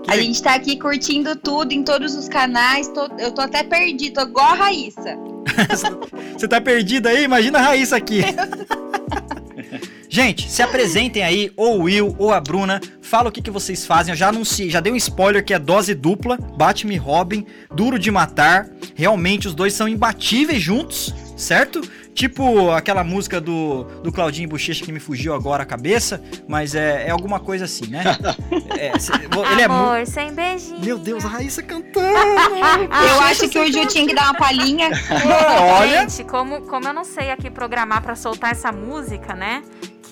A 0.09 0.16
gente 0.16 0.43
tá 0.43 0.55
aqui 0.55 0.76
curtindo 0.78 1.35
tudo 1.37 1.72
em 1.72 1.82
todos 1.82 2.14
os 2.14 2.28
canais. 2.28 2.89
tô- 2.89 3.09
eu 3.18 3.32
tô 3.32 3.41
até 3.41 3.62
perdido, 3.62 4.14
tô 4.14 4.20
igual 4.22 4.47
a 4.53 4.55
Raíssa. 4.55 5.16
Você 6.37 6.49
tá 6.49 6.61
perdido 6.61 7.07
aí? 7.09 7.24
Imagina 7.24 7.59
a 7.59 7.62
Raíssa 7.62 7.97
aqui. 7.97 8.20
Gente, 10.09 10.49
se 10.49 10.62
apresentem 10.62 11.24
aí, 11.24 11.51
ou 11.57 11.80
o 11.80 11.82
Will, 11.85 12.14
ou 12.18 12.32
a 12.32 12.41
Bruna. 12.41 12.80
Fala 13.03 13.28
o 13.30 13.32
que, 13.32 13.43
que 13.43 13.51
vocês 13.51 13.85
fazem. 13.85 14.12
Eu 14.12 14.16
já 14.16 14.28
anunciei, 14.28 14.70
já 14.70 14.78
dei 14.78 14.93
um 14.93 14.97
spoiler 14.97 15.45
que 15.45 15.53
é 15.53 15.59
dose 15.59 15.93
dupla. 15.93 16.37
Batman 16.37 16.93
e 16.95 16.97
Robin, 16.97 17.45
duro 17.74 17.99
de 17.99 18.11
matar. 18.12 18.68
Realmente 18.95 19.49
os 19.49 19.55
dois 19.55 19.74
são 19.74 19.89
imbatíveis 19.89 20.62
juntos, 20.62 21.12
certo? 21.37 21.80
Tipo 22.14 22.70
aquela 22.70 23.03
música 23.03 23.41
do, 23.41 23.85
do 24.03 24.12
Claudinho 24.12 24.49
Bochecha 24.49 24.85
que 24.85 24.93
me 24.93 25.01
fugiu 25.01 25.35
agora 25.35 25.62
a 25.64 25.66
cabeça, 25.66 26.22
mas 26.47 26.74
é, 26.74 27.09
é 27.09 27.11
alguma 27.11 27.41
coisa 27.41 27.64
assim, 27.64 27.87
né? 27.89 28.05
É, 28.78 28.99
cê- 28.99 29.12
ele 29.53 29.62
é 29.62 29.68
mu- 29.68 29.74
Amor, 29.74 30.07
sem 30.07 30.32
beijinho. 30.32 30.80
Meu 30.80 30.99
Deus, 30.99 31.24
a 31.24 31.28
Raíssa 31.28 31.62
cantando. 31.62 32.09
Eu 32.09 33.20
acho 33.22 33.49
que 33.49 33.59
o 33.59 33.72
Ju 33.72 33.87
tinha 33.87 34.07
que 34.07 34.14
dar 34.14 34.24
uma 34.24 34.35
palhinha. 34.35 34.91
Olha. 35.80 36.01
Gente, 36.09 36.24
como, 36.24 36.62
como 36.62 36.87
eu 36.89 36.93
não 36.93 37.05
sei 37.05 37.30
aqui 37.30 37.51
programar 37.51 38.03
pra 38.03 38.14
soltar 38.14 38.53
essa 38.53 38.70
música, 38.72 39.35
né? 39.35 39.62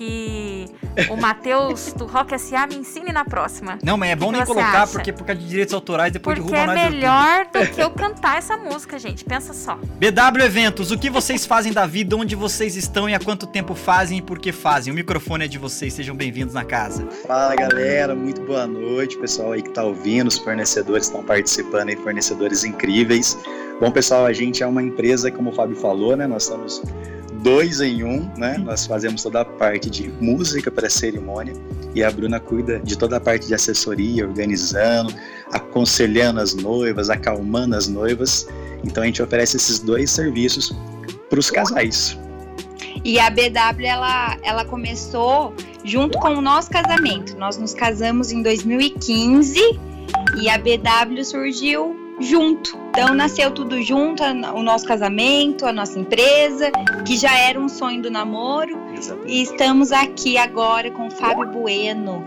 Que 0.03 0.66
o 1.09 1.16
Matheus 1.16 1.92
do 1.92 2.07
Rock 2.07 2.36
SA 2.36 2.66
me 2.66 2.74
ensine 2.74 3.12
na 3.12 3.24
próxima. 3.24 3.78
Não, 3.84 3.96
mas 3.96 4.11
é 4.11 4.16
bom 4.16 4.32
que 4.32 4.38
nem 4.38 4.44
colocar, 4.44 4.82
acha? 4.82 4.92
porque 4.92 5.12
por 5.12 5.24
causa 5.24 5.40
de 5.40 5.48
direitos 5.48 5.72
autorais 5.72 6.12
depois 6.12 6.36
Porque 6.36 6.50
derrubam 6.53 6.74
é 6.74 6.76
nós 6.76 6.84
YouTube. 6.84 6.96
melhor 6.96 7.46
do 7.46 7.72
que 7.72 7.80
eu 7.80 7.90
cantar 7.90 8.38
essa 8.38 8.57
música, 8.57 8.98
gente. 8.98 9.24
Pensa 9.24 9.55
só. 9.55 9.76
BW 9.76 10.42
Eventos, 10.44 10.90
o 10.90 10.98
que 10.98 11.09
vocês 11.09 11.46
fazem 11.46 11.72
da 11.72 11.86
vida, 11.86 12.16
onde 12.16 12.34
vocês 12.34 12.74
estão 12.74 13.09
e 13.09 13.14
há 13.14 13.20
quanto 13.20 13.46
tempo 13.46 13.76
fazem 13.76 14.18
e 14.18 14.22
por 14.22 14.40
que 14.40 14.50
fazem? 14.50 14.92
O 14.92 14.96
microfone 14.96 15.44
é 15.44 15.48
de 15.48 15.57
vocês, 15.57 15.92
sejam 15.92 16.16
bem-vindos 16.16 16.53
na 16.53 16.64
casa. 16.64 17.07
Fala 17.24 17.55
galera, 17.55 18.14
muito 18.14 18.40
boa 18.42 18.66
noite, 18.66 19.16
pessoal 19.18 19.53
aí 19.53 19.62
que 19.62 19.70
tá 19.70 19.84
ouvindo, 19.84 20.26
os 20.26 20.38
fornecedores 20.38 21.07
estão 21.07 21.22
participando 21.22 21.90
aí, 21.90 21.96
fornecedores 21.96 22.64
incríveis. 22.64 23.38
Bom, 23.80 23.90
pessoal, 23.90 24.26
a 24.26 24.32
gente 24.32 24.62
é 24.62 24.66
uma 24.66 24.82
empresa, 24.82 25.30
como 25.30 25.50
o 25.50 25.53
Fábio 25.53 25.76
falou, 25.76 26.16
né? 26.16 26.26
Nós 26.26 26.44
estamos 26.44 26.82
dois 27.43 27.80
em 27.80 28.05
um, 28.05 28.30
né? 28.36 28.57
Nós 28.59 28.86
fazemos 28.86 29.22
toda 29.22 29.40
a 29.40 29.45
parte 29.45 29.90
de 29.90 30.09
música 30.20 30.70
para 30.70 30.88
cerimônia 30.88 31.55
e 31.95 32.03
a 32.03 32.11
Bruna 32.11 32.40
cuida 32.40 32.78
de 32.80 32.97
toda 32.97 33.16
a 33.16 33.20
parte 33.20 33.47
de 33.47 33.55
assessoria, 33.55 34.26
organizando, 34.26 35.14
aconselhando 35.53 36.40
as 36.40 36.55
noivas, 36.55 37.11
acalmando 37.11 37.76
as 37.76 37.88
noivas. 37.88 38.49
Então 38.84 39.03
a 39.03 39.07
gente 39.07 39.22
oferece 39.22 39.57
esses 39.57 39.80
dois 39.80 40.11
serviços 40.11 40.72
para 41.28 41.38
os 41.38 41.51
casais. 41.51 42.18
E 43.05 43.18
a 43.18 43.28
BW 43.30 43.84
ela, 43.84 44.38
ela 44.43 44.64
começou 44.64 45.53
junto 45.84 46.18
com 46.18 46.36
o 46.36 46.40
nosso 46.40 46.70
casamento. 46.70 47.36
Nós 47.36 47.59
nos 47.59 47.74
casamos 47.74 48.30
em 48.30 48.43
2015 48.43 49.59
e 50.40 50.49
a 50.49 50.57
BW 50.57 51.24
surgiu 51.24 52.01
junto. 52.21 52.77
Então 52.91 53.15
nasceu 53.15 53.51
tudo 53.51 53.81
junto, 53.83 54.23
o 54.23 54.63
nosso 54.63 54.85
casamento, 54.87 55.65
a 55.67 55.73
nossa 55.73 55.99
empresa, 55.99 56.71
que 57.07 57.17
já 57.17 57.37
era 57.39 57.59
um 57.59 57.69
sonho 57.69 58.03
do 58.03 58.11
namoro. 58.11 58.79
E 59.27 59.43
estamos 59.43 59.91
aqui 59.91 60.37
agora 60.37 60.91
com 60.91 61.09
o 61.09 61.11
Fábio 61.11 61.47
Bueno. 61.51 62.25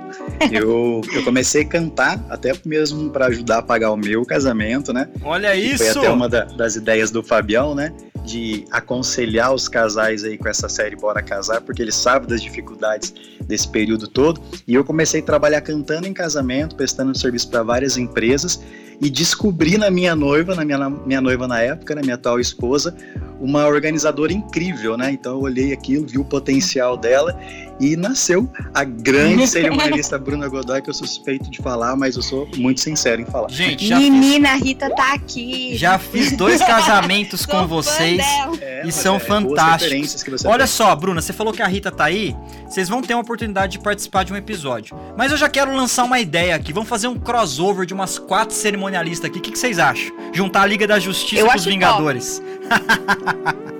Eu, 0.52 1.02
eu 1.14 1.24
comecei 1.24 1.62
a 1.62 1.68
cantar 1.68 2.24
até 2.30 2.52
mesmo 2.66 3.10
para 3.12 3.28
ajudar 3.28 3.60
a 3.60 3.62
pagar 3.62 3.92
o 3.92 3.98
meu 3.98 4.26
casamento, 4.26 4.92
né? 4.92 5.08
Olha 5.24 5.54
Que 5.56 5.78
Foi 5.78 5.88
isso! 5.88 6.00
até 6.00 6.10
uma 6.10 6.28
da- 6.28 6.46
das 6.46 6.76
ideias 6.76 7.12
do 7.12 7.22
Fabião, 7.24 7.74
né? 7.76 7.94
De 8.26 8.66
aconselhar 8.72 9.54
os 9.54 9.68
casais 9.68 10.24
aí 10.24 10.36
com 10.38 10.50
essa 10.50 10.68
série 10.68 10.96
Bora 10.96 11.22
Casar, 11.22 11.62
porque 11.62 11.82
ele 11.82 11.92
sabe 11.92 12.26
das 12.26 12.42
dificuldades 12.42 13.14
desse 13.48 13.68
período 13.68 14.08
todo. 14.08 14.41
E 14.68 14.74
eu 14.74 14.84
comecei 14.84 15.22
a 15.22 15.24
trabalhar 15.24 15.62
cantando 15.62 16.08
em 16.08 16.14
casamento, 16.14 16.76
prestando 16.76 17.18
serviço 17.18 17.50
para 17.50 17.64
várias 17.64 17.98
empresas. 17.98 18.60
e 19.02 19.10
descobri 19.10 19.78
na 19.78 19.89
minha 19.89 20.16
noiva, 20.16 20.56
na 20.56 20.64
minha, 20.64 20.78
na 20.78 20.89
minha 20.89 21.20
noiva 21.20 21.48
na 21.48 21.60
época, 21.60 21.96
na 21.96 22.02
minha 22.02 22.16
atual 22.16 22.39
esposa, 22.39 22.96
uma 23.39 23.68
organizadora 23.68 24.32
incrível, 24.32 24.96
né? 24.98 25.12
Então 25.12 25.34
eu 25.34 25.41
olhei 25.41 25.74
aquilo, 25.74 26.08
vi 26.08 26.18
o 26.18 26.24
potencial 26.24 26.96
dela 26.96 27.38
e 27.80 27.96
nasceu 27.98 28.50
a 28.74 28.84
grande 28.84 29.48
cerimonialista 29.52 30.18
Bruna 30.18 30.48
Godoy, 30.48 30.82
que 30.82 30.89
eu 30.89 30.93
sou 30.93 31.06
suspeito 31.06 31.50
de 31.50 31.62
falar, 31.62 31.96
mas 31.96 32.16
eu 32.16 32.22
sou 32.22 32.48
muito 32.56 32.80
sincero 32.80 33.22
em 33.22 33.26
falar. 33.26 33.50
Gente, 33.50 33.86
já 33.86 33.98
Menina, 33.98 34.52
a 34.52 34.56
Rita 34.56 34.89
tá 34.96 35.14
aqui. 35.14 35.76
Já 35.76 36.00
fiz 36.00 36.32
dois 36.32 36.62
casamentos 36.64 37.46
com 37.46 37.68
vocês. 37.68 38.22
É, 38.62 38.88
e 38.88 38.91
são 38.91 39.18
é, 39.18 39.20
fantásticos. 39.20 39.84
referências 39.84 40.24
que 40.24 40.32
você 40.32 40.48
Olha 40.48 40.60
tem. 40.60 40.68
só, 40.68 40.96
Bruna, 40.96 41.22
você 41.22 41.34
falou 41.34 41.52
que 41.52 41.62
a 41.62 41.68
Rita 41.68 41.91
tá 41.91 42.06
aí. 42.06 42.36
Vocês 42.68 42.88
vão 42.89 43.02
ter 43.02 43.14
uma 43.14 43.22
oportunidade 43.22 43.35
de 43.36 43.80
participar 43.80 44.24
de 44.24 44.34
um 44.34 44.36
episódio. 44.36 44.98
Mas 45.18 45.32
eu 45.32 45.38
já 45.38 45.50
quero 45.50 45.76
lançar 45.76 46.04
uma 46.04 46.20
ideia 46.20 46.56
aqui. 46.56 46.74
Vamos 46.74 46.90
fazer 46.90 47.08
um 47.08 47.18
crossover 47.18 47.86
de 47.86 47.94
umas 47.94 48.18
quatro 48.18 48.56
cerimonialistas 48.56 49.30
aqui. 49.30 49.40
O 49.40 49.42
que, 49.42 49.52
que 49.52 49.60
vocês 49.60 49.80
acham? 49.80 50.16
Juntar 50.34 50.64
a 50.64 50.66
Liga 50.66 50.88
da 50.88 51.00
Justiça 51.00 51.42
Eu 51.42 51.48
com 51.48 51.56
os 51.56 51.66
Vingadores. 51.66 52.42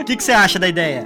O 0.00 0.04
que, 0.04 0.16
que 0.16 0.24
você 0.24 0.32
acha 0.32 0.58
da 0.58 0.66
ideia? 0.66 1.04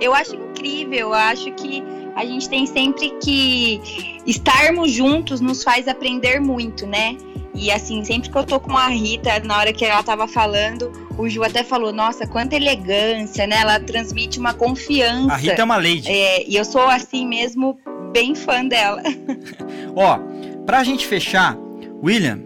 Eu 0.00 0.14
acho 0.14 0.34
incrível, 0.34 0.98
eu 0.98 1.14
acho 1.14 1.52
que 1.52 1.82
a 2.16 2.24
gente 2.24 2.48
tem 2.48 2.66
sempre 2.66 3.10
que 3.22 4.18
estarmos 4.26 4.90
juntos 4.90 5.40
nos 5.40 5.62
faz 5.62 5.86
aprender 5.86 6.40
muito, 6.40 6.86
né? 6.86 7.16
E 7.54 7.70
assim, 7.70 8.04
sempre 8.04 8.30
que 8.30 8.36
eu 8.36 8.44
tô 8.44 8.60
com 8.60 8.76
a 8.76 8.88
Rita, 8.88 9.40
na 9.40 9.58
hora 9.58 9.72
que 9.72 9.84
ela 9.84 10.02
tava 10.02 10.26
falando, 10.28 10.90
o 11.18 11.28
Ju 11.28 11.42
até 11.42 11.64
falou, 11.64 11.92
nossa, 11.92 12.26
quanta 12.26 12.56
elegância, 12.56 13.46
né? 13.46 13.56
Ela 13.60 13.80
transmite 13.80 14.38
uma 14.38 14.54
confiança. 14.54 15.32
A 15.32 15.36
Rita 15.36 15.60
é 15.60 15.64
uma 15.64 15.76
lady. 15.76 16.08
É, 16.08 16.48
e 16.48 16.56
eu 16.56 16.64
sou 16.64 16.82
assim 16.82 17.26
mesmo, 17.26 17.78
bem 18.12 18.34
fã 18.34 18.64
dela. 18.64 19.02
Ó, 19.94 20.18
pra 20.64 20.84
gente 20.84 21.06
fechar, 21.06 21.56
William, 22.02 22.40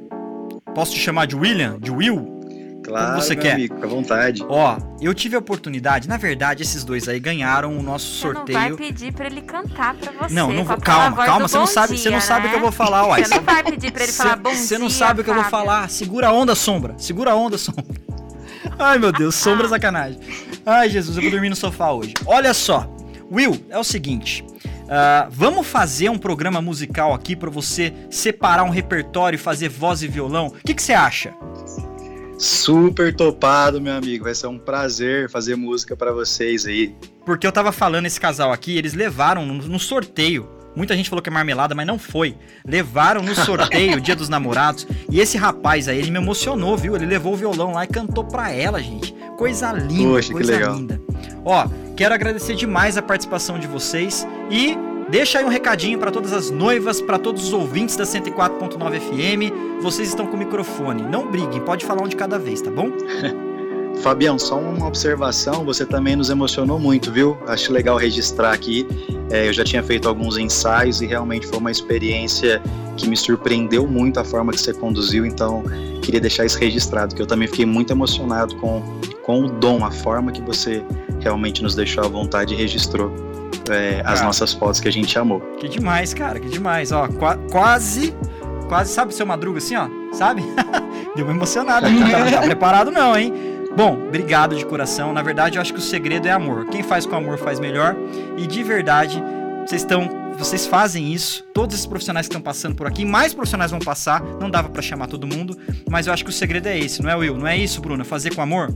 posso 0.75 0.93
te 0.93 0.99
chamar 0.99 1.27
de 1.27 1.37
William? 1.37 1.79
De 1.79 1.91
Will? 1.91 2.34
Claro, 2.95 3.09
Como 3.11 3.23
você 3.23 3.35
meu 3.35 3.43
quer? 3.43 3.53
amigo, 3.55 3.75
à 3.83 3.87
vontade. 3.89 4.45
Ó, 4.49 4.79
eu 5.01 5.13
tive 5.13 5.35
a 5.35 5.41
oportunidade, 5.41 6.09
na 6.09 6.17
verdade, 6.17 6.63
esses 6.63 6.85
dois 6.85 7.09
aí 7.09 7.19
ganharam 7.19 7.77
o 7.77 7.83
nosso 7.83 8.21
Você 8.21 8.27
não 8.29 8.35
vai 8.47 8.69
sorteio. 8.69 8.77
pedir 8.77 9.13
pra 9.13 9.27
ele 9.27 9.41
cantar 9.41 9.95
pra 9.95 10.13
você. 10.13 10.33
Não, 10.33 10.53
não 10.53 10.65
vou. 10.65 10.77
Calma, 10.77 11.17
calma, 11.27 11.49
você 11.49 11.59
não 11.59 11.67
sabe, 11.67 11.99
você 11.99 12.09
não 12.09 12.19
dia, 12.19 12.27
sabe 12.27 12.47
o 12.47 12.51
que 12.51 12.55
eu 12.55 12.61
né? 12.61 12.63
vou 12.63 12.71
falar, 12.71 13.05
uai. 13.09 13.25
Você 13.25 13.35
não 13.35 13.43
vai 13.43 13.65
pedir 13.65 13.91
pra 13.91 14.05
ele 14.05 14.13
falar 14.13 14.37
bom 14.37 14.51
dia. 14.51 14.59
Você 14.61 14.79
não 14.79 14.89
sabe 14.89 15.23
o 15.23 15.25
que 15.25 15.31
eu 15.31 15.35
vou 15.35 15.43
falar. 15.43 15.91
Segura 15.91 16.29
a 16.29 16.33
onda, 16.33 16.55
sombra. 16.55 16.95
Segura 16.97 17.33
a 17.33 17.35
onda, 17.35 17.59
sombra. 17.59 17.85
Ai, 18.79 18.97
meu 18.97 19.11
Deus, 19.11 19.35
sombra 19.35 19.67
é 19.67 19.71
sacanagem. 19.71 20.21
Ai, 20.65 20.89
Jesus, 20.89 21.17
eu 21.17 21.23
vou 21.25 21.33
dormir 21.33 21.49
no 21.49 21.57
sofá 21.57 21.91
hoje. 21.91 22.15
Olha 22.25 22.55
só, 22.55 22.89
Will, 23.29 23.61
é 23.71 23.79
o 23.79 23.83
seguinte. 23.83 24.45
ah, 24.89 25.27
vamos 25.33 25.67
fazer 25.67 26.11
um 26.11 26.17
programa 26.19 26.63
musical 26.63 27.13
aqui 27.13 27.35
pra 27.35 27.51
você 27.51 27.93
separar 28.09 28.63
um 28.63 28.71
repertório 28.71 29.35
e 29.35 29.39
fazer 29.39 29.69
voz 29.69 30.01
e 30.01 30.07
violão. 30.07 30.47
O 30.47 30.53
que 30.65 30.75
que 30.75 30.83
você 30.83 30.93
acha? 30.93 31.35
Super 32.39 33.15
topado, 33.15 33.81
meu 33.81 33.95
amigo. 33.95 34.25
Vai 34.25 34.35
ser 34.35 34.47
um 34.47 34.59
prazer 34.59 35.31
fazer 35.31 35.57
música 35.57 35.97
pra 35.97 36.13
vocês 36.13 36.67
aí. 36.67 36.95
Porque 37.25 37.47
eu 37.47 37.53
tava 37.53 37.73
falando 37.73 38.07
esse 38.07 38.21
casal 38.21 38.53
aqui, 38.53 38.77
eles 38.77 38.95
levaram 38.95 39.47
no, 39.47 39.79
sorteio. 39.79 40.49
Muita 40.77 40.97
gente 40.97 41.09
falou 41.09 41.23
que 41.23 41.31
é 41.31 41.33
marmelada, 41.33 41.75
mas 41.75 41.87
não 41.87 41.99
foi. 41.99 42.37
Levaram 42.67 43.23
no 43.23 43.35
sorteio, 43.35 44.01
Dia 44.01 44.17
dos 44.17 44.29
Namorados. 44.29 44.87
E 45.11 45.21
esse 45.21 45.39
rapaz 45.39 45.89
aí, 45.89 45.99
ele 45.99 46.11
me 46.11 46.19
emocionou, 46.19 46.77
viu? 46.77 46.97
Ele 46.97 47.07
levou 47.07 47.35
o 47.35 47.37
violão 47.37 47.73
lá 47.73 47.85
e 47.85 47.89
cantou 47.89 48.25
pra 48.25 48.51
ela, 48.51 48.83
gente. 48.83 49.15
Coisa 49.39 49.73
linda, 49.73 50.11
Poxa, 50.11 50.33
coisa 50.33 50.59
linda. 50.59 51.01
Ó, 51.45 51.69
quero 51.97 52.15
agradecer 52.15 52.55
demais 52.55 52.97
a 52.97 53.03
participação 53.03 53.59
de 53.59 53.67
vocês 53.67 54.27
e 54.51 54.77
deixa 55.09 55.39
aí 55.39 55.45
um 55.45 55.49
recadinho 55.49 55.99
pra 55.99 56.11
todas 56.11 56.33
as 56.33 56.51
noivas, 56.51 57.01
pra 57.01 57.19
todos 57.19 57.45
os 57.45 57.53
ouvintes 57.53 57.97
da 57.97 58.05
104.9 58.05 59.01
FM. 59.01 59.83
Vocês 59.83 60.09
estão 60.09 60.27
com 60.27 60.37
o 60.37 60.39
microfone. 60.39 61.03
Não 61.03 61.31
briguem, 61.31 61.61
pode 61.61 61.85
falar 61.85 62.03
um 62.03 62.09
de 62.09 62.17
cada 62.17 62.39
vez, 62.39 62.61
tá 62.61 62.71
bom? 62.71 62.91
Fabião, 64.03 64.39
só 64.39 64.59
uma 64.59 64.87
observação, 64.87 65.65
você 65.65 65.87
também 65.87 66.17
nos 66.17 66.29
emocionou 66.29 66.79
muito, 66.79 67.13
viu? 67.13 67.39
Acho 67.47 67.73
legal 67.73 67.97
registrar 67.97 68.53
aqui. 68.53 68.87
É, 69.31 69.49
eu 69.49 69.53
já 69.53 69.65
tinha 69.65 69.83
feito 69.83 70.09
alguns 70.09 70.37
ensaios 70.37 71.01
e 71.01 71.07
realmente 71.07 71.47
foi 71.47 71.59
uma 71.59 71.71
experiência 71.71 72.61
que 72.97 73.09
me 73.09 73.17
surpreendeu 73.17 73.87
muito 73.87 74.21
a 74.21 74.25
forma 74.25 74.53
que 74.53 74.61
você 74.61 74.73
conduziu, 74.73 75.25
então 75.25 75.63
queria 76.03 76.21
deixar 76.21 76.45
isso 76.45 76.59
registrado, 76.59 77.15
que 77.15 77.23
eu 77.23 77.27
também 77.27 77.49
fiquei 77.49 77.65
muito 77.65 77.93
emocionado 77.93 78.55
com, 78.57 78.83
com 79.23 79.45
o 79.45 79.49
dom, 79.49 79.85
a 79.85 79.91
forma 79.91 80.31
que 80.31 80.43
você 80.43 80.85
realmente 81.21 81.63
nos 81.63 81.75
deixou 81.75 82.05
à 82.05 82.09
vontade 82.09 82.55
e 82.55 82.57
registrou 82.57 83.13
é, 83.71 84.03
as 84.05 84.21
nossas 84.23 84.53
fotos 84.53 84.81
que 84.81 84.89
a 84.89 84.93
gente 84.93 85.19
amou. 85.19 85.41
Que 85.59 85.69
demais, 85.69 86.13
cara, 86.15 86.39
que 86.41 86.49
demais. 86.49 86.93
Ó, 86.93 87.09
qua- 87.09 87.39
quase, 87.51 88.15
quase, 88.69 88.93
sabe 88.93 89.15
seu 89.15 89.27
Madruga 89.27 89.59
assim, 89.59 89.77
ó? 89.77 89.89
Sabe? 90.13 90.43
Deu 91.17 91.25
uma 91.25 91.35
emocionada. 91.35 91.87
aqui, 91.87 91.97
Não 91.99 92.11
tá, 92.11 92.19
não 92.19 92.31
tá 92.33 92.41
preparado 92.43 92.91
não, 92.91 93.17
hein? 93.17 93.33
Bom, 93.77 93.95
obrigado 94.07 94.55
de 94.57 94.65
coração. 94.65 95.13
Na 95.13 95.23
verdade, 95.23 95.57
eu 95.59 95.63
acho 95.63 95.73
que 95.73 95.79
o 95.81 95.83
segredo 95.83 96.27
é 96.29 96.31
amor. 96.31 96.67
Quem 96.67 96.83
faz 96.83 97.07
com 97.07 97.17
amor 97.17 97.39
faz 97.39 97.59
melhor. 97.59 97.97
E 98.37 98.47
de 98.47 98.63
verdade, 98.63 99.21
vocês 99.67 99.83
estão, 99.83 100.09
vocês 100.39 100.65
fazem 100.67 101.13
isso. 101.13 101.43
Todos 101.53 101.75
esses 101.75 101.87
profissionais 101.87 102.29
que 102.29 102.33
estão 102.33 102.41
passando 102.43 102.77
por 102.77 102.87
aqui, 102.87 103.05
mais 103.05 103.35
profissionais 103.35 103.73
vão 103.73 103.81
passar. 103.81 104.23
Não 104.41 104.49
dava 104.49 104.69
pra 104.69 104.81
chamar 104.81 105.09
todo 105.09 105.27
mundo, 105.27 105.57
mas 105.91 106.07
eu 106.07 106.13
acho 106.13 106.23
que 106.25 106.31
o 106.31 106.33
segredo 106.33 106.67
é 106.69 106.79
esse, 106.79 107.03
não 107.03 107.11
é, 107.11 107.17
Will? 107.17 107.37
Não 107.37 107.47
é 107.49 107.57
isso, 107.57 107.81
Bruna? 107.81 108.05
Fazer 108.05 108.33
com 108.35 108.41
amor? 108.43 108.73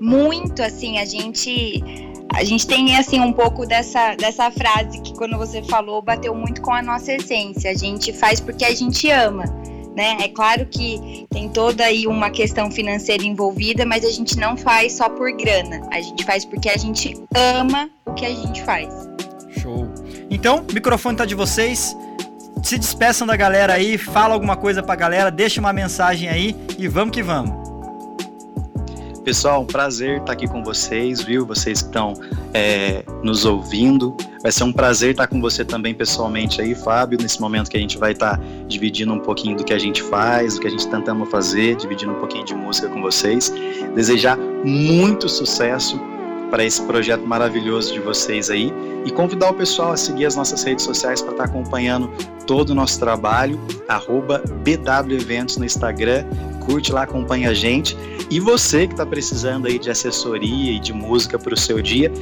muito 0.00 0.60
assim 0.62 0.98
a 0.98 1.04
gente 1.04 2.11
a 2.34 2.44
gente 2.44 2.66
tem 2.66 2.96
assim 2.96 3.20
um 3.20 3.32
pouco 3.32 3.66
dessa 3.66 4.14
dessa 4.14 4.50
frase 4.50 5.00
que 5.00 5.14
quando 5.14 5.36
você 5.36 5.62
falou 5.62 6.02
bateu 6.02 6.34
muito 6.34 6.60
com 6.60 6.72
a 6.72 6.82
nossa 6.82 7.12
essência 7.12 7.70
a 7.70 7.74
gente 7.74 8.12
faz 8.12 8.40
porque 8.40 8.64
a 8.64 8.74
gente 8.74 9.10
ama 9.10 9.44
né 9.96 10.16
é 10.20 10.28
claro 10.28 10.66
que 10.66 11.26
tem 11.30 11.48
toda 11.48 11.84
aí 11.84 12.06
uma 12.06 12.30
questão 12.30 12.70
financeira 12.70 13.22
envolvida 13.22 13.84
mas 13.84 14.04
a 14.04 14.10
gente 14.10 14.36
não 14.38 14.56
faz 14.56 14.94
só 14.94 15.08
por 15.08 15.30
grana 15.32 15.86
a 15.92 16.00
gente 16.00 16.24
faz 16.24 16.44
porque 16.44 16.68
a 16.68 16.76
gente 16.76 17.14
ama 17.34 17.90
o 18.06 18.14
que 18.14 18.24
a 18.24 18.30
gente 18.30 18.62
faz 18.62 18.88
Show. 19.62 19.88
Então, 20.30 20.64
o 20.68 20.72
microfone 20.72 21.16
tá 21.16 21.24
de 21.24 21.34
vocês. 21.34 21.96
Se 22.62 22.78
despeçam 22.78 23.26
da 23.26 23.36
galera 23.36 23.74
aí, 23.74 23.98
fala 23.98 24.34
alguma 24.34 24.56
coisa 24.56 24.82
pra 24.82 24.94
galera, 24.94 25.30
deixa 25.30 25.60
uma 25.60 25.72
mensagem 25.72 26.28
aí 26.28 26.56
e 26.78 26.88
vamos 26.88 27.12
que 27.12 27.22
vamos. 27.22 27.61
Pessoal, 29.24 29.62
um 29.62 29.66
prazer 29.66 30.18
estar 30.18 30.32
aqui 30.32 30.48
com 30.48 30.64
vocês, 30.64 31.22
viu? 31.22 31.46
Vocês 31.46 31.80
que 31.80 31.86
estão 31.86 32.14
é, 32.52 33.04
nos 33.22 33.44
ouvindo. 33.44 34.16
Vai 34.42 34.50
ser 34.50 34.64
um 34.64 34.72
prazer 34.72 35.12
estar 35.12 35.28
com 35.28 35.40
você 35.40 35.64
também 35.64 35.94
pessoalmente 35.94 36.60
aí, 36.60 36.74
Fábio, 36.74 37.16
nesse 37.22 37.40
momento 37.40 37.70
que 37.70 37.76
a 37.76 37.80
gente 37.80 37.96
vai 37.98 38.12
estar 38.12 38.40
dividindo 38.66 39.12
um 39.12 39.20
pouquinho 39.20 39.56
do 39.56 39.64
que 39.64 39.72
a 39.72 39.78
gente 39.78 40.02
faz, 40.02 40.54
do 40.54 40.60
que 40.60 40.66
a 40.66 40.70
gente 40.70 40.88
tentamos 40.88 41.30
fazer, 41.30 41.76
dividindo 41.76 42.10
um 42.10 42.18
pouquinho 42.18 42.44
de 42.44 42.54
música 42.54 42.88
com 42.88 43.00
vocês. 43.00 43.52
Desejar 43.94 44.36
muito 44.36 45.28
sucesso 45.28 46.00
para 46.52 46.62
esse 46.62 46.82
projeto 46.82 47.22
maravilhoso 47.22 47.94
de 47.94 47.98
vocês 47.98 48.50
aí 48.50 48.70
e 49.06 49.10
convidar 49.10 49.48
o 49.48 49.54
pessoal 49.54 49.92
a 49.92 49.96
seguir 49.96 50.26
as 50.26 50.36
nossas 50.36 50.62
redes 50.62 50.84
sociais 50.84 51.22
para 51.22 51.32
estar 51.32 51.44
acompanhando 51.44 52.10
todo 52.46 52.70
o 52.70 52.74
nosso 52.74 53.00
trabalho, 53.00 53.58
arroba 53.88 54.42
BW 54.62 55.14
Eventos 55.14 55.56
no 55.56 55.64
Instagram, 55.64 56.26
curte 56.60 56.92
lá, 56.92 57.04
acompanha 57.04 57.48
a 57.48 57.54
gente. 57.54 57.96
E 58.30 58.38
você 58.38 58.86
que 58.86 58.92
está 58.92 59.06
precisando 59.06 59.66
aí 59.66 59.78
de 59.78 59.90
assessoria 59.90 60.72
e 60.72 60.78
de 60.78 60.92
música 60.92 61.38
para 61.38 61.54
o 61.54 61.56
seu 61.56 61.80
dia, 61.80 62.12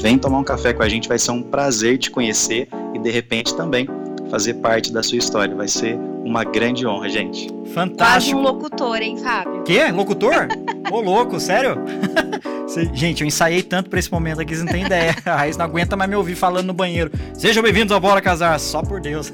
vem 0.00 0.16
tomar 0.16 0.38
um 0.38 0.44
café 0.44 0.72
com 0.72 0.84
a 0.84 0.88
gente, 0.88 1.08
vai 1.08 1.18
ser 1.18 1.32
um 1.32 1.42
prazer 1.42 1.98
te 1.98 2.12
conhecer 2.12 2.68
e 2.94 2.98
de 3.00 3.10
repente 3.10 3.56
também 3.56 3.88
fazer 4.30 4.54
parte 4.54 4.92
da 4.92 5.02
sua 5.02 5.18
história. 5.18 5.52
Vai 5.52 5.66
ser 5.66 5.98
uma 6.30 6.44
grande 6.44 6.86
honra, 6.86 7.08
gente. 7.08 7.48
quase 7.48 7.74
Fantástico. 7.74 8.38
um 8.38 8.42
locutor 8.42 9.02
hein 9.02 9.18
Fábio 9.18 9.64
Quê? 9.64 9.90
Locutor? 9.90 10.48
Ô, 10.90 11.00
louco, 11.00 11.38
sério? 11.40 11.76
Gente, 12.94 13.22
eu 13.22 13.26
ensaiei 13.26 13.64
tanto 13.64 13.90
pra 13.90 13.98
esse 13.98 14.10
momento 14.12 14.40
aqui, 14.40 14.54
vocês 14.54 14.64
não 14.64 14.72
tem 14.72 14.84
ideia. 14.84 15.12
A 15.26 15.34
Raiz 15.34 15.56
não 15.56 15.64
aguenta 15.64 15.96
mais 15.96 16.08
me 16.08 16.14
ouvir 16.14 16.36
falando 16.36 16.68
no 16.68 16.72
banheiro. 16.72 17.10
Sejam 17.34 17.64
bem-vindos 17.64 17.90
ao 17.90 17.98
Bora 17.98 18.20
Casar, 18.20 18.60
só 18.60 18.80
por 18.80 19.00
Deus. 19.00 19.32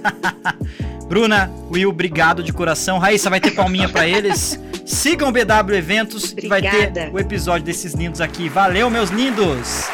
Bruna, 1.07 1.51
Will, 1.71 1.91
obrigado 1.91 2.43
de 2.43 2.51
coração. 2.51 2.99
Raíssa, 2.99 3.29
vai 3.29 3.39
ter 3.39 3.51
palminha 3.51 3.91
pra 3.91 4.09
eles. 4.09 4.59
Sigam 4.87 5.29
o 5.29 5.33
BW 5.33 5.75
Eventos 5.75 6.35
e 6.43 6.49
vai 6.49 6.63
ter 6.63 6.69
Obrigada. 6.89 7.11
o 7.13 7.19
episódio 7.19 7.67
desses 7.67 7.93
lindos 7.93 8.23
aqui. 8.23 8.49
Valeu, 8.49 8.89
meus 8.89 9.11
lindos! 9.11 9.87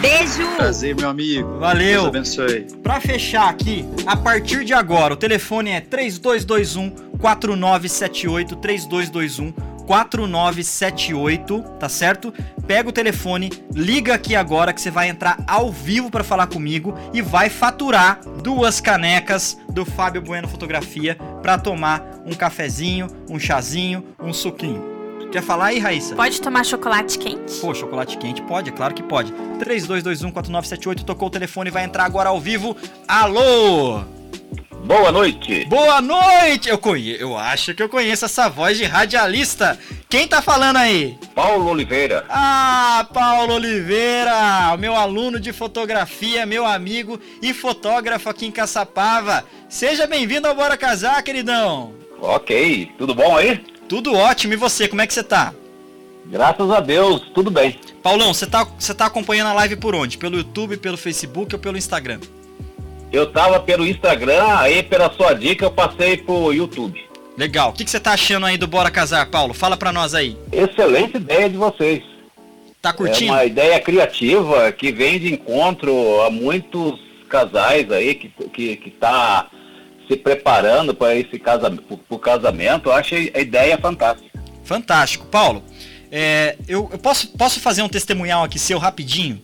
Beijo 0.00 0.46
Prazer, 0.56 0.94
meu 0.94 1.08
amigo. 1.08 1.58
Valeu. 1.58 2.02
Deus 2.02 2.06
abençoe. 2.06 2.66
Pra 2.82 3.00
fechar 3.00 3.48
aqui, 3.48 3.84
a 4.06 4.16
partir 4.16 4.64
de 4.64 4.72
agora, 4.72 5.14
o 5.14 5.16
telefone 5.16 5.70
é 5.70 5.80
3221 5.80 6.90
4978 7.18 8.56
3221 8.56 9.52
4978, 9.90 11.62
tá 11.80 11.88
certo? 11.88 12.32
Pega 12.64 12.88
o 12.88 12.92
telefone, 12.92 13.50
liga 13.74 14.14
aqui 14.14 14.36
agora 14.36 14.72
que 14.72 14.80
você 14.80 14.88
vai 14.88 15.08
entrar 15.08 15.42
ao 15.48 15.72
vivo 15.72 16.08
pra 16.08 16.22
falar 16.22 16.46
comigo 16.46 16.94
e 17.12 17.20
vai 17.20 17.50
faturar 17.50 18.20
duas 18.40 18.80
canecas 18.80 19.58
do 19.68 19.84
Fábio 19.84 20.22
Bueno 20.22 20.46
Fotografia 20.46 21.16
pra 21.42 21.58
tomar 21.58 22.22
um 22.24 22.34
cafezinho, 22.34 23.08
um 23.28 23.40
chazinho, 23.40 24.04
um 24.20 24.32
suquinho. 24.32 24.89
Quer 25.30 25.42
falar 25.42 25.66
aí, 25.66 25.78
Raíssa? 25.78 26.16
Pode 26.16 26.40
tomar 26.40 26.64
chocolate 26.64 27.16
quente? 27.16 27.60
Pô, 27.60 27.72
chocolate 27.72 28.18
quente 28.18 28.42
pode, 28.42 28.70
é 28.70 28.72
claro 28.72 28.92
que 28.92 29.02
pode. 29.02 29.32
32214978 29.60 31.04
tocou 31.04 31.28
o 31.28 31.30
telefone, 31.30 31.70
vai 31.70 31.84
entrar 31.84 32.04
agora 32.04 32.30
ao 32.30 32.40
vivo. 32.40 32.76
Alô! 33.06 34.02
Boa 34.84 35.12
noite. 35.12 35.66
Boa 35.66 36.00
noite! 36.00 36.68
Eu 36.68 36.78
conheço, 36.78 37.22
eu 37.22 37.38
acho 37.38 37.74
que 37.74 37.82
eu 37.82 37.88
conheço 37.88 38.24
essa 38.24 38.48
voz 38.48 38.76
de 38.76 38.84
radialista. 38.84 39.78
Quem 40.08 40.26
tá 40.26 40.42
falando 40.42 40.78
aí? 40.78 41.16
Paulo 41.32 41.70
Oliveira. 41.70 42.24
Ah, 42.28 43.06
Paulo 43.14 43.54
Oliveira, 43.54 44.76
meu 44.78 44.96
aluno 44.96 45.38
de 45.38 45.52
fotografia, 45.52 46.44
meu 46.44 46.66
amigo 46.66 47.20
e 47.40 47.54
fotógrafo 47.54 48.28
aqui 48.28 48.46
em 48.46 48.50
Caçapava. 48.50 49.44
Seja 49.68 50.08
bem-vindo 50.08 50.48
ao 50.48 50.56
Bora 50.56 50.76
Casar, 50.76 51.22
queridão. 51.22 51.92
Ok, 52.20 52.90
tudo 52.98 53.14
bom 53.14 53.36
aí? 53.36 53.64
Tudo 53.90 54.14
ótimo, 54.14 54.52
e 54.52 54.56
você, 54.56 54.86
como 54.86 55.02
é 55.02 55.06
que 55.06 55.12
você 55.12 55.24
tá? 55.24 55.52
Graças 56.26 56.70
a 56.70 56.78
Deus, 56.78 57.22
tudo 57.34 57.50
bem. 57.50 57.76
Paulão, 58.00 58.32
você 58.32 58.46
tá, 58.46 58.62
você 58.78 58.94
tá 58.94 59.06
acompanhando 59.06 59.48
a 59.48 59.52
live 59.52 59.74
por 59.74 59.96
onde? 59.96 60.16
Pelo 60.16 60.36
YouTube, 60.36 60.76
pelo 60.76 60.96
Facebook 60.96 61.56
ou 61.56 61.60
pelo 61.60 61.76
Instagram? 61.76 62.20
Eu 63.12 63.32
tava 63.32 63.58
pelo 63.58 63.84
Instagram, 63.84 64.44
aí 64.58 64.80
pela 64.84 65.12
sua 65.12 65.32
dica 65.32 65.64
eu 65.64 65.72
passei 65.72 66.18
pro 66.18 66.52
YouTube. 66.52 67.04
Legal. 67.36 67.70
O 67.70 67.72
que, 67.72 67.84
que 67.84 67.90
você 67.90 67.98
tá 67.98 68.12
achando 68.12 68.46
aí 68.46 68.56
do 68.56 68.68
Bora 68.68 68.92
Casar, 68.92 69.28
Paulo? 69.28 69.52
Fala 69.52 69.76
pra 69.76 69.92
nós 69.92 70.14
aí. 70.14 70.36
Excelente 70.52 71.16
ideia 71.16 71.50
de 71.50 71.56
vocês. 71.56 72.04
Tá 72.80 72.92
curtindo? 72.92 73.32
É 73.32 73.34
uma 73.34 73.44
ideia 73.44 73.80
criativa 73.80 74.70
que 74.70 74.92
vem 74.92 75.18
de 75.18 75.34
encontro 75.34 76.22
a 76.22 76.30
muitos 76.30 77.00
casais 77.28 77.90
aí 77.90 78.14
que, 78.14 78.28
que, 78.52 78.76
que 78.76 78.90
tá 78.92 79.50
se 80.10 80.16
preparando 80.16 80.92
para 80.92 81.14
esse 81.14 81.38
casamento, 81.38 81.96
pro 81.96 82.18
casamento. 82.18 82.88
Eu 82.88 82.92
acho 82.92 83.14
a 83.14 83.38
ideia 83.38 83.78
fantástica. 83.78 84.42
Fantástico. 84.64 85.26
Paulo, 85.26 85.62
é, 86.10 86.56
eu, 86.66 86.88
eu 86.90 86.98
posso, 86.98 87.28
posso 87.28 87.60
fazer 87.60 87.82
um 87.82 87.88
testemunhal 87.88 88.42
aqui 88.42 88.58
seu 88.58 88.78
rapidinho? 88.78 89.40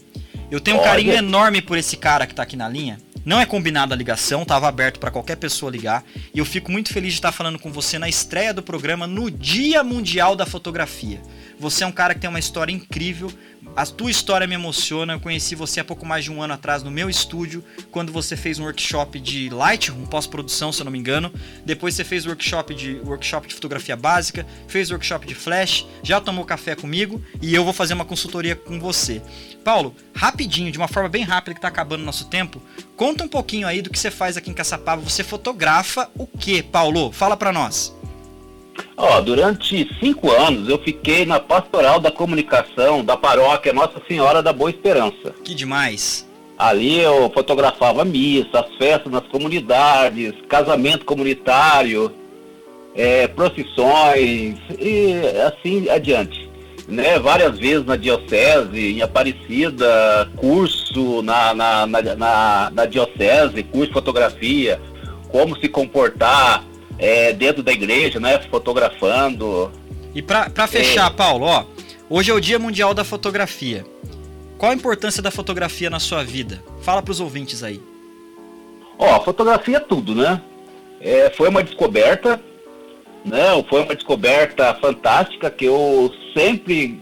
Eu 0.51 0.61
tenho 0.61 0.79
um 0.79 0.83
carinho 0.83 1.13
enorme 1.13 1.63
por 1.63 1.79
esse 1.79 1.97
cara 1.97 2.27
que 2.27 2.35
tá 2.35 2.43
aqui 2.43 2.57
na 2.57 2.69
linha. 2.69 2.99
Não 3.25 3.41
é 3.41 3.47
combinada 3.47 3.93
a 3.93 3.99
ligação, 3.99 4.45
tava 4.45 4.69
aberto 4.69 5.01
para 5.01 5.11
qualquer 5.11 5.37
pessoa 5.37 5.71
ligar. 5.71 6.05
E 6.33 6.39
eu 6.39 6.45
fico 6.45 6.71
muito 6.71 6.93
feliz 6.93 7.13
de 7.13 7.19
estar 7.19 7.33
falando 7.33 7.59
com 7.59 7.73
você 7.73 7.99
na 7.99 8.09
estreia 8.09 8.55
do 8.55 8.63
programa 8.63 9.05
no 9.07 9.29
Dia 9.29 9.83
Mundial 9.83 10.37
da 10.37 10.47
Fotografia. 10.47 11.21
Você 11.59 11.83
é 11.83 11.87
um 11.87 11.93
cara 11.93 12.15
que 12.15 12.21
tem 12.21 12.31
uma 12.31 12.39
história 12.39 12.73
incrível. 12.73 13.33
A 13.77 13.85
tua 13.85 14.11
história 14.11 14.47
me 14.47 14.55
emociona. 14.55 15.12
Eu 15.12 15.20
conheci 15.20 15.55
você 15.55 15.81
há 15.81 15.85
pouco 15.85 16.07
mais 16.07 16.24
de 16.24 16.32
um 16.32 16.40
ano 16.40 16.55
atrás 16.55 16.82
no 16.82 16.90
meu 16.90 17.11
estúdio, 17.11 17.62
quando 17.90 18.11
você 18.11 18.35
fez 18.35 18.59
um 18.59 18.65
workshop 18.65 19.20
de 19.20 19.51
Lightroom, 19.51 20.07
pós-produção, 20.07 20.73
se 20.73 20.81
eu 20.81 20.85
não 20.86 20.90
me 20.90 20.98
engano. 20.98 21.31
Depois 21.62 21.94
você 21.94 22.03
fez 22.03 22.24
workshop 22.24 22.74
de 22.74 22.94
workshop 23.05 23.47
de 23.47 23.55
fotografia 23.55 23.94
básica, 23.94 24.47
fez 24.66 24.90
workshop 24.90 25.27
de 25.27 25.35
flash, 25.35 25.86
já 26.03 26.19
tomou 26.23 26.47
café 26.47 26.74
comigo 26.74 27.23
e 27.43 27.55
eu 27.55 27.65
vou 27.65 27.74
fazer 27.74 27.93
uma 27.93 28.07
consultoria 28.07 28.57
com 28.57 28.81
você. 28.81 29.20
Paulo, 29.62 29.94
rapidinho, 30.15 30.73
de 30.73 30.78
uma 30.78 30.89
forma 30.89 31.11
bem 31.11 31.23
rápida 31.23 31.55
que 31.55 31.61
tá 31.61 31.69
acabando 31.69 32.01
o 32.01 32.07
nosso 32.07 32.28
tempo, 32.28 32.62
conta 32.97 33.24
um 33.24 33.28
pouquinho 33.28 33.69
aí 33.69 33.82
do 33.82 33.90
que 33.90 33.98
você 33.98 34.11
faz 34.11 34.39
aqui 34.39 34.48
em 34.48 34.55
Caçapava. 34.55 35.03
Você 35.03 35.23
fotografa 35.23 36.11
o 36.15 36.27
que, 36.27 36.62
Paulo? 36.62 37.12
Fala 37.12 37.36
pra 37.36 37.53
nós. 37.53 37.94
Ó, 38.97 39.20
durante 39.20 39.89
cinco 40.01 40.31
anos 40.31 40.69
eu 40.69 40.78
fiquei 40.78 41.27
na 41.27 41.39
pastoral 41.39 42.01
da 42.01 42.11
comunicação 42.11 43.05
da 43.05 43.16
paróquia 43.16 43.73
Nossa 43.73 44.01
Senhora 44.09 44.43
da 44.43 44.53
Boa 44.53 44.70
Esperança. 44.70 45.35
Que 45.44 45.55
demais. 45.55 46.27
Ali 46.59 47.01
eu 47.01 47.31
fotografava 47.35 48.05
missa, 48.05 48.61
as 48.61 48.74
festas 48.77 49.12
nas 49.12 49.27
comunidades, 49.27 50.32
casamento 50.48 51.05
comunitário, 51.05 52.11
é, 52.94 53.28
procissões 53.28 54.57
e 54.78 55.12
assim 55.47 55.89
adiante. 55.90 56.47
Né, 56.89 57.19
várias 57.19 57.59
vezes 57.59 57.85
na 57.85 57.97
diocese, 57.97 58.93
em 58.93 59.03
Aparecida, 59.03 60.31
curso 60.36 61.20
na, 61.20 61.53
na, 61.53 61.85
na, 61.85 62.01
na, 62.15 62.70
na 62.73 62.86
diocese, 62.86 63.65
curso 63.65 63.89
de 63.89 63.93
fotografia, 63.93 64.81
como 65.28 65.59
se 65.59 65.69
comportar 65.69 66.65
é, 66.98 67.32
dentro 67.32 67.62
da 67.62 67.73
igreja, 67.73 68.18
né, 68.18 68.40
fotografando. 68.51 69.70
E 70.14 70.23
pra, 70.23 70.48
pra 70.48 70.66
fechar, 70.66 71.10
Paulo, 71.10 71.47
ó, 71.47 71.64
hoje 72.09 72.31
é 72.31 72.35
o 72.35 72.40
Dia 72.40 72.59
Mundial 72.59 72.94
da 72.94 73.05
Fotografia. 73.05 73.85
Qual 74.59 74.73
a 74.73 74.74
importância 74.74 75.23
da 75.23 75.31
fotografia 75.31 75.90
na 75.90 76.01
sua 76.01 76.24
vida? 76.24 76.62
Fala 76.81 77.02
pros 77.02 77.20
ouvintes 77.20 77.62
aí. 77.62 77.81
Ó, 78.98 79.20
fotografia 79.20 79.77
é 79.77 79.81
tudo, 79.81 80.14
né? 80.14 80.40
É, 81.01 81.31
foi 81.31 81.51
uma 81.51 81.62
descoberta, 81.62 82.40
né? 83.24 83.62
Foi 83.68 83.82
uma 83.82 83.94
descoberta 83.94 84.74
fantástica 84.81 85.51
que 85.51 85.66
eu 85.66 86.10
sempre, 86.35 86.98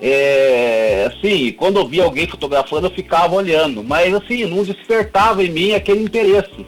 é, 0.00 1.12
assim, 1.12 1.52
quando 1.52 1.78
eu 1.78 1.86
via 1.86 2.04
alguém 2.04 2.26
fotografando 2.26 2.86
eu 2.86 2.90
ficava 2.90 3.34
olhando, 3.34 3.84
mas 3.84 4.14
assim, 4.14 4.46
não 4.46 4.64
despertava 4.64 5.44
em 5.44 5.50
mim 5.50 5.74
aquele 5.74 6.02
interesse. 6.02 6.66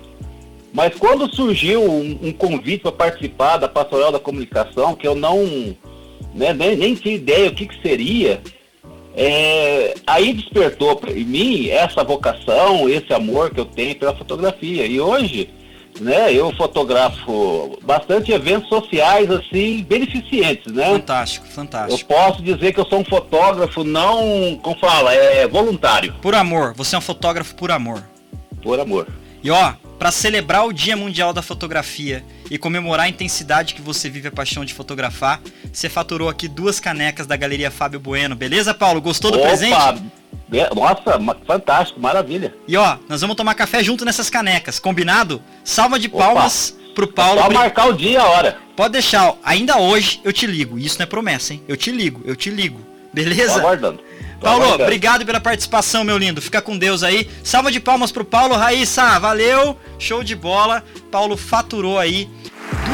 Mas 0.73 0.95
quando 0.95 1.33
surgiu 1.35 1.83
um, 1.83 2.19
um 2.23 2.33
convite 2.33 2.83
para 2.83 2.93
participar 2.93 3.59
da 3.59 3.69
Pastoral 3.69 4.11
da 4.11 4.19
Comunicação, 4.19 4.95
que 4.95 5.07
eu 5.07 5.15
não, 5.15 5.45
né, 6.35 6.53
nem, 6.55 6.77
nem 6.77 6.95
tinha 6.95 7.15
ideia 7.15 7.51
o 7.51 7.55
que, 7.55 7.67
que 7.67 7.83
seria, 7.83 8.41
é, 9.15 9.95
aí 10.07 10.33
despertou 10.33 10.99
em 11.09 11.25
mim 11.25 11.69
essa 11.69 12.03
vocação, 12.03 12.89
esse 12.89 13.13
amor 13.13 13.51
que 13.51 13.61
eu 13.61 13.67
tenho 13.67 13.95
pela 13.97 14.17
fotografia. 14.17 14.87
E 14.87 14.99
hoje, 14.99 15.51
né, 16.01 16.33
eu 16.33 16.51
fotografo 16.57 17.79
bastante 17.83 18.33
eventos 18.33 18.71
sociais 18.71 19.31
assim 19.31 19.85
beneficentes, 19.87 20.73
né? 20.73 20.87
Fantástico, 20.87 21.47
Eu 21.47 21.53
fantástico. 21.53 22.09
posso 22.15 22.43
dizer 22.43 22.73
que 22.73 22.81
eu 22.81 22.87
sou 22.87 23.01
um 23.01 23.05
fotógrafo 23.05 23.85
não, 23.85 24.59
como 24.63 24.79
fala, 24.79 25.13
é 25.13 25.47
voluntário, 25.47 26.15
Por 26.23 26.35
amor, 26.35 26.73
você 26.75 26.95
é 26.97 26.99
um 26.99 27.03
fotógrafo 27.03 27.55
por 27.55 27.71
amor. 27.71 28.03
por 28.63 28.81
amor. 28.81 29.07
E 29.45 29.51
ó, 29.51 29.75
pra 30.03 30.11
celebrar 30.11 30.67
o 30.67 30.73
Dia 30.73 30.97
Mundial 30.97 31.33
da 31.33 31.43
Fotografia 31.43 32.25
e 32.51 32.59
comemorar 32.59 33.07
a 33.07 33.09
intensidade 33.09 33.73
que 33.73 33.81
você 33.81 34.11
vive 34.11 34.27
a 34.27 34.33
paixão 34.33 34.65
de 34.65 34.75
fotografar, 34.75 35.41
você 35.73 35.89
faturou 35.89 36.29
aqui 36.29 36.49
duas 36.49 36.81
canecas 36.81 37.25
da 37.25 37.37
Galeria 37.37 37.71
Fábio 37.71 38.01
Bueno. 38.01 38.35
Beleza, 38.35 38.75
Paulo? 38.75 39.01
Gostou 39.01 39.31
do 39.31 39.39
Opa, 39.39 39.47
presente? 39.47 40.03
é, 40.55 40.75
Nossa, 40.75 41.21
fantástico, 41.47 42.01
maravilha. 42.01 42.53
E 42.67 42.77
ó, 42.77 42.97
nós 43.09 43.21
vamos 43.21 43.37
tomar 43.37 43.55
café 43.55 43.81
junto 43.81 44.05
nessas 44.05 44.29
canecas, 44.29 44.81
combinado? 44.81 45.41
Salva 45.63 46.01
de 46.01 46.09
palmas 46.09 46.77
pro 46.97 47.07
Paulo. 47.07 47.41
Só 47.41 47.51
marcar 47.51 47.87
o 47.87 47.93
dia, 47.93 48.23
a 48.23 48.29
hora. 48.29 48.59
Pode 48.75 48.95
deixar, 48.95 49.29
ó, 49.29 49.37
ainda 49.45 49.79
hoje 49.79 50.21
eu 50.25 50.33
te 50.33 50.49
ligo. 50.49 50.81
Isso 50.81 50.99
não 50.99 51.05
é 51.05 51.07
promessa, 51.07 51.55
hein? 51.55 51.63
Eu 51.69 51.77
te 51.77 51.93
ligo, 51.93 52.23
eu 52.25 52.35
te 52.35 52.51
ligo. 52.51 52.81
Beleza? 53.15 53.53
Tô 53.53 53.61
aguardando. 53.61 54.01
Tô 54.43 54.49
Paulo, 54.49 54.75
obrigado 54.75 55.25
pela 55.25 55.41
participação, 55.41 56.03
meu 56.03 56.19
lindo. 56.19 56.43
Fica 56.43 56.61
com 56.61 56.77
Deus 56.77 57.05
aí. 57.05 57.31
Salva 57.45 57.71
de 57.71 57.79
palmas 57.79 58.11
pro 58.11 58.25
Paulo. 58.25 58.57
Raíssa, 58.57 59.17
valeu. 59.21 59.79
Show 60.01 60.25
de 60.25 60.35
bola. 60.35 60.83
Paulo 61.13 61.37
faturou 61.37 61.97
aí 61.97 62.29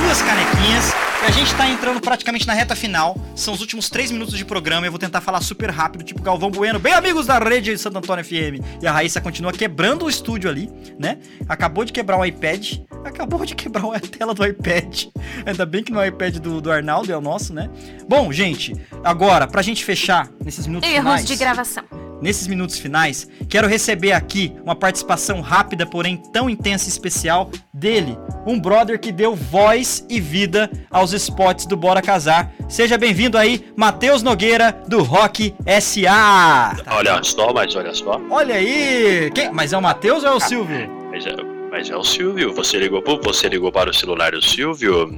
duas 0.08 0.22
canequinhas. 0.22 0.94
E 1.22 1.26
a 1.26 1.30
gente 1.30 1.54
tá 1.54 1.68
entrando 1.68 2.00
praticamente 2.00 2.46
na 2.46 2.54
reta 2.54 2.74
final. 2.74 3.14
São 3.34 3.52
os 3.52 3.60
últimos 3.60 3.90
três 3.90 4.10
minutos 4.10 4.38
de 4.38 4.42
programa. 4.42 4.86
Eu 4.86 4.90
vou 4.90 4.98
tentar 4.98 5.20
falar 5.20 5.42
super 5.42 5.68
rápido, 5.68 6.02
tipo 6.02 6.22
Galvão 6.22 6.50
Bueno. 6.50 6.78
Bem, 6.78 6.94
amigos 6.94 7.26
da 7.26 7.38
rede 7.38 7.72
de 7.72 7.78
Santo 7.78 7.98
Antônio 7.98 8.24
FM. 8.24 8.64
E 8.80 8.86
a 8.86 8.92
Raíssa 8.92 9.20
continua 9.20 9.52
quebrando 9.52 10.06
o 10.06 10.08
estúdio 10.08 10.48
ali, 10.48 10.70
né? 10.98 11.18
Acabou 11.46 11.84
de 11.84 11.92
quebrar 11.92 12.16
o 12.16 12.24
iPad. 12.24 12.78
Acabou 13.04 13.44
de 13.44 13.54
quebrar 13.54 13.84
a 13.94 14.00
tela 14.00 14.32
do 14.32 14.46
iPad. 14.46 15.08
Ainda 15.44 15.66
bem 15.66 15.84
que 15.84 15.92
não 15.92 16.00
é 16.00 16.06
o 16.06 16.08
iPad 16.08 16.36
do, 16.38 16.58
do 16.58 16.72
Arnaldo, 16.72 17.12
é 17.12 17.16
o 17.16 17.20
nosso, 17.20 17.52
né? 17.52 17.68
Bom, 18.08 18.32
gente, 18.32 18.74
agora, 19.04 19.46
pra 19.46 19.60
gente 19.60 19.84
fechar 19.84 20.30
nesses 20.42 20.66
minutos 20.66 20.88
Erros 20.88 21.02
finais. 21.02 21.26
de 21.26 21.36
gravação. 21.36 21.84
Nesses 22.20 22.48
minutos 22.48 22.78
finais, 22.78 23.28
quero 23.48 23.68
receber 23.68 24.12
aqui 24.12 24.52
uma 24.64 24.74
participação 24.74 25.40
rápida, 25.40 25.86
porém 25.86 26.16
tão 26.32 26.50
intensa 26.50 26.86
e 26.86 26.88
especial 26.88 27.50
dele, 27.78 28.18
um 28.44 28.58
brother 28.58 28.98
que 28.98 29.12
deu 29.12 29.34
voz 29.34 30.04
e 30.08 30.20
vida 30.20 30.68
aos 30.90 31.12
spots 31.12 31.64
do 31.64 31.76
Bora 31.76 32.02
Casar. 32.02 32.52
Seja 32.68 32.98
bem-vindo 32.98 33.38
aí, 33.38 33.64
Matheus 33.76 34.22
Nogueira, 34.22 34.76
do 34.88 35.02
Rock 35.02 35.54
SA. 35.80 36.76
Olha 36.90 37.22
só, 37.22 37.52
mas 37.52 37.74
olha 37.76 37.94
só. 37.94 38.20
Olha 38.30 38.56
aí! 38.56 39.30
Quem? 39.32 39.52
Mas 39.52 39.72
é 39.72 39.78
o 39.78 39.82
Matheus 39.82 40.24
ou 40.24 40.30
é 40.30 40.34
o 40.34 40.40
Silvio? 40.40 40.90
Mas 41.10 41.24
é, 41.24 41.36
mas 41.70 41.88
é 41.88 41.96
o 41.96 42.02
Silvio. 42.02 42.52
Você 42.54 42.78
ligou, 42.78 43.02
você 43.22 43.48
ligou 43.48 43.70
para 43.70 43.90
o 43.90 43.94
celular 43.94 44.32
do 44.32 44.42
Silvio? 44.42 45.08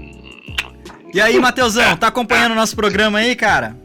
E 1.12 1.20
aí, 1.20 1.41
Matheusão, 1.41 1.97
tá 1.97 2.09
acompanhando 2.09 2.53
o 2.53 2.55
nosso 2.55 2.77
programa 2.77 3.19
aí, 3.19 3.35
cara? 3.35 3.77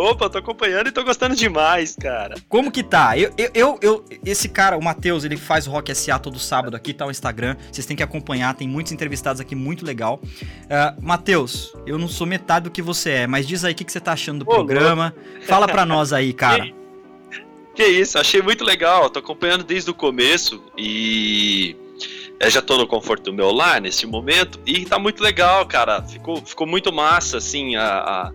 Opa, 0.00 0.30
tô 0.30 0.38
acompanhando 0.38 0.86
e 0.88 0.92
tô 0.92 1.04
gostando 1.04 1.36
demais, 1.36 1.94
cara. 1.94 2.34
Como 2.48 2.72
que 2.72 2.82
tá? 2.82 3.18
Eu, 3.18 3.30
eu, 3.36 3.50
eu, 3.52 3.78
eu- 3.82 4.04
esse 4.24 4.48
cara, 4.48 4.78
o 4.78 4.82
Matheus, 4.82 5.24
ele 5.24 5.36
faz 5.36 5.66
o 5.66 5.70
Rock 5.70 5.94
SA 5.94 6.18
todo 6.18 6.38
sábado 6.38 6.74
aqui, 6.74 6.94
tá 6.94 7.04
o 7.04 7.10
Instagram. 7.10 7.54
Vocês 7.70 7.84
têm 7.84 7.94
que 7.94 8.02
acompanhar, 8.02 8.54
tem 8.54 8.66
muitos 8.66 8.92
entrevistados 8.92 9.42
aqui 9.42 9.54
muito 9.54 9.84
legal. 9.84 10.18
Uh, 10.24 11.02
Matheus, 11.02 11.74
eu 11.84 11.98
não 11.98 12.08
sou 12.08 12.26
metade 12.26 12.64
do 12.64 12.70
que 12.70 12.80
você 12.80 13.10
é, 13.10 13.26
mas 13.26 13.46
diz 13.46 13.62
aí 13.62 13.74
o 13.74 13.76
que, 13.76 13.84
que 13.84 13.92
você 13.92 14.00
tá 14.00 14.12
achando 14.12 14.42
do 14.42 14.50
Ô, 14.50 14.54
programa. 14.54 15.14
Fala 15.42 15.68
pra 15.68 15.84
nós 15.84 16.14
aí, 16.14 16.32
cara. 16.34 16.66
Que 17.74 17.84
isso, 17.84 18.18
achei 18.18 18.40
muito 18.40 18.64
legal. 18.64 19.10
Tô 19.10 19.18
acompanhando 19.18 19.64
desde 19.64 19.90
o 19.90 19.94
começo 19.94 20.62
e 20.78 21.76
eu 22.40 22.48
já 22.48 22.62
tô 22.62 22.78
no 22.78 22.86
conforto 22.86 23.24
do 23.24 23.34
meu 23.34 23.50
lar 23.50 23.82
nesse 23.82 24.06
momento 24.06 24.58
e 24.64 24.86
tá 24.86 24.98
muito 24.98 25.22
legal, 25.22 25.66
cara. 25.66 26.02
Ficou, 26.02 26.36
ficou 26.38 26.66
muito 26.66 26.90
massa, 26.90 27.36
assim, 27.36 27.76
a, 27.76 27.84
a, 27.98 28.32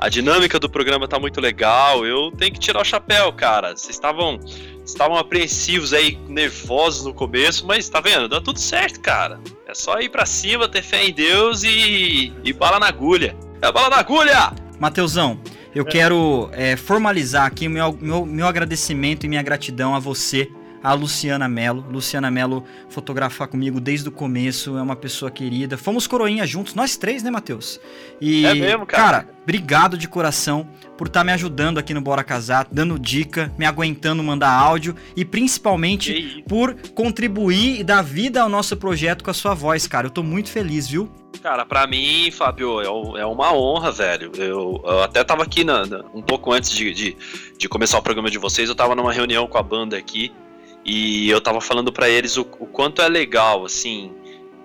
A 0.00 0.08
dinâmica 0.08 0.58
do 0.58 0.68
programa 0.68 1.06
tá 1.06 1.18
muito 1.18 1.42
legal. 1.42 2.06
Eu 2.06 2.32
tenho 2.32 2.52
que 2.52 2.58
tirar 2.58 2.80
o 2.80 2.84
chapéu, 2.84 3.30
cara. 3.34 3.76
Vocês 3.76 3.90
estavam 3.90 4.40
estavam 4.82 5.16
apreensivos 5.18 5.92
aí, 5.92 6.18
nervosos 6.26 7.04
no 7.04 7.12
começo, 7.12 7.66
mas 7.66 7.88
tá 7.88 8.00
vendo? 8.00 8.26
Dá 8.26 8.40
tudo 8.40 8.58
certo, 8.58 8.98
cara. 9.00 9.38
É 9.68 9.74
só 9.74 10.00
ir 10.00 10.08
pra 10.08 10.24
cima, 10.24 10.66
ter 10.66 10.82
fé 10.82 11.04
em 11.04 11.12
Deus 11.12 11.62
e, 11.62 12.32
e 12.42 12.52
bala 12.52 12.80
na 12.80 12.88
agulha. 12.88 13.36
É 13.60 13.70
bala 13.70 13.90
na 13.90 13.98
agulha! 13.98 14.52
Mateusão, 14.80 15.38
eu 15.74 15.84
quero 15.84 16.48
é, 16.52 16.76
formalizar 16.76 17.44
aqui 17.44 17.68
o 17.68 17.70
meu, 17.70 17.96
meu, 18.00 18.24
meu 18.24 18.46
agradecimento 18.46 19.26
e 19.26 19.28
minha 19.28 19.42
gratidão 19.42 19.94
a 19.94 19.98
você, 19.98 20.50
a 20.82 20.92
Luciana 20.94 21.48
Mello. 21.48 21.84
Luciana 21.90 22.30
Mello 22.30 22.64
fotografar 22.88 23.48
comigo 23.48 23.80
desde 23.80 24.08
o 24.08 24.12
começo, 24.12 24.76
é 24.76 24.82
uma 24.82 24.96
pessoa 24.96 25.30
querida. 25.30 25.76
Fomos 25.76 26.06
coroinha 26.06 26.46
juntos, 26.46 26.74
nós 26.74 26.96
três, 26.96 27.22
né, 27.22 27.30
Matheus? 27.30 27.80
E, 28.20 28.44
É 28.46 28.54
mesmo, 28.54 28.86
cara? 28.86 29.02
Cara, 29.02 29.28
obrigado 29.42 29.96
de 29.98 30.08
coração 30.08 30.68
por 30.96 31.06
estar 31.06 31.24
me 31.24 31.32
ajudando 31.32 31.78
aqui 31.78 31.92
no 31.94 32.00
Bora 32.00 32.22
Casar, 32.24 32.66
dando 32.70 32.98
dica, 32.98 33.52
me 33.58 33.64
aguentando 33.66 34.22
mandar 34.22 34.50
áudio 34.52 34.94
e 35.16 35.24
principalmente 35.24 36.44
por 36.48 36.74
contribuir 36.94 37.80
e 37.80 37.84
dar 37.84 38.02
vida 38.02 38.40
ao 38.42 38.48
nosso 38.48 38.76
projeto 38.76 39.22
com 39.24 39.30
a 39.30 39.34
sua 39.34 39.54
voz, 39.54 39.86
cara. 39.86 40.06
Eu 40.06 40.10
tô 40.10 40.22
muito 40.22 40.48
feliz, 40.50 40.88
viu? 40.88 41.10
Cara, 41.42 41.64
pra 41.64 41.86
mim, 41.86 42.30
Fábio, 42.30 42.80
é, 42.82 43.20
é 43.20 43.24
uma 43.26 43.52
honra, 43.54 43.90
velho. 43.90 44.30
Eu, 44.36 44.80
eu 44.84 45.02
até 45.02 45.24
tava 45.24 45.42
aqui 45.42 45.64
na- 45.64 45.86
na- 45.86 46.04
um 46.14 46.20
pouco 46.20 46.52
antes 46.52 46.70
de, 46.70 46.92
de, 46.92 47.16
de 47.58 47.68
começar 47.68 47.98
o 47.98 48.02
programa 48.02 48.30
de 48.30 48.36
vocês, 48.38 48.68
eu 48.68 48.74
tava 48.74 48.94
numa 48.94 49.12
reunião 49.12 49.46
com 49.46 49.56
a 49.56 49.62
banda 49.62 49.96
aqui 49.96 50.32
e 50.84 51.28
eu 51.28 51.40
tava 51.40 51.60
falando 51.60 51.92
pra 51.92 52.08
eles 52.08 52.36
o, 52.36 52.42
o 52.58 52.66
quanto 52.66 53.02
é 53.02 53.08
legal, 53.08 53.64
assim, 53.64 54.12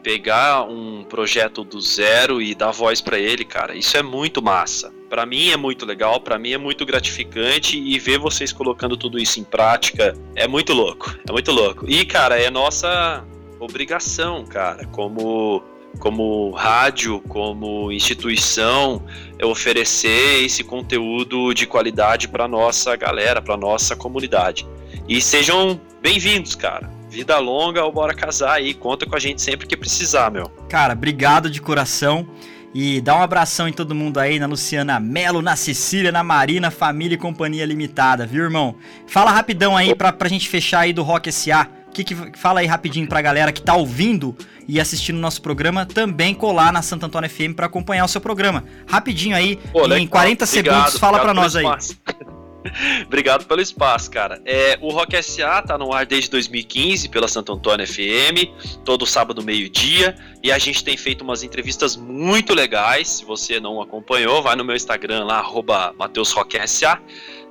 pegar 0.02 0.64
um 0.64 1.04
projeto 1.04 1.64
do 1.64 1.82
zero 1.82 2.42
e 2.42 2.54
dar 2.54 2.72
voz 2.72 3.02
pra 3.02 3.18
ele, 3.18 3.44
cara. 3.44 3.76
Isso 3.76 3.98
é 3.98 4.04
muito 4.04 4.42
massa. 4.42 4.94
Pra 5.10 5.26
mim 5.26 5.50
é 5.50 5.58
muito 5.58 5.86
legal, 5.86 6.20
pra 6.20 6.38
mim 6.38 6.52
é 6.52 6.58
muito 6.58 6.86
gratificante 6.86 7.78
e 7.78 7.98
ver 7.98 8.20
vocês 8.20 8.54
colocando 8.54 8.96
tudo 8.96 9.18
isso 9.18 9.40
em 9.40 9.44
prática 9.44 10.16
é 10.36 10.48
muito 10.48 10.74
louco. 10.74 11.16
É 11.28 11.32
muito 11.32 11.52
louco. 11.52 11.90
E, 11.90 12.06
cara, 12.06 12.40
é 12.40 12.50
nossa 12.50 13.26
obrigação, 13.60 14.46
cara, 14.46 14.86
como 14.88 15.64
como 16.00 16.52
rádio, 16.52 17.22
como 17.22 17.90
instituição, 17.92 19.02
é 19.40 19.46
oferecer 19.46 20.44
esse 20.44 20.64
conteúdo 20.64 21.54
de 21.54 21.66
qualidade 21.66 22.28
para 22.28 22.48
nossa 22.48 22.96
galera, 22.96 23.42
para 23.42 23.56
nossa 23.56 23.96
comunidade. 23.96 24.68
E 25.08 25.22
sejam 25.22 25.80
bem-vindos, 26.02 26.56
cara. 26.56 26.90
Vida 27.10 27.38
longa 27.38 27.84
ou 27.86 27.92
bora 27.92 28.14
casar 28.14 28.54
aí, 28.54 28.74
conta 28.74 29.06
com 29.06 29.16
a 29.16 29.20
gente 29.20 29.40
sempre 29.40 29.68
que 29.68 29.78
precisar, 29.78 30.32
meu. 30.32 30.50
Cara, 30.68 30.94
obrigado 30.94 31.50
de 31.50 31.62
coração. 31.62 32.28
E 32.74 33.00
dá 33.00 33.16
um 33.16 33.22
abração 33.22 33.70
em 33.70 33.72
todo 33.72 33.96
mundo 33.96 34.20
aí, 34.20 34.38
na 34.38 34.48
Luciana 34.48 35.00
Melo, 35.00 35.42
na 35.42 35.56
Cecília, 35.56 36.12
na 36.12 36.24
Marina, 36.24 36.70
Família 36.70 37.16
e 37.16 37.18
Companhia 37.18 37.66
Limitada, 37.66 38.26
viu, 38.26 38.44
irmão? 38.44 38.76
Fala 39.08 39.32
rapidão 39.32 39.78
aí 39.78 39.96
pra, 39.96 40.12
pra 40.12 40.28
gente 40.28 40.50
fechar 40.50 40.80
aí 40.82 40.92
do 40.92 41.04
Rock 41.04 41.32
SA. 41.32 41.70
Que 41.94 42.04
que, 42.04 42.16
fala 42.38 42.60
aí 42.60 42.66
rapidinho 42.66 43.08
pra 43.08 43.22
galera 43.22 43.54
que 43.54 43.62
tá 43.62 43.76
ouvindo 43.76 44.36
e 44.68 44.82
assistindo 44.82 45.16
o 45.16 45.22
nosso 45.22 45.42
programa 45.42 45.86
também 45.86 46.34
colar 46.34 46.74
na 46.74 46.82
Santo 46.82 47.06
Antônio 47.06 47.30
FM 47.30 47.54
pra 47.56 47.68
acompanhar 47.68 48.04
o 48.04 48.10
seu 48.10 48.20
programa. 48.20 48.66
Rapidinho 48.88 49.38
aí, 49.38 49.58
Pô, 49.72 49.86
em 49.86 49.90
legal. 49.90 50.08
40 50.10 50.44
Obrigado, 50.44 50.76
segundos, 50.76 51.00
fala 51.00 51.20
pra 51.20 51.32
obrigado 51.32 51.54
nós 51.54 51.56
aí. 51.56 52.26
Obrigado 53.06 53.46
pelo 53.46 53.62
espaço, 53.62 54.10
cara. 54.12 54.42
É, 54.46 54.78
o 54.82 54.90
Rock 54.90 55.22
SA 55.22 55.62
tá 55.62 55.78
no 55.78 55.94
ar 55.94 56.06
desde 56.06 56.30
2015 56.32 57.10
pela 57.10 57.28
Santo 57.28 57.54
Antônio 57.54 57.88
FM, 57.88 58.84
todo 58.84 59.06
sábado 59.06 59.44
meio-dia, 59.44 60.16
e 60.44 60.52
a 60.52 60.58
gente 60.58 60.84
tem 60.84 60.98
feito 60.98 61.24
umas 61.24 61.44
entrevistas 61.44 61.96
muito 61.96 62.54
legais. 62.54 63.08
Se 63.10 63.26
você 63.26 63.60
não 63.60 63.82
acompanhou, 63.82 64.42
vai 64.42 64.56
no 64.56 64.64
meu 64.64 64.76
Instagram 64.76 65.26
lá 65.26 65.40
arroba 65.40 65.94
@mateusrocksa. 65.98 67.00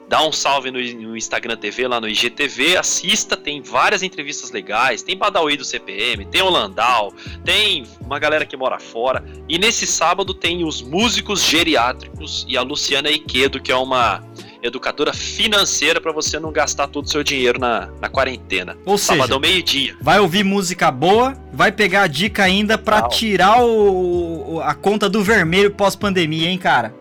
Dá 0.06 0.22
um 0.22 0.30
salve 0.30 0.70
no, 0.70 1.16
Instagram 1.16 1.56
TV, 1.56 1.88
lá 1.88 1.98
no 1.98 2.06
IGTV, 2.06 2.76
assista, 2.76 3.36
tem 3.36 3.62
várias 3.62 4.02
entrevistas 4.02 4.50
legais, 4.50 5.02
tem 5.02 5.16
Badawi 5.16 5.56
do 5.56 5.64
CPM, 5.64 6.26
tem 6.26 6.42
o 6.42 6.50
Landau, 6.50 7.12
tem 7.42 7.86
uma 8.02 8.18
galera 8.18 8.44
que 8.44 8.54
mora 8.54 8.78
fora. 8.78 9.24
E 9.48 9.58
nesse 9.58 9.86
sábado 9.86 10.34
tem 10.34 10.62
os 10.62 10.82
músicos 10.82 11.42
geriátricos 11.42 12.44
e 12.46 12.56
a 12.56 12.62
Luciana 12.62 13.10
Iquedo, 13.10 13.60
que 13.60 13.72
é 13.72 13.76
uma 13.76 14.22
educadora 14.64 15.12
financeira 15.12 16.00
para 16.00 16.10
você 16.10 16.40
não 16.40 16.50
gastar 16.50 16.88
todo 16.88 17.04
o 17.04 17.08
seu 17.08 17.22
dinheiro 17.22 17.58
na, 17.60 17.88
na 18.00 18.08
quarentena. 18.08 18.76
Ou 18.86 18.96
seja, 18.96 19.12
Sabadão 19.20 19.38
meio-dia. 19.38 19.94
Vai 20.00 20.18
ouvir 20.18 20.42
música 20.42 20.90
boa, 20.90 21.34
vai 21.52 21.70
pegar 21.70 22.02
a 22.02 22.06
dica 22.06 22.42
ainda 22.42 22.78
pra 22.78 23.02
tirar 23.08 23.62
o, 23.62 24.54
o- 24.54 24.60
a 24.62 24.74
conta 24.74 25.08
do 25.08 25.22
vermelho 25.22 25.70
pós-pandemia, 25.70 26.48
hein, 26.48 26.56
cara? 26.58 26.94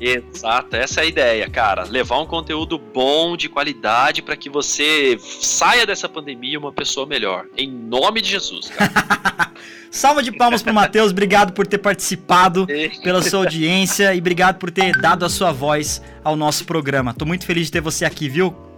Exato, 0.00 0.76
essa 0.76 1.00
é 1.00 1.04
a 1.04 1.06
ideia, 1.06 1.50
cara. 1.50 1.84
Levar 1.84 2.18
um 2.20 2.26
conteúdo 2.26 2.78
bom, 2.78 3.36
de 3.36 3.48
qualidade, 3.48 4.22
para 4.22 4.36
que 4.36 4.48
você 4.48 5.18
saia 5.20 5.86
dessa 5.86 6.08
pandemia 6.08 6.58
uma 6.58 6.72
pessoa 6.72 7.06
melhor. 7.06 7.46
Em 7.56 7.70
nome 7.70 8.22
de 8.22 8.30
Jesus, 8.30 8.70
cara. 8.70 9.52
Salva 9.90 10.22
de 10.22 10.30
palmas 10.30 10.62
pro 10.62 10.72
Matheus, 10.72 11.10
obrigado 11.10 11.52
por 11.52 11.66
ter 11.66 11.78
participado, 11.78 12.66
pela 13.02 13.20
sua 13.22 13.40
audiência 13.40 14.14
e 14.14 14.18
obrigado 14.18 14.56
por 14.56 14.70
ter 14.70 14.96
dado 15.00 15.24
a 15.24 15.28
sua 15.28 15.50
voz 15.50 16.00
ao 16.22 16.36
nosso 16.36 16.64
programa. 16.64 17.12
Tô 17.12 17.26
muito 17.26 17.44
feliz 17.44 17.66
de 17.66 17.72
ter 17.72 17.80
você 17.80 18.04
aqui, 18.04 18.28
viu? 18.28 18.69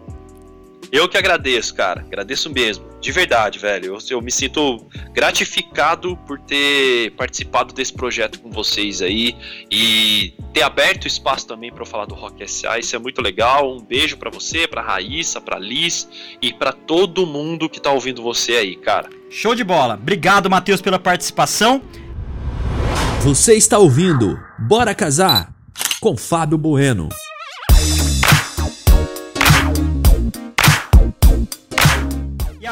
Eu 0.92 1.08
que 1.08 1.16
agradeço, 1.16 1.74
cara. 1.74 2.02
Agradeço 2.02 2.50
mesmo. 2.50 2.84
De 3.00 3.10
verdade, 3.10 3.58
velho. 3.58 3.94
Eu, 3.94 3.98
eu 4.10 4.20
me 4.20 4.30
sinto 4.30 4.86
gratificado 5.14 6.14
por 6.26 6.38
ter 6.38 7.12
participado 7.12 7.72
desse 7.72 7.94
projeto 7.94 8.38
com 8.38 8.50
vocês 8.50 9.00
aí 9.00 9.34
e 9.70 10.34
ter 10.52 10.60
aberto 10.60 11.08
espaço 11.08 11.46
também 11.46 11.72
para 11.72 11.80
eu 11.80 11.86
falar 11.86 12.04
do 12.04 12.14
Rock 12.14 12.46
SA. 12.46 12.78
Isso 12.78 12.94
é 12.94 12.98
muito 12.98 13.22
legal. 13.22 13.74
Um 13.74 13.80
beijo 13.82 14.18
pra 14.18 14.28
você, 14.28 14.68
pra 14.68 14.82
Raíssa, 14.82 15.40
pra 15.40 15.58
Liz 15.58 16.06
e 16.42 16.52
pra 16.52 16.72
todo 16.72 17.26
mundo 17.26 17.70
que 17.70 17.80
tá 17.80 17.90
ouvindo 17.90 18.22
você 18.22 18.52
aí, 18.52 18.76
cara. 18.76 19.08
Show 19.30 19.54
de 19.54 19.64
bola. 19.64 19.94
Obrigado, 19.94 20.50
Matheus, 20.50 20.82
pela 20.82 20.98
participação. 20.98 21.80
Você 23.22 23.54
está 23.54 23.78
ouvindo 23.78 24.38
Bora 24.58 24.94
Casar 24.94 25.54
com 26.00 26.18
Fábio 26.18 26.58
Bueno. 26.58 27.08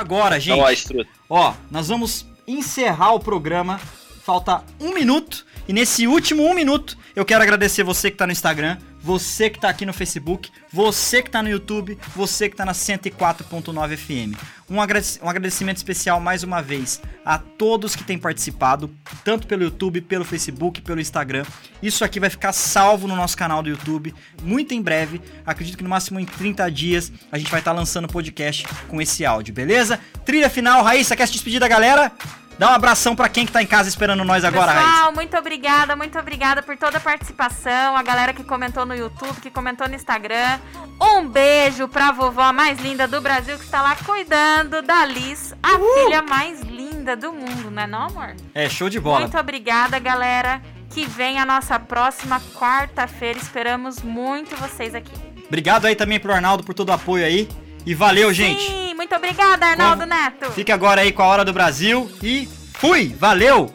Agora, 0.00 0.40
gente? 0.40 0.58
Então, 0.58 1.06
ó. 1.28 1.50
Ó, 1.50 1.54
nós 1.70 1.88
vamos 1.88 2.26
encerrar 2.46 3.12
o 3.12 3.20
programa. 3.20 3.80
Falta 4.22 4.64
um 4.80 4.92
minuto. 4.94 5.46
E 5.68 5.72
nesse 5.72 6.06
último 6.06 6.42
um 6.44 6.54
minuto, 6.54 6.96
eu 7.14 7.24
quero 7.24 7.42
agradecer 7.42 7.82
você 7.82 8.10
que 8.10 8.16
tá 8.16 8.26
no 8.26 8.32
Instagram, 8.32 8.78
você 9.02 9.48
que 9.50 9.58
tá 9.58 9.68
aqui 9.68 9.86
no 9.86 9.92
Facebook, 9.92 10.50
você 10.72 11.22
que 11.22 11.30
tá 11.30 11.42
no 11.42 11.48
YouTube, 11.48 11.98
você 12.14 12.48
que 12.48 12.56
tá 12.56 12.64
na 12.64 12.72
104.9 12.72 13.96
FM. 13.96 14.36
Um 14.68 14.80
agrade- 14.80 15.18
agradecimento 15.22 15.78
especial 15.78 16.20
mais 16.20 16.42
uma 16.42 16.62
vez 16.62 17.00
a 17.24 17.38
todos 17.38 17.96
que 17.96 18.04
têm 18.04 18.18
participado, 18.18 18.90
tanto 19.24 19.46
pelo 19.46 19.64
YouTube, 19.64 20.00
pelo 20.00 20.24
Facebook, 20.24 20.80
pelo 20.80 21.00
Instagram. 21.00 21.44
Isso 21.82 22.04
aqui 22.04 22.20
vai 22.20 22.30
ficar 22.30 22.52
salvo 22.52 23.08
no 23.08 23.16
nosso 23.16 23.36
canal 23.36 23.62
do 23.62 23.68
YouTube 23.68 24.14
muito 24.42 24.74
em 24.74 24.80
breve. 24.82 25.20
Acredito 25.44 25.76
que 25.76 25.82
no 25.84 25.90
máximo 25.90 26.20
em 26.20 26.24
30 26.24 26.70
dias 26.70 27.10
a 27.32 27.38
gente 27.38 27.50
vai 27.50 27.60
estar 27.60 27.72
lançando 27.72 28.04
o 28.04 28.08
podcast 28.08 28.66
com 28.88 29.00
esse 29.02 29.24
áudio, 29.24 29.52
beleza? 29.52 29.98
Trilha 30.24 30.48
final, 30.50 30.84
Raíssa, 30.84 31.16
quer 31.16 31.26
se 31.26 31.32
despedir 31.32 31.58
da 31.58 31.66
galera? 31.68 32.12
Dá 32.60 32.68
um 32.68 32.74
abração 32.74 33.16
pra 33.16 33.26
quem 33.26 33.46
que 33.46 33.52
tá 33.52 33.62
em 33.62 33.66
casa 33.66 33.88
esperando 33.88 34.22
nós 34.22 34.44
agora, 34.44 34.72
Raíssa. 34.72 34.86
Pessoal, 34.86 35.12
muito 35.14 35.34
obrigada, 35.34 35.96
muito 35.96 36.18
obrigada 36.18 36.62
por 36.62 36.76
toda 36.76 36.98
a 36.98 37.00
participação, 37.00 37.96
a 37.96 38.02
galera 38.02 38.34
que 38.34 38.44
comentou 38.44 38.84
no 38.84 38.94
YouTube, 38.94 39.40
que 39.40 39.50
comentou 39.50 39.88
no 39.88 39.94
Instagram. 39.94 40.58
Um 41.00 41.26
beijo 41.26 41.88
pra 41.88 42.12
vovó 42.12 42.52
mais 42.52 42.78
linda 42.78 43.08
do 43.08 43.18
Brasil 43.18 43.56
que 43.56 43.64
está 43.64 43.80
lá 43.80 43.96
cuidando 44.04 44.82
da 44.82 45.06
Liz, 45.06 45.54
a 45.62 45.78
filha 45.78 46.20
mais 46.20 46.60
linda 46.60 47.16
do 47.16 47.32
mundo, 47.32 47.70
não 47.70 47.82
é 47.82 47.86
não, 47.86 48.08
amor? 48.08 48.36
É, 48.52 48.68
show 48.68 48.90
de 48.90 49.00
bola. 49.00 49.20
Muito 49.20 49.38
obrigada, 49.38 49.98
galera. 49.98 50.60
Que 50.90 51.06
vem 51.06 51.38
a 51.38 51.46
nossa 51.46 51.80
próxima 51.80 52.42
quarta-feira. 52.54 53.38
Esperamos 53.38 54.02
muito 54.02 54.54
vocês 54.56 54.94
aqui. 54.94 55.14
Obrigado 55.46 55.86
aí 55.86 55.96
também 55.96 56.20
pro 56.20 56.30
Arnaldo 56.30 56.62
por 56.62 56.74
todo 56.74 56.90
o 56.90 56.92
apoio 56.92 57.24
aí. 57.24 57.48
E 57.86 57.94
valeu, 57.94 58.32
gente. 58.32 58.66
Sim, 58.66 58.94
muito 58.94 59.14
obrigada, 59.14 59.66
Arnaldo 59.66 60.06
Neto. 60.06 60.50
Fique 60.52 60.70
agora 60.70 61.00
aí 61.00 61.12
com 61.12 61.22
a 61.22 61.26
Hora 61.26 61.44
do 61.44 61.52
Brasil 61.52 62.10
e 62.22 62.48
fui! 62.74 63.14
Valeu! 63.18 63.74